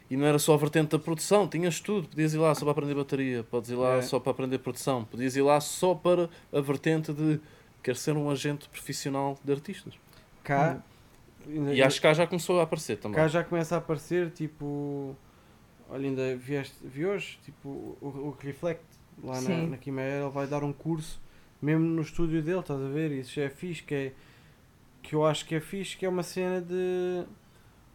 e 0.09 0.17
não 0.17 0.25
era 0.25 0.39
só 0.39 0.53
a 0.53 0.57
vertente 0.57 0.89
da 0.89 0.99
produção, 0.99 1.47
tinhas 1.47 1.79
tudo. 1.79 2.07
Podias 2.09 2.33
ir 2.33 2.37
lá 2.39 2.53
só 2.55 2.61
para 2.65 2.71
aprender 2.71 2.95
bateria, 2.95 3.43
podes 3.43 3.69
ir 3.69 3.75
lá 3.75 3.95
É. 3.97 4.01
só 4.01 4.19
para 4.19 4.31
aprender 4.31 4.57
produção, 4.59 5.05
podias 5.05 5.35
ir 5.35 5.41
lá 5.41 5.59
só 5.61 5.93
para 5.93 6.29
a 6.51 6.59
vertente 6.61 7.13
de 7.13 7.39
quer 7.83 7.95
ser 7.95 8.15
um 8.17 8.29
agente 8.29 8.67
profissional 8.69 9.37
de 9.43 9.51
artistas. 9.51 9.93
Cá, 10.43 10.81
ainda- 11.47 11.73
E 11.73 11.81
acho 11.83 11.97
que 11.97 12.01
cá 12.03 12.13
já 12.13 12.25
começou 12.27 12.59
a 12.59 12.63
aparecer 12.63 12.97
também. 12.97 13.15
cá 13.15 13.27
já 13.27 13.43
começa 13.43 13.75
a 13.75 13.77
aparecer, 13.77 14.31
tipo, 14.31 15.15
olha, 15.89 16.07
ainda 16.07 16.35
vieste, 16.35 16.75
vi 16.83 17.05
hoje, 17.05 17.39
tipo, 17.45 17.69
o, 17.69 18.05
o 18.05 18.37
Reflect, 18.39 18.83
lá 19.23 19.39
na, 19.41 19.67
na 19.67 19.77
Quimeira, 19.77 20.21
ele 20.21 20.29
vai 20.29 20.47
dar 20.47 20.63
um 20.63 20.73
curso, 20.73 21.21
mesmo 21.61 21.85
no 21.85 22.01
estúdio 22.01 22.41
dele, 22.41 22.59
estás 22.59 22.81
a 22.81 22.87
ver? 22.87 23.11
Isso 23.11 23.35
já 23.35 23.43
é 23.43 23.49
fixe, 23.49 23.83
que 23.83 23.93
é, 23.93 24.11
que 25.01 25.15
eu 25.15 25.25
acho 25.25 25.45
que 25.45 25.55
é 25.55 25.59
fixe, 25.59 25.95
que 25.95 26.05
é 26.05 26.09
uma 26.09 26.23
cena 26.23 26.61
de 26.61 27.23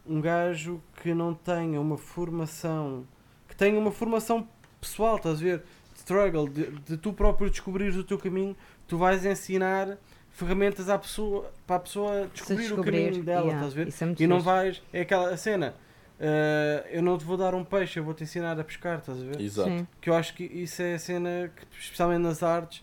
um 0.07 0.21
gajo 0.21 0.81
que 1.03 1.13
não 1.13 1.35
tenha 1.35 1.81
uma 1.81 1.99
formação, 1.99 3.05
que 3.49 3.57
tenha 3.57 3.79
uma 3.79 3.91
formação 3.91 4.49
pessoal, 4.81 5.17
estás 5.17 5.41
a 5.41 5.43
ver? 5.43 5.63
Struggle, 5.95 6.49
de, 6.49 6.71
de 6.71 6.97
tu 6.97 7.13
próprio 7.13 7.51
descobrires 7.51 7.97
o 7.97 8.05
teu 8.05 8.19
caminho, 8.19 8.57
tu 8.87 8.97
vais 8.97 9.25
ensinar 9.25 9.99
ferramentas 10.31 10.89
à 10.89 10.99
pessoa, 10.99 11.51
para 11.67 11.77
a 11.77 11.81
pessoa 11.81 12.31
Se 12.35 12.55
descobrir, 12.55 12.55
o 12.55 12.59
descobrir, 12.69 13.05
caminho 13.07 13.25
dela, 13.25 13.47
yeah, 13.47 13.67
estás 13.67 13.73
a 13.73 14.05
ver? 14.05 14.17
É 14.19 14.23
E 14.23 14.27
não 14.27 14.41
vais, 14.41 14.83
é 14.93 15.01
aquela 15.01 15.37
cena, 15.37 15.75
eh, 16.19 16.87
eu 16.93 17.03
não 17.03 17.17
te 17.19 17.25
vou 17.25 17.37
dar 17.37 17.55
um 17.55 17.65
peixe, 17.65 17.99
eu 17.99 18.05
vou 18.05 18.15
te 18.15 18.23
ensinar 18.25 18.59
a 18.59 18.65
pescar, 18.65 18.99
estás 18.99 19.21
a 19.21 19.25
ver? 19.25 19.41
Exato. 19.41 19.69
Sim, 19.71 19.87
Que 20.01 20.11
eu 20.11 20.15
acho 20.15 20.35
que 20.35 20.45
isso 20.45 20.81
é 20.83 20.95
a 20.95 20.99
cena, 20.99 21.53
que, 21.55 21.67
especialmente 21.79 22.23
nas 22.23 22.43
artes, 22.43 22.83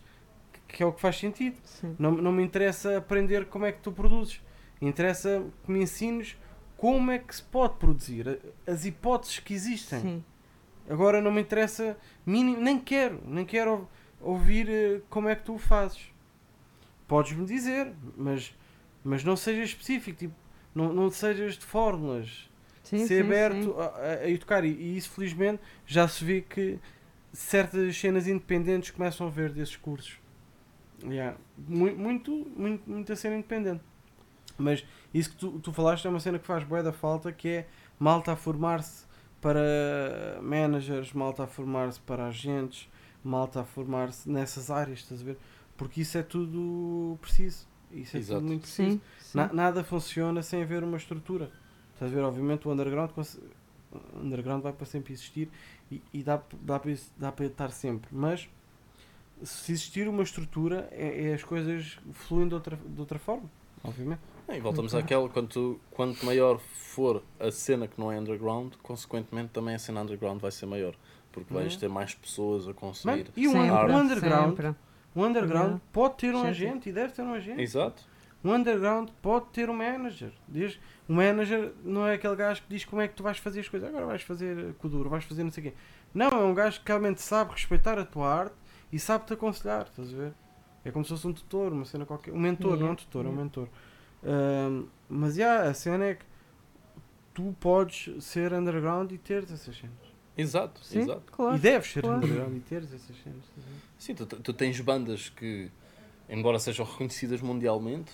que, 0.68 0.77
que 0.77 0.84
é 0.84 0.85
o 0.85 0.91
que 0.93 1.01
faz 1.01 1.18
sentido. 1.18 1.57
sim. 1.64 1.95
Não, 1.99 2.11
não 2.11 2.31
me 2.31 2.43
interessa 2.43 2.97
aprender 2.97 3.45
como 3.45 3.65
é 3.65 3.72
que 3.72 3.80
tu 3.81 3.91
produzes, 3.91 4.41
interessa 4.81 5.43
que 5.65 5.72
me 5.72 5.81
ensines 5.81 6.38
como 6.77 7.11
é 7.11 7.18
que 7.19 7.34
se 7.35 7.41
pode 7.43 7.76
produzir, 7.77 8.39
as 8.68 8.85
hipóteses 8.85 9.39
que 9.39 9.53
existem. 9.53 9.99
Sim. 10.01 10.23
Agora 10.89 11.22
não 11.22 11.31
me 11.31 11.39
interessa, 11.41 11.95
mínimo, 12.26 12.61
nem 12.61 12.77
quero, 12.77 13.22
nem 13.26 13.45
quero 13.45 13.72
ou- 14.19 14.34
ouvir 14.34 14.68
eh, 14.69 15.01
como 15.10 15.30
é 15.30 15.35
que 15.35 15.43
tu 15.43 15.53
o 15.55 15.57
fazes. 15.57 16.11
Podes-me 17.07 17.45
dizer, 17.45 17.93
mas, 18.18 18.53
mas 19.03 19.23
não 19.23 19.35
sejas 19.38 19.69
específico, 19.69 20.18
tipo, 20.18 20.34
não, 20.76 20.91
não 20.93 21.10
sejas 21.10 21.57
de 21.57 21.65
fórmulas. 21.65 22.49
Sim, 22.84 23.07
ser 23.07 23.07
sim, 23.07 23.22
aberto 23.22 23.64
sim. 23.73 23.76
a, 23.80 23.84
a- 23.84 24.34
a 24.35 24.38
tocar. 24.39 24.64
E, 24.65 24.69
e 24.69 24.97
isso, 24.97 25.10
felizmente, 25.11 25.61
já 25.85 26.07
se 26.07 26.23
vê 26.23 26.41
que 26.41 26.80
certas 27.31 27.97
cenas 27.97 28.27
independentes 28.27 28.91
começam 28.91 29.27
a 29.27 29.30
ver 29.30 29.51
desses 29.51 29.76
cursos. 29.76 30.18
Yeah. 31.03 31.38
Muito, 31.57 31.97
muito, 31.99 32.31
muito, 32.55 32.89
muita 32.89 33.15
cena 33.15 33.35
independente. 33.35 33.81
Mas 34.57 34.85
isso 35.14 35.31
que 35.31 35.38
tu, 35.38 35.60
tu 35.60 35.73
falaste 35.73 36.05
é 36.05 36.10
uma 36.10 36.19
cena 36.19 36.39
que 36.39 36.45
faz 36.45 36.64
bué 36.64 36.84
da 36.84 36.93
falta, 36.93 37.31
que 37.31 37.47
é 37.49 37.68
malta 37.99 38.34
a 38.34 38.35
formar-se 38.35 39.05
para 39.41 40.39
managers, 40.41 41.11
malta 41.14 41.43
a 41.43 41.47
formar-se 41.47 41.99
para 42.01 42.27
agentes, 42.27 42.89
malta 43.23 43.61
a 43.61 43.65
formar-se 43.65 44.30
nessas 44.30 44.69
áreas, 44.69 44.99
estás 44.99 45.22
a 45.22 45.26
ver? 45.26 45.38
Porque 45.76 46.01
isso 46.01 46.18
é 46.18 46.23
tudo 46.23 47.18
preciso. 47.22 47.68
Isso 47.91 48.15
é 48.15 48.19
Exato. 48.19 48.39
tudo 48.39 48.47
muito 48.49 48.61
preciso. 48.61 48.91
Sim, 48.91 49.01
sim. 49.19 49.38
Na- 49.38 49.51
nada 49.51 49.84
funciona 49.84 50.41
sem 50.43 50.61
haver 50.64 50.84
uma 50.84 50.97
estrutura. 50.97 51.51
Estás 52.04 52.12
a 52.12 52.16
ver? 52.18 52.24
Obviamente 52.26 52.68
o 52.68 52.72
underground, 52.72 53.12
underground 54.22 54.62
vai 54.62 54.74
para 54.74 54.86
sempre 54.86 55.14
existir 55.14 55.48
e, 55.90 56.02
e 56.14 56.22
dá, 56.22 56.42
dá, 56.62 56.78
para, 56.78 56.92
dá 57.18 57.32
para 57.32 57.46
estar 57.46 57.72
sempre. 57.72 58.10
Mas 58.12 58.50
se 59.42 59.72
existir 59.72 60.10
uma 60.10 60.22
estrutura, 60.22 60.90
é, 60.92 61.30
é 61.30 61.34
as 61.34 61.44
coisas 61.46 61.98
fluem 62.12 62.50
de 62.50 62.56
outra, 62.56 62.76
de 62.76 63.00
outra 63.00 63.18
forma, 63.18 63.50
obviamente. 63.82 64.20
E 64.50 64.60
voltamos 64.60 64.94
Ok. 64.94 65.02
àquela, 65.06 65.30
quanto, 65.30 65.80
quanto 65.92 66.26
maior 66.26 66.60
for 66.60 67.24
a 67.40 67.50
cena 67.50 67.88
que 67.88 67.98
não 67.98 68.12
é 68.12 68.20
underground, 68.20 68.74
consequentemente 68.84 69.52
também 69.54 69.74
a 69.74 69.80
cena 69.80 70.02
underground 70.02 70.42
vai 70.42 70.52
ser 70.52 70.66
maior. 70.66 70.94
Porque 71.32 71.54
vais 71.54 71.74
Uhum. 71.74 71.80
ter 71.80 71.88
mais 71.88 72.14
pessoas 72.14 72.64
a 72.68 72.68
Mano, 72.68 72.80
consumir. 72.80 73.32
e 73.38 73.48
um, 73.48 73.54
um 73.54 73.98
underground, 73.98 74.60
um 75.16 75.24
underground 75.24 75.68
Yeah. 75.70 75.82
pode 75.94 76.18
ter 76.18 76.36
um 76.36 76.42
Sempre. 76.42 76.50
agente 76.50 76.90
e 76.90 76.92
deve 76.92 77.14
ter 77.14 77.22
um 77.22 77.34
agente. 77.34 77.62
Exato. 77.62 78.04
Um 78.44 78.53
underground 78.53 79.10
pode 79.22 79.45
ter 79.48 79.70
um 79.70 79.74
manager. 79.74 80.32
Diz, 80.48 80.78
o 81.07 81.14
manager 81.14 81.72
não 81.84 82.06
é 82.06 82.15
aquele 82.15 82.36
gajo 82.36 82.61
que 82.64 82.68
diz 82.70 82.84
como 82.84 83.02
é 83.02 83.07
que 83.07 83.15
tu 83.15 83.24
vais 83.24 83.38
fazer 83.38 83.61
as 83.61 83.70
coisas. 83.70 83.88
Agora 83.88 84.06
vais 84.06 84.22
fazer 84.22 84.74
com 84.76 84.88
o 84.88 84.90
duro, 84.90 85.10
vais 85.10 85.24
fazer 85.24 85.44
não 85.44 85.52
sei 85.52 85.68
o 85.68 85.72
quê. 85.72 85.78
Não, 86.14 86.28
é 86.28 86.44
um 86.44 86.53
gajo 86.53 86.82
que 86.82 86.88
realmente 86.88 87.22
sabe 87.22 87.52
respeitar 87.52 87.98
a 87.98 88.06
tua 88.06 88.28
arte 88.28 88.56
e 88.91 88.99
sabe-te 88.99 89.34
aconselhar. 89.34 89.88
Estás 89.90 90.14
a 90.14 90.18
ver? 90.18 90.34
É 90.84 90.91
como 90.91 91.06
se 91.06 91.10
fosse 91.10 91.26
um 91.26 91.34
tutor, 91.34 91.72
uma 91.72 91.86
cena 91.86 92.06
qualquer. 92.06 92.34
Um 92.34 92.40
mentor, 92.40 92.72
Yeah, 92.72 92.82
não 92.84 92.90
é 92.90 92.91
um 92.91 92.95
tutor, 92.95 93.26
é 93.26 93.30
um 93.30 93.32
yeah. 93.32 93.44
mentor. 93.44 93.68
Ahm, 94.26 94.88
mas 95.10 95.36
já, 95.36 95.64
a 95.64 95.74
cena 95.74 96.06
é 96.06 96.15
que 96.15 96.26
tu 97.34 97.56
podes 97.60 98.24
ser 98.24 98.53
underground 98.53 99.11
e 99.11 99.18
teres 99.18 99.52
essas 99.52 99.76
cenas. 99.78 100.14
Exato, 100.38 100.84
Sim, 100.84 101.02
exato. 101.02 101.32
claro. 101.32 101.56
E 101.56 101.60
deves 101.60 101.91
ser 101.91 102.02
claro. 102.02 102.18
underground 102.18 102.56
e 102.57 102.60
teres 102.60 102.94
essas 102.94 103.15
cenas. 103.24 103.44
Sim, 103.98 104.15
tu, 104.15 104.26
tu 104.26 104.53
tens 104.53 104.80
bandas 104.80 105.30
que, 105.30 105.70
embora 106.28 106.60
sejam 106.60 106.86
reconhecidas 106.86 107.41
mundialmente, 107.41 108.11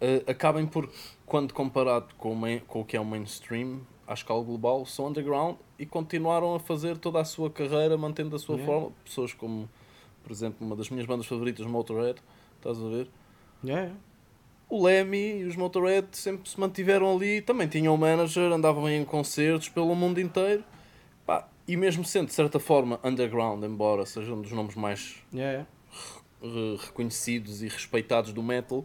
eh, 0.00 0.22
acabem 0.26 0.66
por, 0.66 0.88
quando 1.26 1.52
comparado 1.54 2.14
com 2.16 2.32
o, 2.32 2.36
main- 2.36 2.60
com 2.60 2.80
o 2.80 2.84
que 2.84 2.96
é 2.96 3.00
o 3.00 3.04
mainstream, 3.04 3.80
à 4.06 4.14
escala 4.14 4.42
global, 4.42 4.84
são 4.84 5.06
underground 5.08 5.56
e 5.78 5.86
continuaram 5.86 6.54
a 6.54 6.60
fazer 6.60 6.98
toda 6.98 7.20
a 7.20 7.24
sua 7.24 7.50
carreira, 7.50 7.96
mantendo 7.96 8.36
a 8.36 8.38
sua 8.38 8.56
Yeah. 8.56 8.72
forma. 8.72 8.92
Pessoas 9.04 9.32
como, 9.32 9.68
por 10.22 10.30
exemplo, 10.30 10.66
uma 10.66 10.76
das 10.76 10.90
minhas 10.90 11.06
bandas 11.06 11.26
favoritas, 11.26 11.64
Motorhead, 11.66 12.20
estás 12.56 12.78
a 12.78 12.88
ver? 12.88 13.08
Yeah. 13.64 13.92
O 14.68 14.84
Lemmy 14.84 15.40
e 15.40 15.44
os 15.44 15.56
Motorhead 15.56 16.08
sempre 16.12 16.48
se 16.50 16.58
mantiveram 16.58 17.14
ali, 17.14 17.40
também 17.40 17.66
tinham 17.68 17.94
um 17.94 17.96
manager, 17.96 18.52
andavam 18.52 18.88
em 18.88 19.04
concertos 19.04 19.68
pelo 19.68 19.94
mundo 19.94 20.20
inteiro. 20.20 20.64
Pá, 21.26 21.48
e 21.66 21.76
mesmo 21.76 22.04
sendo, 22.04 22.26
de 22.26 22.34
certa 22.34 22.58
forma, 22.60 23.00
underground, 23.02 23.62
embora 23.64 24.04
sejam 24.04 24.40
dos 24.42 24.52
nomes 24.52 24.74
mais 24.74 25.16
yeah. 25.32 25.66
re- 26.42 26.76
reconhecidos 26.78 27.62
e 27.62 27.68
respeitados 27.68 28.32
do 28.34 28.42
metal, 28.42 28.84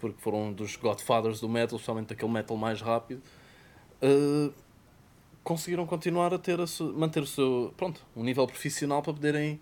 porque 0.00 0.20
foram 0.20 0.46
um 0.48 0.52
dos 0.52 0.76
godfathers 0.76 1.40
do 1.40 1.48
metal, 1.48 1.76
especialmente 1.76 2.12
aquele 2.12 2.32
metal 2.32 2.56
mais 2.56 2.80
rápido, 2.80 3.22
eh, 4.00 4.50
conseguiram 5.44 5.86
continuar 5.86 6.32
a 6.34 6.38
ter 6.38 6.60
a 6.60 6.66
su- 6.66 6.92
manter 6.94 7.22
o 7.22 7.26
seu 7.26 7.72
pronto, 7.76 8.04
um 8.16 8.22
nível 8.24 8.46
profissional 8.46 9.02
para 9.02 9.12
poderem 9.12 9.60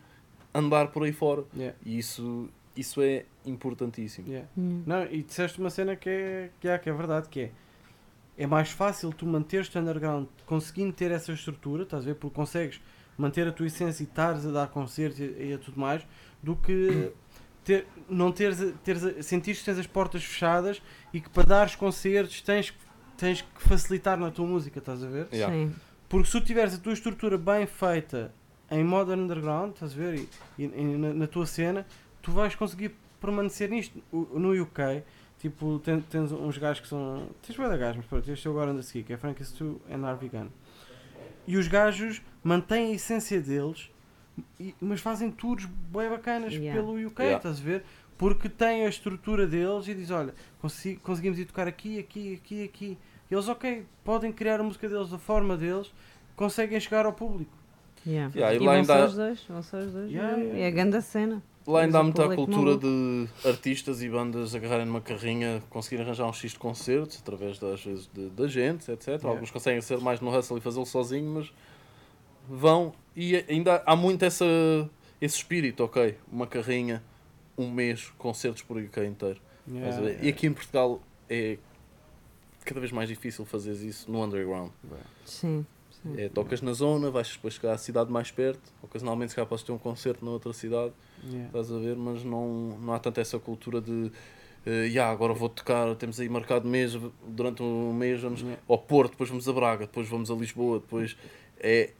andar 0.54 0.88
por 0.88 1.02
aí 1.04 1.12
fora. 1.12 1.44
Yeah. 1.56 1.76
E 1.84 1.98
isso, 1.98 2.48
isso 2.76 3.02
é 3.02 3.24
importantíssimo. 3.44 4.28
Yeah. 4.28 4.48
Hum. 4.56 4.82
Não, 4.86 5.04
e 5.04 5.22
disseste 5.22 5.58
uma 5.58 5.70
cena 5.70 5.96
que 5.96 6.08
é, 6.08 6.50
que 6.60 6.68
é, 6.68 6.78
que 6.78 6.88
é 6.88 6.92
verdade, 6.92 7.28
que 7.28 7.40
é 7.40 7.50
é 8.40 8.46
mais 8.46 8.70
fácil 8.70 9.12
tu 9.12 9.26
manteres-te 9.26 9.76
underground 9.76 10.28
conseguindo 10.46 10.92
ter 10.92 11.10
essa 11.10 11.32
estrutura, 11.32 11.82
estás 11.82 12.04
a 12.04 12.06
ver? 12.06 12.14
Porque 12.14 12.36
consegues 12.36 12.80
manter 13.16 13.48
a 13.48 13.52
tua 13.52 13.66
essência 13.66 14.04
e 14.04 14.06
estares 14.06 14.46
a 14.46 14.52
dar 14.52 14.68
concertos 14.68 15.18
e, 15.18 15.24
e 15.24 15.52
a 15.54 15.58
tudo 15.58 15.80
mais, 15.80 16.06
do 16.40 16.54
que 16.54 17.10
ter, 17.68 17.86
não 18.08 18.32
teres, 18.32 18.58
teres 18.82 19.26
sentires 19.26 19.58
que 19.60 19.66
tens 19.66 19.78
as 19.78 19.86
portas 19.86 20.24
fechadas 20.24 20.80
e 21.12 21.20
que 21.20 21.28
para 21.28 21.42
dares 21.44 21.74
concertos 21.76 22.40
tens, 22.40 22.70
que- 22.70 22.78
tens 23.16 23.42
que 23.42 23.62
facilitar 23.62 24.16
na 24.18 24.30
tua 24.30 24.46
música, 24.46 24.78
estás 24.78 25.04
a 25.04 25.06
ver? 25.06 25.28
Yeah. 25.30 25.52
Sim. 25.54 25.74
Porque 26.08 26.26
se 26.26 26.32
tu 26.40 26.40
tiveres 26.46 26.74
a 26.74 26.78
tua 26.78 26.94
estrutura 26.94 27.36
bem 27.36 27.66
feita 27.66 28.32
em 28.70 28.82
modern 28.82 29.20
underground, 29.20 29.74
estás 29.74 29.92
a 29.92 29.96
ver? 29.96 30.14
E, 30.14 30.28
e- 30.58 30.64
e 30.64 30.82
na, 30.96 31.12
na 31.12 31.26
tua 31.26 31.44
cena, 31.44 31.86
tu 32.22 32.32
vais 32.32 32.54
conseguir 32.54 32.92
permanecer 33.20 33.68
nisto. 33.68 34.02
O- 34.10 34.38
no 34.38 34.52
UK, 34.62 35.02
tipo, 35.38 35.78
ten- 35.80 36.00
tens 36.00 36.32
uns 36.32 36.56
gajos 36.56 36.80
que 36.80 36.88
são. 36.88 37.28
Tens 37.46 37.54
bem 37.58 37.68
da 37.68 37.76
gajos, 37.76 37.96
mas 37.98 38.06
pronto, 38.06 38.30
este 38.32 38.46
eu 38.46 38.52
agora 38.52 38.70
ando 38.70 38.80
a 38.80 38.82
seguir, 38.82 39.04
que 39.04 39.12
é 39.12 39.18
Frankie 39.18 39.44
Stu 39.44 39.78
and 39.90 40.06
Harvey 40.06 40.30
Gunn. 40.30 40.48
E 41.46 41.56
os 41.58 41.68
gajos 41.68 42.22
mantêm 42.42 42.92
a 42.92 42.94
essência 42.94 43.40
deles, 43.42 43.90
e- 44.58 44.74
mas 44.80 45.00
fazem 45.00 45.30
tours 45.30 45.64
bem 45.66 46.08
bacanas 46.08 46.52
Yeah. 46.52 46.80
pelo 46.80 46.94
UK, 46.94 47.22
Yeah. 47.22 47.36
estás 47.38 47.60
a 47.60 47.62
ver? 47.64 47.84
Porque 48.16 48.48
têm 48.48 48.84
a 48.84 48.88
estrutura 48.88 49.46
deles 49.46 49.86
e 49.88 49.94
diz, 49.94 50.10
olha, 50.10 50.34
consi- 50.60 50.96
conseguimos 51.02 51.38
ir 51.38 51.44
tocar 51.44 51.68
aqui, 51.68 51.98
aqui, 51.98 52.34
aqui, 52.34 52.64
aqui. 52.64 52.98
E 53.30 53.34
eles, 53.34 53.46
ok, 53.48 53.84
podem 54.04 54.32
criar 54.32 54.58
a 54.58 54.62
música 54.62 54.88
deles 54.88 55.08
da 55.10 55.18
forma 55.18 55.56
deles, 55.56 55.92
conseguem 56.34 56.78
chegar 56.80 57.06
ao 57.06 57.12
público. 57.12 57.52
Yeah. 58.06 58.32
Yeah, 58.34 58.54
e 58.54 58.56
e 58.56 58.60
lá 58.60 58.64
vão 58.72 58.74
ainda 58.80 58.94
só 58.98 59.06
os 59.06 59.14
dois, 59.14 59.44
vão 59.48 59.62
só 59.62 59.78
os 59.78 59.92
dois. 59.92 60.10
Yeah, 60.10 60.36
é- 60.36 60.40
yeah. 60.42 60.58
É 60.60 60.66
a 60.66 60.70
grande 60.70 61.02
cena. 61.02 61.42
Lá 61.66 61.82
ainda 61.82 61.98
há 61.98 62.02
muita 62.02 62.34
cultura 62.34 62.78
de 62.78 63.28
artistas 63.44 64.02
e 64.02 64.08
bandas 64.08 64.54
agarrarem 64.54 64.86
numa 64.86 65.02
carrinha, 65.02 65.62
conseguirem 65.68 66.06
arranjar 66.06 66.26
um 66.26 66.32
X 66.32 66.52
de 66.52 66.58
concertos 66.58 67.18
através 67.20 67.58
das 67.58 67.84
vezes 67.84 68.08
de, 68.12 68.30
de 68.30 68.42
agentes, 68.42 68.88
etc. 68.88 69.06
Yeah. 69.08 69.28
Alguns 69.28 69.50
conseguem 69.50 69.80
ser 69.82 69.98
mais 70.00 70.18
no 70.20 70.34
hustle 70.34 70.56
e 70.56 70.60
fazê-lo 70.62 70.86
sozinho, 70.86 71.30
mas 71.30 71.52
vão 72.48 72.92
e 73.14 73.36
ainda 73.48 73.82
há 73.84 73.94
muito 73.96 74.24
essa, 74.24 74.44
esse 75.20 75.36
espírito, 75.36 75.84
ok? 75.84 76.16
Uma 76.30 76.46
carrinha, 76.46 77.02
um 77.56 77.70
mês, 77.70 78.12
concertos 78.16 78.62
por 78.62 78.76
UK 78.76 79.04
inteiro. 79.04 79.40
Estás 79.66 79.98
a 79.98 80.00
ver? 80.00 80.24
E 80.24 80.28
aqui 80.28 80.46
em 80.46 80.52
Portugal 80.52 81.00
é 81.28 81.58
cada 82.64 82.80
vez 82.80 82.92
mais 82.92 83.08
difícil 83.08 83.44
fazer 83.44 83.72
isso 83.72 84.10
no 84.10 84.22
underground. 84.22 84.70
Sim. 85.24 85.64
sim. 85.90 86.14
É, 86.20 86.28
tocas 86.28 86.60
na 86.62 86.72
zona, 86.72 87.10
vais 87.10 87.28
depois 87.32 87.54
chegar 87.54 87.72
à 87.72 87.78
cidade 87.78 88.10
mais 88.10 88.30
perto, 88.30 88.60
ocasionalmente 88.82 89.30
se 89.30 89.36
calhar 89.36 89.48
podes 89.48 89.64
ter 89.64 89.72
um 89.72 89.78
concerto 89.78 90.24
na 90.24 90.30
outra 90.30 90.52
cidade. 90.52 90.92
Yeah. 91.24 91.46
Estás 91.46 91.72
a 91.72 91.78
ver, 91.78 91.96
mas 91.96 92.22
não, 92.24 92.78
não 92.80 92.92
há 92.92 92.98
tanto 92.98 93.20
essa 93.20 93.38
cultura 93.38 93.80
de 93.80 94.12
eh, 94.66 94.86
"Ya, 94.88 95.10
agora 95.10 95.32
vou 95.32 95.48
tocar, 95.48 95.94
temos 95.96 96.20
aí 96.20 96.28
marcado 96.28 96.68
mês, 96.68 96.92
durante 97.26 97.62
um 97.62 97.92
mês 97.92 98.20
vamos 98.20 98.40
Yeah. 98.40 98.60
ao 98.68 98.78
Porto, 98.78 99.12
depois 99.12 99.28
vamos 99.30 99.48
a 99.48 99.52
Braga, 99.52 99.86
depois 99.86 100.06
vamos 100.08 100.30
a 100.30 100.34
Lisboa, 100.34 100.78
depois 100.78 101.16
é, 101.58 101.90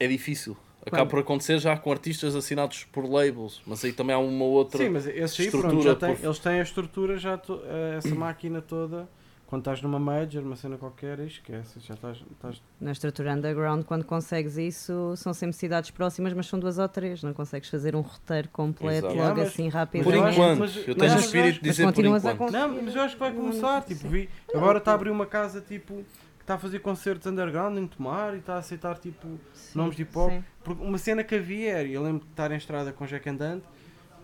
é 0.00 0.06
difícil. 0.06 0.56
Acaba 0.82 1.02
Quando- 1.02 1.10
por 1.10 1.18
acontecer 1.20 1.58
já 1.58 1.76
com 1.76 1.90
artistas 1.92 2.34
assinados 2.34 2.84
por 2.84 3.04
labels, 3.04 3.60
mas 3.66 3.84
aí 3.84 3.92
também 3.92 4.14
há 4.14 4.18
uma 4.18 4.44
outra. 4.44 4.82
Sim, 4.82 4.90
mas 4.90 5.06
esses 5.06 5.38
aí, 5.40 5.50
pronto, 5.50 5.66
estrutura 5.66 5.82
já 5.82 5.94
têm, 5.96 6.16
por- 6.16 6.24
eles 6.24 6.38
têm 6.38 6.52
a 6.60 6.62
estrutura, 6.62 7.18
já 7.18 7.36
to- 7.36 7.60
eh, 7.64 7.96
essa 7.98 8.14
máquina 8.14 8.62
toda. 8.62 9.08
Quando 9.46 9.62
estás 9.62 9.80
numa 9.80 9.98
major, 9.98 10.42
uma 10.42 10.56
cena 10.56 10.76
qualquer, 10.76 11.18
esquece, 11.20 11.80
já 11.80 11.94
estás. 11.94 12.18
estás 12.32 12.62
Na 12.78 12.92
estrutura 12.92 13.32
underground, 13.32 13.82
quando 13.84 14.04
consegues 14.04 14.58
isso, 14.58 15.14
são 15.16 15.32
sempre 15.32 15.56
cidades 15.56 15.90
próximas, 15.90 16.34
mas 16.34 16.46
são 16.46 16.58
duas 16.58 16.78
ou 16.78 16.86
três. 16.86 17.22
Não 17.22 17.32
consegues 17.32 17.68
fazer 17.70 17.96
um 17.96 18.02
roteiro 18.02 18.48
completo 18.50 19.06
Exato. 19.06 19.14
logo 19.16 19.30
Ah, 19.30 19.34
mas- 19.36 19.48
assim 19.48 19.64
por 19.70 19.74
rapidamente. 19.76 20.18
acho- 20.18 20.32
enquanto, 20.40 20.58
mas- 20.58 20.76
eu 20.76 20.84
mas 20.88 20.96
tenho 20.96 21.12
acho- 21.14 21.24
espírito 21.24 21.54
de 21.54 21.66
mas 21.66 21.70
dizer 21.76 21.82
por 21.84 21.88
continuas 21.94 22.26
a 22.26 22.32
enquanto. 22.32 22.52
Não, 22.52 22.82
mas 22.82 22.94
eu 22.94 23.00
acho 23.02 23.14
que 23.14 23.20
vai 23.20 23.32
começar. 23.32 23.82
Tipo, 23.86 24.08
vi, 24.08 24.28
agora 24.54 24.78
está 24.78 24.90
a 24.92 24.94
abrir 24.94 25.10
uma 25.10 25.24
casa 25.26 25.62
tipo, 25.62 26.04
está 26.48 26.54
a 26.54 26.58
fazer 26.58 26.78
concertos 26.78 27.26
underground 27.26 27.76
em 27.76 27.86
Tomar 27.86 28.34
e 28.34 28.38
está 28.38 28.54
a 28.54 28.58
aceitar 28.58 28.96
tipo, 28.98 29.38
Sim, 29.52 29.78
nomes 29.78 29.94
de 29.94 30.02
hip 30.02 30.18
hop. 30.18 30.32
Porque 30.64 30.82
uma 30.82 30.96
cena 30.96 31.22
que 31.22 31.34
havia 31.34 31.72
era, 31.72 31.86
eu 31.86 32.02
lembro 32.02 32.24
de 32.24 32.30
estar 32.30 32.50
em 32.50 32.56
estrada 32.56 32.90
com 32.90 33.04
Jack 33.04 33.28
Andante, 33.28 33.66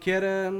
que 0.01 0.11
era. 0.11 0.51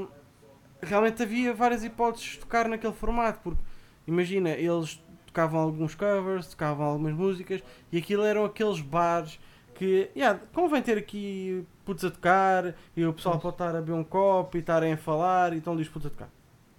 Realmente 0.81 1.23
havia 1.23 1.53
várias 1.53 1.83
hipóteses 1.83 2.33
de 2.33 2.39
tocar 2.39 2.67
naquele 2.67 2.93
formato, 2.93 3.39
porque 3.41 3.59
imagina, 4.05 4.51
eles 4.51 5.03
tocavam 5.25 5.59
alguns 5.59 5.95
covers, 5.95 6.47
tocavam 6.47 6.85
algumas 6.85 7.13
músicas 7.13 7.63
e 7.91 7.97
aquilo 7.97 8.23
eram 8.23 8.45
aqueles 8.45 8.79
bares 8.81 9.39
que, 9.73 10.11
yeah, 10.15 10.39
convém 10.53 10.81
ter 10.83 10.97
aqui 10.97 11.65
putos 11.83 12.05
a 12.05 12.11
tocar 12.11 12.75
e 12.95 13.03
o 13.03 13.13
pessoal 13.13 13.39
pode 13.39 13.55
estar 13.55 13.69
a 13.69 13.81
beber 13.81 13.93
um 13.93 14.03
copo 14.03 14.55
e 14.57 14.59
estarem 14.59 14.93
a 14.93 14.97
falar 14.97 15.53
e 15.53 15.57
estão 15.57 15.73
ali 15.73 15.81
os 15.81 15.89
putos 15.89 16.07
a 16.07 16.09
tocar. 16.11 16.29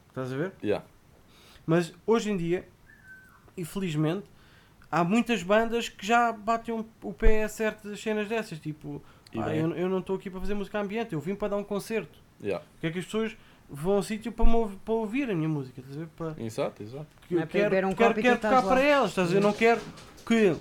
Estás 0.09 0.33
a 0.33 0.37
ver? 0.37 0.53
Yeah. 0.63 0.87
Mas 1.67 1.93
hoje 2.07 2.31
em 2.31 2.37
dia, 2.37 2.69
infelizmente, 3.57 4.27
há 4.97 5.05
muitas 5.05 5.43
bandas 5.43 5.89
que 5.91 6.07
já 6.07 6.33
batem 6.33 6.75
um- 6.75 6.85
o 7.03 7.13
pé 7.13 7.45
a 7.45 7.49
certas 7.49 8.01
cenas 8.01 8.29
dessas. 8.29 8.59
Tipo, 8.59 9.03
E 9.33 9.39
"Ah, 9.39 9.43
bem. 9.45 9.59
eu, 9.61 9.71
eu 9.77 9.89
não 9.91 9.99
estou 9.99 10.17
aqui 10.17 10.31
para 10.31 10.41
fazer 10.41 10.55
música 10.55 10.81
ambiente, 10.81 11.13
eu 11.13 11.21
vim 11.21 11.35
para 11.35 11.49
dar 11.49 11.57
um 11.57 11.65
concerto. 11.65 12.19
Yeah. 12.43 12.65
O 12.77 12.81
que 12.81 12.87
é 12.87 12.91
que 12.91 12.99
as 13.01 13.05
pessoas 13.05 13.37
vou 13.69 13.95
a 13.97 13.99
um 13.99 14.03
sítio 14.03 14.33
para, 14.33 14.47
me 14.47 14.55
ouv- 14.55 14.77
para 14.85 14.95
ouvir 14.95 15.31
a 15.31 15.35
minha 15.35 15.49
música, 15.49 15.81
estás 15.81 15.97
a 15.97 16.01
ver? 16.01 16.09
Para, 16.17 16.35
Exato, 16.43 16.83
exato. 16.83 17.07
que 17.29 17.35
eu 17.35 17.41
é 17.41 17.47
quero, 17.47 17.89
um 17.89 17.93
quero, 17.93 18.15
quero 18.15 18.37
tocar 18.37 18.63
lá. 18.63 18.69
para 18.71 18.81
elas, 18.81 19.11
estás 19.11 19.29
a 19.29 19.31
ver? 19.33 19.37
Eu 19.39 19.43
não 19.43 19.53
quero 19.53 19.81
que, 20.27 20.55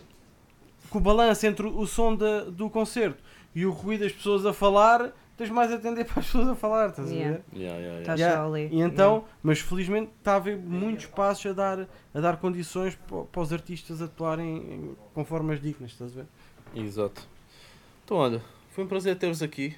que 0.92 0.98
o 0.98 1.00
balanço 1.00 1.46
entre 1.48 1.66
o 1.68 1.86
som 1.88 2.14
da, 2.16 2.46
do 2.46 2.70
concerto 2.70 3.24
e 3.54 3.66
o 3.66 3.72
ruído 3.72 4.02
das 4.02 4.12
pessoas 4.12 4.46
a 4.46 4.52
falar, 4.54 5.12
tens 5.38 5.50
mais 5.50 5.72
a 5.72 5.76
atender 5.76 6.06
para 6.08 6.20
as 6.20 6.26
pessoas 6.26 6.48
a 6.48 6.56
falar, 6.56 6.90
estás 6.90 7.12
a 7.12 7.14
Yeah. 7.14 7.32
ver? 7.38 7.44
Yeah, 7.54 7.78
yeah, 7.78 7.80
yeah. 7.86 8.00
Estás 8.02 8.20
Yeah. 8.20 8.42
só 8.44 8.48
ali. 8.54 8.68
E 8.72 8.82
então, 8.82 9.26
mas 9.44 9.60
felizmente 9.60 10.12
está 10.20 10.34
a 10.34 10.36
haver 10.38 10.58
muitos 10.58 11.06
passos 11.08 11.46
a 11.48 11.54
dar, 11.54 11.88
a 12.14 12.20
dar 12.20 12.38
condições 12.38 12.96
para, 13.08 13.24
para 13.24 13.42
os 13.42 13.52
artistas 13.54 14.02
atuarem 14.02 14.58
em- 14.58 14.96
com 15.14 15.24
formas 15.26 15.62
dignas, 15.62 15.92
estás 15.92 16.12
a 16.18 16.22
ver? 16.22 16.28
Exato. 16.76 17.22
Então, 18.04 18.18
olha, 18.18 18.42
foi 18.72 18.84
um 18.84 18.88
prazer 18.88 19.16
ter-vos 19.18 19.42
aqui. 19.42 19.76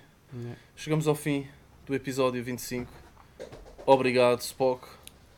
Chegamos 0.76 1.08
ao 1.08 1.16
fim 1.16 1.48
do 1.86 1.96
episódio 1.96 2.44
25. 2.44 2.92
Obrigado, 3.86 4.42
Spock. 4.42 4.86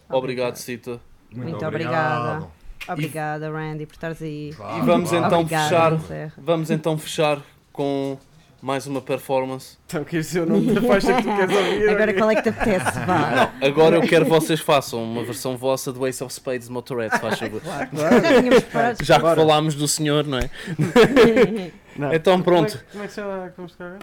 Obrigado, 0.09 0.55
Cita. 0.55 0.99
Muito 1.31 1.63
obrigada. 1.65 2.47
Obrigada, 2.87 3.51
Randy, 3.51 3.85
por 3.85 3.93
estares 3.93 4.21
aí. 4.21 4.49
E 4.49 4.81
vamos 4.83 5.13
então 5.13 5.41
Obrigada, 5.41 5.99
fechar. 5.99 6.33
Vamos 6.37 6.71
então 6.71 6.97
fechar 6.97 7.41
com 7.71 8.17
mais 8.61 8.85
uma 8.87 9.01
performance. 9.01 9.77
Então, 9.85 10.03
quer 10.03 10.19
dizer 10.19 10.41
o 10.41 10.45
nome 10.45 10.73
da 10.73 10.81
faixa 10.81 11.13
que 11.15 11.23
tu 11.23 11.35
queres 11.35 11.55
ouvir? 11.55 11.89
Agora 11.89 12.13
qual 12.13 12.31
é 12.31 12.35
que 12.35 12.41
te 12.43 12.49
apetece? 12.49 12.99
Vá. 13.05 13.53
Agora 13.61 13.95
eu 13.95 14.01
quero 14.01 14.25
que 14.25 14.31
vocês 14.31 14.59
façam 14.59 15.03
uma 15.03 15.23
versão 15.23 15.57
vossa 15.57 15.91
do 15.93 16.05
Ace 16.05 16.23
of 16.23 16.33
Spades 16.33 16.67
de 16.67 16.73
Motorhead, 16.73 17.17
faz 17.19 17.39
favor. 17.39 17.61
Já 17.63 17.87
tínhamos 17.87 18.63
preparado. 18.63 19.03
Já 19.03 19.15
que 19.15 19.21
falámos 19.21 19.75
do 19.75 19.87
senhor, 19.87 20.25
não 20.25 20.37
é? 20.39 20.49
Não. 21.97 22.13
Então 22.13 22.41
Como 22.41 22.55
é, 22.57 22.59
pronto. 22.61 22.85
como 22.91 23.03
é 23.03 23.07
que 23.07 23.13
se 23.13 23.19
chama? 23.19 23.53
Como 23.55 23.67
se 23.67 23.75
toca? 23.75 23.99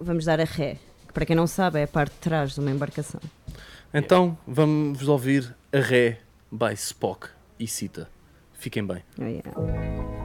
Vamos 0.00 0.24
dar 0.24 0.40
a 0.40 0.44
ré. 0.44 0.76
Que 1.06 1.12
para 1.12 1.24
quem 1.24 1.36
não 1.36 1.46
sabe 1.46 1.78
é 1.78 1.84
a 1.84 1.86
parte 1.88 2.12
de 2.12 2.18
trás 2.18 2.54
de 2.54 2.60
uma 2.60 2.70
embarcação. 2.70 3.20
Então 3.94 4.36
vamos 4.46 5.06
ouvir 5.06 5.54
a 5.72 5.78
Ré 5.78 6.18
by 6.50 6.72
Spock 6.74 7.28
e 7.58 7.66
Cita. 7.68 8.08
Fiquem 8.54 8.84
bem. 8.84 9.04
Oh, 9.20 9.24
yeah. 9.24 10.17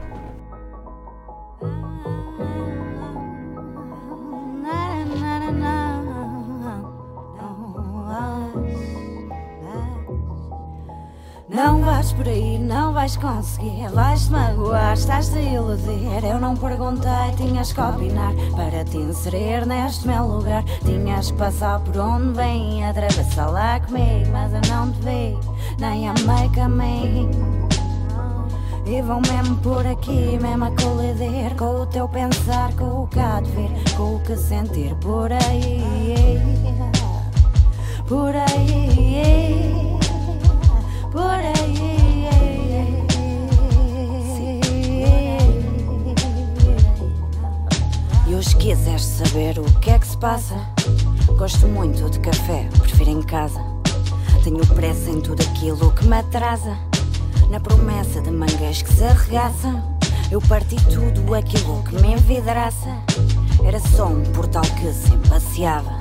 Não 11.54 11.82
vais 11.82 12.12
por 12.12 12.28
aí, 12.28 12.58
não 12.58 12.94
vais 12.94 13.16
conseguir, 13.16 13.88
vais 13.90 14.26
te 14.26 14.32
magoar, 14.32 14.94
estás 14.94 15.32
a 15.36 15.40
iludir. 15.40 16.24
Eu 16.24 16.40
não 16.40 16.58
perguntei, 16.58 17.32
tinhas 17.38 17.72
que 17.72 17.80
opinar 17.80 18.34
para 18.56 18.84
te 18.84 18.98
inserir 18.98 19.64
neste 19.68 20.08
meu 20.08 20.26
lugar. 20.26 20.64
Tinhas 20.84 21.30
que 21.30 21.38
passar 21.38 21.80
por 21.82 21.96
onde 21.98 22.36
vem, 22.36 22.84
atravessar 22.84 23.52
lá 23.52 23.80
comigo, 23.80 24.32
mas 24.32 24.52
eu 24.52 24.62
não 24.74 24.92
te 24.92 25.00
vi, 25.02 25.38
nem 25.78 26.10
amei 26.10 26.50
caminho. 26.56 27.30
E 28.88 29.00
vão 29.04 29.22
mesmo 29.22 29.56
por 29.58 29.86
aqui, 29.86 30.38
mesmo 30.42 30.66
a 30.66 30.72
colidir 30.72 31.56
Com 31.56 31.84
o 31.84 31.86
teu 31.86 32.06
pensar, 32.10 32.74
com 32.74 32.84
o 32.84 33.10
há 33.16 33.40
de 33.40 33.50
vir 33.52 33.70
Com 33.96 34.16
o 34.16 34.20
que 34.20 34.36
sentir 34.36 34.94
por 34.96 35.32
aí 35.32 35.82
Por 38.06 38.36
aí 38.36 39.73
quiseres 48.56 49.04
saber 49.04 49.60
o 49.60 49.64
que 49.80 49.90
é 49.90 50.00
que 50.00 50.08
se 50.08 50.18
passa 50.18 50.56
Gosto 51.38 51.68
muito 51.68 52.10
de 52.10 52.20
café, 52.20 52.68
prefiro 52.80 53.10
em 53.10 53.22
casa 53.22 53.60
Tenho 54.44 54.66
pressa 54.68 55.10
em 55.10 55.22
tudo 55.22 55.42
aquilo 55.42 55.92
que 55.92 56.06
me 56.08 56.18
atrasa 56.18 56.78
na 57.54 57.60
promessa 57.60 58.20
de 58.20 58.32
mangas 58.32 58.82
que 58.82 58.92
se 58.92 59.04
arregaçam, 59.04 59.84
eu 60.32 60.42
parti 60.42 60.76
tudo 60.86 61.36
aquilo 61.36 61.84
que 61.84 61.96
me 62.02 62.14
envidraça. 62.14 62.90
Era 63.64 63.80
só 63.80 64.08
um 64.08 64.24
portal 64.24 64.64
que 64.64 64.92
se 64.92 65.16
passeava. 65.30 65.92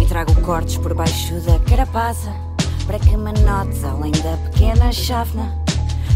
E 0.00 0.06
trago 0.06 0.34
cortes 0.40 0.78
por 0.78 0.94
baixo 0.94 1.34
da 1.40 1.58
carapaça, 1.58 2.32
para 2.88 2.98
que 2.98 3.14
me 3.18 3.32
notes 3.42 3.84
além 3.84 4.12
da 4.12 4.38
pequena 4.48 4.90
chávena. 4.90 5.54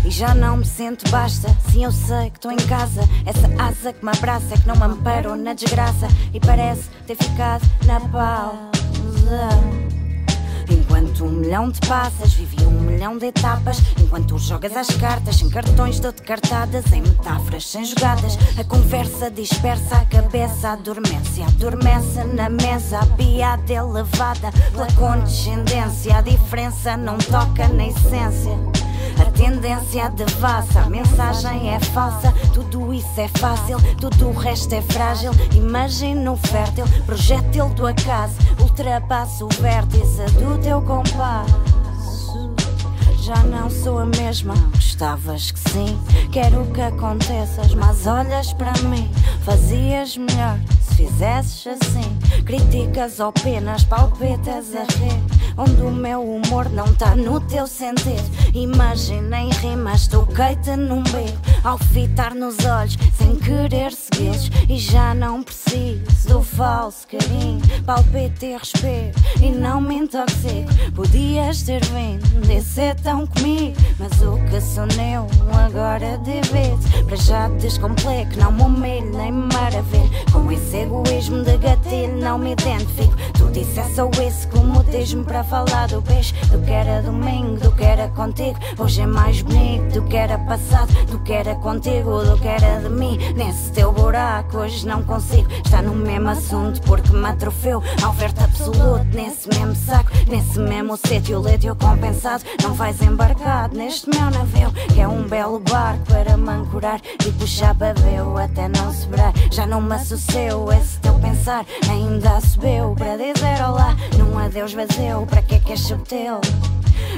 E 0.07 0.11
já 0.11 0.35
não 0.35 0.57
me 0.57 0.65
sinto 0.65 1.09
basta, 1.11 1.55
sim 1.71 1.85
eu 1.85 1.93
sei 1.93 2.31
que 2.31 2.39
estou 2.39 2.51
em 2.51 2.57
casa. 2.57 3.03
Essa 3.27 3.47
asa 3.63 3.93
que 3.93 4.03
me 4.03 4.11
abraça 4.11 4.55
é 4.55 4.57
que 4.57 4.67
não 4.67 4.75
me 4.75 4.85
amparou 4.85 5.37
na 5.37 5.53
desgraça. 5.53 6.09
E 6.33 6.41
parece 6.41 6.89
ter 7.07 7.15
ficado 7.15 7.63
na 7.85 8.01
pausa. 8.01 9.92
Enquanto 11.03 11.25
um 11.25 11.31
milhão 11.31 11.69
de 11.69 11.81
passas, 11.81 12.33
vivi 12.33 12.65
um 12.65 12.81
milhão 12.81 13.19
de 13.19 13.27
etapas. 13.27 13.77
Enquanto 13.99 14.39
jogas 14.39 14.77
as 14.77 14.87
cartas, 14.87 15.35
sem 15.35 15.51
cartões 15.51 15.99
dou-te 15.99 16.23
cartadas, 16.23 16.93
em 16.93 17.03
metáforas, 17.03 17.67
sem 17.67 17.85
jogadas. 17.85 18.39
A 18.57 18.63
conversa 18.63 19.29
dispersa, 19.29 19.97
a 19.97 20.05
cabeça 20.05 20.71
adormece. 20.71 21.43
Adormece 21.43 22.23
na 22.23 22.49
mesa, 22.49 23.01
a 23.01 23.07
piada 23.17 23.73
elevada 23.73 24.53
pela 24.71 24.87
condescendência. 24.93 26.19
A 26.19 26.21
diferença 26.21 26.97
não 26.97 27.19
toca 27.19 27.67
na 27.67 27.89
essência. 27.89 28.57
A 29.23 29.31
tendência 29.31 30.11
devassa, 30.11 30.81
a 30.81 30.91
mensagem 30.91 31.73
é 31.73 31.79
falsa. 31.79 32.35
Tudo 32.53 32.93
isso 32.93 33.21
é 33.21 33.29
fácil, 33.29 33.79
tudo 34.01 34.31
o 34.31 34.33
resto 34.33 34.75
é 34.75 34.83
frágil. 34.83 35.31
Imagina 35.55 36.33
o 36.33 36.37
fértil, 36.37 36.85
projétil 37.07 37.69
do 37.71 37.87
acaso. 37.87 38.35
Ultrapassa 38.61 39.45
o 39.45 39.49
vértice 39.61 40.25
do 40.41 40.59
teu 40.61 40.83
compasso. 40.83 41.63
Já 43.21 43.37
não 43.45 43.71
sou 43.71 44.01
a 44.01 44.07
mesma, 44.07 44.55
gostavas 44.75 45.53
que 45.53 45.71
sim. 45.71 45.97
Quero 46.33 46.67
que 46.73 46.81
aconteças, 46.81 47.73
mas 47.75 48.05
olhas 48.09 48.53
para 48.53 48.73
mim. 48.89 49.09
Fazias 49.45 50.17
melhor 50.17 50.59
se 50.93 51.07
fizesses 51.07 51.67
assim. 51.67 52.19
Críticas 52.45 53.21
ou 53.21 53.33
penas, 53.33 53.85
palpitas 53.85 54.75
a 54.75 54.83
rir. 54.99 55.23
Onde 55.57 55.83
o 55.83 55.91
meu 55.91 56.23
humor 56.23 56.69
não 56.71 56.93
tá 56.95 57.15
no 57.15 57.41
teu 57.41 57.67
sentido. 57.67 58.23
Imagina 58.55 59.41
em 59.41 59.51
rimas, 59.51 60.07
toquei-te 60.07 60.77
num 60.77 61.03
beco. 61.03 61.39
Ao 61.65 61.79
fitar 61.79 62.35
nos 62.35 62.65
olhos, 62.65 62.97
sem 63.17 63.37
querer 63.37 63.93
segui-los. 63.93 64.51
E 64.69 64.79
já 64.79 65.15
não 65.15 65.43
preciso 65.43 66.29
do 66.29 66.43
falso 66.43 67.07
carinho. 67.07 67.61
Palpite 67.85 68.47
e 68.47 68.57
respiro, 68.57 69.13
e 69.41 69.51
não 69.51 69.81
me 69.81 69.97
intoxico. 69.97 70.71
Podias 70.95 71.63
ter 71.63 71.85
vindo, 71.87 72.47
descer 72.47 72.95
tão 73.01 73.27
comigo. 73.27 73.77
Mas 73.99 74.21
o 74.23 74.39
que 74.51 74.61
sou 74.61 74.87
eu 75.01 75.27
agora 75.59 76.19
divido. 76.19 77.05
Para 77.05 77.17
já 77.17 77.49
descomplico, 77.49 78.39
não 78.39 78.53
me 78.53 78.63
humilho 78.63 79.17
nem 79.17 79.33
me 79.33 79.53
maravilho. 79.53 80.11
Com 80.33 80.51
esse 80.51 80.82
egoísmo 80.83 81.43
de 81.43 81.57
gatilho, 81.59 82.17
não 82.17 82.39
me 82.39 82.53
identifico. 82.53 83.15
Tudo 83.35 83.59
isso 83.59 83.81
é 83.81 83.85
só 83.95 84.11
isso, 84.27 84.49
como 84.49 84.83
diz-me 84.85 85.25
para 85.25 85.45
falar 85.45 85.89
do 85.89 86.03
peixe. 86.03 86.35
Do 86.51 86.61
que 86.61 86.71
era 86.71 87.03
domingo, 87.03 87.59
do 87.59 87.73
que 87.73 87.85
era 87.85 88.09
contigo. 88.09 88.59
Hoje 88.79 89.01
é 89.01 89.07
mais 89.07 89.43
bonito 89.43 89.93
do 89.95 90.03
que 90.03 90.17
era 90.17 90.39
passado, 90.39 90.93
do 91.07 91.19
que 91.21 91.33
era 91.33 91.55
contigo, 91.57 92.23
do 92.25 92.39
que 92.39 92.49
era 92.49 92.81
de 92.81 92.89
mim. 92.89 93.19
Nesse 93.35 93.73
teu 93.73 93.93
buraco, 93.93 94.59
hoje 94.59 94.87
não 94.87 95.03
consigo 95.03 95.51
estar 95.65 95.83
no 95.83 95.95
mesmo 95.95 96.29
assunto 96.31 96.81
porque 96.83 97.13
me 97.13 97.27
atrofeu. 97.27 97.83
Ao 98.03 98.13
ver-te 98.13 98.43
absoluto, 98.43 99.07
nesse 99.15 99.49
mesmo 99.49 99.75
saco, 99.75 100.11
nesse 100.29 100.59
mesmo 100.59 100.97
sítio, 100.97 101.41
lédio 101.41 101.77
compensado. 101.77 102.45
Não 102.63 102.75
vais 102.75 103.01
embarcado 103.03 103.77
neste 103.77 104.09
meu 104.11 104.31
navio, 104.31 104.73
que 104.93 105.01
é 105.01 105.09
um 105.09 105.23
belo 105.29 105.61
barco 105.61 106.05
para 106.07 106.37
me 106.37 106.51
ancorar 106.51 107.01
e 107.27 107.33
puxar 107.33 107.75
babeu 107.75 108.37
até 108.37 108.69
não 108.69 108.93
sobrar. 108.93 109.33
Já 109.51 109.67
não 109.67 109.81
me 109.81 109.95
associo 109.95 110.72
esse 110.73 110.99
teu 111.01 111.15
pensar, 111.15 111.65
ainda 111.91 112.41
subiu 112.41 112.95
para 112.97 113.17
dizer 113.17 113.63
olá. 113.67 113.97
Num 114.19 114.39
adeus 114.39 114.73
vazio, 114.73 115.27
para 115.27 115.43
que 115.43 115.57
é 115.57 115.59
que 115.59 115.73
és 115.73 115.81
subtil? 115.81 116.41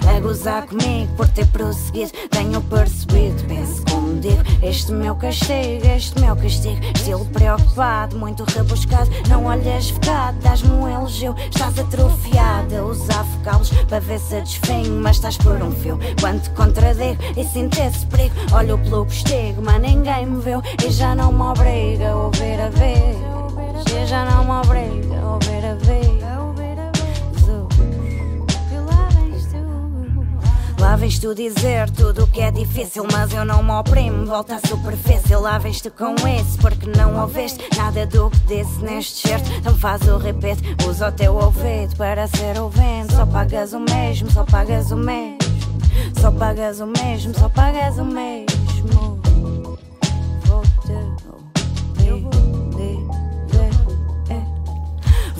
A 0.09 0.21
gozar 0.21 0.67
comigo 0.67 1.13
por 1.17 1.29
ter 1.29 1.47
prosseguido, 1.47 2.13
tenho 2.31 2.61
percebido, 2.63 3.43
penso 3.47 3.83
como 3.89 4.19
digo. 4.21 4.43
Este 4.63 4.93
meu 4.93 5.15
castigo, 5.15 5.87
este 5.87 6.21
meu 6.21 6.37
castigo, 6.37 6.81
estilo 6.95 7.25
preocupado, 7.27 8.19
muito 8.19 8.45
rebuscado. 8.45 9.11
Não 9.29 9.45
olhas 9.45 9.91
focado, 9.91 10.39
dás-me 10.41 10.71
um 10.71 10.89
elogio, 10.89 11.35
estás 11.51 11.79
atrofiado 11.79 12.77
a 12.77 12.85
usar 12.85 13.25
focalos 13.25 13.71
para 13.89 14.01
ver 14.01 14.19
se 14.19 14.41
desfenho, 14.41 15.01
mas 15.01 15.17
estás 15.17 15.37
por 15.39 15.61
um 15.63 15.71
fio. 15.71 15.99
Quando 16.21 16.43
te 16.43 16.51
contradigo 16.51 17.23
e 17.37 17.45
sinto 17.45 17.79
esse 17.81 18.05
perigo, 18.07 18.35
olho 18.53 18.79
pelo 18.79 19.07
postigo, 19.07 19.63
mas 19.63 19.81
ninguém 19.81 20.27
me 20.27 20.41
viu 20.41 20.63
e 20.85 20.91
já 20.91 21.15
não 21.15 21.33
me 21.33 21.43
obriga 21.43 22.11
a 22.11 22.17
ouvir 22.17 22.61
a 22.61 22.69
vez. 22.71 23.34
E 23.93 24.07
já 24.07 24.25
não 24.25 24.45
me 24.45 24.51
obriga 24.51 25.21
a 25.21 25.33
ouvir 25.35 25.65
a 25.65 25.75
vez. 25.75 26.15
Lá 30.85 30.97
vens 30.97 31.19
tu, 31.19 31.35
dizer 31.35 31.89
tudo 31.91 32.25
o 32.25 32.27
que 32.27 32.43
é 32.43 32.51
difícil, 32.51 33.07
mas 33.11 33.33
eu 33.33 33.45
não 33.45 33.63
me 33.63 33.71
oprimo. 33.73 34.27
Volta 34.27 34.57
à 34.57 34.69
superfície, 34.69 35.35
lá 35.35 35.57
vens 35.57 35.81
tu 35.81 35.91
com 35.91 36.15
isso, 36.29 36.59
porque 36.61 36.87
não 36.87 37.21
ouviste 37.23 37.65
nada 37.77 38.07
do 38.07 38.29
que 38.29 38.39
disse 38.41 38.79
neste 38.81 39.27
certo. 39.27 39.51
Então 39.51 39.75
faz 39.79 40.03
o 40.03 40.19
repeat, 40.19 40.61
usa 40.87 41.09
o 41.09 41.13
teu 41.13 41.35
ouvido 41.35 41.97
para 41.97 42.29
ser 42.29 42.61
ouvinte. 42.61 43.15
Só 43.15 43.25
pagas 43.25 43.73
o 43.73 43.81
mesmo, 43.81 44.31
só 44.31 44.45
pagas 44.45 44.93
o 44.93 44.97
mesmo. 44.97 45.39
Só 46.21 46.31
pagas 46.31 46.81
o 46.81 46.87
mesmo, 46.87 47.35
só 47.35 47.49
pagas 47.49 47.99
o 47.99 48.05
mesmo. 48.05 48.64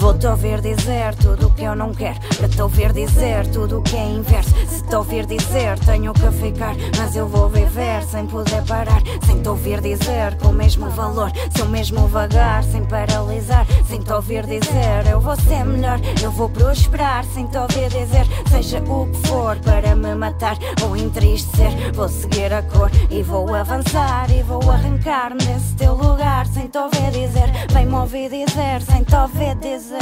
Vou-te 0.05 0.27
ouvir 0.27 0.61
dizer 0.61 1.15
tudo 1.15 1.47
o 1.47 1.51
que 1.55 1.63
eu 1.63 1.75
não 1.75 1.91
quero. 1.95 2.21
Para 2.37 2.47
te 2.47 2.61
ouvir 2.61 2.93
dizer 2.93 3.47
tudo 3.47 3.79
o 3.79 3.83
que 3.83 3.97
é 3.97 4.07
inverso. 4.07 4.55
Se 4.69 4.85
te 4.85 4.95
ouvir 4.95 5.25
dizer, 5.25 5.79
tenho 5.79 6.13
que 6.13 6.31
ficar. 6.31 6.75
Mas 6.99 7.17
eu 7.17 7.27
vou 7.27 7.49
viver 7.49 8.05
sem 8.05 8.27
poder 8.27 8.63
parar. 8.67 9.01
Sem 9.25 9.41
te 9.41 9.49
ouvir 9.49 9.81
dizer 9.81 10.37
com 10.43 10.49
o 10.49 10.53
mesmo 10.53 10.91
valor. 10.91 11.33
Se 11.57 11.63
eu 11.63 11.69
mesmo 11.71 12.07
vagar, 12.07 12.63
sem 12.65 12.85
paralisar. 12.85 13.67
Sem 13.89 14.03
te 14.03 14.13
ouvir 14.13 14.45
dizer, 14.45 15.07
eu 15.11 15.23
vou 15.23 15.37
ser 15.37 15.65
melhor. 15.65 15.99
Eu 16.23 16.31
vou 16.31 16.51
prosperar. 16.51 17.25
Sem 17.25 17.47
te 17.47 17.57
ouvir 17.57 17.89
dizer, 17.89 18.27
seja 18.51 18.83
o 18.85 19.07
que 19.07 19.27
for 19.27 19.57
para 19.61 19.97
me 19.97 20.15
matar 20.15 20.59
ou 20.83 20.95
entristecer. 20.95 21.95
Vou 21.95 22.11
seguir 22.11 22.53
a 22.53 22.63
cor 22.63 22.91
e 23.09 23.23
vou 23.23 23.55
avançar. 23.55 24.31
E 24.31 24.43
vou 24.43 24.71
arrancar-me 24.71 25.43
desse 25.43 25.75
teu 25.77 25.95
lugar. 25.95 26.47
Sem 26.49 26.67
te 26.67 26.77
ouvir 26.77 27.11
dizer, 27.11 27.51
vem-me 27.73 27.95
ouvir 27.95 28.29
dizer. 28.29 28.83
Sem 28.83 29.03
te 29.03 29.17
ouvir 29.17 29.55
dizer. 29.55 29.94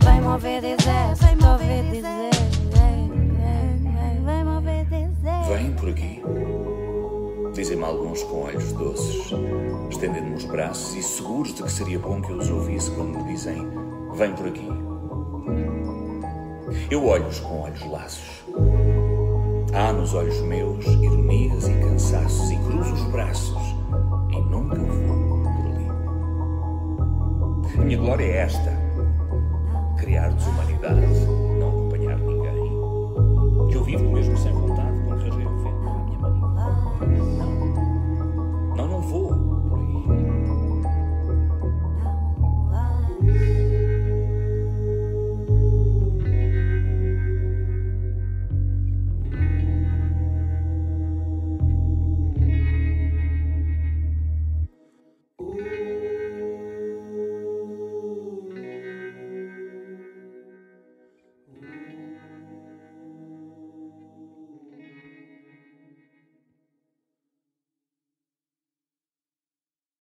Vai-me 0.00 0.26
ouvir 0.26 0.60
dizer, 0.60 1.14
vai-me 1.16 1.44
ouvir 1.44 1.90
dizer. 1.90 2.30
Vai-me 4.24 4.50
ouvir 4.50 4.84
dizer. 4.84 5.56
Vem 5.56 5.72
por 5.74 5.88
aqui. 5.88 6.22
Dizem-me 7.54 7.84
alguns 7.84 8.22
com 8.22 8.42
olhos 8.44 8.72
doces, 8.72 9.32
estendendo-me 9.90 10.36
os 10.36 10.44
braços 10.44 10.94
e 10.94 11.02
seguros 11.02 11.54
de 11.54 11.62
que 11.62 11.72
seria 11.72 11.98
bom 11.98 12.20
que 12.22 12.30
eu 12.30 12.36
os 12.36 12.50
ouvisse 12.50 12.90
quando 12.92 13.18
me 13.18 13.32
dizem: 13.32 13.66
Vem 14.14 14.32
por 14.34 14.46
aqui. 14.46 14.68
Eu 16.90 17.06
olho-os 17.06 17.40
com 17.40 17.62
olhos 17.62 17.84
laços. 17.90 18.44
Há 19.74 19.92
nos 19.92 20.14
olhos 20.14 20.40
meus 20.42 20.84
ironias 20.86 21.68
e 21.68 21.74
cansaços, 21.74 22.50
e 22.50 22.56
cruzo 22.56 22.94
os 22.94 23.02
braços 23.04 23.78
e 24.30 24.40
nunca 24.40 24.76
vou 24.76 25.42
por 25.42 25.66
ali. 25.66 25.88
A 27.74 27.84
minha 27.84 27.98
glória 27.98 28.24
é 28.24 28.36
esta: 28.38 28.77
criar 29.98 30.30
desumanidade, 30.30 31.00
não 31.58 31.68
acompanhar 31.68 32.18
ninguém. 32.18 32.72
Eu 33.72 33.84
vivo 33.84 34.10
mesmo 34.10 34.36
sem 34.38 34.52
vontade, 34.52 34.98
como 35.00 35.16
rejeito 35.16 35.50
o 35.50 35.58
vento 35.58 35.84
da 35.84 37.06
minha 37.06 37.22
mão. 37.24 38.74
Não, 38.76 38.88
não 38.88 39.00
vou. 39.00 39.47